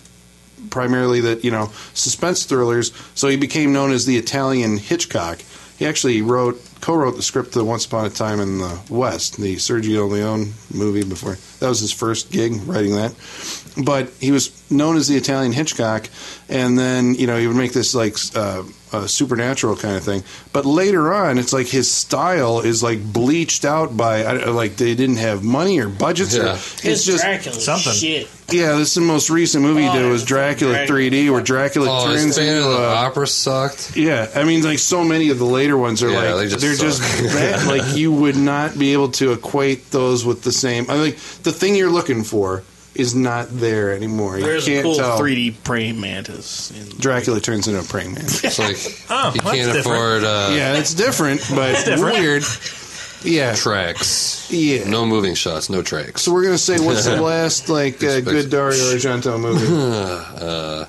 primarily 0.71 1.21
that 1.21 1.45
you 1.45 1.51
know 1.51 1.71
suspense 1.95 2.45
thrillers. 2.45 2.93
So 3.15 3.29
he 3.29 3.37
became 3.37 3.73
known 3.73 3.93
as 3.93 4.07
the 4.07 4.17
Italian 4.17 4.79
Hitchcock. 4.79 5.39
He 5.79 5.87
actually 5.87 6.23
wrote, 6.23 6.61
co-wrote 6.81 7.17
the 7.17 7.23
script 7.23 7.53
to 7.53 7.65
Once 7.65 7.87
Upon 7.87 8.07
a 8.07 8.11
Time 8.11 8.41
in 8.41 8.59
the 8.59 8.81
West, 8.89 9.37
the 9.37 9.57
Sergio 9.57 10.09
Leone 10.09 10.55
movie. 10.73 11.05
Before 11.05 11.37
that 11.61 11.69
was 11.69 11.81
his 11.81 11.93
first 11.93 12.31
gig 12.31 12.63
writing 12.65 12.95
that, 12.97 13.13
but 13.85 14.09
he 14.21 14.33
was 14.33 14.51
known 14.71 14.97
as 14.97 15.09
the 15.09 15.17
Italian 15.17 15.53
Hitchcock. 15.53 16.09
And 16.49 16.79
then 16.79 17.15
you 17.15 17.27
know 17.27 17.37
he 17.39 17.47
would 17.47 17.57
make 17.57 17.73
this 17.73 17.95
like 17.95 18.17
uh, 18.35 18.63
uh, 18.93 19.07
supernatural 19.07 19.77
kind 19.77 19.97
of 19.97 20.03
thing. 20.05 20.23
But 20.53 20.65
later 20.65 21.13
on, 21.13 21.37
it's 21.39 21.53
like 21.53 21.67
his 21.67 21.91
style 21.91 22.61
is 22.61 22.83
like 22.83 23.01
bleached 23.13 23.65
out 23.67 23.97
by 23.97 24.25
I- 24.25 24.47
like 24.49 24.77
they 24.77 24.95
didn't 24.95 25.17
have 25.19 25.45
money 25.45 25.79
or 25.79 25.89
budgets. 25.89 26.37
Or, 26.37 26.45
Yeah. 26.45 26.53
it's 26.83 27.05
just 27.05 27.23
Dracula 27.23 27.55
something. 27.61 27.93
shit. 27.93 28.29
yeah, 28.51 28.73
this 28.77 28.89
is 28.89 28.95
the 28.95 29.01
most 29.03 29.29
recent 29.29 29.63
movie 29.63 29.83
he 29.83 29.89
Oh, 29.89 29.93
did 29.93 30.11
was 30.11 30.25
Dracula 30.25 30.73
Dracula. 30.87 31.01
3D, 31.11 31.31
where 31.31 31.43
Dracula 31.43 31.87
Oh, 32.05 32.09
his 32.09 32.23
turns 32.23 32.39
into 32.39 32.63
the 32.63 32.79
a, 32.79 32.95
Opera 32.95 33.27
sucked. 33.27 33.95
yeah. 33.95 34.31
I 34.35 34.45
mean, 34.45 34.63
like 34.65 34.79
so 34.79 35.05
many 35.05 35.29
of 35.29 35.39
the 35.39 35.45
later 35.45 35.77
ones 35.77 36.03
are 36.03 36.09
Yeah, 36.11 36.33
like 36.33 36.49
they 36.49 36.57
just 36.57 36.83
are 36.83 36.91
suck. 36.91 37.07
just 37.21 37.35
bad. 37.35 37.67
like 37.79 37.95
you 37.97 38.11
would 38.11 38.37
not 38.37 38.79
be 38.79 38.95
able 38.95 39.11
to 39.13 39.33
equate 39.33 39.91
those 39.91 40.25
with 40.25 40.43
the 40.45 40.53
same. 40.53 40.87
I 40.89 40.95
think 40.97 41.17
the 41.43 41.53
thing 41.53 41.75
you're 41.77 41.91
looking 41.91 42.25
for 42.25 42.63
is 42.99 43.15
not 43.15 43.47
there 43.51 43.93
anymore. 43.95 44.37
You 44.39 44.45
There's 44.45 44.67
a 44.67 44.71
can't 44.71 44.83
cool 44.85 44.97
tell. 44.97 45.19
3D 45.21 45.63
praying 45.65 46.01
mantis. 46.01 46.71
In 46.73 46.99
Dracula 46.99 47.41
turns 47.41 47.69
into 47.69 47.81
a 47.81 47.85
praying 47.85 48.15
mantis. 48.15 48.45
It's 48.45 48.59
like 48.59 48.77
Oh, 49.11 49.33
you 49.35 49.41
that's 49.41 49.57
can't 49.57 49.73
different. 49.73 49.87
afford 49.87 50.25
uh, 50.25 50.51
yeah, 50.53 50.75
it's 50.77 50.95
different, 50.95 51.41
but 51.55 51.75
it's 51.87 52.03
weird. 52.03 52.43
Yeah, 53.25 53.55
tracks. 53.57 54.49
yeah. 54.51 54.89
No 54.89 55.05
moving 55.05 55.35
shots, 55.35 55.69
no 55.71 55.83
tracks. 55.83 56.23
So 56.23 56.33
we're 56.33 56.45
gonna 56.45 56.57
say 56.59 56.79
what's 56.79 57.05
the 57.05 57.21
last 57.21 57.69
like 57.79 57.97
uh, 58.03 58.21
good 58.21 58.49
Dario 58.51 58.79
Argento 58.95 59.41
movie? 59.41 59.67
Uh, 60.39 60.85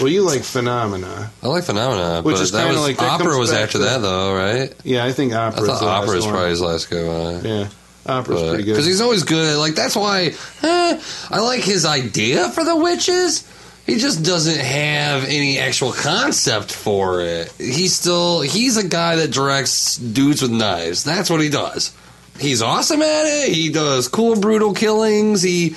well, 0.00 0.08
you 0.08 0.22
like 0.22 0.42
Phenomena. 0.42 1.30
I 1.40 1.46
like 1.46 1.62
Phenomena, 1.62 2.22
Which 2.22 2.34
but 2.34 2.42
is 2.42 2.50
that 2.50 2.64
kinda 2.64 2.72
was 2.80 2.82
like- 2.88 2.96
that 2.98 3.20
opera 3.20 3.38
was 3.38 3.52
after 3.52 3.78
to- 3.78 3.84
that 3.84 3.98
though, 4.02 4.34
right? 4.34 4.74
Yeah, 4.82 5.04
I 5.04 5.12
think 5.12 5.32
opera. 5.32 5.62
I 5.62 5.66
thought 5.66 5.82
opera 6.02 6.16
was 6.16 6.24
one. 6.24 6.34
probably 6.34 6.50
his 6.50 6.60
last 6.60 6.90
go 6.90 7.10
on. 7.36 7.44
Yeah, 7.44 7.68
Opera's 8.08 8.48
pretty 8.48 8.64
good. 8.64 8.72
Because 8.72 8.86
he's 8.86 9.00
always 9.00 9.22
good. 9.22 9.58
Like 9.58 9.74
that's 9.74 9.94
why 9.94 10.34
eh, 10.62 11.02
I 11.30 11.40
like 11.40 11.62
his 11.62 11.84
idea 11.84 12.48
for 12.50 12.64
the 12.64 12.76
witches. 12.76 13.46
He 13.86 13.96
just 13.96 14.22
doesn't 14.22 14.58
have 14.58 15.24
any 15.24 15.58
actual 15.58 15.92
concept 15.92 16.72
for 16.72 17.22
it. 17.22 17.52
He's 17.58 17.94
still 17.94 18.40
he's 18.40 18.76
a 18.76 18.86
guy 18.86 19.16
that 19.16 19.30
directs 19.30 19.96
dudes 19.96 20.42
with 20.42 20.50
knives. 20.50 21.04
That's 21.04 21.30
what 21.30 21.40
he 21.40 21.48
does. 21.48 21.94
He's 22.38 22.62
awesome 22.62 23.02
at 23.02 23.24
it. 23.24 23.52
He 23.52 23.70
does 23.70 24.08
cool 24.08 24.38
brutal 24.40 24.72
killings. 24.74 25.42
He 25.42 25.76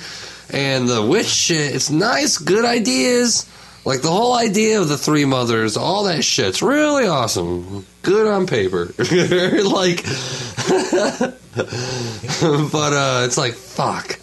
and 0.50 0.88
the 0.88 1.04
witch 1.04 1.26
shit. 1.26 1.74
It's 1.74 1.90
nice, 1.90 2.38
good 2.38 2.64
ideas. 2.64 3.46
Like 3.84 4.02
the 4.02 4.10
whole 4.10 4.34
idea 4.34 4.80
of 4.80 4.88
the 4.88 4.96
three 4.96 5.24
mothers, 5.24 5.76
all 5.76 6.04
that 6.04 6.22
shit's 6.22 6.62
really 6.62 7.06
awesome. 7.06 7.84
Good 8.02 8.26
on 8.28 8.46
paper. 8.46 8.94
like 8.98 10.04
but 11.56 12.92
uh, 12.92 13.22
it's 13.24 13.36
like 13.38 13.54
fuck. 13.54 14.18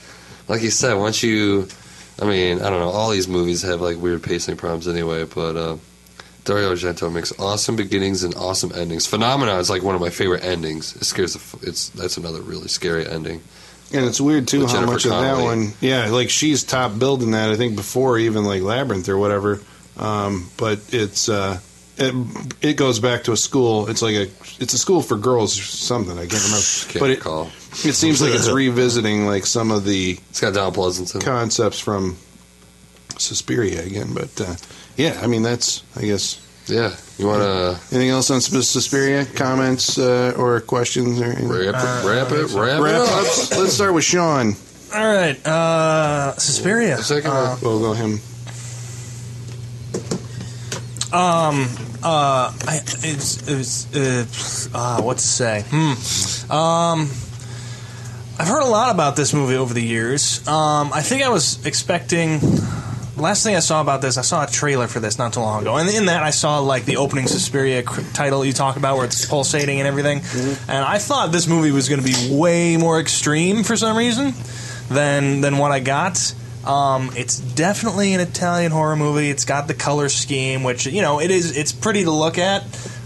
Like 0.47 0.61
you 0.63 0.71
said, 0.71 0.95
once 0.95 1.21
you, 1.21 1.67
I 2.19 2.25
mean, 2.25 2.57
I 2.61 2.69
don't 2.69 2.79
know. 2.79 2.89
All 2.89 3.11
these 3.11 3.27
movies 3.27 3.61
have 3.61 3.81
like 3.81 3.97
weird 3.97 4.23
pacing 4.23 4.57
problems 4.57 4.87
anyway. 4.87 5.25
But 5.25 5.55
uh, 5.55 5.77
Dario 6.43 6.73
Argento 6.73 7.11
makes 7.11 7.37
awesome 7.39 7.75
beginnings 7.75 8.23
and 8.23 8.33
awesome 8.35 8.71
endings. 8.73 9.05
Phenomena 9.05 9.57
is 9.57 9.69
like 9.69 9.83
one 9.83 9.95
of 9.95 10.01
my 10.01 10.09
favorite 10.09 10.43
endings. 10.43 10.95
It 10.95 11.03
scares 11.05 11.33
the. 11.33 11.39
f- 11.39 11.63
It's 11.67 11.89
that's 11.89 12.17
another 12.17 12.41
really 12.41 12.67
scary 12.67 13.07
ending. 13.07 13.41
And 13.91 14.05
it's 14.05 14.21
weird 14.21 14.47
too 14.47 14.59
With 14.61 14.69
how 14.69 14.75
Jennifer 14.75 14.93
much 14.93 15.05
of 15.05 15.11
that 15.11 15.41
one, 15.43 15.73
yeah, 15.81 16.09
like 16.09 16.29
she's 16.29 16.63
top 16.63 16.97
billed 16.99 17.23
in 17.23 17.31
that. 17.31 17.49
I 17.49 17.55
think 17.55 17.75
before 17.75 18.17
even 18.19 18.45
like 18.45 18.61
Labyrinth 18.61 19.09
or 19.09 19.17
whatever. 19.17 19.61
Um, 19.97 20.49
but 20.57 20.79
it's 20.93 21.27
uh, 21.27 21.59
it, 21.99 22.55
it 22.61 22.73
goes 22.77 22.99
back 22.99 23.23
to 23.25 23.31
a 23.33 23.37
school. 23.37 23.87
It's 23.89 24.01
like 24.01 24.15
a 24.15 24.23
it's 24.59 24.73
a 24.73 24.77
school 24.77 25.01
for 25.01 25.17
girls 25.17 25.57
or 25.59 25.63
something. 25.63 26.17
I 26.17 26.25
can't 26.27 26.43
remember. 26.43 26.65
Can't 26.87 26.99
but 26.99 27.09
it, 27.09 27.17
recall. 27.19 27.45
it 27.85 27.93
seems 27.93 28.21
like 28.21 28.31
it's 28.33 28.49
revisiting 28.51 29.25
like 29.25 29.45
some 29.45 29.71
of 29.71 29.83
the 29.85 30.17
It's 30.29 30.39
got 30.41 30.53
Don 30.53 30.73
Pleasence. 30.73 31.21
concepts 31.23 31.79
from 31.79 32.17
Suspiria 33.17 33.83
again. 33.83 34.13
But 34.13 34.39
uh, 34.41 34.55
yeah, 34.97 35.19
I 35.21 35.27
mean 35.27 35.41
that's 35.43 35.83
I 35.95 36.01
guess. 36.01 36.45
Yeah, 36.67 36.95
you 37.17 37.25
want 37.25 37.41
to 37.41 37.79
Anything 37.95 38.11
else 38.11 38.29
on 38.29 38.41
Sus- 38.41 38.67
Suspiria? 38.69 39.25
Comments 39.25 39.97
uh, 39.97 40.35
or 40.37 40.61
questions 40.61 41.19
or 41.19 41.25
anything? 41.25 41.49
wrap 41.49 41.73
it, 41.73 42.07
wrap 42.07 42.31
it, 42.31 42.51
wrap, 42.53 42.79
Wrap 42.79 42.93
it 42.93 42.95
up. 42.95 43.09
ups. 43.09 43.57
Let's 43.57 43.73
start 43.73 43.93
with 43.95 44.03
Sean. 44.03 44.53
All 44.93 45.05
right, 45.15 45.43
uh, 45.47 46.35
Suspiria. 46.37 46.97
Second 46.99 47.31
Uh, 47.31 47.57
We'll 47.63 47.79
go 47.79 47.93
him. 47.93 48.19
Um, 51.11 51.67
uh, 52.03 52.53
I, 52.67 52.79
it's, 53.03 53.47
it's, 53.47 54.73
uh, 54.73 54.77
uh, 54.77 55.01
what 55.01 55.17
to 55.17 55.23
say? 55.23 55.63
Hmm. 55.69 56.51
Um, 56.51 57.09
I've 58.39 58.47
heard 58.47 58.63
a 58.63 58.69
lot 58.69 58.93
about 58.93 59.15
this 59.15 59.33
movie 59.33 59.55
over 59.55 59.73
the 59.73 59.83
years. 59.83 60.47
Um, 60.47 60.91
I 60.93 61.01
think 61.01 61.23
I 61.23 61.29
was 61.29 61.65
expecting. 61.65 62.39
Last 63.17 63.43
thing 63.43 63.57
I 63.57 63.59
saw 63.59 63.81
about 63.81 64.01
this, 64.01 64.17
I 64.17 64.21
saw 64.21 64.45
a 64.45 64.47
trailer 64.47 64.87
for 64.87 65.01
this 65.01 65.17
not 65.17 65.33
too 65.33 65.41
long 65.41 65.61
ago, 65.63 65.75
and 65.75 65.89
in 65.89 66.05
that 66.05 66.23
I 66.23 66.29
saw 66.29 66.59
like 66.59 66.85
the 66.85 66.95
opening 66.95 67.27
Suspiria 67.27 67.83
title 68.13 68.45
you 68.45 68.53
talk 68.53 68.77
about, 68.77 68.95
where 68.95 69.05
it's 69.05 69.25
pulsating 69.25 69.79
and 69.79 69.87
everything. 69.87 70.21
And 70.69 70.85
I 70.85 70.99
thought 70.99 71.33
this 71.33 71.45
movie 71.45 71.71
was 71.71 71.89
going 71.89 72.01
to 72.01 72.07
be 72.07 72.33
way 72.33 72.77
more 72.77 72.97
extreme 72.97 73.63
for 73.63 73.75
some 73.75 73.97
reason 73.97 74.33
than 74.89 75.41
than 75.41 75.57
what 75.57 75.73
I 75.73 75.81
got. 75.81 76.33
Um, 76.65 77.11
it's 77.15 77.39
definitely 77.39 78.13
an 78.13 78.19
Italian 78.19 78.71
horror 78.71 78.95
movie. 78.95 79.29
It's 79.29 79.45
got 79.45 79.67
the 79.67 79.73
color 79.73 80.09
scheme, 80.09 80.63
which 80.63 80.85
you 80.85 81.01
know 81.01 81.19
it 81.19 81.31
is. 81.31 81.55
It's 81.57 81.71
pretty 81.71 82.03
to 82.03 82.11
look 82.11 82.37
at. 82.37 82.63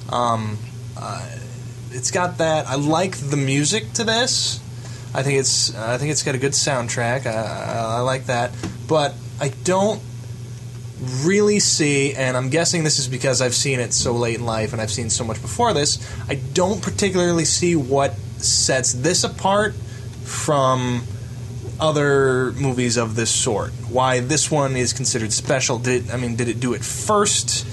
Um, 0.09 0.57
uh, 0.97 1.29
it's 1.91 2.11
got 2.11 2.39
that. 2.39 2.67
I 2.67 2.75
like 2.75 3.17
the 3.17 3.37
music 3.37 3.93
to 3.93 4.03
this. 4.03 4.59
I 5.13 5.21
think 5.23 5.39
it's. 5.39 5.75
I 5.75 5.97
think 5.97 6.11
it's 6.11 6.23
got 6.23 6.35
a 6.35 6.39
good 6.39 6.53
soundtrack. 6.53 7.25
I, 7.25 7.31
I, 7.31 7.97
I 7.97 7.99
like 7.99 8.25
that, 8.25 8.51
but 8.87 9.13
I 9.39 9.49
don't 9.63 10.01
really 11.23 11.59
see, 11.59 12.13
and 12.13 12.37
I'm 12.37 12.49
guessing 12.49 12.83
this 12.83 12.99
is 12.99 13.07
because 13.07 13.41
I've 13.41 13.53
seen 13.53 13.79
it 13.79 13.93
so 13.93 14.13
late 14.13 14.39
in 14.39 14.45
life 14.45 14.73
and 14.73 14.81
I've 14.81 14.91
seen 14.91 15.09
so 15.09 15.23
much 15.23 15.41
before 15.41 15.73
this. 15.73 15.99
I 16.29 16.35
don't 16.35 16.81
particularly 16.81 17.45
see 17.45 17.75
what 17.75 18.15
sets 18.37 18.93
this 18.93 19.23
apart 19.23 19.73
from 20.23 21.03
other 21.83 22.53
movies 22.53 22.95
of 22.97 23.15
this 23.15 23.29
sort. 23.29 23.71
Why 23.89 24.21
this 24.21 24.49
one 24.49 24.75
is 24.77 24.93
considered 24.93 25.33
special? 25.33 25.77
Did 25.79 26.09
I 26.11 26.17
mean 26.17 26.35
did 26.35 26.47
it 26.47 26.59
do 26.59 26.73
it 26.73 26.83
first? 26.83 27.65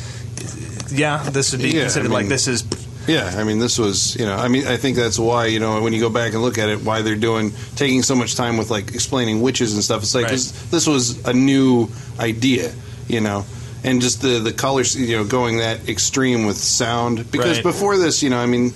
Yeah, 0.92 1.22
this 1.30 1.52
would 1.52 1.62
be 1.62 1.70
Yeah, 1.70 1.80
I 1.80 1.82
considered 1.84 2.10
like 2.10 2.28
this 2.28 2.48
is 2.48 2.64
Yeah, 3.06 3.32
I 3.40 3.44
mean, 3.44 3.58
this 3.60 3.78
was, 3.78 4.14
you 4.16 4.26
know, 4.26 4.36
I 4.36 4.48
mean, 4.48 4.66
I 4.66 4.76
think 4.76 4.96
that's 4.96 5.18
why, 5.18 5.46
you 5.46 5.58
know, 5.58 5.80
when 5.82 5.92
you 5.92 6.00
go 6.00 6.10
back 6.10 6.32
and 6.34 6.42
look 6.42 6.58
at 6.58 6.68
it, 6.68 6.82
why 6.82 7.02
they're 7.02 7.16
doing, 7.16 7.52
taking 7.74 8.02
so 8.02 8.14
much 8.14 8.36
time 8.36 8.56
with, 8.58 8.70
like, 8.70 8.94
explaining 8.94 9.40
witches 9.40 9.74
and 9.74 9.82
stuff. 9.82 10.02
It's 10.02 10.14
like, 10.14 10.24
Right. 10.26 10.32
this, 10.32 10.52
this 10.70 10.86
was 10.86 11.18
a 11.26 11.32
new 11.32 11.88
idea, 12.20 12.70
you 13.08 13.20
know, 13.20 13.46
and 13.82 14.00
just 14.02 14.20
the, 14.20 14.38
the 14.38 14.52
colors, 14.52 14.94
you 14.94 15.16
know, 15.16 15.24
going 15.24 15.58
that 15.58 15.88
extreme 15.88 16.44
with 16.44 16.58
sound. 16.58 17.30
Because 17.32 17.56
Right. 17.56 17.72
before 17.72 17.96
this, 17.96 18.22
you 18.22 18.30
know, 18.30 18.38
I 18.38 18.46
mean, 18.46 18.74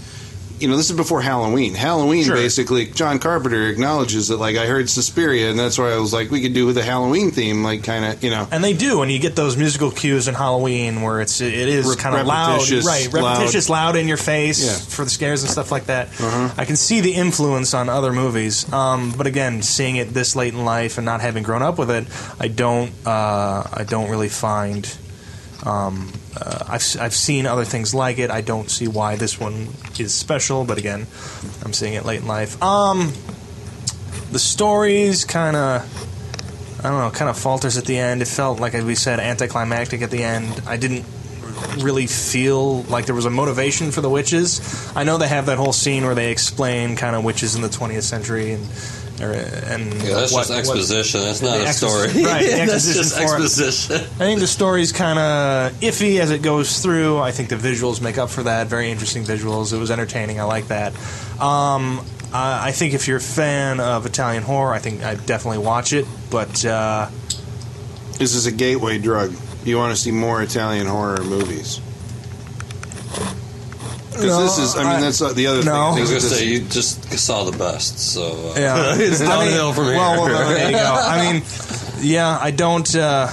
you 0.61 0.69
know, 0.69 0.77
this 0.77 0.91
is 0.91 0.97
before 0.97 1.21
Halloween. 1.21 1.75
Halloween, 1.75 2.25
Sure. 2.25 2.37
basically, 2.37 2.87
John 2.87 3.19
Carpenter 3.19 3.69
acknowledges 3.69 4.29
that, 4.29 4.39
like, 4.39 4.57
I 4.57 4.67
heard 4.67 4.89
Suspiria, 4.89 5.51
and 5.51 5.59
that's 5.59 5.79
why 5.79 5.93
I 5.93 5.99
was 5.99 6.13
like, 6.13 6.31
we 6.31 6.41
could 6.41 6.55
do 6.55 6.67
with 6.67 6.75
the 6.77 6.83
Halloween 6.83 7.31
theme, 7.31 7.63
like, 7.65 7.83
kind 7.85 8.05
of, 8.05 8.23
you 8.23 8.31
know. 8.31 8.47
And 8.51 8.63
they 8.63 8.73
do, 8.73 9.03
and 9.03 9.11
you 9.11 9.19
get 9.19 9.37
those 9.37 9.57
musical 9.57 9.91
cues 9.91 10.29
in 10.29 10.35
Halloween 10.35 11.03
where 11.03 11.21
it's 11.21 11.41
it 11.41 11.53
is 11.53 11.87
Re- 11.87 11.97
kind 11.97 12.17
of 12.17 12.27
loud, 12.27 12.53
repetitious, 12.55 12.87
right? 12.87 13.13
loud. 13.13 13.39
Repetitious, 13.39 13.69
loud 13.69 13.97
in 13.97 14.09
your 14.09 14.17
face 14.17 14.65
Yeah. 14.65 14.73
for 14.77 15.05
the 15.05 15.11
scares 15.11 15.43
and 15.43 15.51
stuff 15.51 15.71
like 15.73 15.87
that. 15.87 16.09
Uh-huh. 16.21 16.51
I 16.57 16.65
can 16.65 16.77
see 16.77 17.01
the 17.01 17.13
influence 17.15 17.75
on 17.75 17.89
other 17.89 18.13
movies, 18.13 18.71
um, 18.73 19.13
but 19.17 19.27
again, 19.27 19.63
seeing 19.63 19.97
it 19.97 20.15
this 20.15 20.35
late 20.37 20.55
in 20.55 20.65
life 20.65 20.99
and 20.99 21.05
not 21.05 21.21
having 21.21 21.43
grown 21.43 21.63
up 21.63 21.79
with 21.79 21.91
it, 21.91 22.07
I 22.41 22.49
don't 22.49 22.93
uh, 23.07 23.63
I 23.73 23.85
don't 23.89 24.11
really 24.11 24.29
find. 24.29 24.89
Um, 25.65 26.13
uh, 26.37 26.65
I've 26.69 26.85
I've 27.01 27.15
seen 27.15 27.47
other 27.47 27.65
things 27.65 27.95
like 27.95 28.19
it. 28.19 28.31
I 28.31 28.41
don't 28.41 28.71
see 28.71 28.89
why 28.89 29.17
this 29.17 29.41
one 29.41 29.69
is 29.99 30.13
special, 30.13 30.65
but 30.65 30.79
again, 30.79 31.07
I'm 31.65 31.73
seeing 31.73 31.95
it 31.95 32.05
late 32.05 32.21
in 32.21 32.27
life. 32.27 32.63
Um, 32.63 33.13
the 34.31 34.39
stories 34.39 35.25
kind 35.25 35.57
of 35.57 36.05
I 36.85 36.91
don't 36.91 36.99
know, 36.99 37.11
kind 37.11 37.31
of 37.31 37.39
falters 37.39 37.79
at 37.79 37.87
the 37.87 37.97
end. 37.97 38.21
It 38.21 38.29
felt 38.29 38.61
like, 38.61 38.75
we 38.75 38.95
said, 38.95 39.19
anticlimactic 39.19 40.03
at 40.03 40.11
the 40.11 40.23
end. 40.23 40.61
I 40.67 40.77
didn't 40.77 41.07
really 41.79 42.07
feel 42.07 42.83
like 42.83 43.07
there 43.07 43.15
was 43.15 43.25
a 43.25 43.31
motivation 43.31 43.91
for 43.91 44.03
the 44.03 44.11
witches. 44.11 44.93
I 44.95 45.05
know 45.05 45.17
they 45.17 45.29
have 45.29 45.47
that 45.47 45.57
whole 45.57 45.73
scene 45.73 46.05
where 46.05 46.15
they 46.15 46.31
explain 46.31 46.95
kind 46.97 47.17
of 47.17 47.25
witches 47.25 47.55
in 47.55 47.63
the 47.63 47.69
20th 47.69 48.03
century 48.03 48.53
and 48.53 48.69
or, 49.21 49.31
and 49.33 49.93
Yeah, 50.03 50.15
that's 50.17 50.33
what- 50.33 50.49
just 50.49 50.51
what- 50.51 50.59
exposition. 50.59 51.21
that's 51.21 51.41
not 51.43 51.59
the 51.59 51.65
a 51.67 51.73
story. 51.73 52.09
right, 52.25 52.45
the 52.45 52.51
that's 52.67 52.73
exposition 52.89 53.03
just 53.03 53.15
for 53.17 53.23
it. 53.23 53.43
exposition. 53.43 53.97
I 53.97 54.25
think 54.25 54.41
the 54.41 54.47
story's 54.47 54.93
kind 54.93 55.19
of 55.19 55.73
iffy 55.81 56.19
as 56.21 56.31
it 56.31 56.43
goes 56.43 56.81
through. 56.81 57.19
I 57.19 57.31
think 57.31 57.49
the 57.49 57.57
visuals 57.57 58.01
make 58.01 58.19
up 58.19 58.31
for 58.31 58.43
that. 58.45 58.67
Very 58.67 58.91
interesting 58.91 59.23
visuals. 59.25 59.73
It 59.73 59.79
was 59.79 59.91
entertaining. 59.91 60.41
I 60.41 60.45
like 60.45 60.69
that. 60.69 60.93
Um, 61.41 62.05
I 62.33 62.69
I 62.69 62.73
think 62.73 62.95
if 62.95 63.07
you're 63.07 63.19
a 63.19 63.21
fan 63.21 63.79
of 63.79 64.05
Italian 64.07 64.43
horror, 64.43 64.75
I 64.75 64.79
think 64.81 65.03
I'd 65.05 65.25
definitely 65.27 65.59
watch 65.65 65.93
it. 65.93 66.07
But 66.31 66.65
uh, 66.65 67.09
This 68.19 68.35
is 68.35 68.47
a 68.47 68.53
gateway 68.53 68.99
drug. 68.99 69.33
You 69.65 69.77
want 69.79 69.95
to 69.95 70.01
see 70.01 70.11
more 70.11 70.43
Italian 70.43 70.87
horror 70.89 71.23
movies. 71.23 71.81
Because 74.15 74.27
No, 74.39 74.43
this 74.43 74.59
is, 74.59 74.77
I 74.77 74.79
mean, 74.85 74.87
I- 74.93 75.01
that's 75.01 75.21
uh, 75.21 75.33
the 75.33 75.47
other 75.47 75.63
no. 75.65 75.73
I 75.75 76.01
was 76.01 76.09
gonna 76.09 76.21
say 76.21 76.47
you 76.47 76.61
just 76.61 77.13
saw 77.19 77.45
the 77.45 77.57
best, 77.57 77.99
so 77.99 78.53
uh, 78.55 78.55
yeah, 78.59 78.95
it's 78.99 79.21
I 79.21 79.25
mean, 79.25 79.49
downhill 79.51 79.73
from 79.73 79.85
here. 79.87 79.97
Well, 79.97 80.25
well, 80.25 80.49
there 80.49 80.67
you 80.71 80.77
go. 80.77 80.95
I 81.01 81.33
mean, 81.33 81.43
yeah, 82.01 82.39
I 82.41 82.51
don't. 82.51 82.95
Uh, 82.95 83.29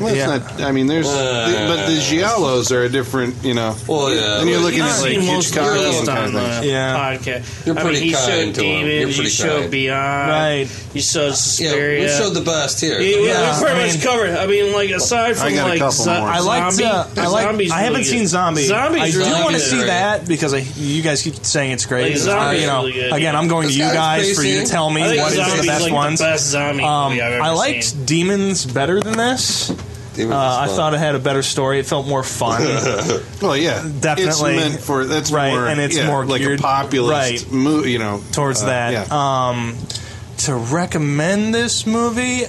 well, 0.00 0.14
yeah. 0.14 0.26
not, 0.38 0.60
I 0.62 0.72
mean, 0.72 0.86
there's, 0.86 1.06
Uh, 1.08 1.66
but 1.68 1.86
the 1.86 1.98
Giallos 1.98 2.70
are 2.72 2.82
a 2.84 2.88
different, 2.88 3.44
you 3.44 3.54
know. 3.54 3.74
well, 3.86 4.12
yeah. 4.14 4.38
Then 4.38 4.48
you're 4.48 4.58
looking 4.60 4.80
at 4.80 5.00
like 5.00 5.16
most 5.18 5.48
of 5.50 5.54
the 5.54 5.62
Hitchcock 5.62 5.76
and 5.76 6.06
kind 6.08 6.36
of 6.36 6.42
things. 6.42 6.60
the 6.60 6.66
Yeah. 6.66 6.96
podcast. 7.16 7.66
You're 7.66 7.74
I 7.78 7.78
mean, 7.82 7.86
pretty 7.92 8.06
he 8.06 8.12
kind 8.12 8.24
showed 8.26 8.54
to 8.56 8.62
him. 8.64 8.86
You're 8.86 9.12
pretty 9.12 9.28
showed 9.30 9.60
kind. 9.60 9.70
Beyond, 9.70 10.30
Right. 10.30 10.68
You 10.94 11.00
showed 11.00 11.34
yeah, 11.58 11.72
we 12.00 12.08
showed 12.08 12.34
the 12.34 12.40
best 12.40 12.80
here. 12.80 13.00
Yeah, 13.00 13.16
we- 13.20 13.26
Yeah, 13.28 13.58
we 13.58 13.64
pretty 13.64 13.80
I 13.80 13.86
much 13.86 14.02
covered. 14.02 14.30
I 14.36 14.46
mean, 14.46 14.72
like 14.72 14.90
aside 14.90 15.36
from 15.36 15.46
I 15.48 15.52
got 15.54 15.68
like 15.68 15.78
couple 15.78 15.92
zo- 16.04 16.20
more. 16.20 16.28
I 16.28 16.38
liked. 16.40 16.72
zombie, 16.76 16.84
Uh, 16.84 17.04
I 17.24 17.26
like. 17.28 17.44
Zombies 17.44 17.70
I 17.72 17.78
haven't 17.80 17.92
really 17.92 18.04
seen 18.04 18.20
good. 18.20 18.28
Zombie. 18.28 18.64
Zombies 18.66 19.02
I 19.02 19.10
do 19.10 19.18
really 19.18 19.32
want 19.42 19.46
to 19.56 19.60
good. 19.60 19.70
see 19.70 19.82
that 19.84 20.26
because 20.28 20.54
I, 20.54 20.58
you 20.76 21.02
guys 21.02 21.22
keep 21.22 21.44
saying 21.44 21.72
it's 21.72 21.86
great. 21.86 22.10
Like, 22.10 22.16
Zombies 22.18 22.60
you 22.62 22.66
know, 22.66 22.80
really 22.80 22.92
good, 22.92 23.12
again. 23.12 23.34
I'm 23.36 23.48
going 23.48 23.68
to 23.68 23.74
you 23.74 23.80
guy's 23.84 24.26
guys 24.28 24.36
for 24.36 24.42
you 24.44 24.60
to 24.60 24.66
tell 24.66 24.90
me 24.90 25.02
what 25.02 25.32
is 25.32 25.36
the 25.60 25.66
best 25.66 25.90
ones. 25.90 26.20
best 26.20 26.46
zombie 26.50 26.82
Um, 26.84 27.12
I've 27.12 27.18
ever 27.18 27.42
I 27.42 27.50
liked. 27.50 28.06
Demons 28.06 28.64
better 28.66 29.00
than 29.00 29.16
this. 29.16 29.72
Demons 30.14 30.32
Uh, 30.34 30.58
I 30.62 30.66
fun. 30.66 30.76
thought 30.76 30.94
it 30.94 30.98
had 30.98 31.14
a 31.14 31.18
better 31.18 31.42
story. 31.42 31.78
It 31.80 31.86
felt 31.86 32.06
more 32.06 32.22
fun. 32.22 32.62
Well, 33.42 33.56
yeah, 33.56 33.82
Definitely. 34.00 34.56
It's 34.56 34.68
meant 34.70 34.80
for 34.80 35.04
that's 35.04 35.30
Right, 35.30 35.50
more, 35.52 35.66
and 35.66 35.78
it's 35.80 35.96
yeah, 35.96 36.06
more 36.06 36.24
like 36.24 36.40
geared- 36.40 36.60
a 36.60 36.62
populist 36.62 37.44
right. 37.44 37.52
mo- 37.52 37.82
you 37.84 37.98
know, 37.98 38.22
towards 38.32 38.62
uh, 38.62 38.66
that. 38.66 38.92
Yeah. 38.92 39.06
Um, 39.50 39.76
to 40.38 40.54
recommend 40.54 41.54
this 41.54 41.86
movie, 41.86 42.42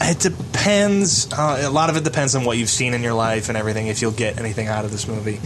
it 0.00 0.18
depends. 0.20 1.32
Uh, 1.32 1.62
a 1.64 1.70
lot 1.70 1.90
of 1.90 1.96
it 1.96 2.04
depends 2.04 2.34
on 2.34 2.44
what 2.44 2.56
you've 2.56 2.68
seen 2.70 2.94
in 2.94 3.02
your 3.02 3.14
life 3.14 3.48
and 3.48 3.56
everything. 3.58 3.88
If 3.88 4.00
you'll 4.00 4.12
get 4.12 4.38
anything 4.38 4.68
out 4.68 4.84
of 4.84 4.90
this 4.92 5.08
movie, 5.08 5.40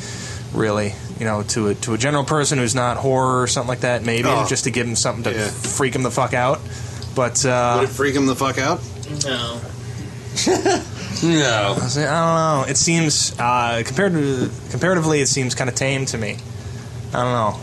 really, 0.57 0.95
you 1.19 1.25
know, 1.25 1.43
to 1.45 1.69
a 1.69 1.75
to 1.77 1.95
a 1.95 1.99
general 1.99 2.25
person 2.25 2.59
who's 2.59 2.75
not 2.75 2.99
horror 2.99 3.41
or 3.43 3.47
something 3.47 3.69
like 3.69 3.81
that, 3.81 4.05
maybe 4.05 4.29
Oh. 4.29 4.47
just 4.49 4.65
to 4.65 4.71
give 4.71 4.87
him 4.87 4.97
something 4.97 5.25
to 5.25 5.33
Yeah. 5.33 5.49
freak 5.49 5.95
him 5.95 6.03
the 6.03 6.11
fuck 6.11 6.35
out. 6.35 6.61
But 7.15 7.45
uh, 7.45 7.79
Would 7.81 7.89
it 7.89 7.93
freak 7.93 8.15
him 8.15 8.27
the 8.27 8.37
fuck 8.37 8.59
out? 8.59 8.81
No. 9.25 9.61
no. 11.23 11.77
I 11.81 11.87
say- 11.89 12.07
I 12.07 12.57
don't 12.57 12.67
know. 12.67 12.71
It 12.71 12.77
seems 12.77 13.39
uh, 13.39 13.83
compared 13.87 14.13
to 14.15 14.51
comparatively, 14.71 15.21
it 15.21 15.29
seems 15.29 15.55
kind 15.55 15.69
of 15.71 15.77
tame 15.77 16.07
to 16.07 16.19
me. 16.19 16.39
I 17.15 17.23
don't 17.23 17.33
know, 17.33 17.61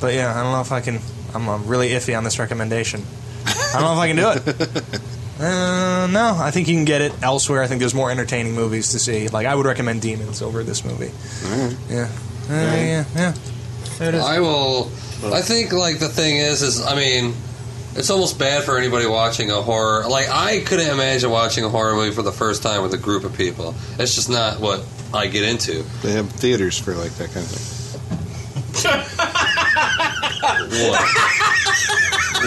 but 0.00 0.14
yeah, 0.14 0.30
I 0.38 0.42
don't 0.42 0.52
know 0.52 0.60
if 0.62 0.72
I 0.72 0.80
can. 0.80 1.00
I'm, 1.34 1.48
uh 1.48 1.58
really 1.58 1.90
iffy 1.90 2.16
on 2.16 2.24
this 2.24 2.38
recommendation. 2.38 3.02
I 3.46 3.70
don't 3.74 3.82
know 3.82 3.92
if 3.92 3.98
I 3.98 4.08
can 4.08 4.16
do 4.16 4.50
it. 4.50 5.00
Uh, 5.40 6.06
no, 6.12 6.36
I 6.38 6.52
think 6.52 6.68
you 6.68 6.74
can 6.76 6.84
get 6.84 7.00
it 7.00 7.12
elsewhere. 7.20 7.62
I 7.64 7.66
think 7.66 7.80
there's 7.80 7.94
more 7.94 8.12
entertaining 8.12 8.54
movies 8.54 8.92
to 8.92 9.00
see. 9.00 9.26
Like 9.28 9.44
I 9.44 9.56
would 9.56 9.66
recommend 9.66 10.00
Demons 10.00 10.40
over 10.40 10.62
this 10.62 10.84
movie. 10.84 11.10
Yeah, 11.90 12.08
Uh, 12.48 12.52
yeah, 12.52 13.04
yeah. 13.16 13.34
Is. 13.98 14.22
I 14.24 14.38
will. 14.38 14.84
I 15.32 15.40
think 15.40 15.72
like 15.72 15.98
the 15.98 16.08
thing 16.08 16.36
is, 16.36 16.62
is 16.62 16.84
I 16.86 16.94
mean, 16.94 17.34
it's 17.94 18.10
almost 18.10 18.38
bad 18.38 18.64
for 18.64 18.78
anybody 18.78 19.06
watching 19.06 19.50
a 19.50 19.60
horror. 19.62 20.08
Like 20.08 20.28
I 20.30 20.60
couldn't 20.60 20.90
imagine 20.90 21.30
watching 21.30 21.64
a 21.64 21.68
horror 21.68 21.94
movie 21.94 22.14
for 22.14 22.22
the 22.22 22.32
first 22.32 22.62
time 22.62 22.82
with 22.82 22.94
a 22.94 22.98
group 22.98 23.24
of 23.24 23.36
people. 23.36 23.74
It's 23.98 24.14
just 24.14 24.30
not 24.30 24.60
what 24.60 24.84
I 25.12 25.26
get 25.26 25.44
into. 25.44 25.82
They 26.02 26.12
have 26.12 26.30
theaters 26.30 26.78
for 26.78 26.94
like 26.94 27.12
that 27.12 27.30
kind 27.32 27.44
of 27.44 27.52
thing. 27.52 27.72
What? 30.42 31.00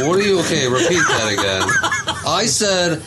what 0.07 0.19
are 0.19 0.21
you? 0.21 0.39
Okay, 0.39 0.67
repeat 0.67 0.97
that 0.97 1.29
again. 1.31 1.63
I 2.25 2.45
said. 2.45 3.01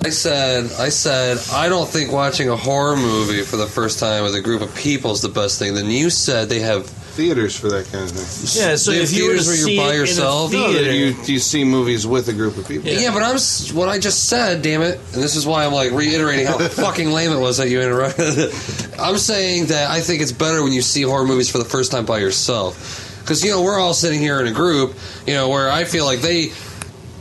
I 0.00 0.10
said, 0.10 0.70
I 0.78 0.90
said, 0.90 1.38
I 1.52 1.68
don't 1.68 1.88
think 1.88 2.12
watching 2.12 2.48
a 2.48 2.54
horror 2.56 2.94
movie 2.94 3.42
for 3.42 3.56
the 3.56 3.66
first 3.66 3.98
time 3.98 4.22
with 4.22 4.32
a 4.36 4.40
group 4.40 4.62
of 4.62 4.72
people 4.76 5.10
is 5.10 5.22
the 5.22 5.28
best 5.28 5.58
thing. 5.58 5.74
Then 5.74 5.90
you 5.90 6.08
said 6.08 6.48
they 6.48 6.60
have 6.60 6.88
Theaters 7.18 7.58
for 7.58 7.68
that 7.70 7.84
kind 7.90 8.04
of 8.04 8.10
thing. 8.12 8.62
Yeah, 8.62 8.76
so 8.76 8.92
They 8.92 8.98
if 9.02 9.12
you 9.12 9.26
were 9.28 9.36
to 9.36 9.42
theaters 9.42 9.46
where 9.48 9.56
you're 9.56 9.66
see 9.66 9.76
by 9.76 9.82
it 9.82 9.88
in 9.88 9.94
a 9.94 9.98
yourself? 9.98 10.52
No, 10.52 10.68
theater, 10.72 10.84
that 10.84 10.94
you 10.96 11.34
you 11.34 11.38
see 11.40 11.64
movies 11.64 12.06
with 12.06 12.28
a 12.28 12.32
group 12.32 12.56
of 12.56 12.68
people. 12.68 12.88
Yeah, 12.88 13.12
but 13.12 13.24
I'm 13.24 13.34
s- 13.34 13.72
what 13.72 13.88
I 13.88 13.98
just 13.98 14.28
said, 14.28 14.62
damn 14.62 14.82
it, 14.82 15.00
and 15.12 15.20
this 15.20 15.34
is 15.34 15.44
why 15.44 15.64
I'm 15.66 15.72
like 15.72 15.90
reiterating 15.90 16.46
how 16.46 16.58
fucking 16.68 17.10
lame 17.10 17.32
it 17.32 17.40
was 17.40 17.56
that 17.56 17.68
you 17.70 17.82
interrupted. 17.82 18.52
I'm 19.00 19.18
saying 19.18 19.66
that 19.66 19.90
I 19.90 20.00
think 20.00 20.22
it's 20.22 20.30
better 20.30 20.62
when 20.62 20.72
you 20.72 20.80
see 20.80 21.02
horror 21.02 21.26
movies 21.26 21.50
for 21.50 21.58
the 21.58 21.64
first 21.64 21.90
time 21.90 22.06
by 22.06 22.18
yourself, 22.18 23.18
because 23.20 23.44
you 23.44 23.50
know 23.50 23.62
we're 23.62 23.80
all 23.80 23.94
sitting 23.94 24.20
here 24.20 24.40
in 24.40 24.46
a 24.46 24.52
group, 24.52 24.94
you 25.26 25.34
know, 25.34 25.48
where 25.48 25.68
I 25.72 25.82
feel 25.84 26.04
like 26.04 26.20
they 26.20 26.52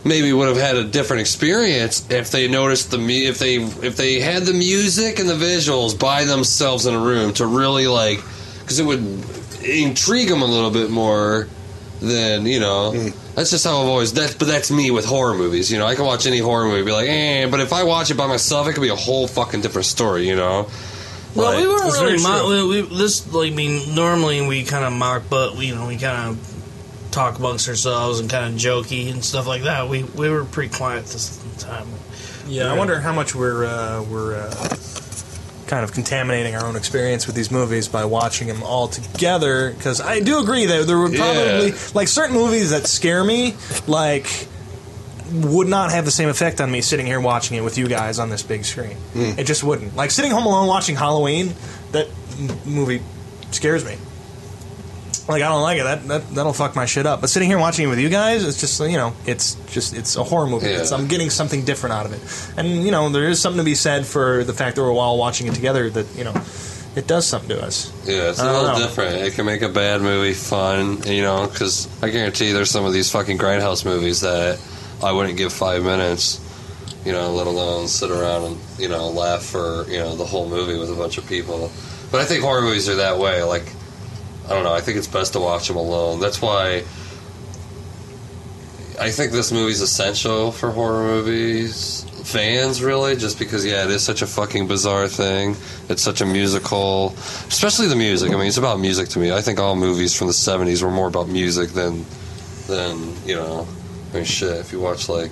maybe 0.06 0.32
would 0.32 0.48
have 0.48 0.58
had 0.58 0.76
a 0.78 0.84
different 0.84 1.22
experience 1.22 2.06
if 2.12 2.30
they 2.30 2.48
noticed 2.48 2.92
the 2.92 3.00
mu- 3.00 3.08
if 3.32 3.40
they 3.40 3.56
if 3.56 3.98
they 3.98 4.20
had 4.20 4.44
the 4.44 4.54
music 4.54 5.18
and 5.18 5.28
the 5.28 5.34
visuals 5.34 5.98
by 6.00 6.24
themselves 6.24 6.86
in 6.86 6.94
a 6.94 7.00
room 7.00 7.34
to 7.34 7.48
really 7.48 7.88
like 7.88 8.20
because 8.62 8.78
it 8.80 8.86
would 8.86 9.02
intrigue 9.64 10.30
them 10.30 10.42
a 10.42 10.46
little 10.46 10.72
bit 10.72 10.90
more 10.90 11.48
than 12.00 12.46
you 12.46 12.60
know. 12.60 12.92
That's 13.36 13.52
just 13.52 13.66
how 13.66 13.82
I've 13.82 13.88
always. 13.88 14.14
That's 14.14 14.36
but 14.36 14.48
that's 14.48 14.72
me 14.72 14.92
with 14.92 15.06
horror 15.06 15.36
movies. 15.36 15.72
You 15.72 15.78
know, 15.80 15.86
I 15.86 15.96
can 15.96 16.06
watch 16.06 16.26
any 16.26 16.40
horror 16.40 16.66
movie, 16.66 16.84
be 16.84 16.92
like, 16.92 17.10
eh. 17.10 17.48
But 17.50 17.60
if 17.60 17.74
I 17.74 17.84
watch 17.84 18.12
it 18.12 18.16
by 18.18 18.28
myself, 18.28 18.68
it 18.68 18.74
could 18.74 18.82
be 18.82 18.90
a 18.90 18.96
whole 18.96 19.28
fucking 19.28 19.62
different 19.62 19.86
story. 19.86 20.28
You 20.28 20.36
know. 20.36 20.70
Well, 21.36 21.52
Like- 21.54 21.58
we 21.62 21.68
weren't 21.68 21.84
really 21.94 22.18
very 22.18 22.22
mock. 22.24 22.48
We, 22.48 22.82
we, 22.82 22.98
this, 22.98 23.32
like, 23.32 23.52
I 23.52 23.56
mean, 23.56 23.94
normally 23.94 24.42
we 24.48 24.64
kind 24.64 24.84
of 24.86 24.94
mock, 24.94 25.24
but 25.30 25.56
we, 25.56 25.68
you 25.68 25.76
know, 25.76 25.86
we 25.88 25.98
kind 25.98 26.30
of 26.32 26.54
talk 27.12 27.38
amongst 27.38 27.68
ourselves 27.70 28.20
and 28.20 28.30
kind 28.30 28.54
of 28.54 28.60
jokey 28.60 29.12
and 29.12 29.24
stuff 29.24 29.46
like 29.46 29.64
that. 29.64 29.88
We 29.88 30.04
we 30.04 30.30
were 30.30 30.46
pretty 30.46 30.74
quiet 30.76 31.06
this 31.06 31.38
time. 31.60 31.88
Yeah, 32.48 32.72
I 32.72 32.78
wonder 32.78 33.00
how 33.00 33.12
much 33.14 33.36
we're 33.36 33.66
uh, 33.66 34.04
we're 34.04 34.38
uh, 34.40 34.50
kind 35.68 35.84
of 35.84 35.92
contaminating 35.94 36.56
our 36.56 36.66
own 36.66 36.76
experience 36.76 37.28
with 37.28 37.36
these 37.36 37.52
movies 37.52 37.88
by 37.88 38.06
watching 38.06 38.48
them 38.48 38.64
all 38.64 38.88
together. 38.88 39.72
Because 39.72 40.02
I 40.02 40.20
do 40.22 40.40
agree 40.40 40.66
that 40.66 40.88
there 40.88 40.98
would 41.00 41.14
probably 41.14 41.70
Yeah. 41.70 41.76
like 41.94 42.08
certain 42.08 42.36
movies 42.36 42.70
that 42.72 42.88
scare 42.88 43.24
me, 43.24 43.56
like. 43.88 44.48
would 45.30 45.68
not 45.68 45.92
have 45.92 46.06
the 46.06 46.12
same 46.12 46.30
effect 46.30 46.62
on 46.62 46.72
me 46.72 46.80
sitting 46.80 47.06
here 47.06 47.20
watching 47.20 47.58
it 47.58 47.62
with 47.62 47.78
you 47.78 47.86
guys 47.90 48.18
on 48.18 48.30
this 48.30 48.44
big 48.44 48.64
screen. 48.64 48.96
Hmm. 49.12 49.38
It 49.38 49.44
just 49.44 49.62
wouldn't. 49.62 49.94
Like 49.94 50.10
sitting 50.10 50.32
home 50.32 50.46
alone 50.46 50.68
watching 50.70 50.96
Halloween, 50.96 51.54
that 51.92 52.08
m- 52.40 52.58
movie 52.66 53.02
scares 53.52 53.84
me. 53.84 53.98
Like 55.28 55.42
I 55.42 55.50
don't 55.50 55.62
like 55.62 55.80
it. 55.80 55.84
That, 55.84 56.08
that 56.08 56.30
that'll 56.30 56.54
fuck 56.54 56.76
my 56.76 56.86
shit 56.86 57.06
up. 57.06 57.22
But 57.22 57.30
sitting 57.30 57.50
here 57.50 57.60
watching 57.60 57.86
it 57.86 57.90
with 57.90 58.00
you 58.00 58.10
guys, 58.10 58.46
it's 58.46 58.60
just 58.60 58.80
you 58.80 58.98
know, 58.98 59.14
it's 59.26 59.56
just 59.72 59.96
it's 59.96 60.16
a 60.16 60.24
horror 60.24 60.48
movie. 60.48 60.68
Yeah. 60.68 60.80
It's, 60.80 60.92
I'm 60.92 61.08
getting 61.08 61.30
something 61.30 61.66
different 61.66 61.94
out 61.94 62.06
of 62.06 62.14
it, 62.14 62.58
and 62.58 62.86
you 62.86 62.92
know, 62.92 63.10
there 63.10 63.28
is 63.28 63.42
something 63.42 63.60
to 63.60 63.66
be 63.66 63.76
said 63.76 64.06
for 64.06 64.44
the 64.44 64.54
fact 64.54 64.76
that 64.78 64.84
we're 64.84 64.94
all 64.94 65.18
watching 65.18 65.48
it 65.48 65.54
together. 65.54 65.90
That 65.90 66.08
you 66.16 66.24
know, 66.24 66.34
it 66.96 67.08
does 67.08 67.28
something 67.28 67.50
to 67.50 67.62
us. 67.62 67.92
Yeah, 68.08 68.30
it's 68.30 68.40
a 68.40 68.46
little 68.46 68.80
know. 68.80 68.80
different. 68.80 69.16
It 69.16 69.34
can 69.34 69.46
make 69.46 69.62
a 69.62 69.70
bad 69.70 70.02
movie 70.02 70.34
fun, 70.34 71.04
you 71.04 71.22
know, 71.22 71.48
because 71.48 71.88
I 72.02 72.10
guarantee 72.10 72.54
there's 72.54 72.72
some 72.72 72.86
of 72.86 72.94
these 72.94 73.12
fucking 73.12 73.38
grindhouse 73.38 73.86
movies 73.86 74.22
that 74.22 74.60
I 75.04 75.12
wouldn't 75.12 75.38
give 75.38 75.52
five 75.52 75.84
minutes, 75.84 76.40
you 77.06 77.12
know, 77.12 77.32
let 77.34 77.48
alone 77.48 77.88
sit 77.88 78.12
around 78.12 78.46
and 78.46 78.58
you 78.80 78.88
know 78.88 79.10
laugh 79.10 79.44
for 79.44 79.86
you 79.90 80.00
know 80.00 80.16
the 80.16 80.26
whole 80.26 80.50
movie 80.50 80.78
with 80.78 80.90
a 80.90 80.96
bunch 80.96 81.18
of 81.18 81.28
people. 81.28 81.70
But 82.12 82.22
I 82.22 82.26
think 82.26 82.44
horror 82.44 82.62
movies 82.62 82.88
are 82.88 82.96
that 82.96 83.18
way. 83.18 83.44
Like, 83.44 83.66
I 84.48 84.50
don't 84.50 84.64
know. 84.64 84.74
I 84.74 84.82
think 84.82 84.98
it's 84.98 85.08
best 85.08 85.34
to 85.34 85.40
watch 85.40 85.68
them 85.68 85.78
alone. 85.78 86.20
That's 86.20 86.42
why. 86.42 86.84
I 89.00 89.12
think 89.12 89.32
this 89.32 89.52
movie's 89.52 89.82
essential 89.82 90.52
for 90.52 90.72
horror 90.72 91.04
movies 91.04 92.08
fans, 92.28 92.84
really, 92.84 93.16
just 93.16 93.40
because 93.40 93.66
yeah, 93.66 93.86
it 93.86 93.92
is 93.92 94.04
such 94.04 94.22
a 94.22 94.28
fucking 94.28 94.68
bizarre 94.68 95.08
thing. 95.08 95.56
It's 95.88 96.02
such 96.02 96.20
a 96.20 96.26
musical, 96.26 97.14
especially 97.48 97.88
the 97.88 97.96
music. 97.96 98.32
I 98.32 98.36
mean, 98.36 98.48
it's 98.48 98.58
about 98.58 98.80
music 98.80 99.08
to 99.10 99.20
me. 99.20 99.32
I 99.32 99.42
think 99.42 99.60
all 99.60 99.76
movies 99.76 100.14
from 100.14 100.28
the 100.28 100.34
'70s 100.34 100.84
were 100.84 100.92
more 100.92 101.08
about 101.08 101.30
music 101.30 101.70
than, 101.70 102.06
than 102.68 103.16
you 103.26 103.36
know, 103.36 103.66
I 104.12 104.16
mean, 104.16 104.26
shit. 104.26 104.58
If 104.58 104.74
you 104.74 104.80
watch 104.82 105.08
like, 105.08 105.32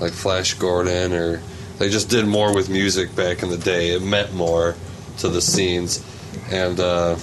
like 0.00 0.12
Flash 0.12 0.54
Gordon, 0.54 1.14
or 1.14 1.40
they 1.78 1.88
just 1.88 2.10
did 2.10 2.26
more 2.26 2.54
with 2.54 2.68
music 2.68 3.14
back 3.16 3.42
in 3.42 3.48
the 3.48 3.58
day. 3.58 3.92
It 3.92 4.02
meant 4.02 4.34
more 4.34 4.76
to 5.18 5.28
the 5.28 5.40
scenes, 5.40 6.04
and 6.50 6.78
uh, 6.78 7.16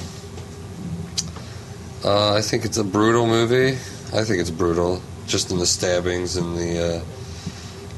uh, 2.03 2.33
I 2.33 2.41
think 2.41 2.65
it's 2.65 2.77
a 2.77 2.83
brutal 2.83 3.27
movie. 3.27 3.77
I 4.13 4.23
think 4.23 4.39
it's 4.39 4.51
brutal, 4.51 5.01
just 5.27 5.51
in 5.51 5.59
the 5.59 5.65
stabbings 5.65 6.37
and 6.37 6.57
the. 6.57 7.03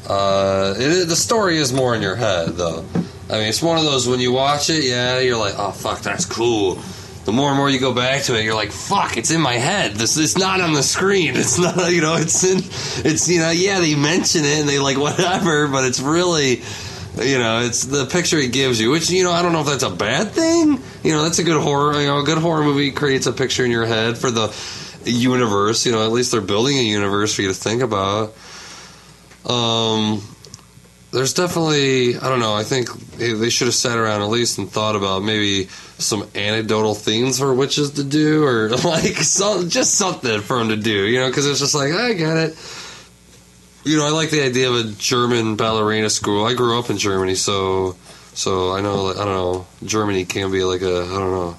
Uh, 0.08 0.12
uh, 0.12 0.74
it, 0.78 1.08
the 1.08 1.16
story 1.16 1.58
is 1.58 1.72
more 1.72 1.96
in 1.96 2.02
your 2.02 2.16
head, 2.16 2.50
though. 2.50 2.84
I 3.30 3.36
mean, 3.36 3.48
it's 3.48 3.62
one 3.62 3.78
of 3.78 3.86
those 3.86 4.10
when 4.10 4.20
you 4.20 4.34
watch 4.34 4.70
it, 4.70 4.84
yeah, 4.84 5.20
you're 5.20 5.38
like, 5.38 5.54
oh 5.58 5.72
fuck, 5.72 6.02
that's 6.02 6.26
cool. 6.26 6.82
The 7.24 7.32
more 7.32 7.50
and 7.50 7.58
more 7.58 7.70
you 7.70 7.80
go 7.80 7.94
back 7.94 8.24
to 8.24 8.38
it, 8.38 8.44
you're 8.44 8.56
like, 8.56 8.72
fuck, 8.72 9.16
it's 9.16 9.32
in 9.32 9.40
my 9.40 9.54
head. 9.54 9.94
This 9.94 10.18
is 10.18 10.38
not 10.38 10.60
on 10.60 10.74
the 10.74 10.84
screen. 10.84 11.36
It's 11.36 11.58
not, 11.60 11.92
you 11.92 12.02
know, 12.02 12.16
it's 12.16 12.44
in, 12.44 12.58
it's 13.06 13.30
you 13.30 13.40
know, 13.40 13.52
yeah, 13.52 13.80
they 13.80 13.96
mention 13.96 14.44
it 14.44 14.60
and 14.60 14.68
they 14.68 14.80
like 14.80 14.98
whatever, 15.08 15.68
but 15.68 15.86
it's 15.86 16.02
really, 16.02 16.64
you 17.18 17.38
know, 17.40 17.62
it's 17.62 17.86
the 17.86 18.06
picture 18.06 18.38
it 18.38 18.54
gives 18.54 18.80
you. 18.80 18.90
Which 18.92 19.10
you 19.10 19.24
know, 19.24 19.32
I 19.32 19.42
don't 19.42 19.52
know 19.52 19.62
if 19.62 19.68
that's 19.68 19.84
a 19.84 19.90
bad 19.90 20.32
thing. 20.32 20.82
You 21.04 21.12
know, 21.12 21.24
that's 21.24 21.40
a 21.40 21.44
good 21.44 21.62
horror. 21.62 22.00
You 22.00 22.08
know, 22.08 22.20
a 22.20 22.24
good 22.24 22.38
horror 22.38 22.64
movie 22.64 22.92
creates 22.92 23.26
a 23.26 23.34
picture 23.34 23.66
in 23.66 23.72
your 23.72 23.86
head 23.86 24.18
for 24.18 24.32
the 24.32 24.54
universe. 25.04 25.86
You 25.86 25.92
know, 25.92 26.06
at 26.06 26.12
least 26.12 26.32
they're 26.32 26.42
building 26.42 26.78
a 26.78 26.84
universe 26.84 27.36
for 27.36 27.42
you 27.42 27.50
to 27.50 27.54
think 27.54 27.82
about. 27.82 28.34
Um, 29.46 30.22
there's 31.12 31.34
definitely 31.34 32.18
I 32.18 32.30
don't 32.30 32.40
know. 32.40 32.54
I 32.54 32.64
think 32.64 32.90
they 33.18 33.50
should 33.50 33.68
have 33.68 33.76
sat 33.76 33.98
around 33.98 34.22
at 34.22 34.30
least 34.30 34.58
and 34.58 34.70
thought 34.70 34.96
about 34.96 35.24
maybe 35.24 35.68
some 35.98 36.28
anecdotal 36.34 36.96
themes 36.96 37.40
for 37.40 37.54
witches 37.54 37.92
to 37.92 38.04
do, 38.04 38.44
or 38.46 38.70
like 38.86 39.18
some, 39.18 39.70
just 39.70 39.96
something 39.96 40.42
for 40.42 40.58
them 40.60 40.70
to 40.70 40.78
do. 40.78 41.08
You 41.08 41.20
know, 41.20 41.28
because 41.28 41.46
it's 41.46 41.60
just 41.60 41.76
like 41.76 41.92
I 41.92 42.14
get 42.14 42.38
it. 42.38 42.56
You 43.84 43.98
know, 43.98 44.06
I 44.06 44.12
like 44.12 44.30
the 44.30 44.44
idea 44.44 44.70
of 44.70 44.76
a 44.76 44.84
German 44.94 45.56
ballerina 45.56 46.10
school. 46.10 46.46
I 46.46 46.54
grew 46.54 46.78
up 46.78 46.90
in 46.90 46.98
Germany, 46.98 47.36
so 47.36 47.96
so 48.34 48.74
I 48.74 48.82
know. 48.82 49.04
like, 49.06 49.18
I 49.18 49.26
don't 49.26 49.34
know. 49.34 49.66
Germany 49.84 50.26
can 50.26 50.52
be 50.52 50.64
like 50.64 50.82
a 50.82 51.02
I 51.04 51.08
don't 51.18 51.32
know. 51.32 51.58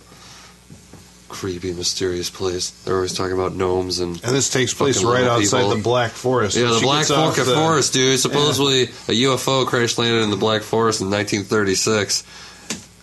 Creepy, 1.29 1.73
mysterious 1.73 2.29
place. 2.29 2.71
They're 2.85 2.95
always 2.97 3.15
talking 3.15 3.33
about 3.33 3.55
gnomes 3.57 4.01
and 4.01 4.23
And 4.23 4.35
this 4.35 4.51
takes 4.51 4.75
place 4.75 5.03
right 5.03 5.25
outside 5.25 5.63
people. 5.63 5.77
the 5.77 5.83
Black 5.83 6.11
Forest. 6.13 6.57
yeah, 6.59 6.65
the 6.71 6.81
Black 6.83 7.07
Forest 7.07 7.47
the- 7.47 7.55
Forest, 7.55 7.93
dude. 7.95 8.21
Supposedly 8.21 8.83
a 8.83 9.23
UFO 9.25 9.67
crash 9.67 9.97
landed 9.97 10.23
in 10.23 10.31
the 10.31 10.37
Black 10.37 10.61
Forest 10.63 11.01
in 11.01 11.09
1936, 11.11 12.23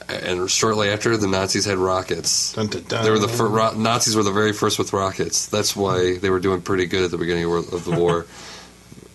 and 0.08 0.50
shortly 0.50 0.90
after, 0.90 1.18
the 1.18 1.28
Nazis 1.28 1.66
had 1.66 1.80
rockets. 1.80 2.54
Dun, 2.54 2.68
dun, 2.68 2.84
dun. 2.88 3.04
They 3.04 3.10
were 3.10 3.18
the 3.20 3.28
fir- 3.28 3.48
ro- 3.48 3.74
Nazis 3.76 4.16
were 4.16 4.24
the 4.24 4.32
very 4.32 4.54
first 4.54 4.78
with 4.78 4.94
rockets. 4.94 5.48
That's 5.48 5.76
why 5.76 6.18
they 6.18 6.30
were 6.30 6.40
doing 6.40 6.62
pretty 6.62 6.86
good 6.86 7.04
at 7.04 7.10
the 7.12 7.18
beginning 7.18 7.46
of 7.52 7.84
the 7.84 7.92
war. 7.92 8.26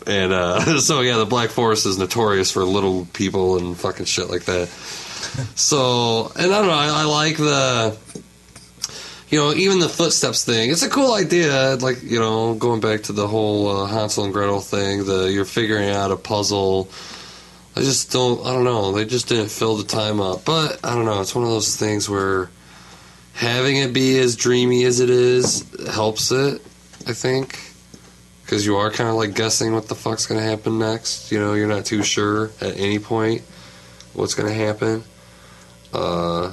and 0.06 0.32
uh, 0.32 0.78
so 0.78 1.00
yeah, 1.00 1.16
the 1.16 1.26
Black 1.26 1.50
Forest 1.50 1.86
is 1.86 1.98
notorious 1.98 2.50
for 2.50 2.64
little 2.64 3.06
people 3.12 3.58
and 3.58 3.76
fucking 3.76 4.06
shit 4.06 4.30
like 4.30 4.44
that. 4.44 4.68
So, 5.56 6.30
and 6.36 6.52
I 6.52 6.58
don't 6.58 6.66
know. 6.66 6.72
I, 6.72 7.02
I 7.02 7.04
like 7.04 7.36
the 7.36 7.96
you 9.34 9.40
know, 9.40 9.52
even 9.52 9.80
the 9.80 9.88
footsteps 9.88 10.44
thing, 10.44 10.70
it's 10.70 10.84
a 10.84 10.88
cool 10.88 11.12
idea. 11.12 11.74
Like, 11.80 12.02
you 12.04 12.20
know, 12.20 12.54
going 12.54 12.80
back 12.80 13.02
to 13.04 13.12
the 13.12 13.26
whole 13.26 13.68
uh, 13.68 13.86
Hansel 13.86 14.24
and 14.24 14.32
Gretel 14.32 14.60
thing, 14.60 15.06
the 15.06 15.24
you're 15.24 15.44
figuring 15.44 15.90
out 15.90 16.12
a 16.12 16.16
puzzle. 16.16 16.88
I 17.74 17.80
just 17.80 18.12
don't, 18.12 18.46
I 18.46 18.52
don't 18.52 18.62
know. 18.62 18.92
They 18.92 19.04
just 19.04 19.28
didn't 19.28 19.50
fill 19.50 19.76
the 19.76 19.82
time 19.82 20.20
up. 20.20 20.44
But, 20.44 20.78
I 20.84 20.94
don't 20.94 21.04
know. 21.04 21.20
It's 21.20 21.34
one 21.34 21.42
of 21.42 21.50
those 21.50 21.76
things 21.76 22.08
where 22.08 22.48
having 23.32 23.76
it 23.76 23.92
be 23.92 24.16
as 24.20 24.36
dreamy 24.36 24.84
as 24.84 25.00
it 25.00 25.10
is 25.10 25.66
helps 25.90 26.30
it, 26.30 26.62
I 27.08 27.12
think. 27.12 27.58
Because 28.54 28.66
you 28.66 28.76
are 28.76 28.88
kind 28.88 29.10
of 29.10 29.16
like 29.16 29.34
guessing 29.34 29.74
what 29.74 29.88
the 29.88 29.96
fuck's 29.96 30.28
to 30.40 30.46
happen 30.46 30.78
next. 30.78 31.32
You 31.32 31.40
know, 31.40 31.54
you're 31.54 31.66
not 31.66 31.84
too 31.84 32.04
sure 32.04 32.52
at 32.60 32.76
any 32.76 33.00
point 33.00 33.42
what's 34.12 34.36
to 34.46 34.54
happen. 34.54 35.02
Uh, 35.92 36.52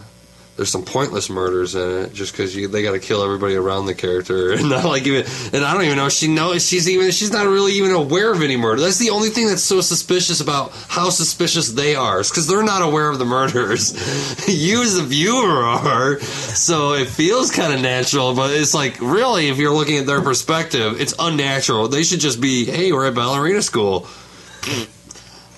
there's 0.61 0.69
some 0.69 0.85
pointless 0.85 1.27
murders 1.27 1.73
in 1.73 2.03
it 2.03 2.13
just 2.13 2.33
because 2.33 2.53
they 2.53 2.83
got 2.83 2.91
to 2.91 2.99
kill 2.99 3.23
everybody 3.23 3.55
around 3.55 3.87
the 3.87 3.95
character 3.95 4.51
and 4.53 4.69
not 4.69 4.85
like 4.85 5.07
even 5.07 5.25
and 5.53 5.65
I 5.65 5.73
don't 5.73 5.83
even 5.85 5.97
know 5.97 6.05
if 6.05 6.13
she 6.13 6.27
knows 6.27 6.67
she's 6.67 6.87
even 6.87 7.09
she's 7.09 7.31
not 7.31 7.47
really 7.47 7.73
even 7.73 7.89
aware 7.89 8.31
of 8.31 8.43
any 8.43 8.57
murder. 8.57 8.79
That's 8.79 8.99
the 8.99 9.09
only 9.09 9.29
thing 9.29 9.47
that's 9.47 9.63
so 9.63 9.81
suspicious 9.81 10.39
about 10.39 10.71
how 10.87 11.09
suspicious 11.09 11.71
they 11.71 11.95
are 11.95 12.19
because 12.19 12.45
they're 12.47 12.61
not 12.61 12.83
aware 12.83 13.09
of 13.09 13.17
the 13.17 13.25
murders. 13.25 14.47
you 14.47 14.83
as 14.83 14.97
the 14.97 15.01
viewer 15.01 15.63
are, 15.63 16.19
so 16.19 16.93
it 16.93 17.07
feels 17.07 17.49
kind 17.49 17.73
of 17.73 17.81
natural, 17.81 18.35
but 18.35 18.51
it's 18.51 18.75
like 18.75 19.01
really 19.01 19.47
if 19.47 19.57
you're 19.57 19.73
looking 19.73 19.97
at 19.97 20.05
their 20.05 20.21
perspective, 20.21 21.01
it's 21.01 21.15
unnatural. 21.17 21.87
They 21.87 22.03
should 22.03 22.19
just 22.19 22.39
be, 22.39 22.65
hey, 22.65 22.91
we're 22.91 23.07
at 23.07 23.15
ballerina 23.15 23.63
school. 23.63 24.05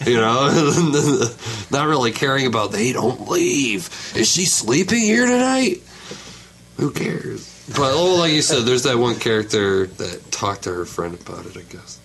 You 0.05 0.17
know, 0.17 0.49
not 1.71 1.87
really 1.87 2.11
caring 2.11 2.45
about 2.45 2.71
they 2.71 2.93
don't 2.93 3.29
leave. 3.29 3.87
Is 4.15 4.31
she 4.31 4.45
sleeping 4.45 5.01
here 5.01 5.25
tonight? 5.25 5.81
Who 6.77 6.91
cares? 6.91 7.49
But 7.69 7.93
oh, 7.93 8.15
like 8.15 8.33
you 8.33 8.41
said, 8.41 8.63
there's 8.63 8.83
that 8.83 8.97
one 8.97 9.15
character 9.15 9.87
that 9.87 10.31
talked 10.31 10.63
to 10.63 10.73
her 10.73 10.85
friend 10.85 11.13
about 11.19 11.45
it. 11.45 11.57
I 11.57 11.61
guess 11.61 11.99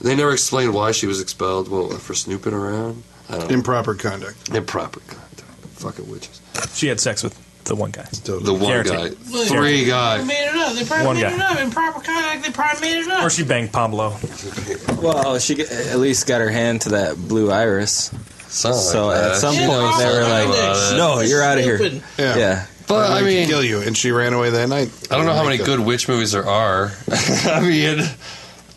they 0.00 0.14
never 0.14 0.32
explained 0.32 0.74
why 0.74 0.92
she 0.92 1.06
was 1.06 1.20
expelled. 1.20 1.68
Well, 1.68 1.90
for 1.90 2.14
snooping 2.14 2.52
around. 2.52 3.02
I 3.28 3.38
don't 3.38 3.48
know. 3.48 3.54
Improper 3.54 3.94
conduct. 3.94 4.50
Improper 4.50 5.00
conduct. 5.00 5.42
Fucking 5.76 6.10
witches. 6.10 6.40
She 6.74 6.88
had 6.88 7.00
sex 7.00 7.22
with 7.22 7.38
the 7.64 7.74
one 7.74 7.90
guy. 7.90 8.02
The 8.24 8.52
one 8.52 8.60
Guaranteed. 8.60 9.18
guy, 9.32 9.44
three 9.46 9.84
They 9.84 9.90
guys. 9.90 10.26
made 10.26 10.48
it 10.48 10.54
up. 10.54 10.72
They 10.74 10.84
probably 10.84 11.06
One 11.06 11.16
made 11.16 11.22
guy. 11.22 11.34
it 11.34 11.40
up. 11.40 11.58
In 11.60 11.70
proper 11.70 12.00
contact, 12.00 12.44
they 12.44 12.50
probably 12.50 12.80
made 12.80 12.98
it 13.00 13.08
up. 13.08 13.22
Or 13.24 13.30
she 13.30 13.42
banged 13.44 13.72
Pavlo. 13.72 14.16
Well, 15.00 15.38
she 15.38 15.54
g- 15.56 15.62
at 15.62 15.98
least 15.98 16.26
got 16.26 16.40
her 16.40 16.50
hand 16.50 16.82
to 16.82 16.88
that 16.90 17.16
blue 17.16 17.50
iris. 17.50 18.10
Something 18.48 18.80
So 18.80 19.06
like 19.08 19.16
at 19.16 19.22
that. 19.32 19.36
some 19.36 19.54
She 19.54 19.60
point 19.66 19.72
knows 19.72 19.98
they 19.98 20.04
were 20.06 20.12
something 20.22 20.30
like, 20.30 20.46
about 20.48 20.92
it. 20.92 20.96
"No, 20.96 21.20
you're 21.20 21.42
out 21.42 21.58
of 21.58 21.64
here." 21.64 21.76
Stupid. 21.78 22.02
Yeah. 22.18 22.36
Yeah. 22.36 22.66
But 22.86 22.94
I 22.94 23.04
I'd 23.06 23.10
like 23.14 23.18
to 23.20 23.24
mean, 23.26 23.48
kill 23.48 23.64
you, 23.64 23.80
and 23.80 23.96
she 23.96 24.10
ran 24.12 24.32
away 24.34 24.50
that 24.50 24.68
night. 24.68 24.90
I 25.10 25.16
don't 25.16 25.24
know 25.26 25.32
how 25.34 25.42
many 25.44 25.56
good 25.56 25.80
witch 25.80 26.06
movies 26.06 26.32
there 26.32 26.46
are. 26.46 26.92
I 27.46 27.60
mean, 27.62 28.06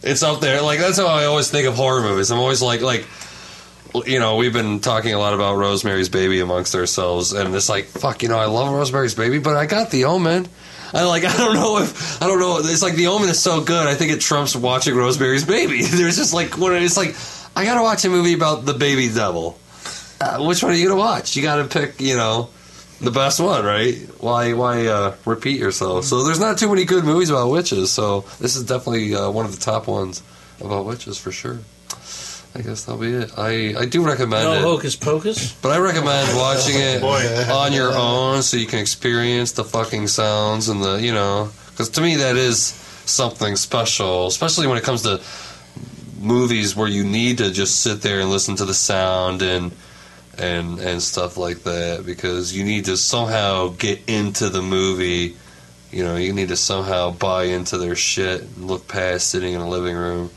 it's 0.02 0.24
up 0.24 0.40
there. 0.40 0.62
Like 0.62 0.80
that's 0.80 0.98
how 0.98 1.08
I 1.08 1.26
always 1.26 1.52
think 1.52 1.68
of 1.68 1.76
horror 1.76 2.02
movies. 2.02 2.32
I'm 2.32 2.40
always 2.40 2.62
like, 2.62 2.82
like, 2.82 3.06
you 4.06 4.20
know, 4.20 4.36
we've 4.36 4.54
been 4.54 4.80
talking 4.80 5.14
a 5.14 5.20
lot 5.20 5.34
about 5.34 5.56
Rosemary's 5.56 6.10
Baby 6.10 6.40
amongst 6.40 6.76
ourselves, 6.76 7.34
and 7.34 7.56
it's 7.56 7.70
like, 7.70 7.86
fuck, 7.86 8.24
you 8.24 8.30
know, 8.30 8.38
I 8.38 8.46
love 8.46 8.72
Rosemary's 8.74 9.16
Baby, 9.16 9.40
but 9.40 9.56
I 9.56 9.66
got 9.66 9.90
The 9.92 10.06
Omen. 10.06 10.48
I 10.94 11.04
like, 11.04 11.24
I 11.26 11.36
don't 11.38 11.56
know 11.56 11.80
if 11.80 12.22
I 12.22 12.28
don't 12.28 12.40
know. 12.40 12.60
It's 12.60 12.82
like 12.82 12.96
The 12.96 13.08
Omen 13.08 13.30
is 13.30 13.42
so 13.42 13.62
good. 13.62 13.88
I 13.88 13.96
think 13.96 14.12
it 14.12 14.22
trumps 14.22 14.56
watching 14.56 14.96
Rosemary's 14.96 15.46
Baby. 15.46 15.82
There's 15.84 16.18
just 16.18 16.34
like 16.34 16.58
one. 16.58 16.74
It's 16.76 16.98
like 16.98 17.16
I 17.56 17.66
gotta 17.66 17.82
watch 17.82 18.06
a 18.06 18.10
movie 18.10 18.34
about 18.34 18.66
the 18.66 18.74
baby 18.74 19.10
devil. 19.10 19.58
Uh, 20.20 20.44
which 20.46 20.64
one 20.64 20.72
are 20.72 20.76
you 20.76 20.88
gonna 20.88 21.00
watch? 21.00 21.36
You 21.36 21.44
gotta 21.44 21.66
pick, 21.66 22.00
you 22.02 22.16
know, 22.16 22.50
the 23.02 23.12
best 23.12 23.40
one, 23.40 23.66
right? 23.66 23.96
Why 24.20 24.54
why 24.54 24.88
uh, 24.88 25.16
repeat 25.26 25.60
yourself? 25.60 26.06
So 26.06 26.24
there's 26.24 26.40
not 26.40 26.58
too 26.58 26.70
many 26.70 26.86
good 26.86 27.04
movies 27.04 27.30
about 27.30 27.50
witches. 27.50 27.92
So 27.92 28.22
this 28.40 28.56
is 28.56 28.64
definitely 28.64 29.16
uh, 29.16 29.30
one 29.30 29.46
of 29.46 29.54
the 29.54 29.62
top 29.62 29.88
ones 29.88 30.24
about 30.62 30.86
witches 30.86 31.18
for 31.18 31.32
sure. 31.32 31.60
I 32.58 32.62
guess 32.62 32.86
that'll 32.86 33.00
be 33.00 33.14
it. 33.14 33.32
I, 33.38 33.76
I 33.78 33.86
do 33.86 34.02
recommend 34.04 34.44
No 34.46 34.54
it, 34.54 34.62
hocus 34.62 34.96
pocus. 34.96 35.54
but 35.62 35.70
I 35.72 35.78
recommend 35.78 36.36
watching 36.36 36.76
it 36.78 37.04
on 37.50 37.72
your 37.72 37.94
own 37.96 38.42
so 38.42 38.58
you 38.58 38.66
can 38.66 38.80
experience 38.80 39.52
the 39.52 39.64
fucking 39.64 40.08
sounds 40.08 40.68
and 40.68 40.82
the 40.84 40.96
you 40.96 41.14
know 41.14 41.52
because 41.70 41.90
to 41.90 42.02
me 42.02 42.16
that 42.16 42.36
is 42.36 42.58
something 43.06 43.56
special, 43.56 44.28
especially 44.28 44.66
when 44.68 44.78
it 44.78 44.84
comes 44.84 45.04
to 45.04 45.22
movies 46.20 46.76
where 46.76 46.88
you 46.88 47.04
need 47.04 47.38
to 47.38 47.52
just 47.52 47.82
sit 47.82 48.02
there 48.02 48.20
and 48.20 48.30
listen 48.30 48.56
to 48.56 48.66
the 48.66 48.74
sound 48.74 49.42
and 49.42 49.72
and 50.40 50.80
and 50.80 51.02
stuff 51.02 51.38
like 51.38 51.60
that 51.64 52.04
because 52.06 52.56
you 52.56 52.64
need 52.64 52.86
to 52.86 52.98
somehow 52.98 53.70
get 53.78 54.02
into 54.08 54.50
the 54.50 54.62
movie. 54.62 55.36
You 55.92 56.04
know, 56.04 56.16
you 56.18 56.34
need 56.34 56.50
to 56.50 56.58
somehow 56.58 57.12
buy 57.12 57.44
into 57.46 57.78
their 57.78 57.96
shit 57.96 58.42
and 58.42 58.66
look 58.66 58.88
past 58.88 59.30
sitting 59.30 59.54
in 59.54 59.62
a 59.62 59.70
living 59.70 59.96
room. 59.96 60.32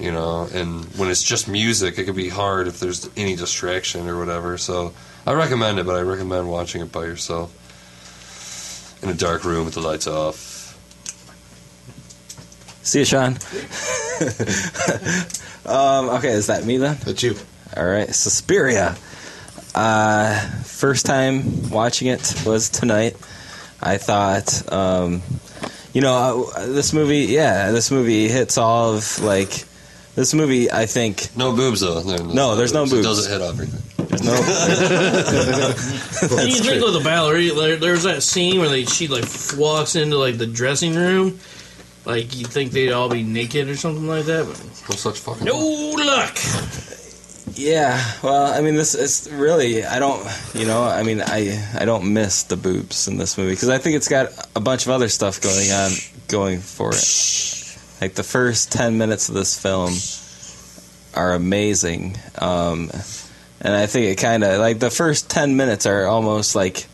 You 0.00 0.10
know, 0.12 0.48
and 0.52 0.84
when 0.96 1.10
it's 1.10 1.22
just 1.22 1.46
music, 1.46 1.98
it 1.98 2.04
can 2.04 2.16
be 2.16 2.30
hard 2.30 2.66
if 2.66 2.80
there's 2.80 3.08
any 3.16 3.36
distraction 3.36 4.08
or 4.08 4.18
whatever. 4.18 4.56
So 4.56 4.94
I 5.26 5.34
recommend 5.34 5.78
it, 5.78 5.84
but 5.84 5.94
I 5.94 6.00
recommend 6.00 6.50
watching 6.50 6.80
it 6.80 6.90
by 6.90 7.04
yourself 7.04 7.54
in 9.02 9.10
a 9.10 9.14
dark 9.14 9.44
room 9.44 9.66
with 9.66 9.74
the 9.74 9.80
lights 9.80 10.06
off. 10.06 10.50
See 12.82 13.00
you, 13.00 13.04
Sean. 13.04 13.32
um, 15.66 16.08
okay, 16.16 16.30
is 16.30 16.46
that 16.46 16.64
me 16.64 16.78
then? 16.78 16.96
That's 17.04 17.22
you. 17.22 17.36
All 17.76 17.86
right, 17.86 18.08
Suspiria. 18.08 18.96
Uh, 19.74 20.40
first 20.64 21.06
time 21.06 21.70
watching 21.70 22.08
it 22.08 22.34
was 22.46 22.70
tonight. 22.70 23.16
I 23.82 23.98
thought, 23.98 24.72
um, 24.72 25.22
you 25.92 26.00
know, 26.00 26.50
uh, 26.54 26.66
this 26.66 26.92
movie, 26.92 27.26
yeah, 27.26 27.70
this 27.70 27.90
movie 27.90 28.28
hits 28.28 28.58
all 28.58 28.94
of 28.94 29.22
like 29.22 29.64
this 30.20 30.34
movie. 30.34 30.70
I 30.70 30.86
think 30.86 31.28
No 31.36 31.52
boobs 31.54 31.80
though. 31.80 32.00
There- 32.00 32.22
No, 32.24 32.54
there's 32.56 32.72
no 32.72 32.84
boobs. 32.84 32.92
It 32.92 32.96
boobs. 32.96 33.06
doesn't 33.26 33.32
hit 33.32 33.42
everything. 33.42 33.82
there's 34.08 34.22
no. 34.22 34.34
And 36.40 36.48
you 36.50 36.62
think 36.62 36.84
with 36.84 36.94
the 36.94 37.00
ballerina, 37.02 37.54
there, 37.54 37.76
there's 37.76 38.02
that 38.04 38.22
scene 38.22 38.58
where 38.60 38.68
they 38.68 38.84
she 38.84 39.08
like 39.08 39.24
walks 39.56 39.96
into 39.96 40.16
like 40.18 40.36
the 40.38 40.46
dressing 40.46 40.94
room, 40.94 41.38
like 42.04 42.36
you 42.36 42.44
think 42.44 42.72
they'd 42.72 42.92
all 42.92 43.08
be 43.08 43.22
naked 43.22 43.68
or 43.68 43.76
something 43.76 44.06
like 44.06 44.26
that. 44.26 44.46
But 44.46 44.58
No 44.90 44.96
such 44.96 45.18
fucking. 45.20 45.44
no 45.46 45.58
luck. 45.58 46.36
Yeah, 47.54 48.00
well, 48.22 48.46
I 48.52 48.60
mean, 48.60 48.74
this 48.76 48.94
is 48.94 49.28
really. 49.32 49.84
I 49.84 49.98
don't, 49.98 50.24
you 50.54 50.66
know, 50.66 50.82
I 50.84 51.02
mean, 51.02 51.20
I 51.20 51.58
I 51.78 51.84
don't 51.84 52.12
miss 52.12 52.44
the 52.44 52.56
boobs 52.56 53.08
in 53.08 53.16
this 53.18 53.36
movie 53.36 53.50
because 53.52 53.68
I 53.68 53.78
think 53.78 53.96
it's 53.96 54.08
got 54.08 54.28
a 54.54 54.60
bunch 54.60 54.86
of 54.86 54.92
other 54.92 55.08
stuff 55.08 55.40
going 55.40 55.70
on 55.72 55.90
going 56.28 56.60
for 56.60 56.90
it. 56.90 56.94
Like 58.00 58.14
the 58.14 58.22
first 58.22 58.72
ten 58.72 58.98
minutes 58.98 59.28
of 59.28 59.34
this 59.34 59.60
film 59.60 59.92
are 61.14 61.34
amazing, 61.34 62.16
um, 62.38 62.90
and 63.60 63.74
I 63.74 63.86
think 63.86 64.06
it 64.06 64.16
kind 64.16 64.44
of 64.44 64.58
like 64.58 64.78
the 64.78 64.90
first 64.90 65.28
ten 65.28 65.56
minutes 65.56 65.86
are 65.86 66.06
almost 66.06 66.54
like 66.54 66.86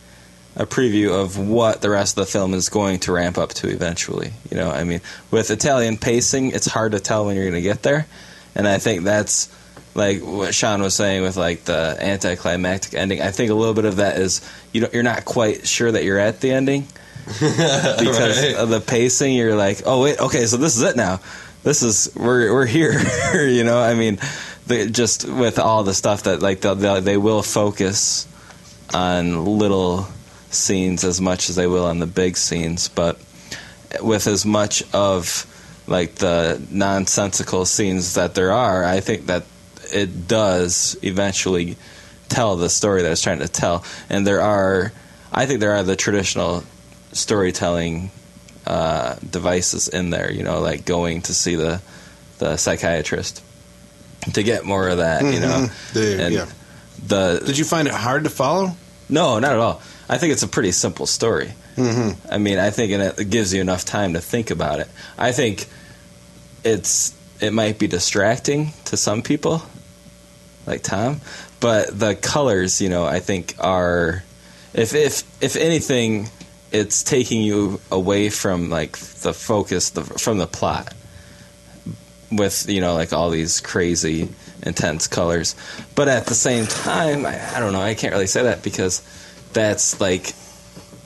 a 0.55 0.65
preview 0.65 1.11
of 1.11 1.37
what 1.37 1.81
the 1.81 1.89
rest 1.89 2.17
of 2.17 2.25
the 2.25 2.31
film 2.31 2.55
is 2.55 2.69
going 2.69 2.99
to 2.99 3.11
ramp 3.11 3.37
up 3.37 3.49
to 3.49 3.69
eventually. 3.69 4.33
You 4.49 4.57
know, 4.57 4.71
I 4.71 4.83
mean, 4.83 5.01
with 5.29 5.51
Italian 5.51 5.97
pacing, 5.97 6.51
it's 6.51 6.65
hard 6.65 6.93
to 6.93 6.99
tell 6.99 7.25
when 7.25 7.35
you're 7.35 7.45
going 7.45 7.53
to 7.53 7.61
get 7.61 7.83
there, 7.83 8.07
and 8.55 8.67
I 8.67 8.79
think 8.79 9.03
that's 9.03 9.53
like 9.97 10.21
what 10.21 10.53
Sean 10.53 10.81
was 10.81 10.93
saying 10.93 11.23
with 11.23 11.37
like 11.37 11.65
the 11.65 11.97
anticlimactic 11.99 12.93
ending. 12.93 13.21
I 13.21 13.31
think 13.31 13.51
a 13.51 13.55
little 13.55 13.73
bit 13.73 13.85
of 13.85 13.97
that 13.97 14.17
is 14.17 14.47
you 14.71 14.81
don't, 14.81 14.93
you're 14.93 15.03
not 15.03 15.25
quite 15.25 15.67
sure 15.67 15.91
that 15.91 16.03
you're 16.03 16.19
at 16.19 16.39
the 16.39 16.51
ending 16.51 16.87
because 17.39 18.41
Right. 18.41 18.55
of 18.55 18.69
the 18.69 18.79
pacing. 18.79 19.33
You're 19.33 19.55
like, 19.55 19.81
oh 19.85 20.01
wait, 20.01 20.19
okay, 20.19 20.45
so 20.45 20.57
this 20.57 20.77
is 20.77 20.83
it 20.83 20.95
now. 20.95 21.19
This 21.63 21.83
is 21.83 22.11
we're 22.15 22.53
we're 22.53 22.65
here. 22.65 22.93
you 23.47 23.63
know, 23.63 23.79
I 23.79 23.93
mean, 23.93 24.19
they, 24.67 24.89
just 24.89 25.27
with 25.27 25.59
all 25.59 25.83
the 25.83 25.93
stuff 25.93 26.23
that 26.23 26.41
like 26.41 26.61
they'll, 26.61 26.75
they'll, 26.75 27.01
they 27.01 27.17
will 27.17 27.43
focus 27.43 28.27
on 28.93 29.45
little 29.45 30.07
scenes 30.49 31.03
as 31.03 31.19
much 31.19 31.49
as 31.49 31.55
they 31.55 31.67
will 31.67 31.85
on 31.85 31.99
the 31.99 32.07
big 32.07 32.37
scenes, 32.37 32.87
but 32.87 33.19
with 34.01 34.27
as 34.27 34.45
much 34.45 34.83
of 34.93 35.45
like 35.87 36.15
the 36.15 36.61
nonsensical 36.71 37.65
scenes 37.65 38.13
that 38.15 38.35
there 38.35 38.51
are, 38.51 38.83
I 38.83 38.99
think 38.99 39.27
that 39.27 39.43
it 39.93 40.27
does 40.27 40.97
eventually 41.01 41.77
tell 42.29 42.55
the 42.55 42.69
story 42.69 43.01
that 43.01 43.11
it's 43.11 43.21
trying 43.21 43.39
to 43.39 43.47
tell. 43.47 43.83
And 44.09 44.27
there 44.27 44.41
are, 44.41 44.91
I 45.31 45.45
think 45.45 45.59
there 45.59 45.73
are 45.73 45.83
the 45.83 45.95
traditional 45.95 46.63
storytelling 47.17 48.11
uh, 48.65 49.15
devices 49.29 49.87
in 49.87 50.09
there. 50.09 50.31
You 50.31 50.43
know, 50.43 50.59
like 50.61 50.85
going 50.85 51.21
to 51.23 51.33
see 51.33 51.55
the 51.55 51.81
the 52.39 52.57
psychiatrist 52.57 53.43
to 54.33 54.43
get 54.43 54.63
more 54.65 54.87
of 54.89 54.97
that. 54.97 55.23
You 55.23 55.39
know, 55.39 55.67
Mhm. 55.69 55.93
The- 55.93 56.23
and 56.23 56.33
yeah. 56.33 56.45
the 57.07 57.41
Did 57.45 57.57
you 57.57 57.65
find 57.65 57.87
it 57.87 57.93
hard 57.93 58.23
to 58.25 58.29
follow? 58.29 58.75
no, 59.09 59.39
not 59.39 59.51
at 59.53 59.59
all. 59.59 59.81
I 60.09 60.17
think 60.17 60.31
it's 60.33 60.43
a 60.43 60.47
pretty 60.47 60.71
simple 60.71 61.05
story. 61.05 61.53
Mm-hmm. 61.75 62.33
I 62.33 62.37
mean, 62.37 62.59
I 62.59 62.69
think 62.71 62.91
it 62.91 63.19
it 63.19 63.29
gives 63.29 63.53
you 63.53 63.61
enough 63.61 63.85
time 63.85 64.13
to 64.13 64.21
think 64.21 64.51
about 64.51 64.79
it. 64.79 64.87
I 65.17 65.31
think 65.31 65.67
it's 66.63 67.13
it 67.39 67.53
might 67.53 67.77
be 67.79 67.87
distracting 67.87 68.73
to 68.85 68.97
some 68.97 69.21
people, 69.21 69.61
like 70.65 70.81
Tom, 70.81 71.21
but 71.59 71.97
the 71.97 72.15
colors, 72.15 72.81
you 72.81 72.89
know, 72.89 73.05
I 73.05 73.19
think 73.19 73.55
are 73.59 74.23
if 74.73 74.93
if 74.95 75.23
if 75.41 75.55
anything, 75.55 76.29
it's 76.71 77.03
taking 77.03 77.41
you 77.41 77.79
away 77.91 78.29
from 78.29 78.69
like 78.69 78.97
the 78.97 79.33
focus 79.33 79.91
the, 79.91 80.03
from 80.03 80.37
the 80.37 80.47
plot 80.47 80.93
with 82.31 82.69
you 82.69 82.81
know 82.81 82.93
like 82.93 83.13
all 83.13 83.29
these 83.29 83.61
crazy 83.61 84.29
intense 84.63 85.07
colors. 85.07 85.55
But 85.95 86.07
at 86.07 86.25
the 86.25 86.35
same 86.35 86.65
time 86.65 87.25
I, 87.25 87.55
I 87.55 87.59
don't 87.59 87.73
know 87.73 87.81
i 87.81 87.93
can't 87.93 88.13
really 88.13 88.27
say 88.27 88.43
that 88.43 88.63
because 88.63 89.01
that's 89.53 89.99
like 89.99 90.33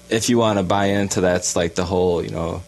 if 0.10 0.30
you 0.30 0.38
want 0.38 0.60
to 0.60 0.64
buy 0.64 0.86
into 0.86 1.22
that's 1.22 1.56
like 1.56 1.76
the 1.76 1.86
whole 1.86 2.24
you 2.24 2.32
know 2.32 2.64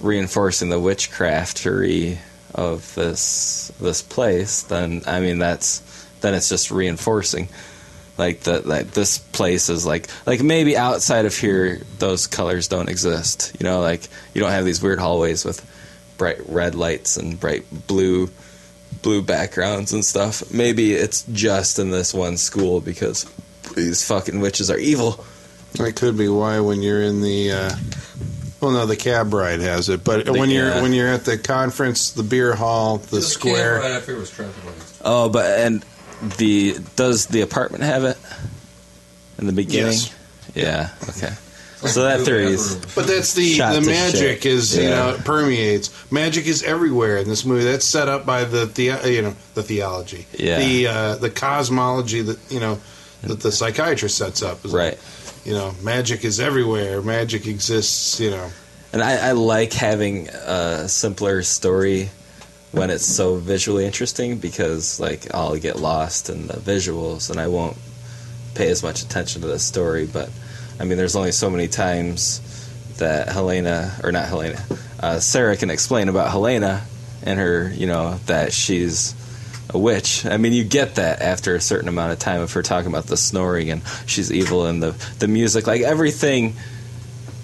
reinforcing 0.00 0.70
the 0.70 0.80
witchcraftery 0.80 2.18
of 2.54 2.94
this 2.94 3.70
this 3.80 4.02
place 4.02 4.62
then 4.64 5.02
i 5.06 5.20
mean 5.20 5.38
that's 5.38 5.80
then 6.20 6.34
it's 6.34 6.48
just 6.48 6.70
reinforcing 6.70 7.48
like 8.20 8.40
the 8.40 8.60
like 8.68 8.90
this 8.92 9.18
place 9.18 9.68
is 9.68 9.84
like 9.84 10.06
like 10.26 10.42
maybe 10.42 10.76
outside 10.76 11.24
of 11.24 11.36
here 11.36 11.80
those 11.98 12.26
colors 12.26 12.68
don't 12.68 12.88
exist 12.88 13.56
you 13.58 13.64
know 13.64 13.80
like 13.80 14.06
you 14.34 14.40
don't 14.40 14.50
have 14.52 14.64
these 14.64 14.82
weird 14.82 14.98
hallways 14.98 15.44
with 15.44 15.64
bright 16.18 16.38
red 16.48 16.74
lights 16.74 17.16
and 17.16 17.40
bright 17.40 17.64
blue 17.86 18.30
blue 19.02 19.22
backgrounds 19.22 19.92
and 19.92 20.04
stuff 20.04 20.52
maybe 20.52 20.92
it's 20.92 21.22
just 21.32 21.78
in 21.78 21.90
this 21.90 22.12
one 22.14 22.36
school 22.36 22.80
because 22.80 23.24
these 23.74 24.06
fucking 24.06 24.40
witches 24.40 24.70
are 24.70 24.78
evil 24.78 25.24
That 25.74 25.94
could 25.94 26.18
be 26.18 26.28
why 26.28 26.58
when 26.60 26.82
you're 26.82 27.02
in 27.02 27.22
the. 27.22 27.52
Uh, 27.52 27.70
well, 28.60 28.72
no, 28.72 28.86
the 28.86 28.96
cab 28.96 29.32
ride 29.32 29.60
has 29.60 29.88
it, 29.88 30.02
but 30.02 30.28
when 30.28 30.50
you're 30.50 30.68
yeah. 30.68 30.82
when 30.82 30.92
you're 30.92 31.08
at 31.08 31.24
the 31.24 31.38
conference, 31.38 32.10
the 32.10 32.24
beer 32.24 32.56
hall, 32.56 32.98
the 32.98 33.22
square. 33.22 33.78
Right 33.78 33.92
after 33.92 34.16
it 34.16 34.18
was 34.18 34.30
traffic 34.30 34.74
oh 35.02 35.28
but 35.28 35.58
and 35.60 35.84
the 36.38 36.76
does 36.96 37.26
the 37.26 37.40
apartment 37.40 37.82
have 37.84 38.04
it 38.04 38.16
in 39.38 39.46
the 39.46 39.52
beginning 39.52 39.92
Yes. 39.92 40.14
yeah 40.54 40.90
okay 41.08 41.32
so 41.88 42.02
that 42.04 42.20
theory 42.26 42.44
is 42.52 42.76
But 42.94 43.06
that's 43.06 43.32
the 43.32 43.54
Shot 43.54 43.72
the 43.72 43.80
to 43.80 43.86
magic 43.86 44.42
shit. 44.42 44.52
is 44.52 44.76
you 44.76 44.82
Yeah. 44.82 44.90
know 44.90 45.08
it 45.14 45.24
permeates. 45.24 45.88
Magic 46.12 46.46
is 46.46 46.62
everywhere 46.62 47.16
in 47.16 47.26
this 47.26 47.46
movie. 47.46 47.64
That's 47.64 47.86
set 47.86 48.06
up 48.06 48.26
by 48.26 48.44
the, 48.44 48.66
the 48.66 49.00
you 49.10 49.22
know 49.22 49.34
the 49.54 49.62
theology, 49.62 50.26
Yeah. 50.36 50.58
the 50.58 50.86
uh, 50.86 51.14
the 51.14 51.30
cosmology 51.30 52.20
that 52.20 52.38
you 52.50 52.60
know 52.60 52.78
that 53.22 53.40
the 53.40 53.50
psychiatrist 53.50 54.18
sets 54.18 54.42
up. 54.42 54.62
Is 54.62 54.72
right 54.72 54.98
You 55.46 55.54
know, 55.54 55.74
magic 55.82 56.22
is 56.22 56.38
everywhere. 56.38 57.00
Magic 57.00 57.46
exists. 57.46 58.20
You 58.20 58.32
know, 58.32 58.50
And 58.92 59.02
I, 59.02 59.28
I 59.28 59.32
like 59.32 59.72
having 59.72 60.28
a 60.28 60.86
simpler 60.86 61.42
story 61.42 62.10
when 62.72 62.90
it's 62.90 63.04
so 63.04 63.36
visually 63.36 63.84
interesting 63.84 64.38
because 64.38 65.00
like 65.00 65.34
I'll 65.34 65.56
get 65.56 65.78
lost 65.78 66.30
in 66.30 66.46
the 66.46 66.54
visuals 66.54 67.30
and 67.30 67.40
I 67.40 67.48
won't 67.48 67.76
pay 68.54 68.70
as 68.70 68.82
much 68.82 69.02
attention 69.02 69.42
to 69.42 69.48
the 69.48 69.58
story. 69.58 70.06
But 70.06 70.30
I 70.78 70.84
mean, 70.84 70.96
there's 70.96 71.16
only 71.16 71.32
so 71.32 71.50
many 71.50 71.68
times 71.68 72.40
that 72.98 73.28
Helena 73.28 73.98
or 74.04 74.12
not 74.12 74.28
Helena, 74.28 74.62
uh, 75.00 75.18
Sarah 75.20 75.56
can 75.56 75.70
explain 75.70 76.08
about 76.08 76.30
Helena 76.30 76.84
and 77.22 77.38
her, 77.38 77.70
you 77.74 77.86
know, 77.86 78.18
that 78.26 78.52
she's 78.52 79.14
a 79.70 79.78
witch. 79.78 80.26
I 80.26 80.36
mean, 80.36 80.52
you 80.52 80.64
get 80.64 80.96
that 80.96 81.20
after 81.20 81.54
a 81.54 81.60
certain 81.60 81.88
amount 81.88 82.12
of 82.12 82.18
time 82.18 82.40
of 82.40 82.52
her 82.52 82.62
talking 82.62 82.90
about 82.90 83.06
the 83.06 83.16
snoring 83.16 83.70
and 83.70 83.82
she's 84.06 84.32
evil 84.32 84.66
and 84.66 84.82
the 84.82 84.92
the 85.18 85.28
music, 85.28 85.66
like 85.66 85.82
everything. 85.82 86.54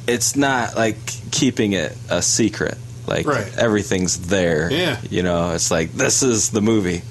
It's 0.09 0.37
not 0.37 0.77
like 0.77 0.99
keeping 1.33 1.73
it 1.73 1.97
a 2.09 2.23
secret. 2.23 2.79
Like 3.07 3.27
Right. 3.27 3.57
everything's 3.57 4.29
there. 4.29 4.71
Yeah. 4.71 5.01
You 5.11 5.23
know, 5.23 5.53
it's 5.53 5.71
like 5.71 5.93
this 5.93 6.23
is 6.23 6.51
the 6.51 6.61
movie 6.61 7.03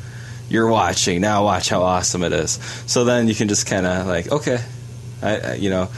you're 0.49 0.67
watching. 0.67 1.21
Now 1.21 1.43
watch 1.43 1.69
how 1.69 1.81
awesome 1.83 2.23
it 2.23 2.33
is. 2.33 2.59
So 2.85 3.03
then 3.05 3.27
you 3.27 3.35
can 3.35 3.47
just 3.47 3.65
kind 3.67 3.85
of 3.85 4.05
like, 4.07 4.31
okay, 4.31 4.59
I, 5.21 5.37
I, 5.39 5.53
you 5.55 5.69
know, 5.69 5.89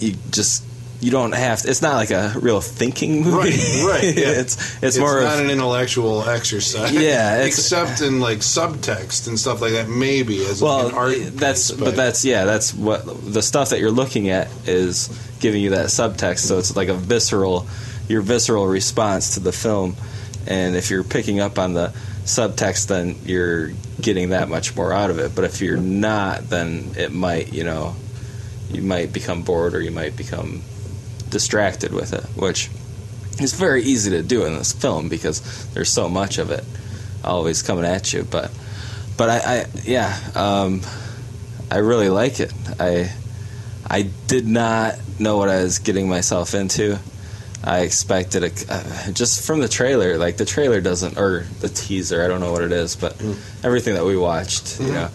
you 0.00 0.14
just 0.30 0.64
you 1.00 1.10
don't 1.10 1.32
have. 1.32 1.60
To, 1.60 1.68
it's 1.70 1.82
not 1.82 1.96
like 1.96 2.10
a 2.10 2.32
real 2.40 2.60
thinking 2.62 3.22
movie. 3.22 3.50
Right, 3.50 3.84
right, 3.86 4.04
yeah. 4.16 4.28
it's, 4.40 4.56
it's 4.76 4.82
it's 4.82 4.98
more 4.98 5.20
not 5.20 5.34
of 5.38 5.44
an 5.44 5.50
intellectual 5.50 6.22
exercise. 6.28 6.92
Yeah, 6.94 7.34
it's- 7.40 7.58
except 7.58 8.00
in 8.00 8.18
like 8.20 8.38
subtext 8.38 9.28
and 9.28 9.38
stuff 9.38 9.60
like 9.60 9.72
that. 9.72 9.88
Maybe 9.88 10.44
as 10.46 10.60
well 10.62 10.88
an 10.88 10.94
art. 10.94 11.16
that's 11.34 11.70
piece, 11.70 11.78
but, 11.80 11.96
that's 11.96 12.24
yeah 12.24 12.44
that's 12.46 12.72
what 12.74 13.04
the 13.32 13.42
stuff 13.42 13.70
that 13.70 13.78
you're 13.80 13.90
looking 13.90 14.30
at 14.30 14.48
is 14.66 15.08
giving 15.38 15.60
you 15.60 15.70
that 15.70 15.86
subtext 15.88 16.38
so 16.38 16.58
it's 16.58 16.74
like 16.74 16.88
a 16.88 16.94
visceral 16.94 17.66
your 18.08 18.22
visceral 18.22 18.66
response 18.66 19.34
to 19.34 19.40
the 19.40 19.52
film 19.52 19.96
and 20.46 20.76
if 20.76 20.90
you're 20.90 21.04
picking 21.04 21.40
up 21.40 21.58
on 21.58 21.74
the 21.74 21.88
subtext, 22.24 22.86
then 22.88 23.16
you're 23.24 23.70
getting 24.00 24.30
that 24.30 24.48
much 24.48 24.76
more 24.76 24.92
out 24.92 25.10
of 25.10 25.18
it. 25.18 25.34
But 25.34 25.44
if 25.44 25.60
you're 25.60 25.76
not, 25.76 26.48
then 26.48 26.92
it 26.96 27.12
might, 27.12 27.52
you 27.52 27.64
know, 27.64 27.96
you 28.70 28.82
might 28.82 29.12
become 29.12 29.42
bored 29.42 29.74
or 29.74 29.80
you 29.80 29.90
might 29.90 30.16
become 30.16 30.62
distracted 31.30 31.92
with 31.92 32.12
it, 32.12 32.24
which 32.40 32.70
is 33.40 33.52
very 33.52 33.82
easy 33.82 34.10
to 34.10 34.22
do 34.22 34.44
in 34.44 34.54
this 34.54 34.72
film 34.72 35.08
because 35.08 35.66
there's 35.74 35.90
so 35.90 36.08
much 36.08 36.38
of 36.38 36.50
it 36.50 36.64
always 37.24 37.62
coming 37.62 37.84
at 37.84 38.12
you. 38.12 38.22
But, 38.22 38.50
but 39.16 39.28
I, 39.28 39.38
I 39.38 39.66
yeah, 39.82 40.18
um, 40.34 40.82
I 41.70 41.78
really 41.78 42.08
like 42.08 42.38
it. 42.38 42.52
I, 42.78 43.12
I 43.88 44.02
did 44.28 44.46
not 44.46 44.96
know 45.18 45.36
what 45.36 45.48
I 45.48 45.62
was 45.62 45.80
getting 45.80 46.08
myself 46.08 46.54
into. 46.54 46.98
I 47.66 47.80
expected 47.80 48.44
a, 48.44 48.72
uh, 48.72 49.10
just 49.10 49.44
from 49.44 49.58
the 49.58 49.66
trailer, 49.68 50.16
like 50.18 50.36
the 50.36 50.44
trailer 50.44 50.80
doesn't, 50.80 51.18
or 51.18 51.46
the 51.60 51.68
teaser, 51.68 52.24
I 52.24 52.28
don't 52.28 52.38
know 52.38 52.52
what 52.52 52.62
it 52.62 52.70
is, 52.70 52.94
but 52.94 53.20
everything 53.64 53.94
that 53.94 54.04
we 54.04 54.16
watched, 54.16 54.78
you 54.80 54.92
know, 54.92 55.08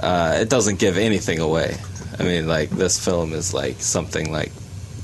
uh, 0.00 0.36
it 0.38 0.50
doesn't 0.50 0.78
give 0.78 0.98
anything 0.98 1.38
away. 1.38 1.78
I 2.18 2.24
mean, 2.24 2.46
like 2.46 2.68
this 2.68 3.02
film 3.02 3.32
is 3.32 3.54
like 3.54 3.80
something 3.80 4.30
like, 4.30 4.52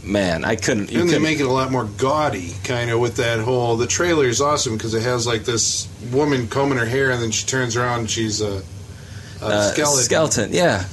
man, 0.02 0.44
I 0.44 0.56
couldn't. 0.56 0.93
You 0.93 1.01
and 1.01 1.09
they 1.09 1.19
make 1.19 1.40
it 1.40 1.47
a 1.47 1.52
lot 1.52 1.73
more 1.73 1.85
gaudy, 1.85 2.52
kind 2.65 2.90
of 2.90 3.01
with 3.01 3.16
that 3.16 3.40
whole. 3.40 3.77
The 3.77 3.86
trailer 3.86 4.27
is 4.27 4.43
awesome 4.43 4.77
because 4.77 4.93
it 4.93 5.02
has 5.02 5.27
like 5.27 5.44
this 5.44 5.89
woman 6.12 6.48
combing 6.48 6.77
her 6.77 6.86
hair, 6.86 7.11
and 7.11 7.23
then 7.23 7.31
she 7.31 7.47
turns 7.47 7.77
around 7.77 8.01
and 8.01 8.11
she's 8.11 8.43
a, 8.43 8.62
a 9.40 9.47
uh, 9.47 9.73
skeleton. 9.73 10.05
skeleton, 10.05 10.52
yeah. 10.52 10.85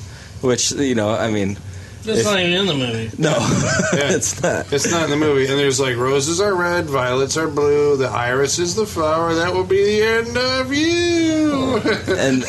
Which 0.42 0.72
you 0.72 0.96
know, 0.96 1.10
I 1.14 1.32
mean, 1.32 1.58
That's 2.03 2.19
If- 2.22 2.26
not 2.26 2.40
even 2.40 2.53
in 2.53 2.65
the 2.65 2.73
movie. 2.73 3.11
no, 3.19 3.30
Yeah. 3.94 4.11
it's 4.15 4.41
not. 4.41 4.72
It's 4.73 4.90
not 4.90 5.03
in 5.03 5.10
the 5.11 5.18
movie, 5.18 5.45
and 5.48 5.60
there's 5.60 5.80
like 5.80 5.98
roses 5.98 6.41
are 6.41 6.56
red, 6.56 6.86
violets 6.86 7.38
are 7.38 7.48
blue, 7.48 7.95
the 7.98 8.07
iris 8.10 8.57
is 8.60 8.73
the 8.76 8.86
flower. 8.88 9.36
That 9.36 9.53
will 9.53 9.64
be 9.64 9.84
the 9.84 10.03
end 10.03 10.38
of 10.38 10.73
you. 10.73 11.78
and 12.18 12.41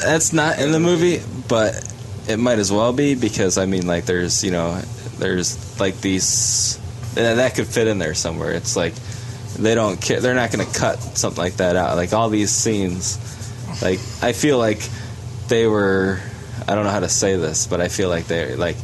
that's 0.00 0.32
not 0.32 0.58
in 0.58 0.72
the 0.72 0.80
movie, 0.80 1.20
but 1.48 1.74
it 2.28 2.38
might 2.38 2.58
as 2.58 2.72
well 2.72 2.92
be 2.94 3.14
because 3.14 3.58
I 3.58 3.66
mean, 3.66 3.86
like, 3.86 4.06
there's 4.06 4.42
you 4.42 4.50
know, 4.50 4.80
there's 5.18 5.78
like 5.78 6.00
these 6.00 6.78
that 7.14 7.34
that 7.34 7.54
could 7.54 7.66
fit 7.66 7.86
in 7.86 7.98
there 7.98 8.14
somewhere. 8.14 8.52
It's 8.52 8.74
like 8.76 8.94
they 9.58 9.74
don't 9.74 10.00
care. 10.00 10.20
They're 10.20 10.34
not 10.34 10.50
going 10.50 10.66
to 10.66 10.78
cut 10.78 10.98
something 10.98 11.42
like 11.44 11.56
that 11.56 11.76
out. 11.76 11.96
Like 11.96 12.12
all 12.14 12.30
these 12.30 12.50
scenes, 12.50 13.18
like 13.82 14.00
I 14.22 14.32
feel 14.32 14.56
like 14.58 14.80
they 15.48 15.66
were. 15.66 16.20
I 16.66 16.74
don't 16.74 16.84
know 16.84 16.90
how 16.90 17.00
to 17.00 17.10
say 17.10 17.36
this, 17.36 17.66
but 17.66 17.82
I 17.82 17.88
feel 17.88 18.08
like 18.08 18.26
they're 18.28 18.56
like. 18.56 18.76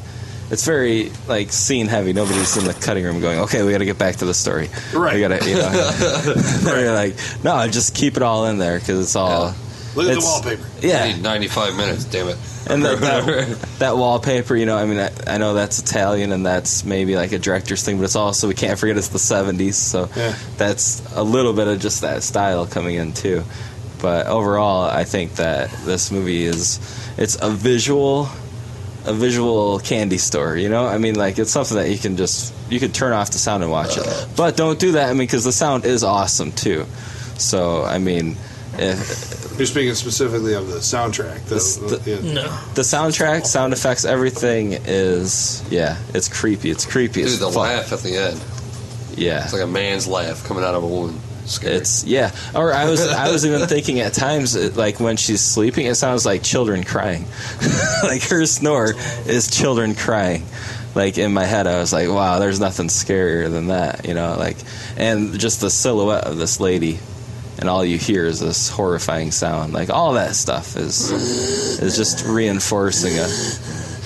It's 0.50 0.64
very 0.66 1.10
like 1.28 1.52
scene 1.52 1.86
heavy. 1.86 2.12
Nobody's 2.12 2.56
in 2.56 2.64
the 2.64 2.74
cutting 2.74 3.04
room 3.04 3.20
going, 3.20 3.38
"Okay, 3.40 3.62
we 3.62 3.70
got 3.72 3.78
to 3.78 3.84
get 3.84 3.98
back 3.98 4.16
to 4.16 4.24
the 4.26 4.34
story." 4.34 4.68
Right. 4.94 5.14
We 5.14 5.20
got 5.20 5.28
to, 5.40 5.48
you 5.48 5.54
know. 5.56 5.70
They're 6.62 6.92
like, 6.94 7.16
"No, 7.44 7.66
just 7.68 7.94
keep 7.94 8.16
it 8.16 8.22
all 8.22 8.46
in 8.46 8.58
there 8.58 8.78
because 8.78 8.98
it's 9.00 9.16
all." 9.16 9.54
Look 9.96 10.06
at 10.08 10.14
the 10.14 10.20
wallpaper. 10.20 10.62
Yeah, 10.82 11.02
I 11.02 11.12
need 11.14 11.22
95 11.22 11.76
minutes, 11.76 12.04
damn 12.04 12.28
it. 12.28 12.36
and 12.68 12.84
that, 12.84 13.00
that, 13.00 13.58
that 13.80 13.96
wallpaper, 13.96 14.54
you 14.54 14.64
know, 14.64 14.76
I 14.76 14.84
mean, 14.86 15.00
I, 15.00 15.10
I 15.26 15.38
know 15.38 15.52
that's 15.54 15.80
Italian 15.80 16.30
and 16.30 16.46
that's 16.46 16.84
maybe 16.84 17.16
like 17.16 17.32
a 17.32 17.40
director's 17.40 17.82
thing, 17.82 17.96
but 17.98 18.04
it's 18.04 18.14
also, 18.14 18.46
we 18.46 18.54
can't 18.54 18.78
forget 18.78 18.96
it's 18.96 19.08
the 19.08 19.18
70s, 19.18 19.74
so 19.74 20.08
Yeah. 20.14 20.36
that's 20.58 21.02
a 21.16 21.24
little 21.24 21.52
bit 21.52 21.66
of 21.66 21.80
just 21.80 22.02
that 22.02 22.22
style 22.22 22.68
coming 22.68 22.94
in 22.94 23.14
too. 23.14 23.42
But 24.00 24.28
overall, 24.28 24.84
I 24.88 25.02
think 25.02 25.34
that 25.34 25.70
this 25.84 26.12
movie 26.12 26.44
is, 26.44 26.78
it's 27.18 27.36
a 27.42 27.50
visual, 27.50 28.28
a 29.06 29.12
visual 29.12 29.78
candy 29.80 30.18
store, 30.18 30.56
you 30.56 30.68
know? 30.68 30.86
I 30.86 30.98
mean, 30.98 31.14
like, 31.14 31.38
it's 31.38 31.50
something 31.50 31.76
that 31.76 31.88
you 31.90 31.98
can 31.98 32.16
just, 32.16 32.52
you 32.70 32.78
can 32.78 32.92
turn 32.92 33.12
off 33.12 33.30
the 33.30 33.38
sound 33.38 33.62
and 33.62 33.72
watch 33.72 33.96
it. 33.96 34.26
But 34.36 34.56
don't 34.56 34.78
do 34.78 34.92
that, 34.92 35.08
I 35.08 35.12
mean, 35.12 35.18
because 35.26 35.44
the 35.44 35.52
sound 35.52 35.84
is 35.84 36.04
awesome 36.04 36.52
too. 36.52 36.86
So, 37.38 37.82
I 37.82 37.98
mean, 37.98 38.36
if, 38.74 39.54
You're 39.58 39.66
speaking 39.66 39.94
specifically 39.94 40.54
of 40.54 40.68
the 40.68 40.78
soundtrack. 40.78 41.44
The, 41.46 41.54
This- 41.54 41.76
the- 41.76 42.00
yeah. 42.06 42.32
No. 42.34 42.58
the 42.74 42.82
soundtrack, 42.82 43.46
sound 43.46 43.72
effects, 43.72 44.04
everything 44.04 44.72
is 44.86 45.62
yeah, 45.70 45.96
it's 46.14 46.28
creepy. 46.28 46.70
It's 46.70 46.86
creepy 46.86 47.22
Dude, 47.22 47.26
as 47.26 47.38
the 47.40 47.46
fuck. 47.46 47.56
laugh 47.62 47.92
at 47.92 48.00
the 48.00 48.16
end. 48.16 48.40
Yeah, 49.16 49.42
It's 49.44 49.52
like 49.52 49.62
a 49.62 49.66
man's 49.66 50.06
laugh 50.06 50.44
coming 50.46 50.62
out 50.64 50.74
of 50.74 50.82
a 50.84 50.86
woman. 50.86 51.20
Scary. 51.50 51.74
it's 51.74 52.04
yeah. 52.04 52.34
Or 52.54 52.72
I 52.72 52.88
was 52.88 53.06
I 53.06 53.30
was 53.30 53.44
even 53.44 53.66
thinking 53.68 54.00
at 54.00 54.12
times 54.12 54.56
uh, 54.56 54.70
like 54.74 55.00
when 55.00 55.16
she's 55.16 55.40
sleeping, 55.40 55.86
it 55.86 55.96
sounds 55.96 56.24
like 56.24 56.42
children 56.42 56.84
crying. 56.84 57.24
like 58.02 58.22
her 58.24 58.46
snore 58.46 58.94
is 59.26 59.50
children 59.50 59.94
crying. 59.94 60.44
Like 60.94 61.18
in 61.18 61.32
my 61.32 61.44
head, 61.44 61.66
I 61.66 61.78
was 61.78 61.92
like, 61.92 62.08
wow, 62.08 62.38
there's 62.38 62.58
nothing 62.58 62.88
scarier 62.88 63.50
than 63.50 63.68
that, 63.68 64.04
you 64.06 64.14
know. 64.14 64.36
Like, 64.36 64.56
and 64.96 65.38
just 65.38 65.60
the 65.60 65.70
silhouette 65.70 66.24
of 66.24 66.36
this 66.36 66.58
lady, 66.58 66.98
and 67.58 67.68
all 67.68 67.84
you 67.84 67.96
hear 67.96 68.26
is 68.26 68.40
this 68.40 68.68
horrifying 68.68 69.30
sound. 69.30 69.72
Like 69.72 69.90
all 69.90 70.14
that 70.14 70.34
stuff 70.34 70.76
is 70.76 71.10
is 71.80 71.96
just 71.96 72.26
reinforcing 72.26 73.18
a 73.18 73.28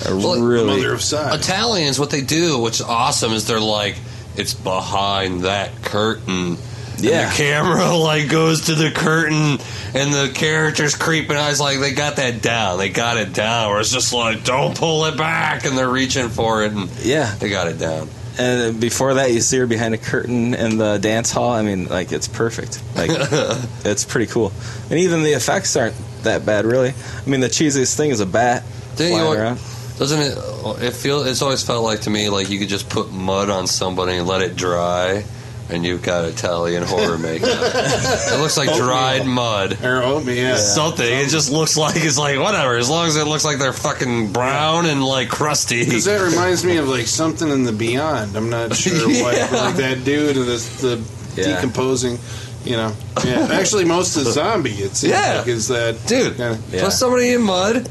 a 0.07 0.17
Well, 0.17 0.41
really 0.43 0.83
Mother 0.83 0.95
of 0.95 1.03
Italians, 1.41 1.99
what 1.99 2.11
they 2.11 2.21
do, 2.21 2.59
which 2.59 2.81
is 2.81 2.83
awesome, 2.83 3.33
is 3.33 3.47
they're 3.47 3.61
like, 3.61 3.97
it's 4.37 4.55
behind 4.55 5.43
that 5.43 5.83
curtain. 5.83 6.59
Yeah. 6.99 7.23
And 7.23 7.33
the 7.33 7.37
camera 7.37 7.97
like 7.97 8.29
goes 8.29 8.63
to 8.67 8.75
the 8.75 8.91
curtain, 8.91 9.59
and 9.95 10.13
the 10.13 10.31
characters 10.35 10.95
creeping 10.95 11.37
eyes 11.37 11.61
like 11.61 11.81
they 11.81 11.93
got 11.93 12.17
that 12.17 12.43
down. 12.43 12.79
They 12.79 12.89
got 12.89 13.17
it 13.17 13.33
down. 13.33 13.71
Where 13.71 13.81
it's 13.81 13.93
just 13.93 14.13
like, 14.13 14.45
don't 14.45 14.77
pull 14.77 15.05
it 15.07 15.17
back, 15.17 15.65
and 15.65 15.77
they're 15.77 15.89
reaching 15.89 16.29
for 16.29 16.65
it, 16.65 16.73
and 16.73 16.91
yeah. 17.03 17.35
they 17.37 17.49
got 17.49 17.69
it 17.69 17.79
down. 17.79 18.09
And 18.37 18.81
before 18.81 19.15
that, 19.15 19.31
you 19.31 19.41
see 19.41 19.59
her 19.59 19.67
behind 19.67 19.95
a 19.95 19.99
curtain 19.99 20.55
in 20.55 20.77
the 20.77 20.99
dance 20.99 21.31
hall. 21.31 21.51
I 21.51 21.63
mean, 21.63 21.87
like 21.87 22.11
it's 22.11 22.27
perfect. 22.27 22.83
Like 22.97 23.11
it's 23.85 24.05
pretty 24.05 24.27
cool. 24.27 24.53
And 24.91 24.99
even 24.99 25.23
the 25.23 25.35
effects 25.35 25.77
aren't 25.77 25.95
that 26.25 26.45
bad, 26.45 26.65
really. 26.65 26.91
I 26.91 27.31
mean, 27.31 27.41
the 27.41 27.47
cheesiest 27.47 27.97
thing 27.97 28.11
is 28.11 28.19
a 28.21 28.27
bat 28.27 28.65
Didn't 28.97 29.13
you 29.13 29.19
flying 29.19 29.27
want- 29.27 29.39
around. 29.39 29.59
Doesn't 29.99 30.21
it? 30.21 30.83
It 30.83 30.91
feel. 30.93 31.23
It's 31.23 31.41
always 31.41 31.63
felt 31.63 31.85
like 31.85 32.01
to 32.03 32.11
me 32.11 32.29
like 32.29 32.51
you 32.51 32.59
could 32.59 32.69
just 32.69 32.89
put 32.89 33.13
mud 33.13 33.49
on 33.49 33.69
somebody 33.69 34.17
and 34.17 34.27
let 34.27 34.43
it 34.43 34.57
dry, 34.57 35.25
and 35.71 35.85
you've 35.85 36.03
got 36.03 36.25
Italian 36.27 36.83
horror 36.83 37.19
makeup. 37.19 37.49
it 37.53 38.39
looks 38.41 38.57
like 38.57 38.75
dried 38.77 39.27
mud. 39.27 39.83
Or 39.83 40.03
oatmeal, 40.03 40.35
yeah. 40.37 40.57
Something. 40.57 41.07
It 41.07 41.29
just 41.29 41.51
looks 41.51 41.77
like 41.77 41.97
it's 41.97 42.19
like 42.19 42.39
whatever. 42.39 42.77
As 42.77 42.91
long 42.91 43.07
as 43.09 43.17
it 43.17 43.27
looks 43.27 43.45
like 43.45 43.59
they're 43.59 43.73
fucking 43.73 44.33
brown 44.33 44.87
and 44.87 45.05
like 45.05 45.29
crusty. 45.29 45.85
Because 45.85 46.05
that 46.05 46.21
reminds 46.21 46.65
me 46.65 46.77
of 46.77 46.89
like 46.89 47.07
something 47.07 47.49
in 47.49 47.65
the 47.65 47.73
Beyond. 47.73 48.37
I'm 48.37 48.51
not 48.51 48.75
sure 48.77 49.09
what, 49.09 49.53
like 49.53 49.77
that 49.77 50.05
dude 50.05 50.37
and 50.37 50.47
this, 50.47 50.81
the 50.81 51.03
Yeah. 51.37 51.55
decomposing. 51.57 52.19
You 52.65 52.77
know, 52.77 52.93
yeah. 53.25 53.49
Actually, 53.53 53.85
most 53.85 54.17
of 54.17 54.25
the 54.25 54.33
zombie 54.33 54.71
it 54.71 54.97
seems 54.97 55.13
Yeah. 55.13 55.39
like 55.41 55.49
is 55.49 55.69
that 55.69 55.99
Dude, 56.07 56.37
kind 56.39 56.59
Yeah. 56.73 56.85
put 56.85 56.93
somebody 56.95 57.33
in 57.33 57.43
mud. 57.43 57.89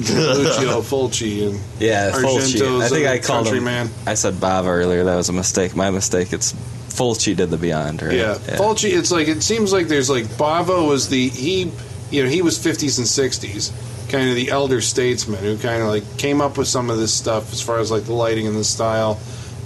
Lucio 0.00 0.80
Fulci 0.82 1.46
and 1.48 1.60
Yeah, 1.78 2.10
Fulci. 2.12 2.80
I 2.82 2.88
think 2.88 3.06
I 3.06 3.18
called 3.18 3.46
him. 3.46 3.52
countryman. 3.54 3.90
I 4.06 4.14
said 4.14 4.34
Bava 4.34 4.66
earlier. 4.66 5.04
That 5.04 5.16
was 5.16 5.28
a 5.28 5.32
mistake. 5.32 5.76
My 5.76 5.90
mistake. 5.90 6.32
It's 6.32 6.54
Fulci 6.92 7.34
did 7.36 7.50
the 7.50 7.56
Beyond. 7.58 8.02
Right? 8.02 8.16
Yeah, 8.16 8.34
Fulci. 8.34 8.90
It's 8.96 9.10
like 9.10 9.28
it 9.28 9.42
seems 9.42 9.72
like 9.72 9.88
there's 9.88 10.10
like 10.10 10.24
Bava 10.24 10.86
was 10.86 11.08
the 11.08 11.28
he, 11.28 11.70
you 12.10 12.22
know, 12.24 12.28
he 12.28 12.42
was 12.42 12.58
50s 12.58 12.98
and 12.98 13.06
60s, 13.06 13.72
kind 14.10 14.28
of 14.28 14.36
the 14.36 14.50
elder 14.50 14.80
statesman 14.80 15.42
who 15.42 15.56
kind 15.58 15.82
of 15.82 15.88
like 15.88 16.18
came 16.18 16.40
up 16.40 16.58
with 16.58 16.68
some 16.68 16.90
of 16.90 16.98
this 16.98 17.12
stuff 17.14 17.52
as 17.52 17.60
far 17.62 17.78
as 17.78 17.90
like 17.90 18.04
the 18.04 18.12
lighting 18.12 18.46
and 18.46 18.56
the 18.56 18.64
style, 18.64 19.18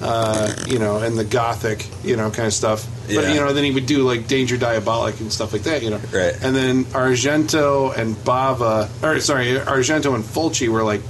uh, 0.03 0.55
you 0.67 0.79
know, 0.79 0.99
and 0.99 1.19
the 1.19 1.25
gothic, 1.25 1.87
you 2.05 2.17
know, 2.17 2.31
kind 2.31 2.47
of 2.47 2.53
stuff. 2.53 2.87
But 3.07 3.15
Yeah. 3.25 3.35
you 3.35 3.41
know, 3.41 3.53
then 3.53 3.65
he 3.65 3.71
would 3.71 3.87
do 3.87 3.99
like 4.03 4.27
Danger 4.27 4.57
Diabolik 4.57 5.21
and 5.21 5.33
stuff 5.33 5.53
like 5.53 5.63
that, 5.63 5.83
you 5.83 5.91
know. 5.91 6.01
Right. 6.13 6.37
And 6.43 6.55
then 6.57 6.85
Argento 6.87 7.97
and 7.97 8.15
Bava, 8.17 8.89
or 9.03 9.21
sorry, 9.21 9.55
Argento 9.55 10.15
and 10.15 10.25
Fulci 10.25 10.69
were 10.69 10.83
like. 10.83 11.01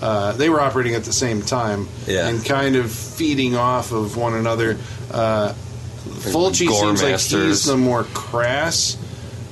Uh, 0.00 0.32
they 0.32 0.48
were 0.48 0.60
operating 0.60 0.94
at 0.94 1.04
the 1.04 1.12
same 1.12 1.42
time 1.42 1.88
Yeah. 2.06 2.28
and 2.28 2.44
kind 2.44 2.76
of 2.76 2.90
feeding 2.92 3.56
off 3.56 3.92
of 3.92 4.16
one 4.16 4.34
another. 4.34 4.76
Uh, 5.10 5.54
Fulci 6.06 6.66
gore 6.68 6.82
seems 6.96 7.02
like 7.02 7.18
he's 7.20 7.64
the 7.64 7.76
more 7.76 8.04
crass, 8.04 8.96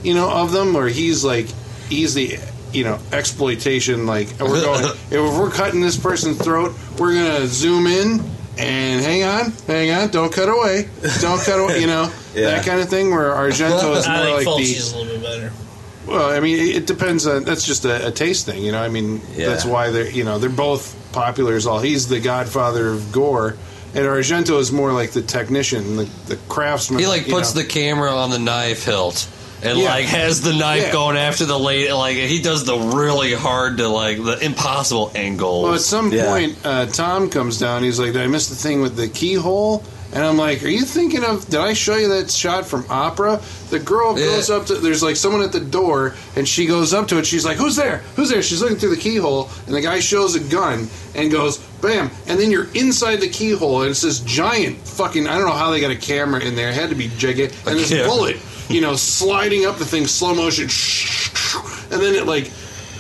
you 0.03 0.15
know, 0.15 0.31
of 0.31 0.53
them, 0.53 0.73
where 0.75 0.89
he's 0.89 1.25
like 1.25 1.47
he's 1.89 2.15
the 2.15 2.39
you 2.73 2.85
know 2.85 2.99
exploitation. 3.13 4.07
Like 4.07 4.29
we're 4.41 4.63
going 4.65 4.85
if 4.85 5.13
we're 5.39 5.51
cutting 5.51 5.81
this 5.81 5.97
person's 5.97 6.39
throat, 6.39 6.75
we're 6.99 7.15
gonna 7.15 7.47
zoom 7.47 7.87
in 7.87 8.21
and 8.57 9.01
hang 9.05 9.25
on, 9.25 9.51
hang 9.67 9.91
on, 9.91 10.09
don't 10.11 10.33
cut 10.33 10.49
away, 10.49 10.89
don't 11.21 11.41
cut 11.43 11.59
away, 11.59 11.81
you 11.81 11.87
know 11.89 12.13
Yeah. 12.35 12.51
that 12.51 12.65
kind 12.67 12.81
of 12.81 12.89
thing. 12.89 13.11
Where 13.11 13.31
Argento 13.33 13.97
is 13.97 14.07
I 14.07 14.17
more 14.17 14.25
think 14.27 14.37
like 14.37 14.47
Fulci's 14.47 14.93
the 14.93 14.99
a 14.99 15.01
little 15.01 15.19
bit 15.19 15.23
better. 15.23 15.53
Well, 16.07 16.31
I 16.31 16.41
mean, 16.41 16.59
it, 16.77 16.87
depends 16.87 17.27
on 17.27 17.45
that's 17.45 17.65
just 17.67 17.85
a, 17.85 18.09
a 18.09 18.11
taste 18.11 18.47
thing, 18.47 18.63
you 18.63 18.73
know. 18.73 18.83
I 18.83 18.89
mean, 18.89 19.21
Yeah. 19.35 19.49
that's 19.49 19.65
why 19.65 19.91
they're 19.91 20.11
you 20.11 20.25
know 20.25 20.39
they're 20.39 20.51
both 20.51 20.95
popular 21.13 21.55
as 21.55 21.67
all. 21.67 21.81
He's 21.81 22.09
the 22.09 22.21
godfather 22.21 22.89
of 22.89 23.13
gore. 23.13 23.57
And 23.97 24.05
Argento 24.07 24.59
is 24.59 24.73
more 24.73 24.93
like 24.93 25.13
the 25.13 25.23
technician, 25.23 25.97
the, 25.97 26.05
the 26.27 26.37
craftsman. 26.49 26.99
He 26.99 27.07
like 27.07 27.29
puts 27.29 27.55
know. 27.55 27.63
the 27.63 27.69
camera 27.69 28.11
on 28.11 28.31
the 28.31 28.41
knife 28.41 28.85
hilt 28.85 29.29
and 29.63 29.79
Yeah. 29.79 29.85
like 29.89 30.07
has 30.07 30.43
the 30.43 30.53
knife 30.53 30.83
Yeah. 30.87 30.93
going 30.93 31.17
after 31.17 31.45
the 31.45 31.57
lady. 31.57 31.93
Like 31.93 32.17
he 32.17 32.43
does 32.43 32.65
the 32.65 32.77
really 32.77 33.35
hard 33.35 33.77
to 33.79 33.89
like 33.89 34.17
the 34.17 34.37
impossible 34.45 35.13
angles. 35.15 35.63
Well, 35.65 35.75
at 35.75 35.81
some 35.81 36.11
Yeah. 36.13 36.27
point, 36.27 36.59
uh, 36.65 36.87
Tom 36.87 37.31
comes 37.31 37.59
down. 37.61 37.85
He's 37.85 38.01
like, 38.01 38.13
"Did 38.15 38.23
I 38.23 38.27
miss 38.27 38.49
the 38.49 38.57
thing 38.57 38.83
with 38.83 38.97
the 38.97 39.07
keyhole?" 39.07 39.85
And 40.15 40.23
I'm 40.25 40.37
like, 40.39 40.63
"Are 40.63 40.69
you 40.69 40.83
thinking 40.83 41.25
of? 41.25 41.45
Did 41.49 41.59
I 41.59 41.73
show 41.73 41.97
you 41.97 42.07
that 42.09 42.31
shot 42.31 42.67
from 42.67 42.87
Opera? 42.89 43.41
The 43.71 43.81
girl 43.81 44.17
Yeah. 44.19 44.27
goes 44.27 44.49
up 44.49 44.67
to. 44.67 44.75
There's 44.77 45.03
like 45.03 45.17
someone 45.17 45.43
at 45.43 45.51
the 45.51 45.59
door, 45.61 46.15
and 46.37 46.47
she 46.49 46.67
goes 46.67 46.95
up 46.95 47.09
to 47.09 47.19
it. 47.19 47.27
She's 47.27 47.45
like, 47.45 47.57
"Who's 47.57 47.75
there? 47.75 48.03
Who's 48.15 48.29
there?" 48.31 48.41
She's 48.43 48.63
looking 48.63 48.77
through 48.77 48.91
the 48.95 49.01
keyhole, 49.01 49.51
and 49.67 49.75
the 49.75 49.81
guy 49.81 49.99
shows 49.99 50.37
a 50.37 50.41
gun 50.41 50.89
and 51.17 51.33
goes, 51.33 51.59
"Bam!" 51.83 52.11
And 52.29 52.39
then 52.39 52.53
you're 52.53 52.69
inside 52.75 53.17
the 53.21 53.29
keyhole, 53.29 53.83
and 53.83 53.91
it's 53.91 54.03
this 54.03 54.21
giant 54.21 54.87
fucking. 54.87 55.27
I 55.27 55.37
don't 55.37 55.49
know 55.49 55.53
how 55.55 55.73
they 55.73 55.81
got 55.81 55.91
a 55.91 55.97
camera 55.97 56.41
in 56.41 56.55
there. 56.55 56.69
It 56.69 56.75
had 56.75 56.91
to 56.91 56.95
be 56.95 57.11
gigantic. 57.19 57.57
And 57.67 57.77
this 57.77 57.91
Yeah. 57.91 58.07
bullet, 58.07 58.37
you 58.69 58.81
know, 58.81 58.95
sliding 58.95 59.67
up 59.67 59.79
the 59.81 59.85
thing, 59.85 60.07
slow 60.07 60.33
motion, 60.33 60.71
and 61.91 62.01
then 62.01 62.15
it 62.15 62.27
like 62.27 62.51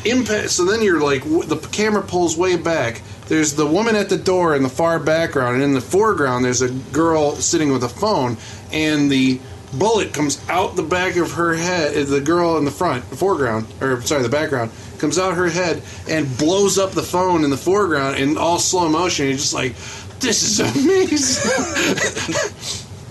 impact. 0.04 0.50
So 0.50 0.64
then 0.64 0.82
you're 0.82 1.00
like, 1.00 1.22
the 1.48 1.56
camera 1.70 2.02
pulls 2.02 2.36
way 2.36 2.56
back. 2.56 3.02
There's 3.28 3.54
the 3.54 3.66
woman 3.66 3.96
at 3.96 4.08
the 4.10 4.18
door 4.18 4.54
in 4.54 4.62
the 4.62 4.68
far 4.68 4.98
background, 4.98 5.56
and 5.56 5.64
in 5.64 5.72
the 5.72 5.80
foreground, 5.80 6.44
there's 6.44 6.62
a 6.62 6.70
girl 6.70 7.34
sitting 7.36 7.72
with 7.72 7.82
a 7.84 7.88
phone, 7.88 8.36
and 8.72 9.10
the 9.10 9.40
bullet 9.72 10.12
comes 10.12 10.40
out 10.48 10.76
the 10.76 10.82
back 10.82 11.16
of 11.16 11.32
her 11.32 11.54
head. 11.54 11.96
uh, 11.96 12.04
The 12.04 12.20
girl 12.20 12.58
in 12.58 12.64
the 12.64 12.70
front, 12.70 13.08
the 13.10 13.16
foreground, 13.16 13.66
or 13.80 14.00
sorry, 14.02 14.22
the 14.22 14.28
background, 14.28 14.70
comes 14.98 15.18
out 15.18 15.34
her 15.34 15.48
head 15.48 15.82
and 16.08 16.36
blows 16.38 16.78
up 16.78 16.92
the 16.92 17.02
phone 17.02 17.44
in 17.44 17.50
the 17.50 17.56
foreground 17.56 18.16
in 18.18 18.36
all 18.38 18.58
slow 18.58 18.88
motion. 18.88 19.26
You're 19.26 19.36
just 19.36 19.54
like, 19.54 19.74
this 20.20 20.42
is 20.42 20.60
amazing. 20.76 21.50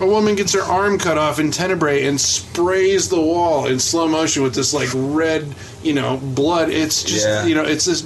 A 0.00 0.06
woman 0.06 0.34
gets 0.34 0.52
her 0.54 0.62
arm 0.62 0.98
cut 0.98 1.18
off 1.18 1.38
in 1.38 1.52
Tenebrae 1.52 2.04
and 2.06 2.20
sprays 2.20 3.08
the 3.08 3.20
wall 3.20 3.66
in 3.66 3.78
slow 3.78 4.08
motion 4.08 4.42
with 4.42 4.52
this 4.54 4.74
like 4.74 4.88
red, 4.92 5.54
you 5.84 5.92
know, 5.92 6.16
blood. 6.16 6.68
It's 6.70 7.04
just, 7.04 7.24
Yeah. 7.26 7.46
you 7.46 7.54
know, 7.54 7.62
it's 7.62 7.84
this. 7.84 8.04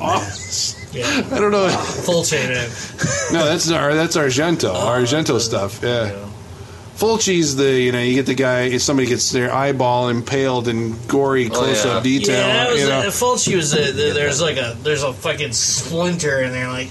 Awesome. 0.00 0.77
Yeah. 0.98 1.36
I 1.36 1.38
don't 1.40 1.52
know. 1.52 1.68
Fulci 1.68 2.32
man. 2.32 2.68
No, 3.32 3.44
that's 3.46 3.70
our 3.70 3.94
that's 3.94 4.16
Argento. 4.16 4.74
Argento 4.74 5.40
stuff. 5.40 5.80
Yeah. 5.82 6.26
Fulci's 6.96 7.54
the 7.54 7.80
you 7.80 7.92
know 7.92 8.00
you 8.02 8.14
get 8.14 8.26
the 8.26 8.34
guy 8.34 8.62
if 8.62 8.82
somebody 8.82 9.06
gets 9.08 9.30
their 9.30 9.52
eyeball 9.54 10.08
impaled 10.08 10.66
in 10.66 10.96
gory 11.06 11.48
close 11.48 11.84
up 11.86 12.04
yeah. 12.04 12.18
detail. 12.18 12.46
Yeah, 12.48 12.52
that 12.64 12.70
was 12.70 12.80
you 12.80 12.88
know, 12.88 12.98
uh, 12.98 13.04
Fulci 13.04 13.54
was 13.54 13.72
a, 13.72 13.92
there- 13.92 14.14
there's 14.14 14.40
like 14.40 14.56
a 14.56 14.76
there's 14.82 15.04
a 15.04 15.12
fucking 15.12 15.52
splinter 15.52 16.42
in 16.42 16.50
there 16.50 16.68
like 16.68 16.88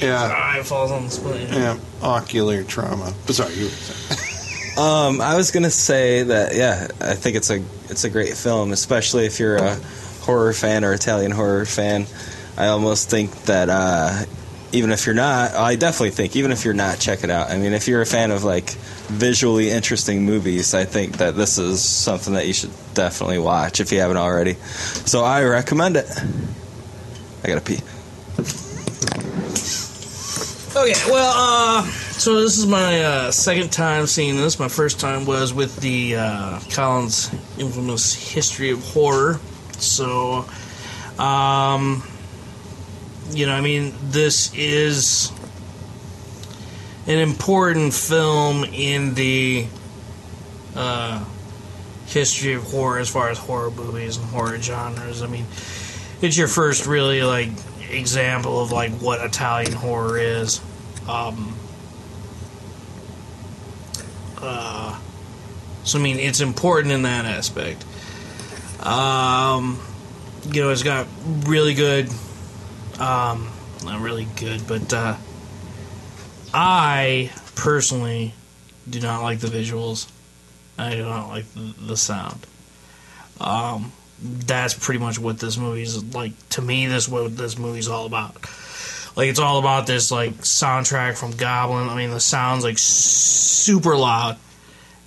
yeah, 0.00 0.32
eye 0.34 0.62
falls 0.62 0.90
on 0.90 1.04
the 1.04 1.10
splinter. 1.10 1.52
yeah, 1.52 1.78
ocular 2.02 2.62
trauma. 2.64 3.12
But 3.26 3.34
sorry, 3.34 3.54
you. 3.54 3.66
Were. 3.66 4.80
Um, 4.80 5.20
I 5.20 5.34
was 5.36 5.50
gonna 5.50 5.70
say 5.70 6.22
that 6.22 6.54
yeah, 6.54 6.86
I 7.00 7.14
think 7.14 7.34
it's 7.36 7.50
a 7.50 7.60
it's 7.90 8.04
a 8.04 8.10
great 8.10 8.34
film, 8.34 8.70
especially 8.72 9.26
if 9.26 9.40
you're 9.40 9.56
a 9.56 9.74
horror 10.20 10.52
fan 10.52 10.84
or 10.84 10.92
Italian 10.92 11.32
horror 11.32 11.64
fan. 11.66 12.06
I 12.58 12.66
almost 12.66 13.08
think 13.08 13.30
that 13.44 13.68
uh, 13.70 14.24
even 14.72 14.90
if 14.90 15.06
you're 15.06 15.14
not, 15.14 15.54
I 15.54 15.76
definitely 15.76 16.10
think 16.10 16.34
even 16.34 16.50
if 16.50 16.64
you're 16.64 16.74
not, 16.74 16.98
check 16.98 17.22
it 17.22 17.30
out. 17.30 17.50
I 17.50 17.56
mean, 17.56 17.72
if 17.72 17.86
you're 17.86 18.02
a 18.02 18.06
fan 18.06 18.32
of 18.32 18.42
like 18.42 18.70
visually 19.06 19.70
interesting 19.70 20.24
movies, 20.24 20.74
I 20.74 20.84
think 20.84 21.18
that 21.18 21.36
this 21.36 21.58
is 21.58 21.80
something 21.80 22.34
that 22.34 22.48
you 22.48 22.52
should 22.52 22.72
definitely 22.94 23.38
watch 23.38 23.78
if 23.78 23.92
you 23.92 24.00
haven't 24.00 24.16
already. 24.16 24.54
So 24.54 25.22
I 25.22 25.44
recommend 25.44 25.96
it. 25.96 26.06
I 27.44 27.46
gotta 27.46 27.60
pee. 27.60 27.78
Okay, 30.76 30.94
well, 31.10 31.32
uh, 31.36 31.82
so 31.84 32.40
this 32.40 32.58
is 32.58 32.66
my 32.66 33.02
uh, 33.02 33.30
second 33.30 33.70
time 33.70 34.06
seeing 34.06 34.36
this. 34.36 34.58
My 34.58 34.68
first 34.68 34.98
time 34.98 35.26
was 35.26 35.54
with 35.54 35.76
the 35.76 36.16
uh, 36.16 36.60
Collins 36.70 37.30
infamous 37.56 38.14
History 38.14 38.70
of 38.70 38.84
Horror. 38.84 39.40
So, 39.78 40.44
um, 41.18 42.02
you 43.30 43.46
know, 43.46 43.54
I 43.54 43.60
mean, 43.60 43.94
this 44.02 44.52
is 44.54 45.32
an 47.06 47.18
important 47.18 47.94
film 47.94 48.64
in 48.64 49.14
the 49.14 49.66
uh, 50.74 51.24
history 52.06 52.54
of 52.54 52.64
horror 52.64 52.98
as 52.98 53.08
far 53.08 53.30
as 53.30 53.38
horror 53.38 53.70
movies 53.70 54.16
and 54.16 54.26
horror 54.26 54.60
genres. 54.60 55.22
I 55.22 55.26
mean, 55.26 55.46
it's 56.20 56.36
your 56.36 56.48
first 56.48 56.86
really 56.86 57.22
like 57.22 57.50
example 57.90 58.60
of 58.60 58.72
like 58.72 58.92
what 58.92 59.24
Italian 59.24 59.72
horror 59.72 60.18
is. 60.18 60.60
Um, 61.08 61.56
uh, 64.40 64.98
so 65.84 65.98
I 65.98 66.02
mean, 66.02 66.18
it's 66.18 66.40
important 66.40 66.92
in 66.92 67.02
that 67.02 67.24
aspect. 67.24 67.84
Um, 68.84 69.80
you 70.52 70.62
know, 70.62 70.70
it's 70.70 70.82
got 70.82 71.06
really 71.46 71.74
good, 71.74 72.10
um, 72.98 73.50
not 73.84 74.00
really 74.00 74.26
good, 74.36 74.66
but 74.66 74.92
uh, 74.92 75.16
I 76.52 77.30
personally 77.54 78.34
do 78.88 79.00
not 79.00 79.22
like 79.22 79.40
the 79.40 79.48
visuals. 79.48 80.10
I 80.76 80.94
do 80.94 81.02
not 81.04 81.28
like 81.28 81.52
the, 81.54 81.74
the 81.80 81.96
sound. 81.96 82.46
Um, 83.40 83.92
that's 84.20 84.74
pretty 84.74 85.00
much 85.00 85.18
what 85.18 85.38
this 85.38 85.56
movie 85.56 85.82
is 85.82 86.14
like. 86.14 86.32
To 86.50 86.62
me, 86.62 86.86
this 86.86 87.04
is 87.04 87.08
what 87.08 87.36
this 87.36 87.58
movie's 87.58 87.88
all 87.88 88.06
about. 88.06 88.34
Like 89.16 89.28
it's 89.28 89.38
all 89.38 89.58
about 89.58 89.86
this 89.86 90.10
like 90.10 90.34
soundtrack 90.38 91.16
from 91.16 91.32
Goblin. 91.32 91.88
I 91.88 91.96
mean, 91.96 92.10
the 92.10 92.20
sounds 92.20 92.64
like 92.64 92.78
super 92.78 93.96
loud, 93.96 94.38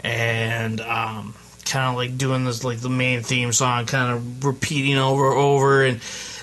and 0.03 0.81
um, 0.81 1.33
kind 1.65 1.89
of 1.89 1.95
like 1.95 2.17
doing 2.17 2.45
this 2.45 2.63
like 2.63 2.79
the 2.79 2.89
main 2.89 3.21
theme 3.21 3.53
song, 3.53 3.85
kind 3.85 4.13
of 4.13 4.43
repeating 4.45 4.97
over 4.97 5.31
and 5.31 5.39
over, 5.39 5.85
and 5.85 6.01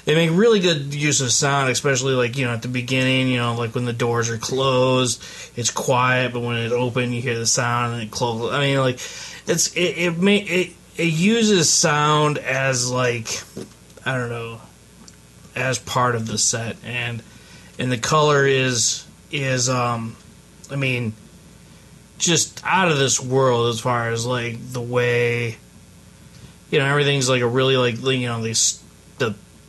they 0.09 0.14
make 0.14 0.30
really 0.32 0.59
good 0.59 0.94
use 0.94 1.20
of 1.20 1.30
sound, 1.30 1.68
especially 1.68 2.14
like 2.14 2.39
you 2.39 2.47
know 2.47 2.55
at 2.55 2.62
the 2.62 2.68
beginning. 2.68 3.28
You 3.28 3.36
know, 3.36 3.55
like 3.56 3.74
when 3.74 3.85
the 3.85 3.93
doors 3.93 4.30
are 4.30 4.39
closed, 4.39 5.22
it's 5.55 5.70
quiet, 5.70 6.32
but 6.32 6.40
when 6.40 6.56
it 6.56 6.72
open, 6.72 7.12
you 7.12 7.20
hear 7.20 7.39
the 7.39 7.44
sound 7.44 7.93
and 7.93 8.02
it 8.05 8.10
closes. 8.10 8.51
I 8.51 8.60
mean, 8.60 8.78
like 8.78 8.94
it's 9.47 9.70
it 9.76 9.98
it 9.98 10.16
may 10.16 10.39
it 10.39 10.72
it 10.97 11.12
uses 11.12 11.68
sound 11.68 12.39
as 12.39 12.90
like 12.90 13.43
I 14.06 14.16
don't 14.16 14.30
know 14.30 14.62
as 15.55 15.78
part 15.78 16.14
of 16.14 16.26
the 16.26 16.39
set 16.39 16.78
and 16.85 17.22
and 17.78 17.93
the 17.93 17.98
color 17.98 18.47
is 18.47 19.05
is 19.30 19.68
um 19.68 20.16
I 20.70 20.76
mean 20.76 21.12
just 22.16 22.62
out 22.64 22.90
of 22.90 22.97
this 22.97 23.20
world 23.20 23.68
as 23.68 23.80
far 23.80 24.10
as 24.10 24.24
like 24.24 24.56
the 24.72 24.80
way 24.80 25.59
you 26.70 26.78
know 26.78 26.86
everything's 26.86 27.28
like 27.28 27.43
a 27.43 27.47
really 27.47 27.76
like 27.76 28.02
you 28.02 28.26
know 28.26 28.43
these 28.43 28.82
the 28.88 28.88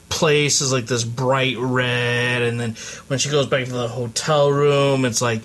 place 0.10 0.62
is 0.62 0.72
like 0.74 0.86
this 0.88 1.04
bright 1.04 1.56
red 1.58 2.42
and 2.42 2.60
then 2.60 2.72
when 3.08 3.20
she 3.20 3.30
goes 3.30 3.48
back 3.48 3.66
to 3.66 3.72
the 3.72 3.88
hotel 3.88 4.52
room 4.52 5.06
it's 5.06 5.22
like 5.22 5.42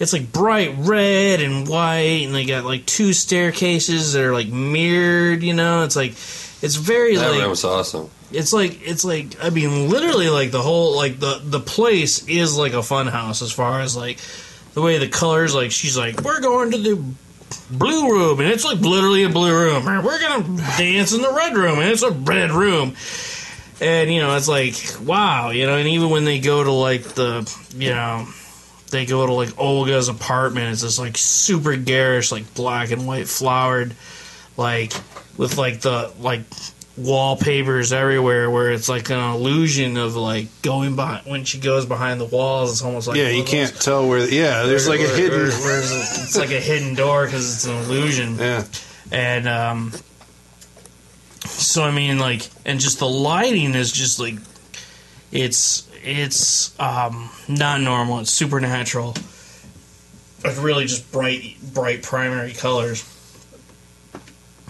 it's 0.00 0.12
like 0.12 0.32
bright 0.32 0.74
red 0.78 1.40
and 1.40 1.68
white 1.68 2.24
and 2.26 2.34
they 2.34 2.44
got 2.44 2.64
like 2.64 2.84
two 2.86 3.12
staircases 3.12 4.12
that 4.12 4.22
are 4.24 4.32
like 4.32 4.48
mirrored 4.48 5.42
you 5.42 5.54
know 5.54 5.84
it's 5.84 5.96
like 5.96 6.10
it's 6.10 6.74
very 6.76 7.16
That 7.16 7.30
like 7.30 7.40
room 7.40 7.50
was 7.50 7.64
awesome. 7.64 8.10
it's 8.32 8.52
like 8.52 8.86
it's 8.86 9.04
like 9.04 9.42
I 9.42 9.50
mean 9.50 9.88
literally 9.88 10.28
like 10.28 10.50
the 10.50 10.62
whole 10.62 10.96
like 10.96 11.20
the 11.20 11.40
the 11.44 11.60
place 11.60 12.26
is 12.28 12.56
like 12.56 12.72
a 12.72 12.82
fun 12.82 13.06
house 13.06 13.42
as 13.42 13.52
far 13.52 13.80
as 13.80 13.96
like 13.96 14.18
the 14.74 14.82
way 14.82 14.98
the 14.98 15.08
colors 15.08 15.54
like 15.54 15.70
she's 15.70 15.96
like 15.96 16.22
we're 16.22 16.40
going 16.40 16.70
to 16.72 16.78
the 16.78 17.04
blue 17.70 18.10
room 18.10 18.40
and 18.40 18.48
it's 18.48 18.64
like 18.64 18.80
literally 18.80 19.22
a 19.24 19.28
blue 19.28 19.52
room 19.54 19.86
or 19.88 20.00
we're 20.02 20.20
gonna 20.20 20.56
dance 20.78 21.12
in 21.12 21.20
the 21.20 21.32
red 21.32 21.54
room 21.56 21.78
and 21.78 21.88
it's 21.90 22.02
a 22.02 22.10
red 22.10 22.50
room 22.50 22.94
and 23.82 24.12
you 24.12 24.20
know 24.20 24.36
it's 24.36 24.48
like 24.48 24.74
wow 25.06 25.50
you 25.50 25.66
know 25.66 25.76
and 25.76 25.88
even 25.88 26.08
when 26.10 26.24
they 26.24 26.38
go 26.40 26.62
to 26.62 26.70
like 26.72 27.02
the 27.02 27.50
you 27.76 27.90
know 27.90 28.26
they 28.90 29.04
go 29.06 29.26
to 29.26 29.32
like 29.32 29.58
Olga's 29.58 30.08
apartment 30.08 30.72
it's 30.72 30.82
this 30.82 30.98
like 30.98 31.16
super 31.18 31.76
garish 31.76 32.30
like 32.32 32.54
black 32.54 32.90
and 32.90 33.06
white 33.06 33.26
flowered 33.28 33.94
like 34.56 34.92
with 35.36 35.56
like 35.58 35.80
the 35.80 36.12
like 36.20 36.42
wallpapers 36.96 37.92
everywhere 37.92 38.50
where 38.50 38.70
it's 38.70 38.88
like 38.88 39.08
an 39.10 39.18
illusion 39.18 39.96
of 39.96 40.14
like 40.14 40.46
going 40.60 40.94
behind 40.94 41.24
when 41.26 41.44
she 41.44 41.58
goes 41.58 41.86
behind 41.86 42.20
the 42.20 42.24
walls 42.26 42.70
it's 42.70 42.82
almost 42.82 43.08
like 43.08 43.16
yeah, 43.16 43.28
you 43.30 43.42
can't 43.44 43.74
tell 43.80 44.06
where. 44.06 44.28
Yeah, 44.28 44.64
there's 44.64 44.86
like 44.88 45.00
a 45.00 45.08
hidden. 45.08 45.38
where- 45.40 45.50
where 45.62 45.78
it's 45.80 46.22
it's 46.24 46.36
like 46.36 46.50
a 46.50 46.60
hidden 46.60 46.94
door 46.94 47.24
because 47.24 47.54
it's 47.54 47.64
an 47.64 47.76
illusion 47.76 48.36
Yeah, 48.38 48.64
and 49.10 49.48
um 49.48 49.92
so 51.66 51.84
i 51.84 51.90
mean 51.90 52.18
like 52.18 52.48
and 52.64 52.80
just 52.80 52.98
the 52.98 53.08
lighting 53.08 53.74
is 53.74 53.92
just 53.92 54.18
like 54.20 54.34
it's 55.32 55.88
it's 56.04 56.78
um 56.78 57.30
not 57.48 57.80
normal. 57.80 58.20
It's 58.20 58.30
supernatural. 58.30 59.14
It's 60.44 60.58
really 60.58 60.86
just 60.86 61.10
bright 61.10 61.56
bright 61.72 62.02
primary 62.02 62.52
colors. 62.52 63.08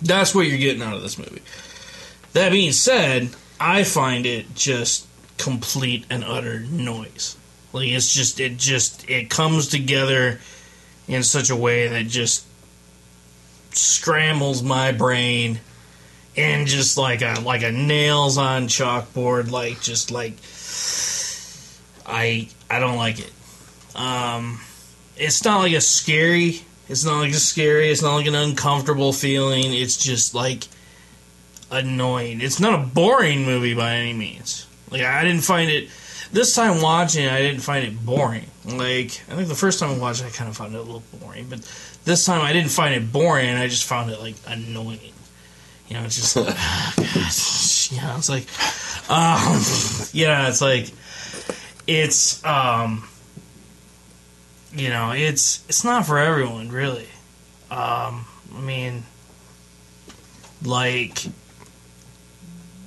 That's 0.02 0.34
what 0.34 0.46
you're 0.46 0.58
getting 0.58 0.82
out 0.82 0.94
of 0.94 1.02
this 1.02 1.18
movie. 1.18 1.42
That 2.32 2.52
being 2.52 2.72
said 2.72 3.30
i 3.60 3.84
find 3.84 4.26
it 4.26 4.54
just 4.54 5.06
complete 5.38 6.04
and 6.10 6.24
utter 6.24 6.60
noise. 6.60 7.36
Like 7.72 7.88
it's 7.88 8.12
just 8.12 8.40
it 8.40 8.56
just 8.56 9.08
it 9.08 9.30
comes 9.30 9.68
together 9.68 10.40
in 11.08 11.22
such 11.22 11.50
a 11.50 11.56
way 11.56 11.88
that 11.88 12.06
just 12.06 12.46
scrambles 13.70 14.62
my 14.62 14.92
brain 14.92 15.58
and 16.36 16.66
just 16.66 16.96
like 16.96 17.22
a 17.22 17.40
like 17.44 17.62
a 17.62 17.72
nails 17.72 18.38
on 18.38 18.66
chalkboard 18.66 19.50
like 19.50 19.80
just 19.80 20.10
like 20.10 20.34
I 22.06 22.48
I 22.70 22.78
don't 22.78 22.96
like 22.96 23.18
it. 23.18 23.32
Um 23.94 24.60
it's 25.16 25.44
not 25.44 25.58
like 25.58 25.72
a 25.72 25.80
scary. 25.80 26.62
It's 26.88 27.04
not 27.04 27.20
like 27.20 27.32
a 27.32 27.36
scary. 27.36 27.90
It's 27.90 28.02
not 28.02 28.16
like 28.16 28.26
an 28.26 28.34
uncomfortable 28.34 29.12
feeling. 29.12 29.72
It's 29.74 29.96
just 29.96 30.34
like 30.34 30.68
annoying. 31.70 32.40
It's 32.40 32.60
not 32.60 32.74
a 32.74 32.82
boring 32.82 33.44
movie 33.44 33.74
by 33.74 33.94
any 33.96 34.12
means. 34.12 34.66
Like 34.90 35.02
I 35.02 35.24
didn't 35.24 35.42
find 35.42 35.70
it 35.70 35.90
this 36.32 36.54
time 36.54 36.80
watching. 36.80 37.26
I 37.28 37.40
didn't 37.40 37.60
find 37.60 37.84
it 37.84 38.04
boring. 38.04 38.46
Like 38.64 39.22
I 39.28 39.34
think 39.36 39.48
the 39.48 39.54
first 39.54 39.80
time 39.80 39.90
I 39.90 39.98
watched, 39.98 40.22
it, 40.22 40.26
I 40.26 40.30
kind 40.30 40.48
of 40.48 40.56
found 40.56 40.74
it 40.74 40.78
a 40.78 40.82
little 40.82 41.02
boring. 41.20 41.46
But 41.48 41.60
this 42.04 42.24
time 42.24 42.40
I 42.40 42.52
didn't 42.52 42.70
find 42.70 42.94
it 42.94 43.12
boring. 43.12 43.54
I 43.54 43.68
just 43.68 43.84
found 43.84 44.10
it 44.10 44.20
like 44.20 44.36
annoying. 44.46 45.12
You 45.92 45.98
know, 45.98 46.04
it's 46.06 46.16
just 46.16 46.36
like, 46.36 46.54
ah, 46.56 46.94
God. 46.96 47.06
yeah. 47.92 48.16
It's 48.16 48.30
like, 48.30 48.44
um, 49.10 49.60
yeah. 50.14 50.48
It's 50.48 50.62
like, 50.62 50.90
it's 51.86 52.42
um, 52.46 53.06
you 54.74 54.88
know, 54.88 55.10
it's 55.10 55.62
it's 55.68 55.84
not 55.84 56.06
for 56.06 56.16
everyone, 56.16 56.70
really. 56.70 57.08
Um, 57.70 58.24
I 58.56 58.60
mean, 58.62 59.02
like, 60.62 61.26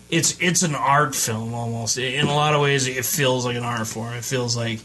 it's 0.09 0.39
it's 0.41 0.63
an 0.63 0.73
art 0.73 1.13
film 1.13 1.53
almost. 1.53 1.99
In 1.99 2.25
a 2.25 2.33
lot 2.33 2.55
of 2.55 2.61
ways, 2.61 2.87
it 2.87 3.05
feels 3.05 3.45
like 3.45 3.55
an 3.55 3.63
art 3.63 3.85
form. 3.85 4.15
It 4.15 4.25
feels 4.25 4.57
like 4.57 4.79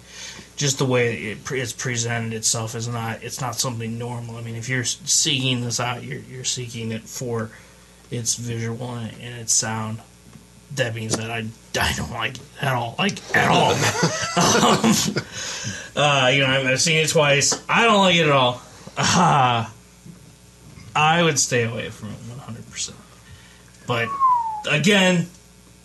just 0.56 0.76
the 0.76 0.84
way 0.84 1.16
it 1.30 1.44
pre- 1.44 1.62
it's 1.62 1.72
presented 1.72 2.34
itself 2.34 2.74
is 2.74 2.86
not 2.86 3.22
it's 3.22 3.40
not 3.40 3.54
something 3.54 3.96
normal. 3.96 4.36
I 4.36 4.42
mean, 4.42 4.56
if 4.56 4.68
you're 4.68 4.84
seeking 4.84 5.62
this 5.62 5.80
out, 5.80 6.04
you're 6.04 6.20
you're 6.20 6.44
seeking 6.44 6.92
it 6.92 7.04
for 7.04 7.50
its 8.10 8.34
visual 8.36 8.94
and, 8.94 9.12
and 9.20 9.40
its 9.40 9.54
sound. 9.54 10.00
That 10.76 10.94
being 10.94 11.10
said, 11.10 11.30
I, 11.30 11.46
I 11.80 11.92
don't 11.96 12.12
like 12.12 12.36
it 12.36 12.42
at 12.62 12.74
all, 12.74 12.94
like 12.96 13.18
at 13.36 13.50
all. 13.50 13.70
um, 13.74 14.92
uh, 15.96 16.28
you 16.32 16.40
know, 16.42 16.46
I've 16.46 16.66
I've 16.66 16.80
seen 16.80 16.98
it 16.98 17.08
twice. 17.08 17.60
I 17.68 17.84
don't 17.84 17.98
like 17.98 18.14
it 18.14 18.26
at 18.26 18.30
all. 18.30 18.62
Uh, 18.96 19.68
I 20.94 21.22
would 21.22 21.38
stay 21.38 21.64
away 21.64 21.90
from 21.90 22.10
it 22.10 22.16
100%. 22.38 22.92
But 23.86 24.08
again, 24.70 25.28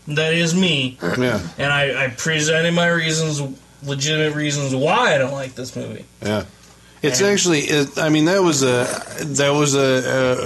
that 0.08 0.34
is 0.36 0.54
me, 0.54 0.98
Yeah, 1.18 1.42
and 1.58 1.74
I, 1.74 2.06
I 2.06 2.08
presented 2.10 2.74
my 2.74 2.88
reasons, 2.88 3.42
legitimate 3.84 4.36
reasons 4.36 4.76
why 4.76 5.16
I 5.16 5.18
don't 5.18 5.32
like 5.34 5.56
this 5.56 5.76
movie. 5.76 6.06
yeah. 6.22 6.46
It's 7.02 7.20
And- 7.22 7.30
actually, 7.30 7.62
it, 7.62 7.98
I 7.98 8.10
mean, 8.10 8.26
that 8.26 8.42
was 8.42 8.64
a 8.64 8.88
that 9.22 9.50
was 9.50 9.76
a, 9.76 9.80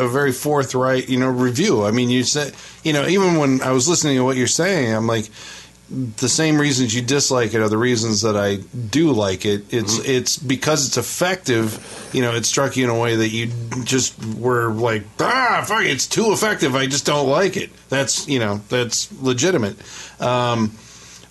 a, 0.02 0.06
a 0.06 0.10
very 0.10 0.32
forthright, 0.32 1.08
you 1.10 1.18
know, 1.18 1.30
review. 1.30 1.86
I 1.86 1.92
mean, 1.92 2.10
you 2.10 2.24
said, 2.24 2.54
you 2.84 2.92
know, 2.94 3.08
even 3.08 3.38
when 3.38 3.62
I 3.62 3.72
was 3.72 3.88
listening 3.88 4.18
to 4.18 4.24
what 4.26 4.36
you're 4.36 4.48
saying, 4.48 4.94
I'm 4.94 5.08
like, 5.08 5.30
the 6.18 6.30
same 6.30 6.60
reasons 6.60 6.94
you 6.94 7.02
dislike 7.02 7.54
it 7.56 7.62
are 7.62 7.70
the 7.70 7.78
reasons 7.78 8.22
that 8.22 8.38
I 8.38 8.58
do 8.58 9.12
like 9.12 9.44
it. 9.46 9.74
It's 9.74 9.98
it's 10.00 10.38
because 10.38 10.86
it's 10.88 10.98
effective. 10.98 11.80
You 12.14 12.22
know, 12.22 12.36
it 12.36 12.46
struck 12.46 12.78
you 12.78 12.84
in 12.84 12.90
a 12.90 13.00
way 13.00 13.16
that 13.16 13.30
you 13.30 13.52
just 13.86 14.14
were 14.36 14.72
like, 14.72 15.04
ah, 15.20 15.64
fuck, 15.68 15.84
it's 15.84 16.06
too 16.08 16.32
effective. 16.32 16.76
I 16.76 16.86
just 16.88 17.06
don't 17.06 17.28
like 17.28 17.58
it. 17.58 17.72
That's 17.90 18.28
you 18.28 18.40
know, 18.40 18.62
that's 18.70 19.10
legitimate. 19.22 19.78
Um, 20.22 20.76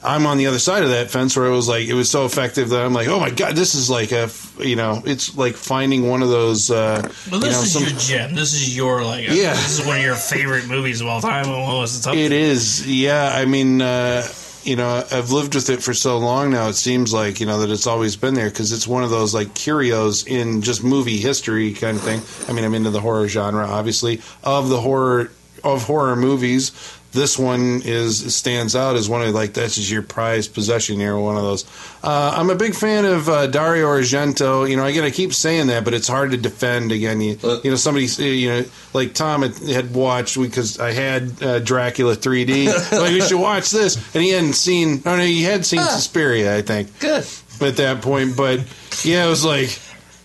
I'm 0.02 0.26
on 0.26 0.38
the 0.38 0.46
other 0.46 0.60
side 0.60 0.84
of 0.84 0.90
that 0.90 1.10
fence 1.10 1.36
where 1.36 1.46
it 1.46 1.50
was 1.50 1.66
like 1.68 1.88
it 1.88 1.94
was 1.94 2.08
so 2.08 2.24
effective 2.24 2.68
that 2.68 2.84
I'm 2.84 2.92
like, 2.92 3.08
oh 3.08 3.18
my 3.18 3.30
god, 3.30 3.56
this 3.56 3.74
is 3.74 3.90
like 3.90 4.12
a 4.12 4.30
you 4.60 4.76
know, 4.76 5.02
it's 5.04 5.36
like 5.36 5.54
finding 5.54 6.08
one 6.08 6.22
of 6.22 6.28
those. 6.28 6.70
Uh, 6.70 7.02
Well, 7.30 7.40
you 7.40 7.46
this 7.46 7.56
know, 7.56 7.62
is 7.62 7.72
some- 7.72 7.82
your 7.82 7.92
gem. 7.98 8.34
This 8.34 8.54
is 8.54 8.76
your 8.76 9.04
like. 9.04 9.26
Yeah. 9.28 9.54
This 9.54 9.80
is 9.80 9.86
one 9.86 9.96
of 9.98 10.02
your 10.04 10.14
favorite 10.14 10.66
movies 10.68 11.00
of 11.00 11.08
all 11.08 11.20
time. 11.20 11.48
What 11.48 11.74
was 11.74 12.06
it? 12.06 12.14
It 12.14 12.32
is, 12.32 12.86
yeah. 12.86 13.32
I 13.34 13.44
mean, 13.44 13.82
uh, 13.82 14.26
you 14.64 14.76
know, 14.76 15.04
I've 15.10 15.30
lived 15.30 15.54
with 15.54 15.68
it 15.70 15.82
for 15.82 15.94
so 15.94 16.18
long 16.18 16.50
now. 16.50 16.68
It 16.68 16.74
seems 16.74 17.12
like 17.12 17.40
you 17.40 17.46
know 17.46 17.60
that 17.60 17.70
it's 17.70 17.86
always 17.86 18.14
been 18.16 18.34
there 18.34 18.50
because 18.50 18.70
it's 18.70 18.86
one 18.86 19.02
of 19.02 19.10
those 19.10 19.34
like 19.34 19.54
curios 19.54 20.24
in 20.26 20.62
just 20.62 20.84
movie 20.84 21.16
history 21.18 21.72
kind 21.72 21.96
of 21.96 22.02
thing. 22.04 22.20
I 22.48 22.52
mean, 22.52 22.64
I'm 22.64 22.74
into 22.74 22.90
the 22.90 23.00
horror 23.00 23.26
genre, 23.28 23.66
obviously. 23.66 24.20
Of 24.44 24.68
the 24.68 24.80
horror 24.80 25.32
of 25.64 25.82
horror 25.84 26.14
movies, 26.14 26.70
this 27.18 27.38
one 27.38 27.82
is 27.84 28.34
stands 28.34 28.76
out 28.76 28.96
as 28.96 29.08
one 29.08 29.22
of 29.22 29.34
like 29.34 29.52
that's 29.52 29.74
just 29.74 29.90
your 29.90 30.02
prized 30.02 30.54
possession 30.54 30.98
here. 30.98 31.16
One 31.18 31.36
of 31.36 31.42
those. 31.42 31.64
Uh, 32.02 32.32
I'm 32.36 32.48
a 32.48 32.54
big 32.54 32.74
fan 32.74 33.04
of 33.04 33.28
uh, 33.28 33.46
Dario 33.48 33.86
Argento. 33.88 34.68
You 34.68 34.76
know, 34.76 34.84
again, 34.84 35.04
I 35.04 35.10
keep 35.10 35.34
saying 35.34 35.66
that, 35.66 35.84
but 35.84 35.94
it's 35.94 36.08
hard 36.08 36.30
to 36.30 36.36
defend. 36.36 36.92
Again, 36.92 37.20
you, 37.20 37.36
Uh, 37.42 37.60
you 37.64 37.70
know, 37.70 37.76
somebody, 37.76 38.06
you 38.24 38.48
know, 38.48 38.64
like 38.94 39.14
Tom 39.14 39.42
had, 39.42 39.56
had 39.58 39.94
watched 39.94 40.40
because 40.40 40.78
I 40.78 40.92
had 40.92 41.42
uh, 41.42 41.58
Dracula 41.58 42.14
3D. 42.16 42.92
like, 42.98 43.12
you 43.12 43.22
should 43.22 43.40
watch 43.40 43.70
this, 43.70 43.96
and 44.14 44.22
he 44.22 44.30
hadn't 44.30 44.54
seen. 44.54 45.02
Oh 45.04 45.16
no, 45.16 45.22
he 45.24 45.42
had 45.42 45.66
seen 45.66 45.80
Suspiria, 45.82 46.56
I 46.56 46.62
think, 46.62 46.98
Good. 47.00 47.26
at 47.60 47.76
that 47.76 48.00
point. 48.00 48.36
But 48.36 48.60
yeah, 49.04 49.26
it 49.26 49.28
was 49.28 49.44
like, 49.44 49.70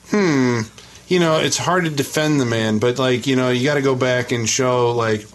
hmm, 0.09 0.61
you 1.07 1.19
know, 1.19 1.39
it's 1.39 1.57
hard 1.57 1.85
to 1.85 1.89
defend 1.89 2.39
the 2.39 2.45
man, 2.45 2.77
but 2.79 2.99
like, 2.99 3.25
you 3.25 3.35
know, 3.35 3.49
you 3.49 3.63
got 3.63 3.75
to 3.75 3.81
go 3.81 3.95
back 3.95 4.31
and 4.31 4.47
show 4.47 4.91
like. 4.91 5.25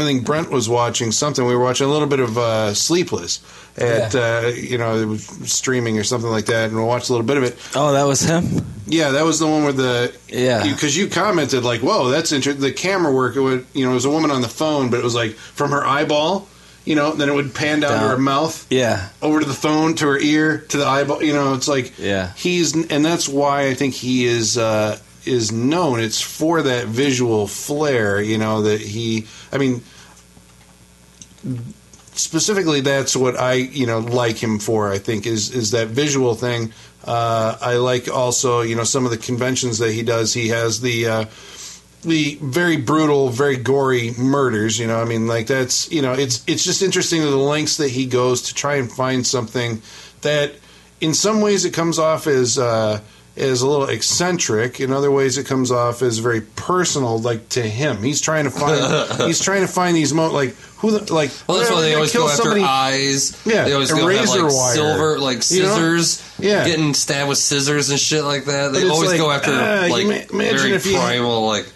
I 0.00 0.04
think 0.04 0.24
Brent 0.24 0.50
was 0.50 0.68
watching 0.68 1.12
something. 1.12 1.44
We 1.46 1.54
were 1.54 1.62
watching 1.62 1.86
a 1.86 1.90
little 1.90 2.08
bit 2.08 2.20
of 2.20 2.36
uh, 2.38 2.74
Sleepless 2.74 3.40
at 3.76 4.14
uh, 4.14 4.50
you 4.54 4.78
know 4.78 4.96
it 4.96 5.06
was 5.06 5.24
streaming 5.50 5.98
or 5.98 6.04
something 6.04 6.30
like 6.30 6.46
that, 6.46 6.68
and 6.70 6.76
we 6.76 6.82
watched 6.84 7.08
a 7.08 7.12
little 7.12 7.26
bit 7.26 7.36
of 7.36 7.42
it. 7.44 7.56
Oh, 7.74 7.92
that 7.92 8.04
was 8.04 8.20
him. 8.20 8.64
Yeah, 8.86 9.12
that 9.12 9.24
was 9.24 9.38
the 9.38 9.46
one 9.46 9.64
where 9.64 9.72
the 9.72 10.14
Yeah. 10.28 10.62
because 10.62 10.96
you, 10.96 11.08
commented 11.08 11.64
like, 11.64 11.80
"Whoa, 11.80 12.08
that's 12.10 12.32
interesting." 12.32 12.62
The 12.62 12.72
camera 12.72 13.12
work, 13.12 13.36
it 13.36 13.40
would 13.40 13.66
you 13.72 13.84
know, 13.84 13.92
it 13.92 13.94
was 13.94 14.04
a 14.04 14.10
woman 14.10 14.30
on 14.30 14.42
the 14.42 14.48
phone, 14.48 14.90
but 14.90 14.98
it 15.00 15.04
was 15.04 15.14
like 15.14 15.32
from 15.34 15.70
her 15.70 15.84
eyeball, 15.84 16.46
you 16.84 16.94
know, 16.94 17.12
then 17.14 17.28
it 17.30 17.34
would 17.34 17.54
pan 17.54 17.80
down, 17.80 17.92
to 17.92 17.98
Down. 17.98 18.10
her 18.10 18.18
mouth, 18.18 18.66
Yeah, 18.70 19.08
over 19.22 19.40
to 19.40 19.46
the 19.46 19.54
phone, 19.54 19.94
to 19.96 20.06
her 20.06 20.18
ear, 20.18 20.58
to 20.68 20.76
the 20.76 20.86
eyeball. 20.86 21.22
You 21.22 21.32
know, 21.32 21.54
it's 21.54 21.66
like 21.68 21.94
Yeah. 21.98 22.32
he's 22.36 22.74
and 22.74 23.04
that's 23.04 23.26
why 23.28 23.68
I 23.68 23.74
think 23.74 23.94
he 23.94 24.26
is 24.26 24.58
uh, 24.58 24.98
is 25.26 25.52
known. 25.52 26.00
It's 26.00 26.20
for 26.20 26.62
that 26.62 26.86
visual 26.86 27.46
flair, 27.46 28.20
you 28.20 28.38
know, 28.38 28.62
that 28.62 28.80
he. 28.80 29.26
I 29.52 29.58
mean, 29.58 29.82
specifically, 32.12 32.80
that's 32.80 33.16
what 33.16 33.38
I 33.38 33.54
you 33.54 33.86
know 33.86 34.00
like 34.00 34.36
him 34.42 34.58
for. 34.58 34.90
I 34.90 34.98
think 34.98 35.26
is 35.26 35.50
is 35.50 35.72
that 35.72 35.88
visual 35.88 36.34
thing. 36.34 36.72
Uh, 37.04 37.56
I 37.60 37.76
like 37.76 38.08
also 38.08 38.62
you 38.62 38.76
know 38.76 38.84
some 38.84 39.04
of 39.04 39.10
the 39.10 39.18
conventions 39.18 39.78
that 39.78 39.92
he 39.92 40.02
does. 40.02 40.32
He 40.34 40.48
has 40.48 40.80
the. 40.80 41.06
Uh, 41.06 41.24
the 42.04 42.38
very 42.42 42.76
brutal, 42.76 43.30
very 43.30 43.56
gory 43.56 44.12
murders. 44.18 44.78
You 44.78 44.86
know, 44.86 45.00
I 45.00 45.06
mean, 45.06 45.26
like 45.26 45.46
that's 45.46 45.90
you 45.90 46.02
know, 46.02 46.12
it's 46.12 46.44
it's 46.46 46.62
just 46.62 46.82
interesting 46.82 47.22
the 47.22 47.34
lengths 47.36 47.78
that 47.78 47.88
he 47.88 48.04
goes 48.06 48.42
to 48.42 48.54
try 48.54 48.76
and 48.76 48.92
find 48.92 49.26
something 49.26 49.80
that, 50.20 50.52
in 51.00 51.14
some 51.14 51.40
ways, 51.40 51.64
it 51.64 51.72
comes 51.72 51.98
off 51.98 52.26
as 52.26 52.58
uh, 52.58 53.00
as 53.36 53.62
a 53.62 53.66
little 53.68 53.88
eccentric. 53.88 54.80
In 54.80 54.92
other 54.92 55.10
ways, 55.10 55.38
it 55.38 55.46
comes 55.46 55.70
off 55.70 56.02
as 56.02 56.18
very 56.18 56.40
personal, 56.40 57.18
like 57.18 57.48
to 57.50 57.62
him. 57.62 58.02
He's 58.02 58.20
trying 58.20 58.44
to 58.44 58.50
find 58.50 59.20
he's 59.26 59.40
trying 59.40 59.62
to 59.62 59.68
find 59.72 59.96
these 59.96 60.12
mo 60.14 60.30
like 60.30 60.54
who 60.78 60.90
the, 60.98 61.12
like 61.12 61.30
Well, 61.48 61.58
that's 61.58 61.70
why 61.70 61.80
they 61.80 61.94
always 61.94 62.12
go 62.12 62.26
after 62.28 62.42
somebody- 62.42 62.62
eyes. 62.62 63.40
Yeah, 63.46 63.64
they 63.64 63.72
always 63.72 63.90
go 63.90 64.06
have 64.08 64.28
like 64.28 64.40
wire. 64.42 64.74
silver, 64.74 65.18
like 65.18 65.38
You 65.50 65.62
know? 65.62 65.68
scissors. 65.74 66.30
Yeah. 66.38 66.64
getting 66.66 66.94
stabbed 66.94 67.28
with 67.28 67.38
scissors 67.38 67.90
and 67.90 67.98
shit 67.98 68.24
like 68.24 68.44
that. 68.46 68.72
They 68.72 68.88
always 68.88 69.10
like, 69.10 69.18
go 69.18 69.30
after 69.30 69.50
uh, 69.52 69.88
like 69.88 70.06
ma- 70.06 70.36
imagine 70.38 70.58
very 70.58 70.72
if 70.72 70.86
you- 70.86 70.96
primal, 70.96 71.46
like 71.46 71.66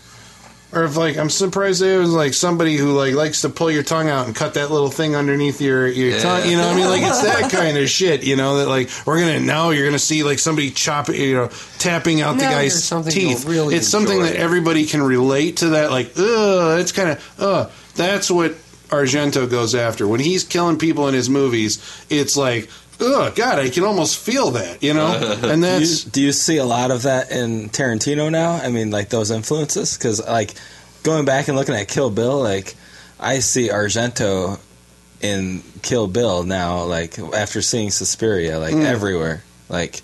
Or 0.70 0.84
if 0.84 0.96
like 0.98 1.16
I'm 1.16 1.30
surprised 1.30 1.80
there 1.80 1.98
was 1.98 2.10
like 2.10 2.34
somebody 2.34 2.76
who 2.76 2.92
like 2.92 3.14
likes 3.14 3.40
to 3.40 3.48
pull 3.48 3.70
your 3.70 3.82
tongue 3.82 4.10
out 4.10 4.26
and 4.26 4.36
cut 4.36 4.52
that 4.54 4.70
little 4.70 4.90
thing 4.90 5.16
underneath 5.16 5.62
your 5.62 5.86
your 5.88 6.10
Yeah. 6.10 6.18
tongue. 6.22 6.46
You 6.50 6.58
know, 6.58 6.66
what 6.66 6.74
I 6.74 6.76
mean, 6.76 6.88
like 6.90 7.02
it's 7.02 7.22
that 7.22 7.50
kind 7.50 7.78
of 7.78 7.88
shit. 7.88 8.22
You 8.22 8.36
know 8.36 8.58
that 8.58 8.68
like 8.68 8.90
we're 9.06 9.18
gonna 9.18 9.40
now 9.40 9.70
you're 9.70 9.86
gonna 9.86 9.98
see 9.98 10.24
like 10.24 10.38
somebody 10.38 10.70
chop 10.70 11.08
you 11.08 11.34
know 11.36 11.50
tapping 11.78 12.20
out 12.20 12.34
the 12.34 12.42
guy's 12.42 12.86
teeth. 13.08 13.46
really 13.46 13.76
it's 13.76 13.88
something 13.88 14.18
enjoy. 14.18 14.32
that 14.32 14.36
everybody 14.36 14.84
can 14.84 15.02
relate 15.02 15.56
to. 15.58 15.70
That 15.70 15.90
like 15.90 16.12
ugh, 16.18 16.78
it's 16.80 16.92
kind 16.92 17.10
of 17.12 17.34
ugh. 17.40 17.70
That's 17.94 18.30
what 18.30 18.52
Argento 18.88 19.48
goes 19.50 19.74
after 19.74 20.06
when 20.06 20.20
he's 20.20 20.44
killing 20.44 20.78
people 20.78 21.08
in 21.08 21.14
his 21.14 21.30
movies. 21.30 21.78
It's 22.10 22.36
like. 22.36 22.68
Oh 23.00 23.32
God! 23.34 23.58
I 23.60 23.70
can 23.70 23.84
almost 23.84 24.18
feel 24.18 24.50
that, 24.52 24.82
you 24.82 24.92
know, 24.94 25.06
and 25.42 25.62
do 25.62 25.68
you, 25.68 25.78
that's 25.78 26.04
do 26.04 26.20
you 26.20 26.32
see 26.32 26.56
a 26.56 26.64
lot 26.64 26.90
of 26.90 27.02
that 27.02 27.30
in 27.30 27.68
Tarantino 27.70 28.30
now? 28.30 28.54
I 28.54 28.70
mean, 28.70 28.90
like 28.90 29.08
those 29.08 29.30
influences, 29.30 29.96
because 29.96 30.24
like 30.26 30.54
going 31.04 31.24
back 31.24 31.48
and 31.48 31.56
looking 31.56 31.74
at 31.76 31.86
Kill 31.88 32.10
Bill, 32.10 32.40
like 32.42 32.74
I 33.20 33.38
see 33.38 33.68
Argento 33.68 34.58
in 35.20 35.62
Kill 35.82 36.08
Bill 36.08 36.42
now. 36.42 36.82
Like 36.84 37.18
after 37.18 37.62
seeing 37.62 37.90
Suspiria, 37.90 38.58
like 38.58 38.74
Mm. 38.74 38.84
everywhere, 38.84 39.44
like 39.68 40.02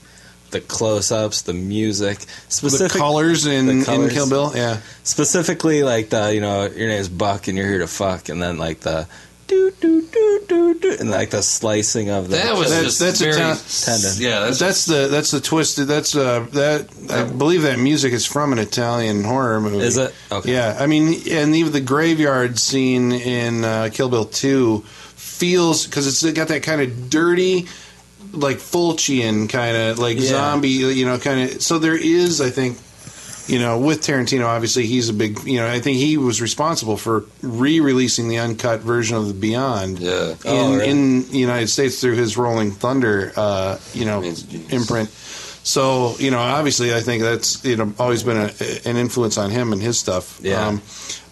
the 0.50 0.60
close-ups, 0.60 1.42
the 1.42 1.52
music, 1.52 2.18
the 2.20 2.26
specific, 2.48 2.96
colors 2.96 3.44
in, 3.44 3.66
the 3.66 3.72
in. 3.92 4.08
Kill 4.10 4.28
Bill. 4.28 4.52
Yeah, 4.54 4.78
specifically 5.02 5.82
like 5.82 6.10
the 6.10 6.32
you 6.32 6.40
know 6.40 6.66
your 6.66 6.88
name's 6.88 7.08
Buck 7.08 7.48
and 7.48 7.58
you're 7.58 7.66
here 7.68 7.78
to 7.80 7.88
fuck, 7.88 8.28
and 8.28 8.40
then 8.40 8.56
like 8.56 8.80
the 8.80 9.08
do 9.48 9.72
do 9.80 10.00
do 10.48 10.74
do 10.78 10.96
and 11.00 11.10
like 11.10 11.30
the 11.30 11.42
slicing 11.42 12.10
of 12.10 12.28
the 12.28 12.36
that 12.36 12.56
was 12.56 12.70
That's- 12.70 12.98
that's 12.98 13.20
a 13.20 13.24
very 13.24 13.36
ta- 13.36 13.60
Tendon. 13.84 14.12
Yeah, 14.18 14.40
that's, 14.40 14.58
that's 14.58 14.84
the 14.86 15.08
that's 15.08 15.30
the 15.30 15.40
twist. 15.40 15.86
That's 15.86 16.14
uh 16.16 16.46
that 16.52 16.88
I 17.10 17.24
believe 17.24 17.62
that 17.62 17.78
music 17.78 18.12
is 18.12 18.26
from 18.26 18.52
an 18.52 18.58
Italian 18.58 19.24
horror 19.24 19.60
movie. 19.60 19.78
Is 19.78 19.96
it? 19.96 20.14
Okay. 20.30 20.52
Yeah, 20.52 20.76
I 20.78 20.86
mean, 20.86 21.14
and 21.30 21.54
even 21.54 21.72
the 21.72 21.80
graveyard 21.80 22.58
scene 22.58 23.12
in 23.12 23.64
uh, 23.64 23.90
Kill 23.92 24.08
Bill 24.08 24.24
Two 24.26 24.84
feels 25.16 25.86
because 25.86 26.06
it's 26.06 26.32
got 26.36 26.48
that 26.48 26.62
kind 26.62 26.80
of 26.80 27.10
dirty, 27.10 27.66
like 28.32 28.58
Fulcian 28.58 29.48
kind 29.48 29.76
of 29.76 29.98
like 29.98 30.16
Yeah. 30.18 30.28
zombie, 30.28 30.68
you 30.70 31.06
know, 31.06 31.18
kind 31.18 31.50
of. 31.50 31.62
So 31.62 31.78
there 31.78 31.96
is, 31.96 32.40
I 32.40 32.50
think, 32.50 32.78
you 33.46 33.58
know, 33.58 33.78
with 33.78 34.00
Tarantino, 34.00 34.46
obviously 34.46 34.86
he's 34.86 35.08
a 35.08 35.12
big, 35.12 35.38
you 35.44 35.58
know, 35.58 35.68
I 35.68 35.80
think 35.80 35.98
he 35.98 36.16
was 36.16 36.40
responsible 36.40 36.96
for 36.96 37.24
re-releasing 37.42 38.28
the 38.28 38.38
uncut 38.38 38.80
version 38.80 39.16
of 39.16 39.28
the 39.28 39.34
Beyond. 39.34 39.98
Yeah. 39.98 40.30
In, 40.30 40.36
Oh, 40.46 40.72
really? 40.76 40.88
in 40.90 41.28
the 41.30 41.38
United 41.38 41.68
States 41.68 42.00
through 42.00 42.14
his 42.16 42.36
Rolling 42.36 42.70
Thunder, 42.72 43.32
uh, 43.36 43.78
you 43.92 44.04
know, 44.06 44.20
Man's 44.20 44.42
a 44.44 44.46
genius. 44.46 44.72
imprint. 44.72 45.10
So 45.66 46.14
you 46.18 46.30
know, 46.30 46.38
obviously, 46.40 46.92
I 46.94 47.00
think 47.00 47.22
that's 47.22 47.64
you 47.64 47.76
know 47.76 47.94
always 47.98 48.22
been 48.22 48.36
a, 48.36 48.50
an 48.88 48.96
influence 48.98 49.38
on 49.38 49.50
him 49.50 49.72
and 49.72 49.80
his 49.80 49.98
stuff. 49.98 50.38
Um, 50.40 50.44
Yeah. 50.46 50.78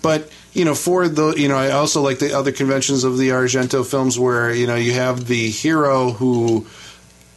but 0.00 0.30
you 0.54 0.64
know, 0.64 0.74
for 0.74 1.06
the 1.06 1.34
you 1.36 1.48
know, 1.48 1.56
I 1.56 1.72
also 1.72 2.00
like 2.00 2.18
the 2.18 2.32
other 2.32 2.50
conventions 2.50 3.04
of 3.04 3.18
the 3.18 3.28
Argento 3.30 3.84
films 3.86 4.18
where 4.18 4.50
you 4.54 4.66
know 4.66 4.74
you 4.74 4.92
have 4.94 5.26
the 5.26 5.50
hero 5.50 6.12
who, 6.12 6.66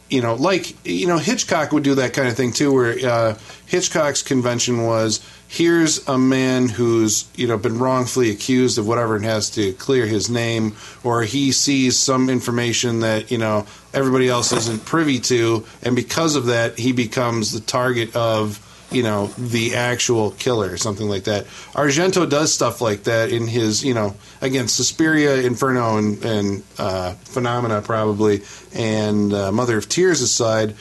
you 0.08 0.22
know, 0.22 0.34
like 0.34 0.86
you 0.86 1.06
know 1.06 1.18
Hitchcock 1.18 1.72
would 1.72 1.82
do 1.82 1.96
that 1.96 2.12
kind 2.12 2.28
of 2.28 2.36
thing 2.36 2.52
too, 2.52 2.72
where 2.72 2.96
uh, 3.08 3.38
Hitchcock's 3.66 4.22
convention 4.22 4.84
was 4.84 5.20
here's 5.48 6.06
a 6.08 6.18
man 6.18 6.68
who's 6.68 7.28
you 7.36 7.46
know 7.46 7.56
been 7.56 7.78
wrongfully 7.78 8.30
accused 8.30 8.78
of 8.78 8.86
whatever 8.86 9.16
and 9.16 9.24
has 9.24 9.50
to 9.50 9.72
clear 9.74 10.06
his 10.06 10.30
name, 10.30 10.76
or 11.02 11.22
he 11.22 11.52
sees 11.52 11.98
some 11.98 12.30
information 12.30 13.00
that 13.00 13.30
you 13.30 13.38
know 13.38 13.66
everybody 13.92 14.28
else 14.28 14.52
isn't 14.52 14.84
privy 14.84 15.18
to, 15.18 15.64
and 15.82 15.96
because 15.96 16.36
of 16.36 16.46
that, 16.46 16.78
he 16.78 16.92
becomes 16.92 17.52
the 17.52 17.60
target 17.60 18.14
of 18.14 18.62
you 18.90 19.02
know 19.02 19.26
the 19.38 19.74
actual 19.74 20.30
killer 20.32 20.70
or 20.72 20.76
something 20.76 21.08
like 21.08 21.24
that. 21.24 21.44
Argento 21.74 22.28
does 22.28 22.52
stuff 22.54 22.80
like 22.80 23.04
that 23.04 23.32
in 23.32 23.46
his 23.46 23.84
you 23.84 23.94
know 23.94 24.14
again 24.40 24.68
Suspiria, 24.68 25.36
Inferno, 25.42 25.98
and, 25.98 26.24
and 26.24 26.62
uh, 26.78 27.12
Phenomena 27.24 27.82
probably, 27.82 28.42
and 28.74 29.32
uh, 29.32 29.50
Mother 29.52 29.78
of 29.78 29.88
Tears 29.88 30.20
aside. 30.22 30.74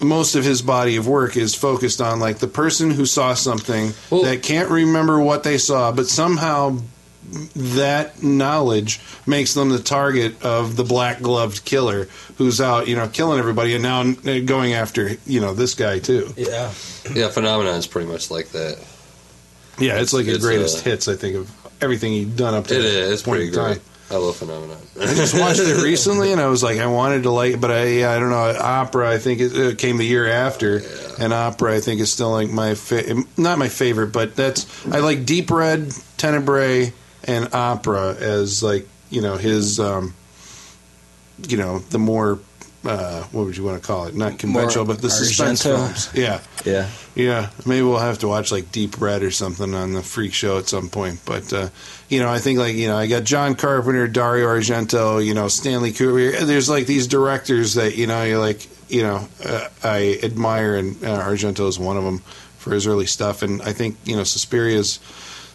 Most 0.00 0.36
of 0.36 0.44
his 0.44 0.62
body 0.62 0.94
of 0.94 1.08
work 1.08 1.36
is 1.36 1.56
focused 1.56 2.00
on 2.00 2.20
like 2.20 2.38
the 2.38 2.46
person 2.46 2.92
who 2.92 3.04
saw 3.04 3.34
something 3.34 3.92
Well- 4.10 4.22
that 4.22 4.42
can't 4.44 4.70
remember 4.70 5.18
what 5.20 5.42
they 5.42 5.58
saw, 5.58 5.90
but 5.90 6.06
somehow 6.06 6.78
that 7.56 8.22
knowledge 8.22 9.00
makes 9.26 9.54
them 9.54 9.68
the 9.70 9.78
target 9.78 10.42
of 10.44 10.76
the 10.76 10.84
black 10.84 11.20
gloved 11.20 11.64
killer 11.64 12.08
who's 12.36 12.60
out, 12.60 12.88
you 12.88 12.96
know, 12.96 13.08
killing 13.08 13.38
everybody 13.38 13.74
and 13.74 13.82
now 13.82 14.02
going 14.40 14.72
after, 14.74 15.10
you 15.26 15.40
know, 15.40 15.54
this 15.54 15.74
guy 15.74 15.98
too. 15.98 16.32
Yeah. 16.36 16.72
Yeah, 17.12 17.28
Phenomena 17.28 17.70
is 17.72 17.86
pretty 17.86 18.08
much 18.10 18.30
like 18.30 18.48
that. 18.50 18.78
Yeah, 19.78 20.00
it's 20.00 20.12
like 20.12 20.26
his 20.26 20.38
greatest 20.38 20.80
uh, 20.80 20.90
hits, 20.90 21.08
I 21.08 21.14
think, 21.16 21.36
of 21.36 21.50
everything 21.80 22.12
he'd 22.12 22.36
done 22.36 22.54
up 22.54 22.66
to 22.66 22.74
It 22.78 22.82
that 22.82 22.88
is. 22.88 23.12
It's 23.12 23.22
point 23.22 23.36
pretty 23.38 23.48
in 23.48 23.54
time. 23.54 23.72
great. 23.74 23.82
I 24.10 24.16
love 24.16 24.36
Phenomena. 24.36 24.74
I 24.98 25.14
just 25.14 25.38
watched 25.38 25.60
it 25.60 25.82
recently, 25.82 26.32
and 26.32 26.40
I 26.40 26.46
was 26.46 26.62
like, 26.62 26.78
I 26.78 26.86
wanted 26.86 27.24
to 27.24 27.30
like, 27.30 27.60
but 27.60 27.70
I, 27.70 28.16
I 28.16 28.18
don't 28.18 28.30
know. 28.30 28.56
Opera, 28.58 29.10
I 29.10 29.18
think 29.18 29.40
it, 29.40 29.54
it 29.54 29.78
came 29.78 29.98
the 29.98 30.06
year 30.06 30.26
after, 30.26 30.80
and 31.20 31.32
opera, 31.34 31.74
I 31.76 31.80
think 31.80 32.00
is 32.00 32.10
still 32.10 32.30
like 32.30 32.48
my 32.48 32.74
fa- 32.74 33.22
not 33.36 33.58
my 33.58 33.68
favorite, 33.68 34.12
but 34.12 34.34
that's 34.34 34.66
I 34.86 35.00
like 35.00 35.26
Deep 35.26 35.50
Red, 35.50 35.92
Tenebrae, 36.16 36.94
and 37.28 37.54
opera 37.54 38.16
as 38.16 38.62
like 38.62 38.88
you 39.10 39.20
know 39.22 39.36
his, 39.36 39.78
um, 39.78 40.14
you 41.46 41.56
know, 41.56 41.78
the 41.78 41.98
more 41.98 42.40
uh, 42.84 43.22
what 43.32 43.44
would 43.44 43.56
you 43.56 43.64
want 43.64 43.80
to 43.80 43.86
call 43.86 44.06
it? 44.06 44.14
Not 44.14 44.38
conventional, 44.38 44.84
but 44.84 45.02
the 45.02 45.10
suspense 45.10 45.62
Argento? 45.64 45.64
films. 45.64 46.10
Yeah, 46.14 46.40
Yeah. 46.64 46.88
yeah, 47.14 47.50
maybe 47.66 47.82
we'll 47.82 47.98
have 47.98 48.18
to 48.20 48.28
watch 48.28 48.50
like 48.52 48.70
Deep 48.72 49.00
Red 49.00 49.22
or 49.22 49.30
something 49.32 49.74
on 49.74 49.92
the 49.92 50.02
Freak 50.02 50.32
Show 50.32 50.58
at 50.58 50.68
some 50.68 50.88
point. 50.88 51.20
But 51.24 51.52
uh, 51.52 51.68
you 52.08 52.20
know, 52.20 52.30
I 52.30 52.38
think 52.38 52.58
like 52.58 52.76
you 52.76 52.86
know, 52.86 52.96
I 52.96 53.06
got 53.06 53.24
John 53.24 53.54
Carpenter, 53.56 54.06
Dario 54.08 54.46
Argento, 54.46 55.24
you 55.24 55.34
know, 55.34 55.48
Stanley 55.48 55.92
Kubrick. 55.92 56.38
There's 56.40 56.68
like 56.70 56.86
these 56.86 57.06
directors 57.06 57.74
that 57.74 57.96
you 57.96 58.06
know 58.06 58.22
you're 58.22 58.38
like 58.38 58.66
you 58.88 59.02
know 59.02 59.28
uh, 59.44 59.68
I 59.84 60.18
admire, 60.22 60.76
and 60.76 61.02
uh, 61.04 61.20
Argento 61.22 61.68
is 61.68 61.78
one 61.78 61.96
of 61.96 62.04
them 62.04 62.18
for 62.58 62.72
his 62.72 62.86
early 62.86 63.06
stuff. 63.06 63.42
And 63.42 63.60
I 63.62 63.72
think 63.72 63.96
you 64.04 64.16
know, 64.16 64.22
Suspiria's 64.22 65.00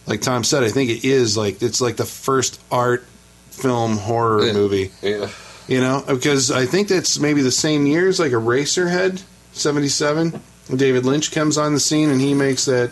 like 0.06 0.20
Tom 0.22 0.44
said. 0.44 0.62
I 0.64 0.68
think 0.68 0.90
it 0.90 1.04
is 1.04 1.36
like 1.36 1.62
it's 1.62 1.80
like 1.80 1.96
the 1.96 2.04
first 2.04 2.60
art 2.70 3.04
film 3.50 3.96
horror 3.96 4.46
Yeah. 4.46 4.52
movie. 4.52 4.90
Yeah. 5.02 5.28
You 5.68 5.80
know, 5.80 6.04
because 6.06 6.50
I 6.50 6.66
think 6.66 6.88
that's 6.88 7.18
maybe 7.18 7.40
the 7.40 7.50
same 7.50 7.86
year 7.86 8.08
as 8.08 8.18
like 8.20 8.32
Eraserhead, 8.32 9.22
'77. 9.54 10.40
David 10.74 11.04
Lynch 11.06 11.30
comes 11.32 11.56
on 11.58 11.72
the 11.74 11.80
scene 11.80 12.10
and 12.10 12.20
he 12.20 12.34
makes 12.34 12.64
that. 12.66 12.90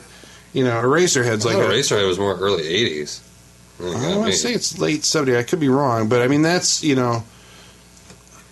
You 0.55 0.64
know, 0.64 0.72
Eraserhead's 0.82 1.44
like 1.47 1.56
Eraserhead 1.56 2.06
was 2.06 2.18
more 2.18 2.36
early 2.36 2.64
'80s. 2.64 3.20
I 3.80 4.16
want 4.16 4.30
to 4.32 4.39
say 4.39 4.52
it's 4.52 4.78
late 4.78 5.05
'70. 5.05 5.36
I 5.36 5.43
could 5.43 5.60
be 5.60 5.68
wrong, 5.70 6.09
but 6.09 6.20
I 6.22 6.28
mean 6.28 6.43
that's 6.43 6.82
you 6.84 6.94
know. 6.94 7.24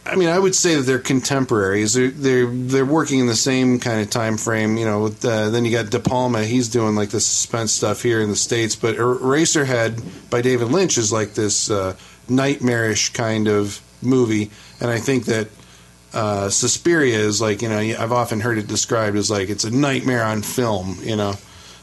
I 0.06 0.16
mean, 0.16 0.28
I 0.28 0.38
would 0.38 0.54
say 0.54 0.76
that 0.76 0.82
they're 0.82 0.98
contemporaries. 0.98 1.92
They're 1.92 2.10
they're, 2.10 2.46
they're 2.46 2.84
working 2.86 3.20
in 3.20 3.26
the 3.26 3.36
same 3.36 3.78
kind 3.78 4.00
of 4.00 4.10
time 4.10 4.38
frame. 4.38 4.76
You 4.76 4.86
know, 4.86 5.02
with, 5.02 5.24
uh, 5.24 5.50
then 5.50 5.64
you 5.64 5.70
got 5.70 5.90
De 5.90 6.00
Palma. 6.00 6.44
He's 6.44 6.68
doing 6.68 6.96
like 6.96 7.10
the 7.10 7.20
suspense 7.20 7.72
stuff 7.72 8.02
here 8.02 8.20
in 8.20 8.30
the 8.30 8.36
states. 8.36 8.74
But 8.76 8.96
Er- 8.96 9.16
Eraserhead 9.16 10.30
by 10.30 10.40
David 10.42 10.68
Lynch 10.68 10.96
is 10.96 11.12
like 11.12 11.34
this 11.34 11.70
uh, 11.70 11.96
nightmarish 12.28 13.10
kind 13.10 13.46
of 13.46 13.80
movie, 14.02 14.50
and 14.80 14.90
I 14.90 14.98
think 14.98 15.26
that 15.26 15.48
uh, 16.14 16.48
Suspiria 16.48 17.18
is 17.18 17.40
like 17.40 17.60
you 17.62 17.68
know 17.68 17.78
I've 17.78 18.12
often 18.12 18.40
heard 18.40 18.58
it 18.58 18.66
described 18.66 19.16
as 19.16 19.30
like 19.30 19.50
it's 19.50 19.64
a 19.64 19.70
nightmare 19.70 20.24
on 20.24 20.42
film. 20.42 20.98
You 21.02 21.16
know, 21.16 21.34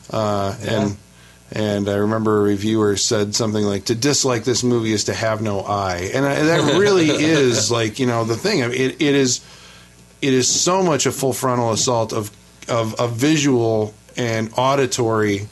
uh, 0.09 0.57
and 0.61 0.97
and 1.51 1.87
I 1.87 1.95
remember 1.95 2.39
a 2.39 2.41
reviewer 2.41 2.97
said 2.97 3.33
something 3.35 3.63
like, 3.63 3.85
"To 3.85 3.95
dislike 3.95 4.43
this 4.43 4.63
movie 4.63 4.91
is 4.91 5.05
to 5.05 5.13
have 5.13 5.41
no 5.41 5.61
eye," 5.61 6.11
and 6.13 6.25
I, 6.25 6.43
that 6.43 6.77
really 6.77 7.09
is 7.09 7.71
like 7.71 7.99
you 7.99 8.05
know 8.05 8.23
the 8.25 8.35
thing. 8.35 8.63
I 8.63 8.67
mean, 8.67 8.79
it, 8.79 9.01
it 9.01 9.15
is 9.15 9.41
it 10.21 10.33
is 10.33 10.47
so 10.47 10.83
much 10.83 11.05
a 11.05 11.11
full 11.11 11.33
frontal 11.33 11.71
assault 11.71 12.13
of 12.13 12.31
of 12.67 12.95
a 12.99 13.07
visual 13.07 13.93
and 14.17 14.51
auditory 14.57 15.47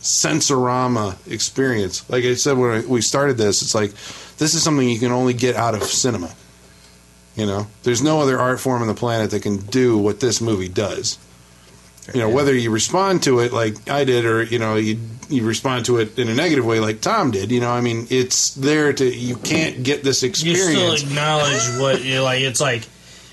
sensorama 0.00 1.16
experience. 1.30 2.08
Like 2.10 2.24
I 2.24 2.34
said 2.34 2.56
when 2.56 2.88
we 2.88 3.00
started 3.00 3.36
this, 3.36 3.62
it's 3.62 3.74
like 3.74 3.92
this 4.38 4.54
is 4.54 4.62
something 4.62 4.88
you 4.88 4.98
can 4.98 5.12
only 5.12 5.34
get 5.34 5.56
out 5.56 5.74
of 5.74 5.84
cinema. 5.84 6.34
You 7.36 7.46
know, 7.46 7.68
there's 7.84 8.02
no 8.02 8.20
other 8.20 8.40
art 8.40 8.58
form 8.58 8.82
on 8.82 8.88
the 8.88 8.94
planet 8.94 9.30
that 9.30 9.42
can 9.42 9.58
do 9.58 9.96
what 9.96 10.18
this 10.18 10.40
movie 10.40 10.68
does. 10.68 11.18
You 12.12 12.20
know, 12.20 12.30
whether 12.30 12.54
you 12.54 12.70
respond 12.70 13.22
to 13.24 13.40
it 13.40 13.52
like 13.52 13.88
I 13.88 14.04
did, 14.04 14.24
or 14.24 14.42
you 14.42 14.58
know, 14.58 14.76
you 14.76 14.98
you 15.28 15.44
respond 15.44 15.84
to 15.86 15.98
it 15.98 16.18
in 16.18 16.28
a 16.28 16.34
negative 16.34 16.64
way 16.64 16.80
like 16.80 17.00
Tom 17.00 17.30
did. 17.30 17.50
You 17.50 17.60
know, 17.60 17.70
I 17.70 17.80
mean, 17.80 18.06
it's 18.10 18.54
there 18.54 18.92
to 18.92 19.04
you 19.04 19.36
can't 19.36 19.82
get 19.82 20.02
this 20.02 20.22
experience. 20.22 20.68
You 20.68 20.74
still 20.74 20.92
experience. 20.92 21.02
acknowledge 21.02 21.80
what 21.80 22.04
you 22.04 22.22
like. 22.22 22.42
It's 22.42 22.60
like, 22.60 22.84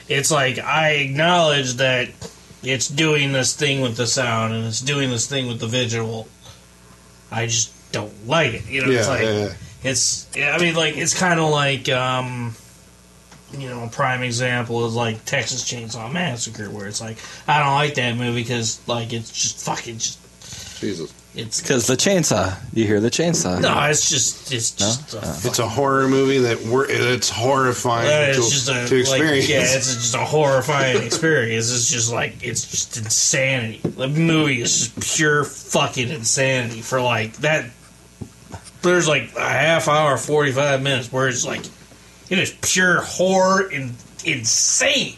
it's 0.08 0.32
like 0.32 0.60
I 0.60 0.92
acknowledge 0.92 1.76
that 1.76 2.10
it's 2.64 2.88
doing 2.88 3.32
this 3.32 3.56
thing 3.56 3.82
with 3.82 3.96
the 3.98 4.08
sound 4.08 4.54
and 4.54 4.66
it's 4.66 4.82
doing 4.82 5.10
this 5.10 5.28
thing 5.28 5.48
with 5.48 5.60
the 5.60 5.68
visual. 5.68 6.28
I 7.32 7.48
just 7.48 7.72
don't 7.92 8.28
like 8.28 8.54
it. 8.54 8.68
You 8.68 8.86
know, 8.86 8.92
it's 8.92 9.08
like 9.08 9.24
yeah, 9.24 9.46
yeah. 9.46 9.54
it's. 9.84 10.28
I 10.38 10.58
mean, 10.58 10.76
like 10.76 10.98
it's 10.98 11.18
kind 11.18 11.40
of 11.40 11.50
like, 11.50 11.90
um, 11.90 12.56
you 13.58 13.70
know, 13.70 13.84
a 13.84 13.90
prime 13.90 14.22
example 14.22 14.86
is 14.86 14.96
like 14.96 15.24
Texas 15.26 15.64
Chainsaw 15.64 16.12
Massacre, 16.12 16.70
where 16.70 16.88
it's 16.88 17.02
like 17.02 17.18
I 17.48 17.60
don't 17.60 17.74
like 17.74 17.96
that 17.96 18.18
movie 18.18 18.42
because 18.42 18.86
like 18.88 19.14
it's 19.14 19.32
just 19.32 19.66
fucking 19.66 19.98
just 19.98 20.20
Jesus. 20.80 21.14
It's. 21.38 21.62
Because 21.62 21.88
the 21.88 21.96
chainsaw. 21.96 22.58
You 22.74 22.86
hear 22.86 23.00
the 23.00 23.10
chainsaw. 23.12 23.62
No, 23.62 23.80
it's 23.90 24.10
just 24.10 24.52
it's 24.54 24.80
No? 24.80 24.86
just 24.86 25.14
a 25.14 25.20
oh. 25.24 25.42
It's 25.44 25.60
a 25.60 25.68
horror 25.68 26.08
movie 26.08 26.40
that 26.40 26.62
we're, 26.64 26.86
it's 26.90 27.30
horrifying 27.30 28.08
Yeah, 28.08 28.26
to, 28.34 28.40
it's 28.40 28.50
just 28.52 28.70
a 28.70 28.74
to 28.88 28.96
like, 28.96 29.20
experience. 29.22 29.50
yeah, 29.50 29.62
it's 29.62 29.94
just 29.94 30.16
a 30.16 30.20
horrifying 30.26 31.04
experience. 31.04 31.72
It's 31.74 31.90
just 31.90 32.12
like 32.12 32.36
it's 32.44 32.70
just 32.70 32.98
insanity. 32.98 33.80
The 33.88 34.08
movie 34.08 34.62
is 34.62 34.90
just 34.90 35.16
pure 35.18 35.44
fucking 35.44 36.10
insanity 36.10 36.82
for 36.82 37.02
like 37.02 37.34
that. 37.38 37.66
There's 38.82 39.08
like 39.08 39.36
a 39.36 39.50
half 39.50 39.88
hour, 39.88 40.18
forty 40.18 40.52
five 40.52 40.82
minutes 40.82 41.12
where 41.12 41.28
it's 41.28 41.46
like 41.46 41.62
it 42.30 42.40
is 42.40 42.56
pure 42.62 43.02
horror 43.02 43.68
and 43.74 43.94
insane. 44.24 45.14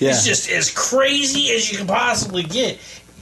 Yeah. 0.00 0.10
It's 0.10 0.24
just 0.24 0.48
as 0.48 0.70
crazy 0.70 1.50
as 1.52 1.70
you 1.72 1.78
can 1.78 1.88
possibly 1.88 2.44
get. 2.44 2.78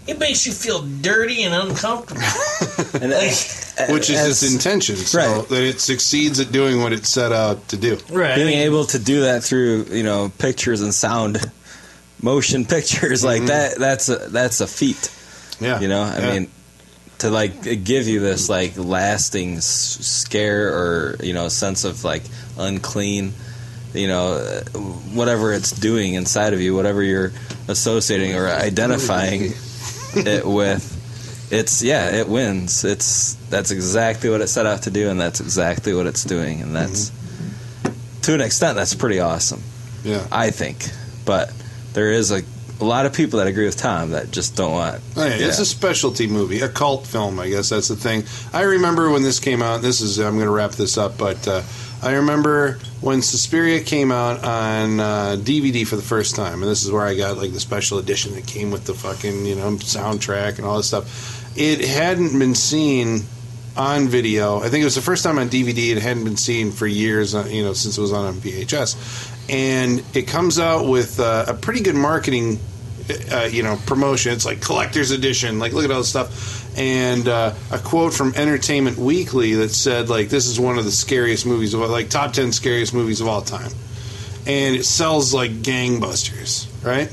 It 0.06 0.18
makes 0.18 0.46
you 0.46 0.52
feel 0.52 0.82
dirty 0.82 1.42
and 1.42 1.54
uncomfortable. 1.54 2.22
And 3.02 3.12
uh, 3.12 3.16
it- 3.20 3.62
uh, 3.78 3.92
which 3.92 4.08
is 4.08 4.24
its 4.42 4.52
intention, 4.54 4.96
so 4.96 5.18
Right. 5.18 5.48
that 5.50 5.62
it 5.62 5.80
succeeds 5.80 6.40
at 6.40 6.50
doing 6.50 6.80
what 6.80 6.92
it 6.94 7.04
set 7.04 7.30
out 7.32 7.68
to 7.68 7.76
do. 7.76 7.98
right. 8.10 8.34
being 8.36 8.58
able 8.60 8.86
to 8.86 8.98
do 8.98 9.22
that 9.22 9.42
through 9.44 9.84
you 9.90 10.02
know 10.02 10.32
pictures 10.38 10.80
and 10.80 10.94
sound 10.94 11.38
motion 12.22 12.64
pictures 12.76 13.22
like 13.22 13.38
mm-hmm. 13.40 13.48
that 13.48 13.78
that's 13.78 14.08
a 14.08 14.16
that's 14.30 14.60
a 14.62 14.66
feat 14.66 15.10
Yeah, 15.60 15.78
you 15.80 15.88
know 15.88 16.00
i 16.02 16.18
Yeah. 16.18 16.32
mean 16.32 16.50
to 17.18 17.30
like 17.30 17.62
give 17.84 18.08
you 18.08 18.20
this 18.20 18.48
like 18.48 18.72
lasting 18.78 19.56
s- 19.58 19.98
scare 20.00 20.68
or 20.72 21.16
you 21.22 21.34
know 21.34 21.48
sense 21.48 21.84
of 21.84 22.02
like 22.04 22.22
unclean 22.58 23.34
you 23.92 24.08
know 24.08 24.34
uh, 24.34 24.60
whatever 25.12 25.52
it's 25.52 25.72
doing 25.72 26.14
inside 26.14 26.54
of 26.54 26.60
you 26.62 26.74
whatever 26.74 27.02
you're 27.02 27.32
associating 27.68 28.34
or 28.34 28.48
identifying 28.48 29.52
it 30.16 30.46
with 30.46 30.92
it's 31.52 31.82
yeah 31.82 32.10
it 32.16 32.28
wins 32.28 32.84
it's 32.84 33.34
that's 33.50 33.70
exactly 33.70 34.28
what 34.30 34.40
it 34.40 34.48
set 34.48 34.66
out 34.66 34.82
to 34.82 34.90
do 34.90 35.08
and 35.08 35.20
that's 35.20 35.40
exactly 35.40 35.94
what 35.94 36.06
it's 36.06 36.24
doing 36.24 36.60
and 36.60 36.74
that's 36.74 37.12
to 38.22 38.34
an 38.34 38.40
extent 38.40 38.76
that's 38.76 38.94
pretty 38.94 39.20
awesome 39.20 39.62
Yeah. 40.02 40.26
I 40.32 40.50
think, 40.50 40.88
but 41.24 41.52
there 41.92 42.10
is 42.12 42.30
a, 42.32 42.42
a 42.80 42.84
lot 42.84 43.06
of 43.06 43.12
people 43.12 43.38
that 43.38 43.46
agree 43.48 43.64
with 43.66 43.76
Tom 43.76 44.10
that 44.10 44.30
just 44.30 44.54
don't 44.56 44.72
want. 44.72 45.00
Oh, 45.16 45.24
yeah, 45.24 45.46
It's 45.48 45.58
a 45.58 45.64
specialty 45.66 46.26
movie, 46.26 46.60
a 46.60 46.68
cult 46.68 47.06
film. 47.06 47.40
I 47.40 47.48
guess 47.48 47.70
that's 47.70 47.88
the 47.88 47.96
thing. 47.96 48.24
I 48.52 48.62
remember 48.62 49.10
when 49.10 49.22
this 49.22 49.40
came 49.40 49.62
out. 49.62 49.82
This 49.82 50.00
is 50.00 50.18
I'm 50.18 50.34
going 50.34 50.46
to 50.46 50.52
wrap 50.52 50.72
this 50.72 50.98
up, 50.98 51.16
but 51.18 51.46
uh, 51.48 51.62
I 52.02 52.14
remember 52.14 52.78
when 53.00 53.22
Suspiria 53.22 53.80
came 53.80 54.12
out 54.12 54.44
on 54.44 55.00
uh, 55.00 55.36
DVD 55.38 55.86
for 55.86 55.96
the 55.96 56.02
first 56.02 56.36
time, 56.36 56.62
and 56.62 56.70
this 56.70 56.84
is 56.84 56.90
where 56.90 57.06
I 57.06 57.16
got 57.16 57.38
like 57.38 57.52
the 57.52 57.60
special 57.60 57.98
edition 57.98 58.34
that 58.34 58.46
came 58.46 58.70
with 58.70 58.84
the 58.84 58.94
fucking 58.94 59.46
you 59.46 59.54
know 59.54 59.72
soundtrack 59.76 60.58
and 60.58 60.66
all 60.66 60.76
this 60.76 60.88
stuff. 60.88 61.56
It 61.56 61.80
hadn't 61.80 62.38
been 62.38 62.54
seen 62.54 63.22
on 63.76 64.08
video. 64.08 64.58
I 64.58 64.68
think 64.68 64.82
it 64.82 64.84
was 64.84 64.94
the 64.94 65.02
first 65.02 65.22
time 65.22 65.38
on 65.38 65.48
DVD. 65.48 65.96
It 65.96 66.02
hadn't 66.02 66.24
been 66.24 66.36
seen 66.36 66.70
for 66.70 66.86
years, 66.86 67.34
uh, 67.34 67.46
you 67.48 67.62
know, 67.62 67.72
since 67.72 67.98
it 67.98 68.00
was 68.00 68.12
on 68.12 68.34
VHS. 68.34 69.50
And 69.50 70.02
it 70.14 70.26
comes 70.26 70.58
out 70.58 70.88
with 70.88 71.20
uh, 71.20 71.44
a 71.48 71.54
pretty 71.54 71.80
good 71.80 71.94
marketing, 71.94 72.58
uh, 73.32 73.48
you 73.50 73.62
know, 73.62 73.78
promotion. 73.86 74.32
It's 74.32 74.44
like 74.44 74.60
collector's 74.60 75.10
edition. 75.10 75.58
Like, 75.58 75.72
look 75.72 75.84
at 75.84 75.90
all 75.90 75.98
this 75.98 76.08
stuff. 76.08 76.78
And 76.78 77.26
uh, 77.26 77.54
a 77.70 77.78
quote 77.78 78.12
from 78.12 78.34
Entertainment 78.34 78.98
Weekly 78.98 79.54
that 79.54 79.70
said, 79.70 80.08
like, 80.08 80.28
this 80.28 80.46
is 80.46 80.60
one 80.60 80.78
of 80.78 80.84
the 80.84 80.90
scariest 80.90 81.46
movies 81.46 81.74
of 81.74 81.82
all, 81.82 81.88
like 81.88 82.10
top 82.10 82.32
ten 82.32 82.52
scariest 82.52 82.92
movies 82.92 83.20
of 83.20 83.28
all 83.28 83.42
time. 83.42 83.70
And 84.46 84.76
it 84.76 84.84
sells 84.84 85.34
like 85.34 85.50
gangbusters, 85.50 86.66
right? 86.84 87.10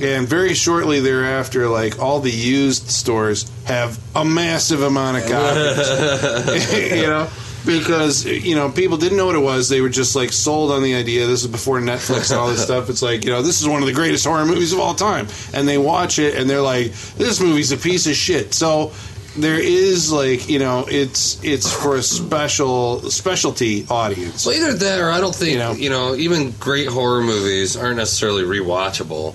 And 0.00 0.28
very 0.28 0.52
shortly 0.52 1.00
thereafter, 1.00 1.68
like 1.68 1.98
all 1.98 2.20
the 2.20 2.30
used 2.30 2.90
stores 2.90 3.50
have 3.64 3.98
a 4.14 4.24
massive 4.24 4.82
amount 4.82 5.18
of 5.18 5.30
copies. 5.30 6.90
you 6.90 7.06
know, 7.06 7.28
because 7.66 8.24
you 8.24 8.54
know 8.54 8.70
people 8.70 8.96
didn't 8.96 9.18
know 9.18 9.26
what 9.26 9.36
it 9.36 9.40
was. 9.40 9.68
They 9.68 9.80
were 9.80 9.88
just 9.88 10.16
like 10.16 10.32
sold 10.32 10.70
on 10.70 10.82
the 10.82 10.94
idea. 10.94 11.26
This 11.26 11.42
is 11.42 11.48
before 11.48 11.80
Netflix 11.80 12.30
and 12.30 12.40
all 12.40 12.48
this 12.48 12.62
stuff. 12.70 12.88
It's 12.88 13.02
like 13.02 13.24
you 13.24 13.30
know 13.30 13.42
this 13.42 13.60
is 13.60 13.68
one 13.68 13.82
of 13.82 13.86
the 13.88 13.94
greatest 13.94 14.24
horror 14.24 14.46
movies 14.46 14.72
of 14.72 14.80
all 14.80 14.94
time, 14.94 15.26
and 15.52 15.68
they 15.68 15.76
watch 15.78 16.18
it 16.18 16.36
and 16.36 16.48
they're 16.48 16.62
like, 16.62 16.92
this 17.16 17.40
movie's 17.40 17.72
a 17.72 17.76
piece 17.76 18.06
of 18.06 18.14
shit. 18.14 18.54
So 18.54 18.92
there 19.36 19.60
is 19.60 20.10
like 20.10 20.48
you 20.48 20.58
know 20.58 20.86
it's 20.88 21.42
it's 21.44 21.70
for 21.70 21.96
a 21.96 22.02
special 22.02 23.00
specialty 23.10 23.84
audience. 23.90 24.46
Well, 24.46 24.54
either 24.56 24.72
that 24.74 25.00
or 25.00 25.10
I 25.10 25.20
don't 25.20 25.34
think 25.34 25.52
You 25.52 25.58
know. 25.58 25.72
you 25.72 25.90
know 25.90 26.14
even 26.14 26.52
great 26.52 26.88
horror 26.88 27.20
movies 27.22 27.76
aren't 27.76 27.96
necessarily 27.98 28.44
rewatchable. 28.44 29.34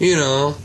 You 0.00 0.16
know, 0.16 0.56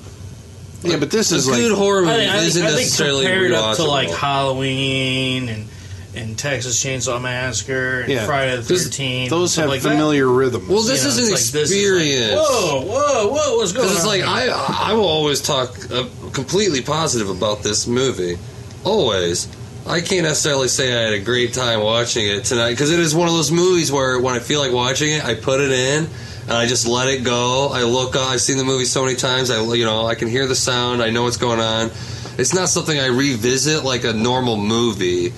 Yeah, 0.81 0.97
but 0.97 1.11
this 1.11 1.31
a 1.31 1.35
is 1.35 1.45
good 1.45 1.69
like 1.71 1.77
horror 1.77 2.01
movie 2.01 2.13
I 2.13 2.17
think, 2.17 2.31
I 2.31 2.37
isn't 2.39 2.63
I 2.63 2.67
think 2.69 2.79
necessarily 2.79 3.25
compared 3.25 3.51
rewatchable. 3.51 3.71
up 3.71 3.75
to 3.77 3.83
like 3.83 4.09
Halloween 4.09 5.49
and 5.49 5.67
and 6.15 6.37
Texas 6.37 6.83
Chainsaw 6.83 7.21
Massacre 7.21 8.01
and 8.01 8.11
Yeah. 8.11 8.25
Friday 8.25 8.55
the 8.55 8.61
Those- 8.61 8.83
Thirteenth. 8.83 9.29
those 9.29 9.55
have 9.55 9.69
like 9.69 9.81
that. 9.81 9.89
familiar 9.89 10.27
rhythms. 10.27 10.67
well, 10.67 10.81
this 10.81 10.99
You 11.03 11.09
know, 11.09 11.09
is 11.09 11.17
an 11.17 11.23
it's 11.23 11.31
like, 11.31 11.61
this 11.61 11.71
is 11.71 11.83
like, 11.91 12.01
experience. 12.01 12.33
whoa, 12.35 12.81
whoa, 12.81 13.27
whoa! 13.27 13.57
What's 13.57 13.71
going 13.71 13.87
on? 13.87 13.93
Because 13.93 13.95
it's 13.97 14.05
like 14.05 14.21
I 14.23 14.91
I 14.91 14.93
will 14.93 15.07
always 15.07 15.41
talk 15.41 15.75
uh, 15.91 16.05
completely 16.31 16.81
positive 16.81 17.29
about 17.29 17.63
this 17.63 17.87
movie, 17.87 18.37
always. 18.83 19.47
I 19.87 20.01
can't 20.01 20.23
necessarily 20.23 20.67
say 20.67 20.97
I 20.97 21.01
had 21.03 21.13
a 21.13 21.19
great 21.19 21.53
time 21.53 21.79
watching 21.81 22.25
it 22.25 22.43
tonight 22.45 22.71
because 22.71 22.89
it 22.91 22.99
is 22.99 23.13
one 23.13 23.27
of 23.27 23.35
those 23.35 23.51
movies 23.51 23.91
where 23.91 24.19
when 24.19 24.33
I 24.33 24.39
feel 24.39 24.59
like 24.59 24.71
watching 24.71 25.11
it, 25.11 25.23
I 25.23 25.35
put 25.35 25.61
it 25.61 25.71
in 25.71 26.07
and 26.47 26.51
I 26.53 26.65
just 26.65 26.87
let 26.87 27.07
it 27.07 27.23
go. 27.23 27.69
I 27.71 27.83
look 27.83 28.15
up. 28.15 28.29
I've 28.31 28.41
seen 28.41 28.57
the 28.57 28.63
movie 28.63 28.85
so 28.85 29.03
many 29.05 29.15
times. 29.15 29.51
I 29.51 29.61
you 29.73 29.85
know 29.85 30.07
I 30.07 30.15
can 30.15 30.27
hear 30.27 30.47
the 30.47 30.55
sound. 30.55 31.03
I 31.03 31.11
know 31.11 31.23
what's 31.23 31.37
going 31.37 31.59
on. 31.59 31.91
It's 32.39 32.53
not 32.53 32.67
something 32.69 32.97
I 32.99 33.05
revisit 33.07 33.83
like 33.83 34.03
a 34.05 34.11
normal 34.13 34.57
movie. 34.57 35.33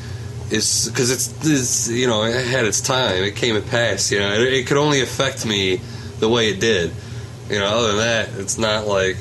It's 0.49 0.87
because 0.87 1.11
it's, 1.11 1.45
it's 1.49 1.89
you 1.89 2.07
know 2.07 2.23
it 2.23 2.45
had 2.47 2.65
its 2.65 2.79
time. 2.81 3.23
It 3.23 3.35
came 3.35 3.55
and 3.55 3.65
passed. 3.65 4.11
You 4.11 4.19
know 4.19 4.31
it, 4.33 4.41
it 4.53 4.67
could 4.67 4.77
only 4.77 5.01
affect 5.01 5.45
me 5.45 5.81
the 6.19 6.29
way 6.29 6.49
it 6.49 6.59
did. 6.59 6.91
You 7.49 7.59
know, 7.59 7.65
other 7.65 7.87
than 7.89 7.97
that, 7.97 8.29
it's 8.39 8.57
not 8.57 8.87
like 8.87 9.17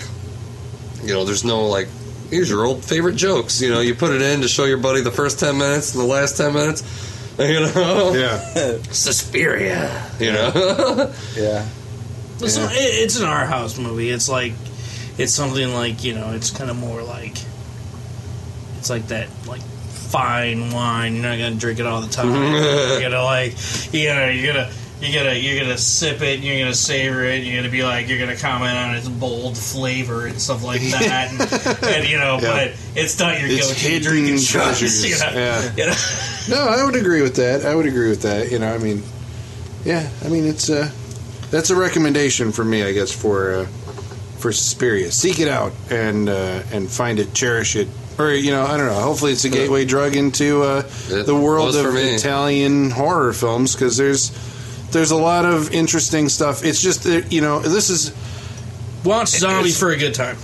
you 1.02 1.12
know. 1.14 1.24
There's 1.24 1.44
no 1.44 1.66
like. 1.66 1.88
Here's 2.30 2.50
your 2.50 2.64
old 2.64 2.84
favorite 2.84 3.14
jokes. 3.16 3.60
You 3.62 3.70
know, 3.70 3.80
you 3.80 3.94
put 3.94 4.12
it 4.12 4.20
in 4.22 4.40
to 4.42 4.48
show 4.48 4.64
your 4.64 4.78
buddy 4.78 5.00
the 5.00 5.12
first 5.12 5.38
ten 5.40 5.58
minutes 5.58 5.94
and 5.94 6.02
the 6.02 6.06
last 6.08 6.36
ten 6.36 6.52
minutes. 6.54 6.82
You 7.38 7.60
know, 7.60 8.14
yeah, 8.14 8.78
Suspiria. 8.92 10.10
You 10.18 10.32
know, 10.32 11.12
Yeah. 11.36 11.68
It's, 12.40 12.56
not- 12.56 12.72
it- 12.72 12.76
it's 12.78 13.20
an 13.20 13.26
art 13.26 13.48
house 13.48 13.76
movie. 13.78 14.08
It's 14.08 14.26
like 14.26 14.54
it's 15.18 15.34
something 15.34 15.74
like 15.74 16.02
you 16.02 16.14
know. 16.14 16.32
It's 16.32 16.50
kind 16.50 16.70
of 16.70 16.76
more 16.78 17.02
like 17.02 17.36
it's 18.78 18.88
like 18.88 19.08
that 19.08 19.28
like 19.46 19.60
fine 20.10 20.70
wine. 20.72 21.14
You're 21.14 21.22
not 21.24 21.38
gonna 21.38 21.54
drink 21.56 21.78
it 21.80 21.86
all 21.86 22.00
the 22.00 22.08
time. 22.08 22.32
you're 22.52 23.00
gonna 23.00 23.22
like 23.22 23.54
you 23.92 24.08
know 24.14 24.28
you're 24.28 24.52
gonna. 24.52 24.70
You 24.98 25.12
gotta, 25.12 25.38
you're 25.38 25.60
gonna 25.62 25.76
sip 25.76 26.22
it, 26.22 26.36
and 26.36 26.42
you're 26.44 26.58
gonna 26.58 26.72
savor 26.72 27.22
it. 27.22 27.44
You're 27.44 27.56
gonna 27.58 27.70
be 27.70 27.82
like, 27.82 28.08
you're 28.08 28.18
gonna 28.18 28.34
comment 28.34 28.78
on 28.78 28.94
its 28.94 29.06
bold 29.06 29.54
flavor 29.58 30.24
and 30.24 30.40
stuff 30.40 30.64
like 30.64 30.80
that, 30.90 31.30
and, 31.32 31.84
and 31.84 32.08
you 32.08 32.16
know, 32.16 32.38
Yeah. 32.40 32.70
but 32.70 32.72
it's 32.98 33.18
not 33.18 33.38
your 33.38 33.46
It's 33.50 33.68
go-to 33.68 33.78
hidden 33.78 34.02
drinking 34.08 34.38
treasures. 34.42 35.02
choice. 35.02 35.04
You 35.04 35.18
know? 35.18 35.38
Yeah. 35.38 35.74
You 35.76 35.86
know? 35.88 35.94
No, 36.48 36.68
I 36.72 36.82
would 36.82 36.96
agree 36.96 37.20
with 37.20 37.36
that. 37.36 37.66
I 37.66 37.74
would 37.74 37.84
agree 37.84 38.08
with 38.08 38.22
that. 38.22 38.50
You 38.50 38.58
know, 38.58 38.72
I 38.72 38.78
mean, 38.78 39.02
yeah, 39.84 40.08
I 40.24 40.28
mean, 40.30 40.46
it's 40.46 40.70
uh, 40.70 40.90
that's 41.50 41.68
a 41.68 41.76
recommendation 41.76 42.50
for 42.50 42.64
me, 42.64 42.82
I 42.82 42.92
guess, 42.92 43.12
for 43.12 43.52
uh, 43.52 43.66
for 44.38 44.50
Suspiria. 44.50 45.12
Seek 45.12 45.40
it 45.40 45.48
out 45.48 45.72
and 45.90 46.30
uh, 46.30 46.62
and 46.72 46.90
find 46.90 47.18
it, 47.18 47.34
cherish 47.34 47.76
it, 47.76 47.88
or 48.18 48.32
you 48.32 48.50
know, 48.50 48.64
I 48.64 48.76
don't 48.76 48.86
know. 48.86 48.94
Hopefully, 49.00 49.32
it's 49.32 49.44
a 49.44 49.48
gateway 49.48 49.84
drug 49.84 50.16
into 50.16 50.62
uh, 50.62 50.82
the 51.08 51.34
world 51.34 51.74
of 51.76 51.94
me. 51.94 52.14
Italian 52.14 52.90
horror 52.90 53.32
films 53.32 53.74
because 53.74 53.96
there's 53.96 54.30
there's 54.90 55.10
a 55.10 55.16
lot 55.16 55.44
of 55.44 55.72
interesting 55.72 56.28
stuff. 56.28 56.64
It's 56.64 56.80
just 56.80 57.04
that 57.04 57.32
you 57.32 57.40
know, 57.40 57.60
this 57.60 57.90
is 57.90 58.14
Watch 59.04 59.28
Zombie 59.28 59.68
It's- 59.68 59.78
for 59.78 59.90
a 59.90 59.96
good 59.96 60.14
time. 60.14 60.36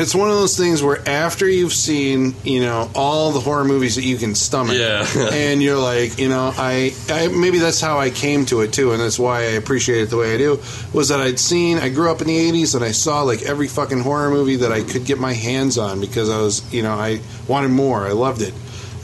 It's 0.00 0.14
one 0.14 0.30
of 0.30 0.36
those 0.36 0.56
things 0.56 0.82
where 0.82 1.06
after 1.08 1.48
you've 1.48 1.72
seen 1.72 2.34
you 2.44 2.60
know 2.60 2.90
all 2.94 3.32
the 3.32 3.40
horror 3.40 3.64
movies 3.64 3.96
that 3.96 4.04
you 4.04 4.16
can 4.16 4.34
stomach 4.34 4.76
Yeah. 4.76 5.06
and 5.32 5.62
you're 5.62 5.78
like 5.78 6.18
you 6.18 6.28
know 6.28 6.52
I, 6.56 6.94
I 7.08 7.28
maybe 7.28 7.58
that's 7.58 7.80
how 7.80 7.98
i 7.98 8.10
came 8.10 8.46
to 8.46 8.60
it 8.62 8.72
too 8.72 8.92
and 8.92 9.00
that's 9.00 9.18
why 9.18 9.38
i 9.40 9.52
appreciate 9.62 10.02
it 10.02 10.10
the 10.10 10.16
way 10.16 10.34
i 10.34 10.38
do 10.38 10.60
was 10.92 11.08
that 11.08 11.20
i'd 11.20 11.38
seen 11.38 11.78
i 11.78 11.88
grew 11.88 12.10
up 12.10 12.20
in 12.20 12.26
the 12.28 12.36
80s 12.52 12.74
and 12.74 12.84
i 12.84 12.92
saw 12.92 13.22
like 13.22 13.42
every 13.42 13.68
fucking 13.68 14.00
horror 14.00 14.30
movie 14.30 14.56
that 14.56 14.72
i 14.72 14.82
could 14.82 15.04
get 15.04 15.18
my 15.18 15.32
hands 15.32 15.78
on 15.78 16.00
because 16.00 16.30
i 16.30 16.38
was 16.38 16.62
you 16.72 16.82
know 16.82 16.92
i 16.94 17.20
wanted 17.46 17.70
more 17.70 18.06
i 18.06 18.12
loved 18.12 18.42
it 18.42 18.54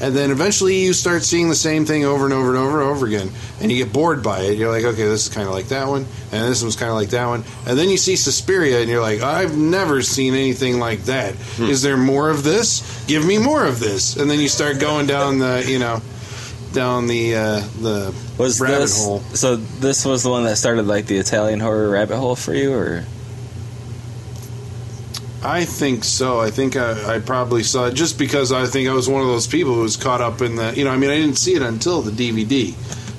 and 0.01 0.15
then 0.15 0.31
eventually 0.31 0.77
you 0.83 0.93
start 0.93 1.23
seeing 1.23 1.49
the 1.49 1.55
same 1.55 1.85
thing 1.85 2.05
over 2.05 2.25
and 2.25 2.35
over 2.35 2.49
and 2.49 2.59
over 2.59 2.81
and 2.81 2.91
over 2.91 3.07
again. 3.07 3.31
And 3.61 3.71
you 3.71 3.85
get 3.85 3.93
bored 3.93 4.23
by 4.23 4.41
it. 4.41 4.59
You're 4.59 4.71
like 4.71 4.85
okay 4.85 5.05
this 5.05 5.27
is 5.27 5.33
kind 5.33 5.47
of 5.47 5.55
like 5.55 5.67
that 5.69 5.89
one. 5.89 6.07
And 6.33 6.51
this 6.51 6.63
one's 6.63 6.77
kind 6.77 6.91
of 6.91 6.97
like 6.97 7.11
that 7.11 7.27
one. 7.27 7.45
And 7.67 7.79
then 7.79 7.89
you 7.89 7.97
see 7.97 8.17
Suspiria 8.17 8.81
and 8.81 8.91
you're 8.91 9.03
like 9.03 9.21
i've 9.23 9.57
never 9.57 10.03
seen 10.03 10.35
anything 10.35 10.79
like 10.79 11.05
that. 11.05 11.35
Is 11.59 11.83
there 11.83 11.97
more 11.97 12.31
of 12.31 12.43
this? 12.43 13.05
Give 13.07 13.25
me 13.25 13.39
more 13.39 13.65
of 13.65 13.81
this. 13.81 14.17
And 14.17 14.31
then 14.31 14.41
you 14.41 14.49
start 14.49 14.81
going 14.81 15.07
down 15.07 15.39
the 15.39 15.65
you 15.67 15.79
know 15.79 16.01
down 16.75 17.07
the 17.07 17.37
uh, 17.37 17.61
the 17.81 18.15
Was 18.37 18.61
rabbit 18.61 18.81
this 18.81 19.05
hole. 19.05 19.21
So? 19.21 19.57
This 19.57 20.05
was 20.05 20.23
the 20.23 20.31
one 20.31 20.45
that 20.45 20.57
started 20.57 20.87
like 20.87 21.07
the 21.07 21.17
Italian 21.19 21.61
horror 21.61 21.89
rabbit 21.89 22.19
hole 22.19 22.37
for 22.37 22.53
you, 22.53 22.75
or 22.75 23.05
I 25.45 25.67
think 25.67 26.05
so. 26.05 26.41
I 26.41 26.51
think 26.51 26.75
I, 26.75 27.17
I 27.17 27.19
probably 27.19 27.63
saw 27.63 27.87
it 27.87 27.95
just 27.95 28.19
because 28.19 28.51
I 28.51 28.65
think 28.65 28.89
I 28.89 28.95
was 28.95 29.11
one 29.11 29.21
of 29.21 29.29
those 29.29 29.47
people 29.47 29.75
who 29.75 29.83
was 29.83 29.97
caught 29.97 30.23
up 30.23 30.41
in 30.41 30.57
the. 30.57 30.75
You 30.75 30.85
know, 30.85 30.91
I 30.91 30.97
mean, 30.97 31.11
I 31.11 31.17
didn't 31.17 31.37
see 31.37 31.55
it 31.55 31.61
until 31.61 32.01
the 32.01 32.11
DVD, 32.11 32.75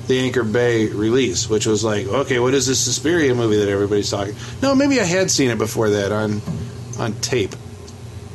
the 0.08 0.18
Anchor 0.18 0.42
Bay 0.42 0.88
release, 0.88 1.48
which 1.48 1.66
was 1.66 1.84
like, 1.84 2.06
okay, 2.06 2.40
what 2.40 2.52
is 2.52 2.66
this 2.66 2.80
Suspiria 2.80 3.32
movie 3.32 3.58
that 3.58 3.68
everybody's 3.68 4.10
talking? 4.10 4.34
No, 4.60 4.74
maybe 4.74 5.00
I 5.00 5.04
had 5.04 5.30
seen 5.30 5.50
it 5.50 5.58
before 5.58 5.90
that 5.90 6.10
on 6.10 6.42
on 6.98 7.12
tape. 7.20 7.54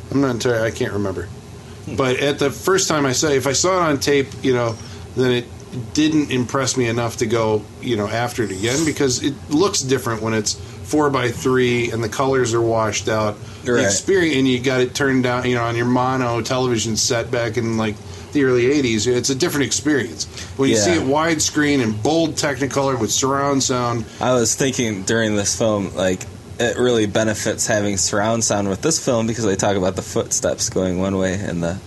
I'm 0.10 0.22
not 0.22 0.32
entirely. 0.32 0.66
I 0.66 0.72
can't 0.72 0.94
remember. 0.94 1.24
Hmm. 1.26 1.98
But 1.98 2.20
at 2.22 2.40
the 2.40 2.50
first 2.50 2.88
time 2.88 3.06
I 3.06 3.12
saw, 3.12 3.28
it, 3.28 3.36
if 3.38 3.48
I 3.48 3.54
saw 3.54 3.78
it 3.78 3.90
on 3.90 4.00
tape, 4.00 4.28
you 4.42 4.54
know, 4.54 4.78
then 5.18 5.32
it 5.32 5.46
didn't 5.94 6.32
impress 6.32 6.78
me 6.78 6.88
enough 6.88 7.18
to 7.18 7.26
go, 7.26 7.64
you 7.82 7.98
know, 7.98 8.08
after 8.08 8.44
it 8.44 8.52
again 8.52 8.86
because 8.86 9.24
it 9.24 9.34
looks 9.50 9.82
different 9.82 10.22
when 10.22 10.34
it's 10.34 10.56
four 10.92 11.10
by 11.10 11.32
three 11.32 11.90
and 11.90 12.04
the 12.04 12.10
colors 12.10 12.54
are 12.54 12.62
washed 12.62 13.08
out. 13.08 13.38
The 13.64 13.74
Right. 13.74 13.86
experience, 13.86 14.36
and 14.38 14.48
you 14.48 14.60
got 14.60 14.82
it 14.82 14.94
turned 14.94 15.24
down, 15.24 15.48
you 15.48 15.56
know, 15.56 15.64
on 15.64 15.76
your 15.78 15.86
mono 15.86 16.42
television 16.42 16.98
set 16.98 17.32
back 17.32 17.56
in 17.58 17.78
like 17.78 17.96
the 18.34 18.44
early 18.44 18.66
'80s. 18.72 19.08
It's 19.08 19.30
a 19.30 19.36
different 19.36 19.66
experience 19.66 20.28
when 20.58 20.70
you 20.70 20.76
Yeah. 20.76 20.84
see 20.84 20.92
it 20.94 21.04
widescreen 21.04 21.82
and 21.82 22.02
bold 22.04 22.36
Technicolor 22.36 23.00
with 23.00 23.12
surround 23.12 23.64
sound. 23.64 24.04
I 24.20 24.34
was 24.34 24.54
thinking 24.56 25.04
during 25.04 25.36
this 25.38 25.56
film, 25.56 25.92
like 25.96 26.22
it 26.60 26.78
really 26.78 27.06
benefits 27.06 27.68
having 27.68 27.98
surround 27.98 28.44
sound 28.44 28.68
with 28.70 28.82
this 28.82 29.00
film 29.00 29.28
because 29.28 29.46
they 29.46 29.56
talk 29.56 29.76
about 29.78 29.96
the 29.96 30.02
footsteps 30.02 30.70
going 30.70 31.00
one 31.00 31.18
way 31.18 31.34
and 31.34 31.64
the, 31.64 31.78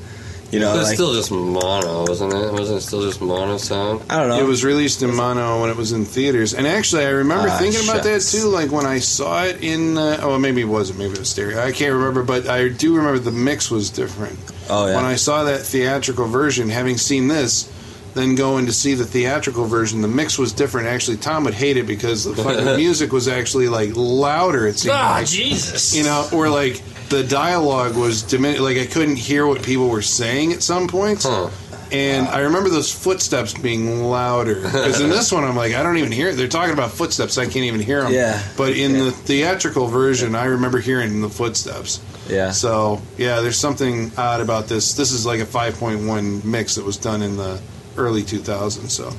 you 0.54 0.60
know, 0.60 0.72
But 0.72 0.80
it's 0.80 0.88
like 0.88 0.94
still 0.96 1.12
just 1.14 1.30
mono, 1.30 2.04
wasn't 2.06 2.32
it? 2.32 2.52
Wasn't 2.52 2.78
it 2.78 2.80
still 2.80 3.02
just 3.02 3.20
mono 3.20 3.56
sound? 3.58 4.02
I 4.10 4.18
don't 4.20 4.28
know. 4.30 4.38
It 4.38 4.44
was 4.46 4.64
released 4.64 5.02
in 5.02 5.14
mono 5.14 5.60
when 5.60 5.70
it 5.70 5.76
was 5.76 5.92
in 5.92 6.04
theaters, 6.04 6.54
and 6.54 6.66
actually, 6.66 7.04
I 7.04 7.10
remember 7.10 7.48
Ah, 7.50 7.58
thinking 7.58 7.82
about 7.88 8.02
that 8.04 8.20
too. 8.22 8.48
Like 8.48 8.70
when 8.70 8.86
I 8.86 8.98
saw 9.00 9.44
it 9.44 9.62
in, 9.62 9.98
uh, 9.98 10.18
oh, 10.22 10.38
maybe 10.38 10.60
it 10.62 10.64
wasn't, 10.64 10.98
maybe 10.98 11.12
it 11.12 11.18
was 11.18 11.28
stereo. 11.28 11.60
I 11.62 11.72
can't 11.72 11.92
remember, 11.92 12.22
but 12.22 12.48
I 12.48 12.68
do 12.68 12.96
remember 12.96 13.18
the 13.18 13.30
mix 13.32 13.70
was 13.70 13.90
different. 13.90 14.38
oh 14.70 14.86
yeah. 14.86 14.96
When 14.96 15.04
I 15.04 15.16
saw 15.16 15.44
that 15.44 15.60
theatrical 15.62 16.26
version, 16.28 16.68
having 16.70 16.96
seen 16.96 17.28
this, 17.28 17.70
then 18.14 18.36
going 18.36 18.66
to 18.66 18.72
see 18.72 18.94
the 18.94 19.04
theatrical 19.04 19.64
version, 19.64 20.00
the 20.00 20.06
mix 20.08 20.38
was 20.38 20.52
different. 20.52 20.86
Actually, 20.86 21.16
Tom 21.16 21.42
would 21.44 21.54
hate 21.54 21.76
it 21.76 21.86
because 21.86 22.22
the 22.24 22.36
fucking 22.40 22.76
music 22.76 23.12
was 23.12 23.26
actually 23.26 23.68
like 23.68 23.90
louder. 23.96 24.68
It 24.68 24.78
seemed 24.78 24.94
Ah, 24.94 25.14
like. 25.18 25.26
Jesus. 25.26 25.96
you 25.96 26.04
know, 26.04 26.28
or 26.32 26.48
like 26.48 26.80
the 27.14 27.24
dialogue 27.24 27.96
was 27.96 28.22
diminished. 28.22 28.60
Like 28.60 28.76
I 28.76 28.86
couldn't 28.86 29.16
hear 29.16 29.46
what 29.46 29.62
people 29.62 29.88
were 29.88 30.02
saying 30.02 30.52
at 30.52 30.62
some 30.62 30.88
points. 30.88 31.24
Huh. 31.24 31.50
And 31.92 32.26
I 32.26 32.40
remember 32.40 32.70
those 32.70 32.92
footsteps 32.92 33.54
being 33.54 34.02
louder 34.02 34.56
because 34.56 35.00
in 35.00 35.10
this 35.10 35.30
one 35.30 35.44
I'm 35.44 35.54
like 35.54 35.74
I 35.74 35.82
don't 35.82 35.96
even 35.96 36.10
hear 36.10 36.30
it. 36.30 36.36
They're 36.36 36.48
talking 36.48 36.72
about 36.72 36.90
footsteps. 36.90 37.38
I 37.38 37.44
can't 37.44 37.56
even 37.66 37.80
hear 37.80 38.02
them. 38.02 38.12
Yeah. 38.12 38.42
But 38.56 38.76
in 38.76 38.94
the 38.94 39.12
theatrical 39.12 39.86
version, 39.86 40.34
I 40.34 40.46
remember 40.46 40.80
hearing 40.80 41.20
the 41.20 41.28
footsteps. 41.28 42.02
Yeah. 42.28 42.50
So 42.50 43.00
yeah, 43.16 43.40
there's 43.40 43.58
something 43.58 44.10
odd 44.16 44.40
about 44.40 44.66
this. 44.66 44.94
This 44.94 45.12
is 45.12 45.24
like 45.24 45.40
a 45.40 45.46
5.1 45.46 46.44
mix 46.44 46.74
that 46.74 46.84
was 46.84 46.96
done 46.96 47.22
in 47.22 47.36
the 47.36 47.60
early 47.96 48.22
2000s. 48.22 48.90
So 48.90 49.12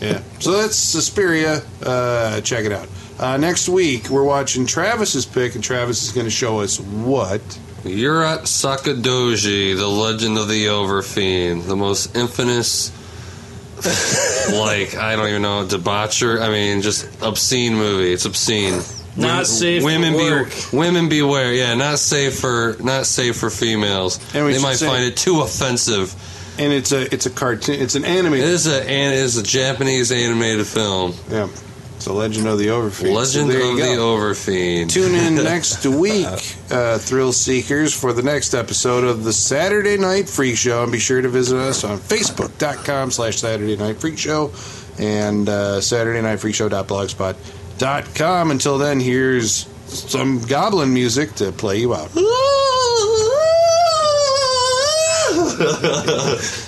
yeah. 0.00 0.22
So 0.38 0.52
that's 0.52 0.76
Suspiria. 0.76 1.62
Uh, 1.82 2.40
check 2.40 2.64
it 2.64 2.72
out. 2.72 2.88
Uh, 3.18 3.36
next 3.38 3.68
week 3.68 4.10
we're 4.10 4.22
watching 4.24 4.66
Travis's 4.66 5.24
pick, 5.26 5.54
and 5.54 5.64
Travis 5.64 6.02
is 6.02 6.12
going 6.12 6.26
to 6.26 6.30
show 6.30 6.60
us 6.60 6.78
what. 6.80 7.40
Urotsukidoji, 7.84 9.76
the 9.76 9.86
legend 9.86 10.38
of 10.38 10.48
the 10.48 10.66
Overfiend, 10.66 11.66
the 11.66 11.76
most 11.76 12.14
infamous, 12.16 12.90
like, 14.52 14.96
I 14.96 15.16
don't 15.16 15.28
even 15.28 15.42
know, 15.42 15.64
debaucher. 15.66 16.40
I 16.40 16.48
mean, 16.50 16.82
just 16.82 17.06
obscene 17.22 17.74
movie. 17.74 18.12
It's 18.12 18.24
obscene. 18.24 18.80
Not 19.16 19.46
safe 19.46 19.80
for 19.82 19.86
women 19.86 20.14
work. 20.14 20.50
be 20.70 20.76
women 20.76 21.08
beware. 21.08 21.52
Yeah, 21.54 21.74
not 21.74 21.98
safe 21.98 22.38
for 22.38 22.76
not 22.80 23.06
safe 23.06 23.36
for 23.36 23.48
females. 23.48 24.18
And 24.34 24.44
we 24.44 24.52
they 24.54 24.60
might 24.62 24.74
say- 24.76 24.86
find 24.88 25.04
it 25.04 25.16
too 25.16 25.40
offensive. 25.40 26.14
And 26.58 26.70
it's 26.72 26.92
a 26.92 27.12
it's 27.14 27.24
a 27.26 27.30
cartoon. 27.30 27.80
It's 27.80 27.94
an 27.94 28.04
It 28.04 28.08
animated. 28.08 28.46
is 28.48 28.66
a 28.66 28.76
and 28.82 29.14
it 29.14 29.18
is 29.18 29.36
a 29.38 29.42
Japanese 29.42 30.12
animated 30.12 30.66
film. 30.66 31.14
Yeah. 31.30 31.48
A 32.06 32.12
Legend 32.12 32.46
of 32.46 32.58
the 32.58 32.68
Overfiend. 32.68 33.14
Legend 33.14 33.50
so 33.50 33.70
of 33.70 33.76
the 33.76 33.82
go. 33.82 34.16
Overfiend. 34.16 34.90
Tune 34.90 35.14
in 35.14 35.34
next 35.36 35.84
week, 35.86 36.26
uh, 36.70 36.98
Thrill 36.98 37.32
Seekers, 37.32 37.98
for 37.98 38.12
the 38.12 38.22
next 38.22 38.54
episode 38.54 39.04
of 39.04 39.24
the 39.24 39.32
Saturday 39.32 39.96
Night 39.96 40.28
Freak 40.28 40.56
Show. 40.56 40.82
And 40.82 40.92
be 40.92 40.98
sure 40.98 41.20
to 41.20 41.28
visit 41.28 41.58
us 41.58 41.84
on 41.84 41.98
Facebook.com 41.98 43.10
slash 43.10 43.36
Saturday 43.36 43.76
Night 43.76 43.96
Freak 43.96 44.18
Show 44.18 44.52
and 44.98 45.48
uh, 45.48 45.80
Saturday 45.80 46.22
Night 46.22 46.40
Freak 46.40 46.54
Show.blogspot.com. 46.54 48.50
Until 48.50 48.78
then, 48.78 49.00
here's 49.00 49.66
some 49.86 50.40
goblin 50.42 50.92
music 50.92 51.34
to 51.36 51.52
play 51.52 51.78
you 51.78 51.94
out. 51.94 52.10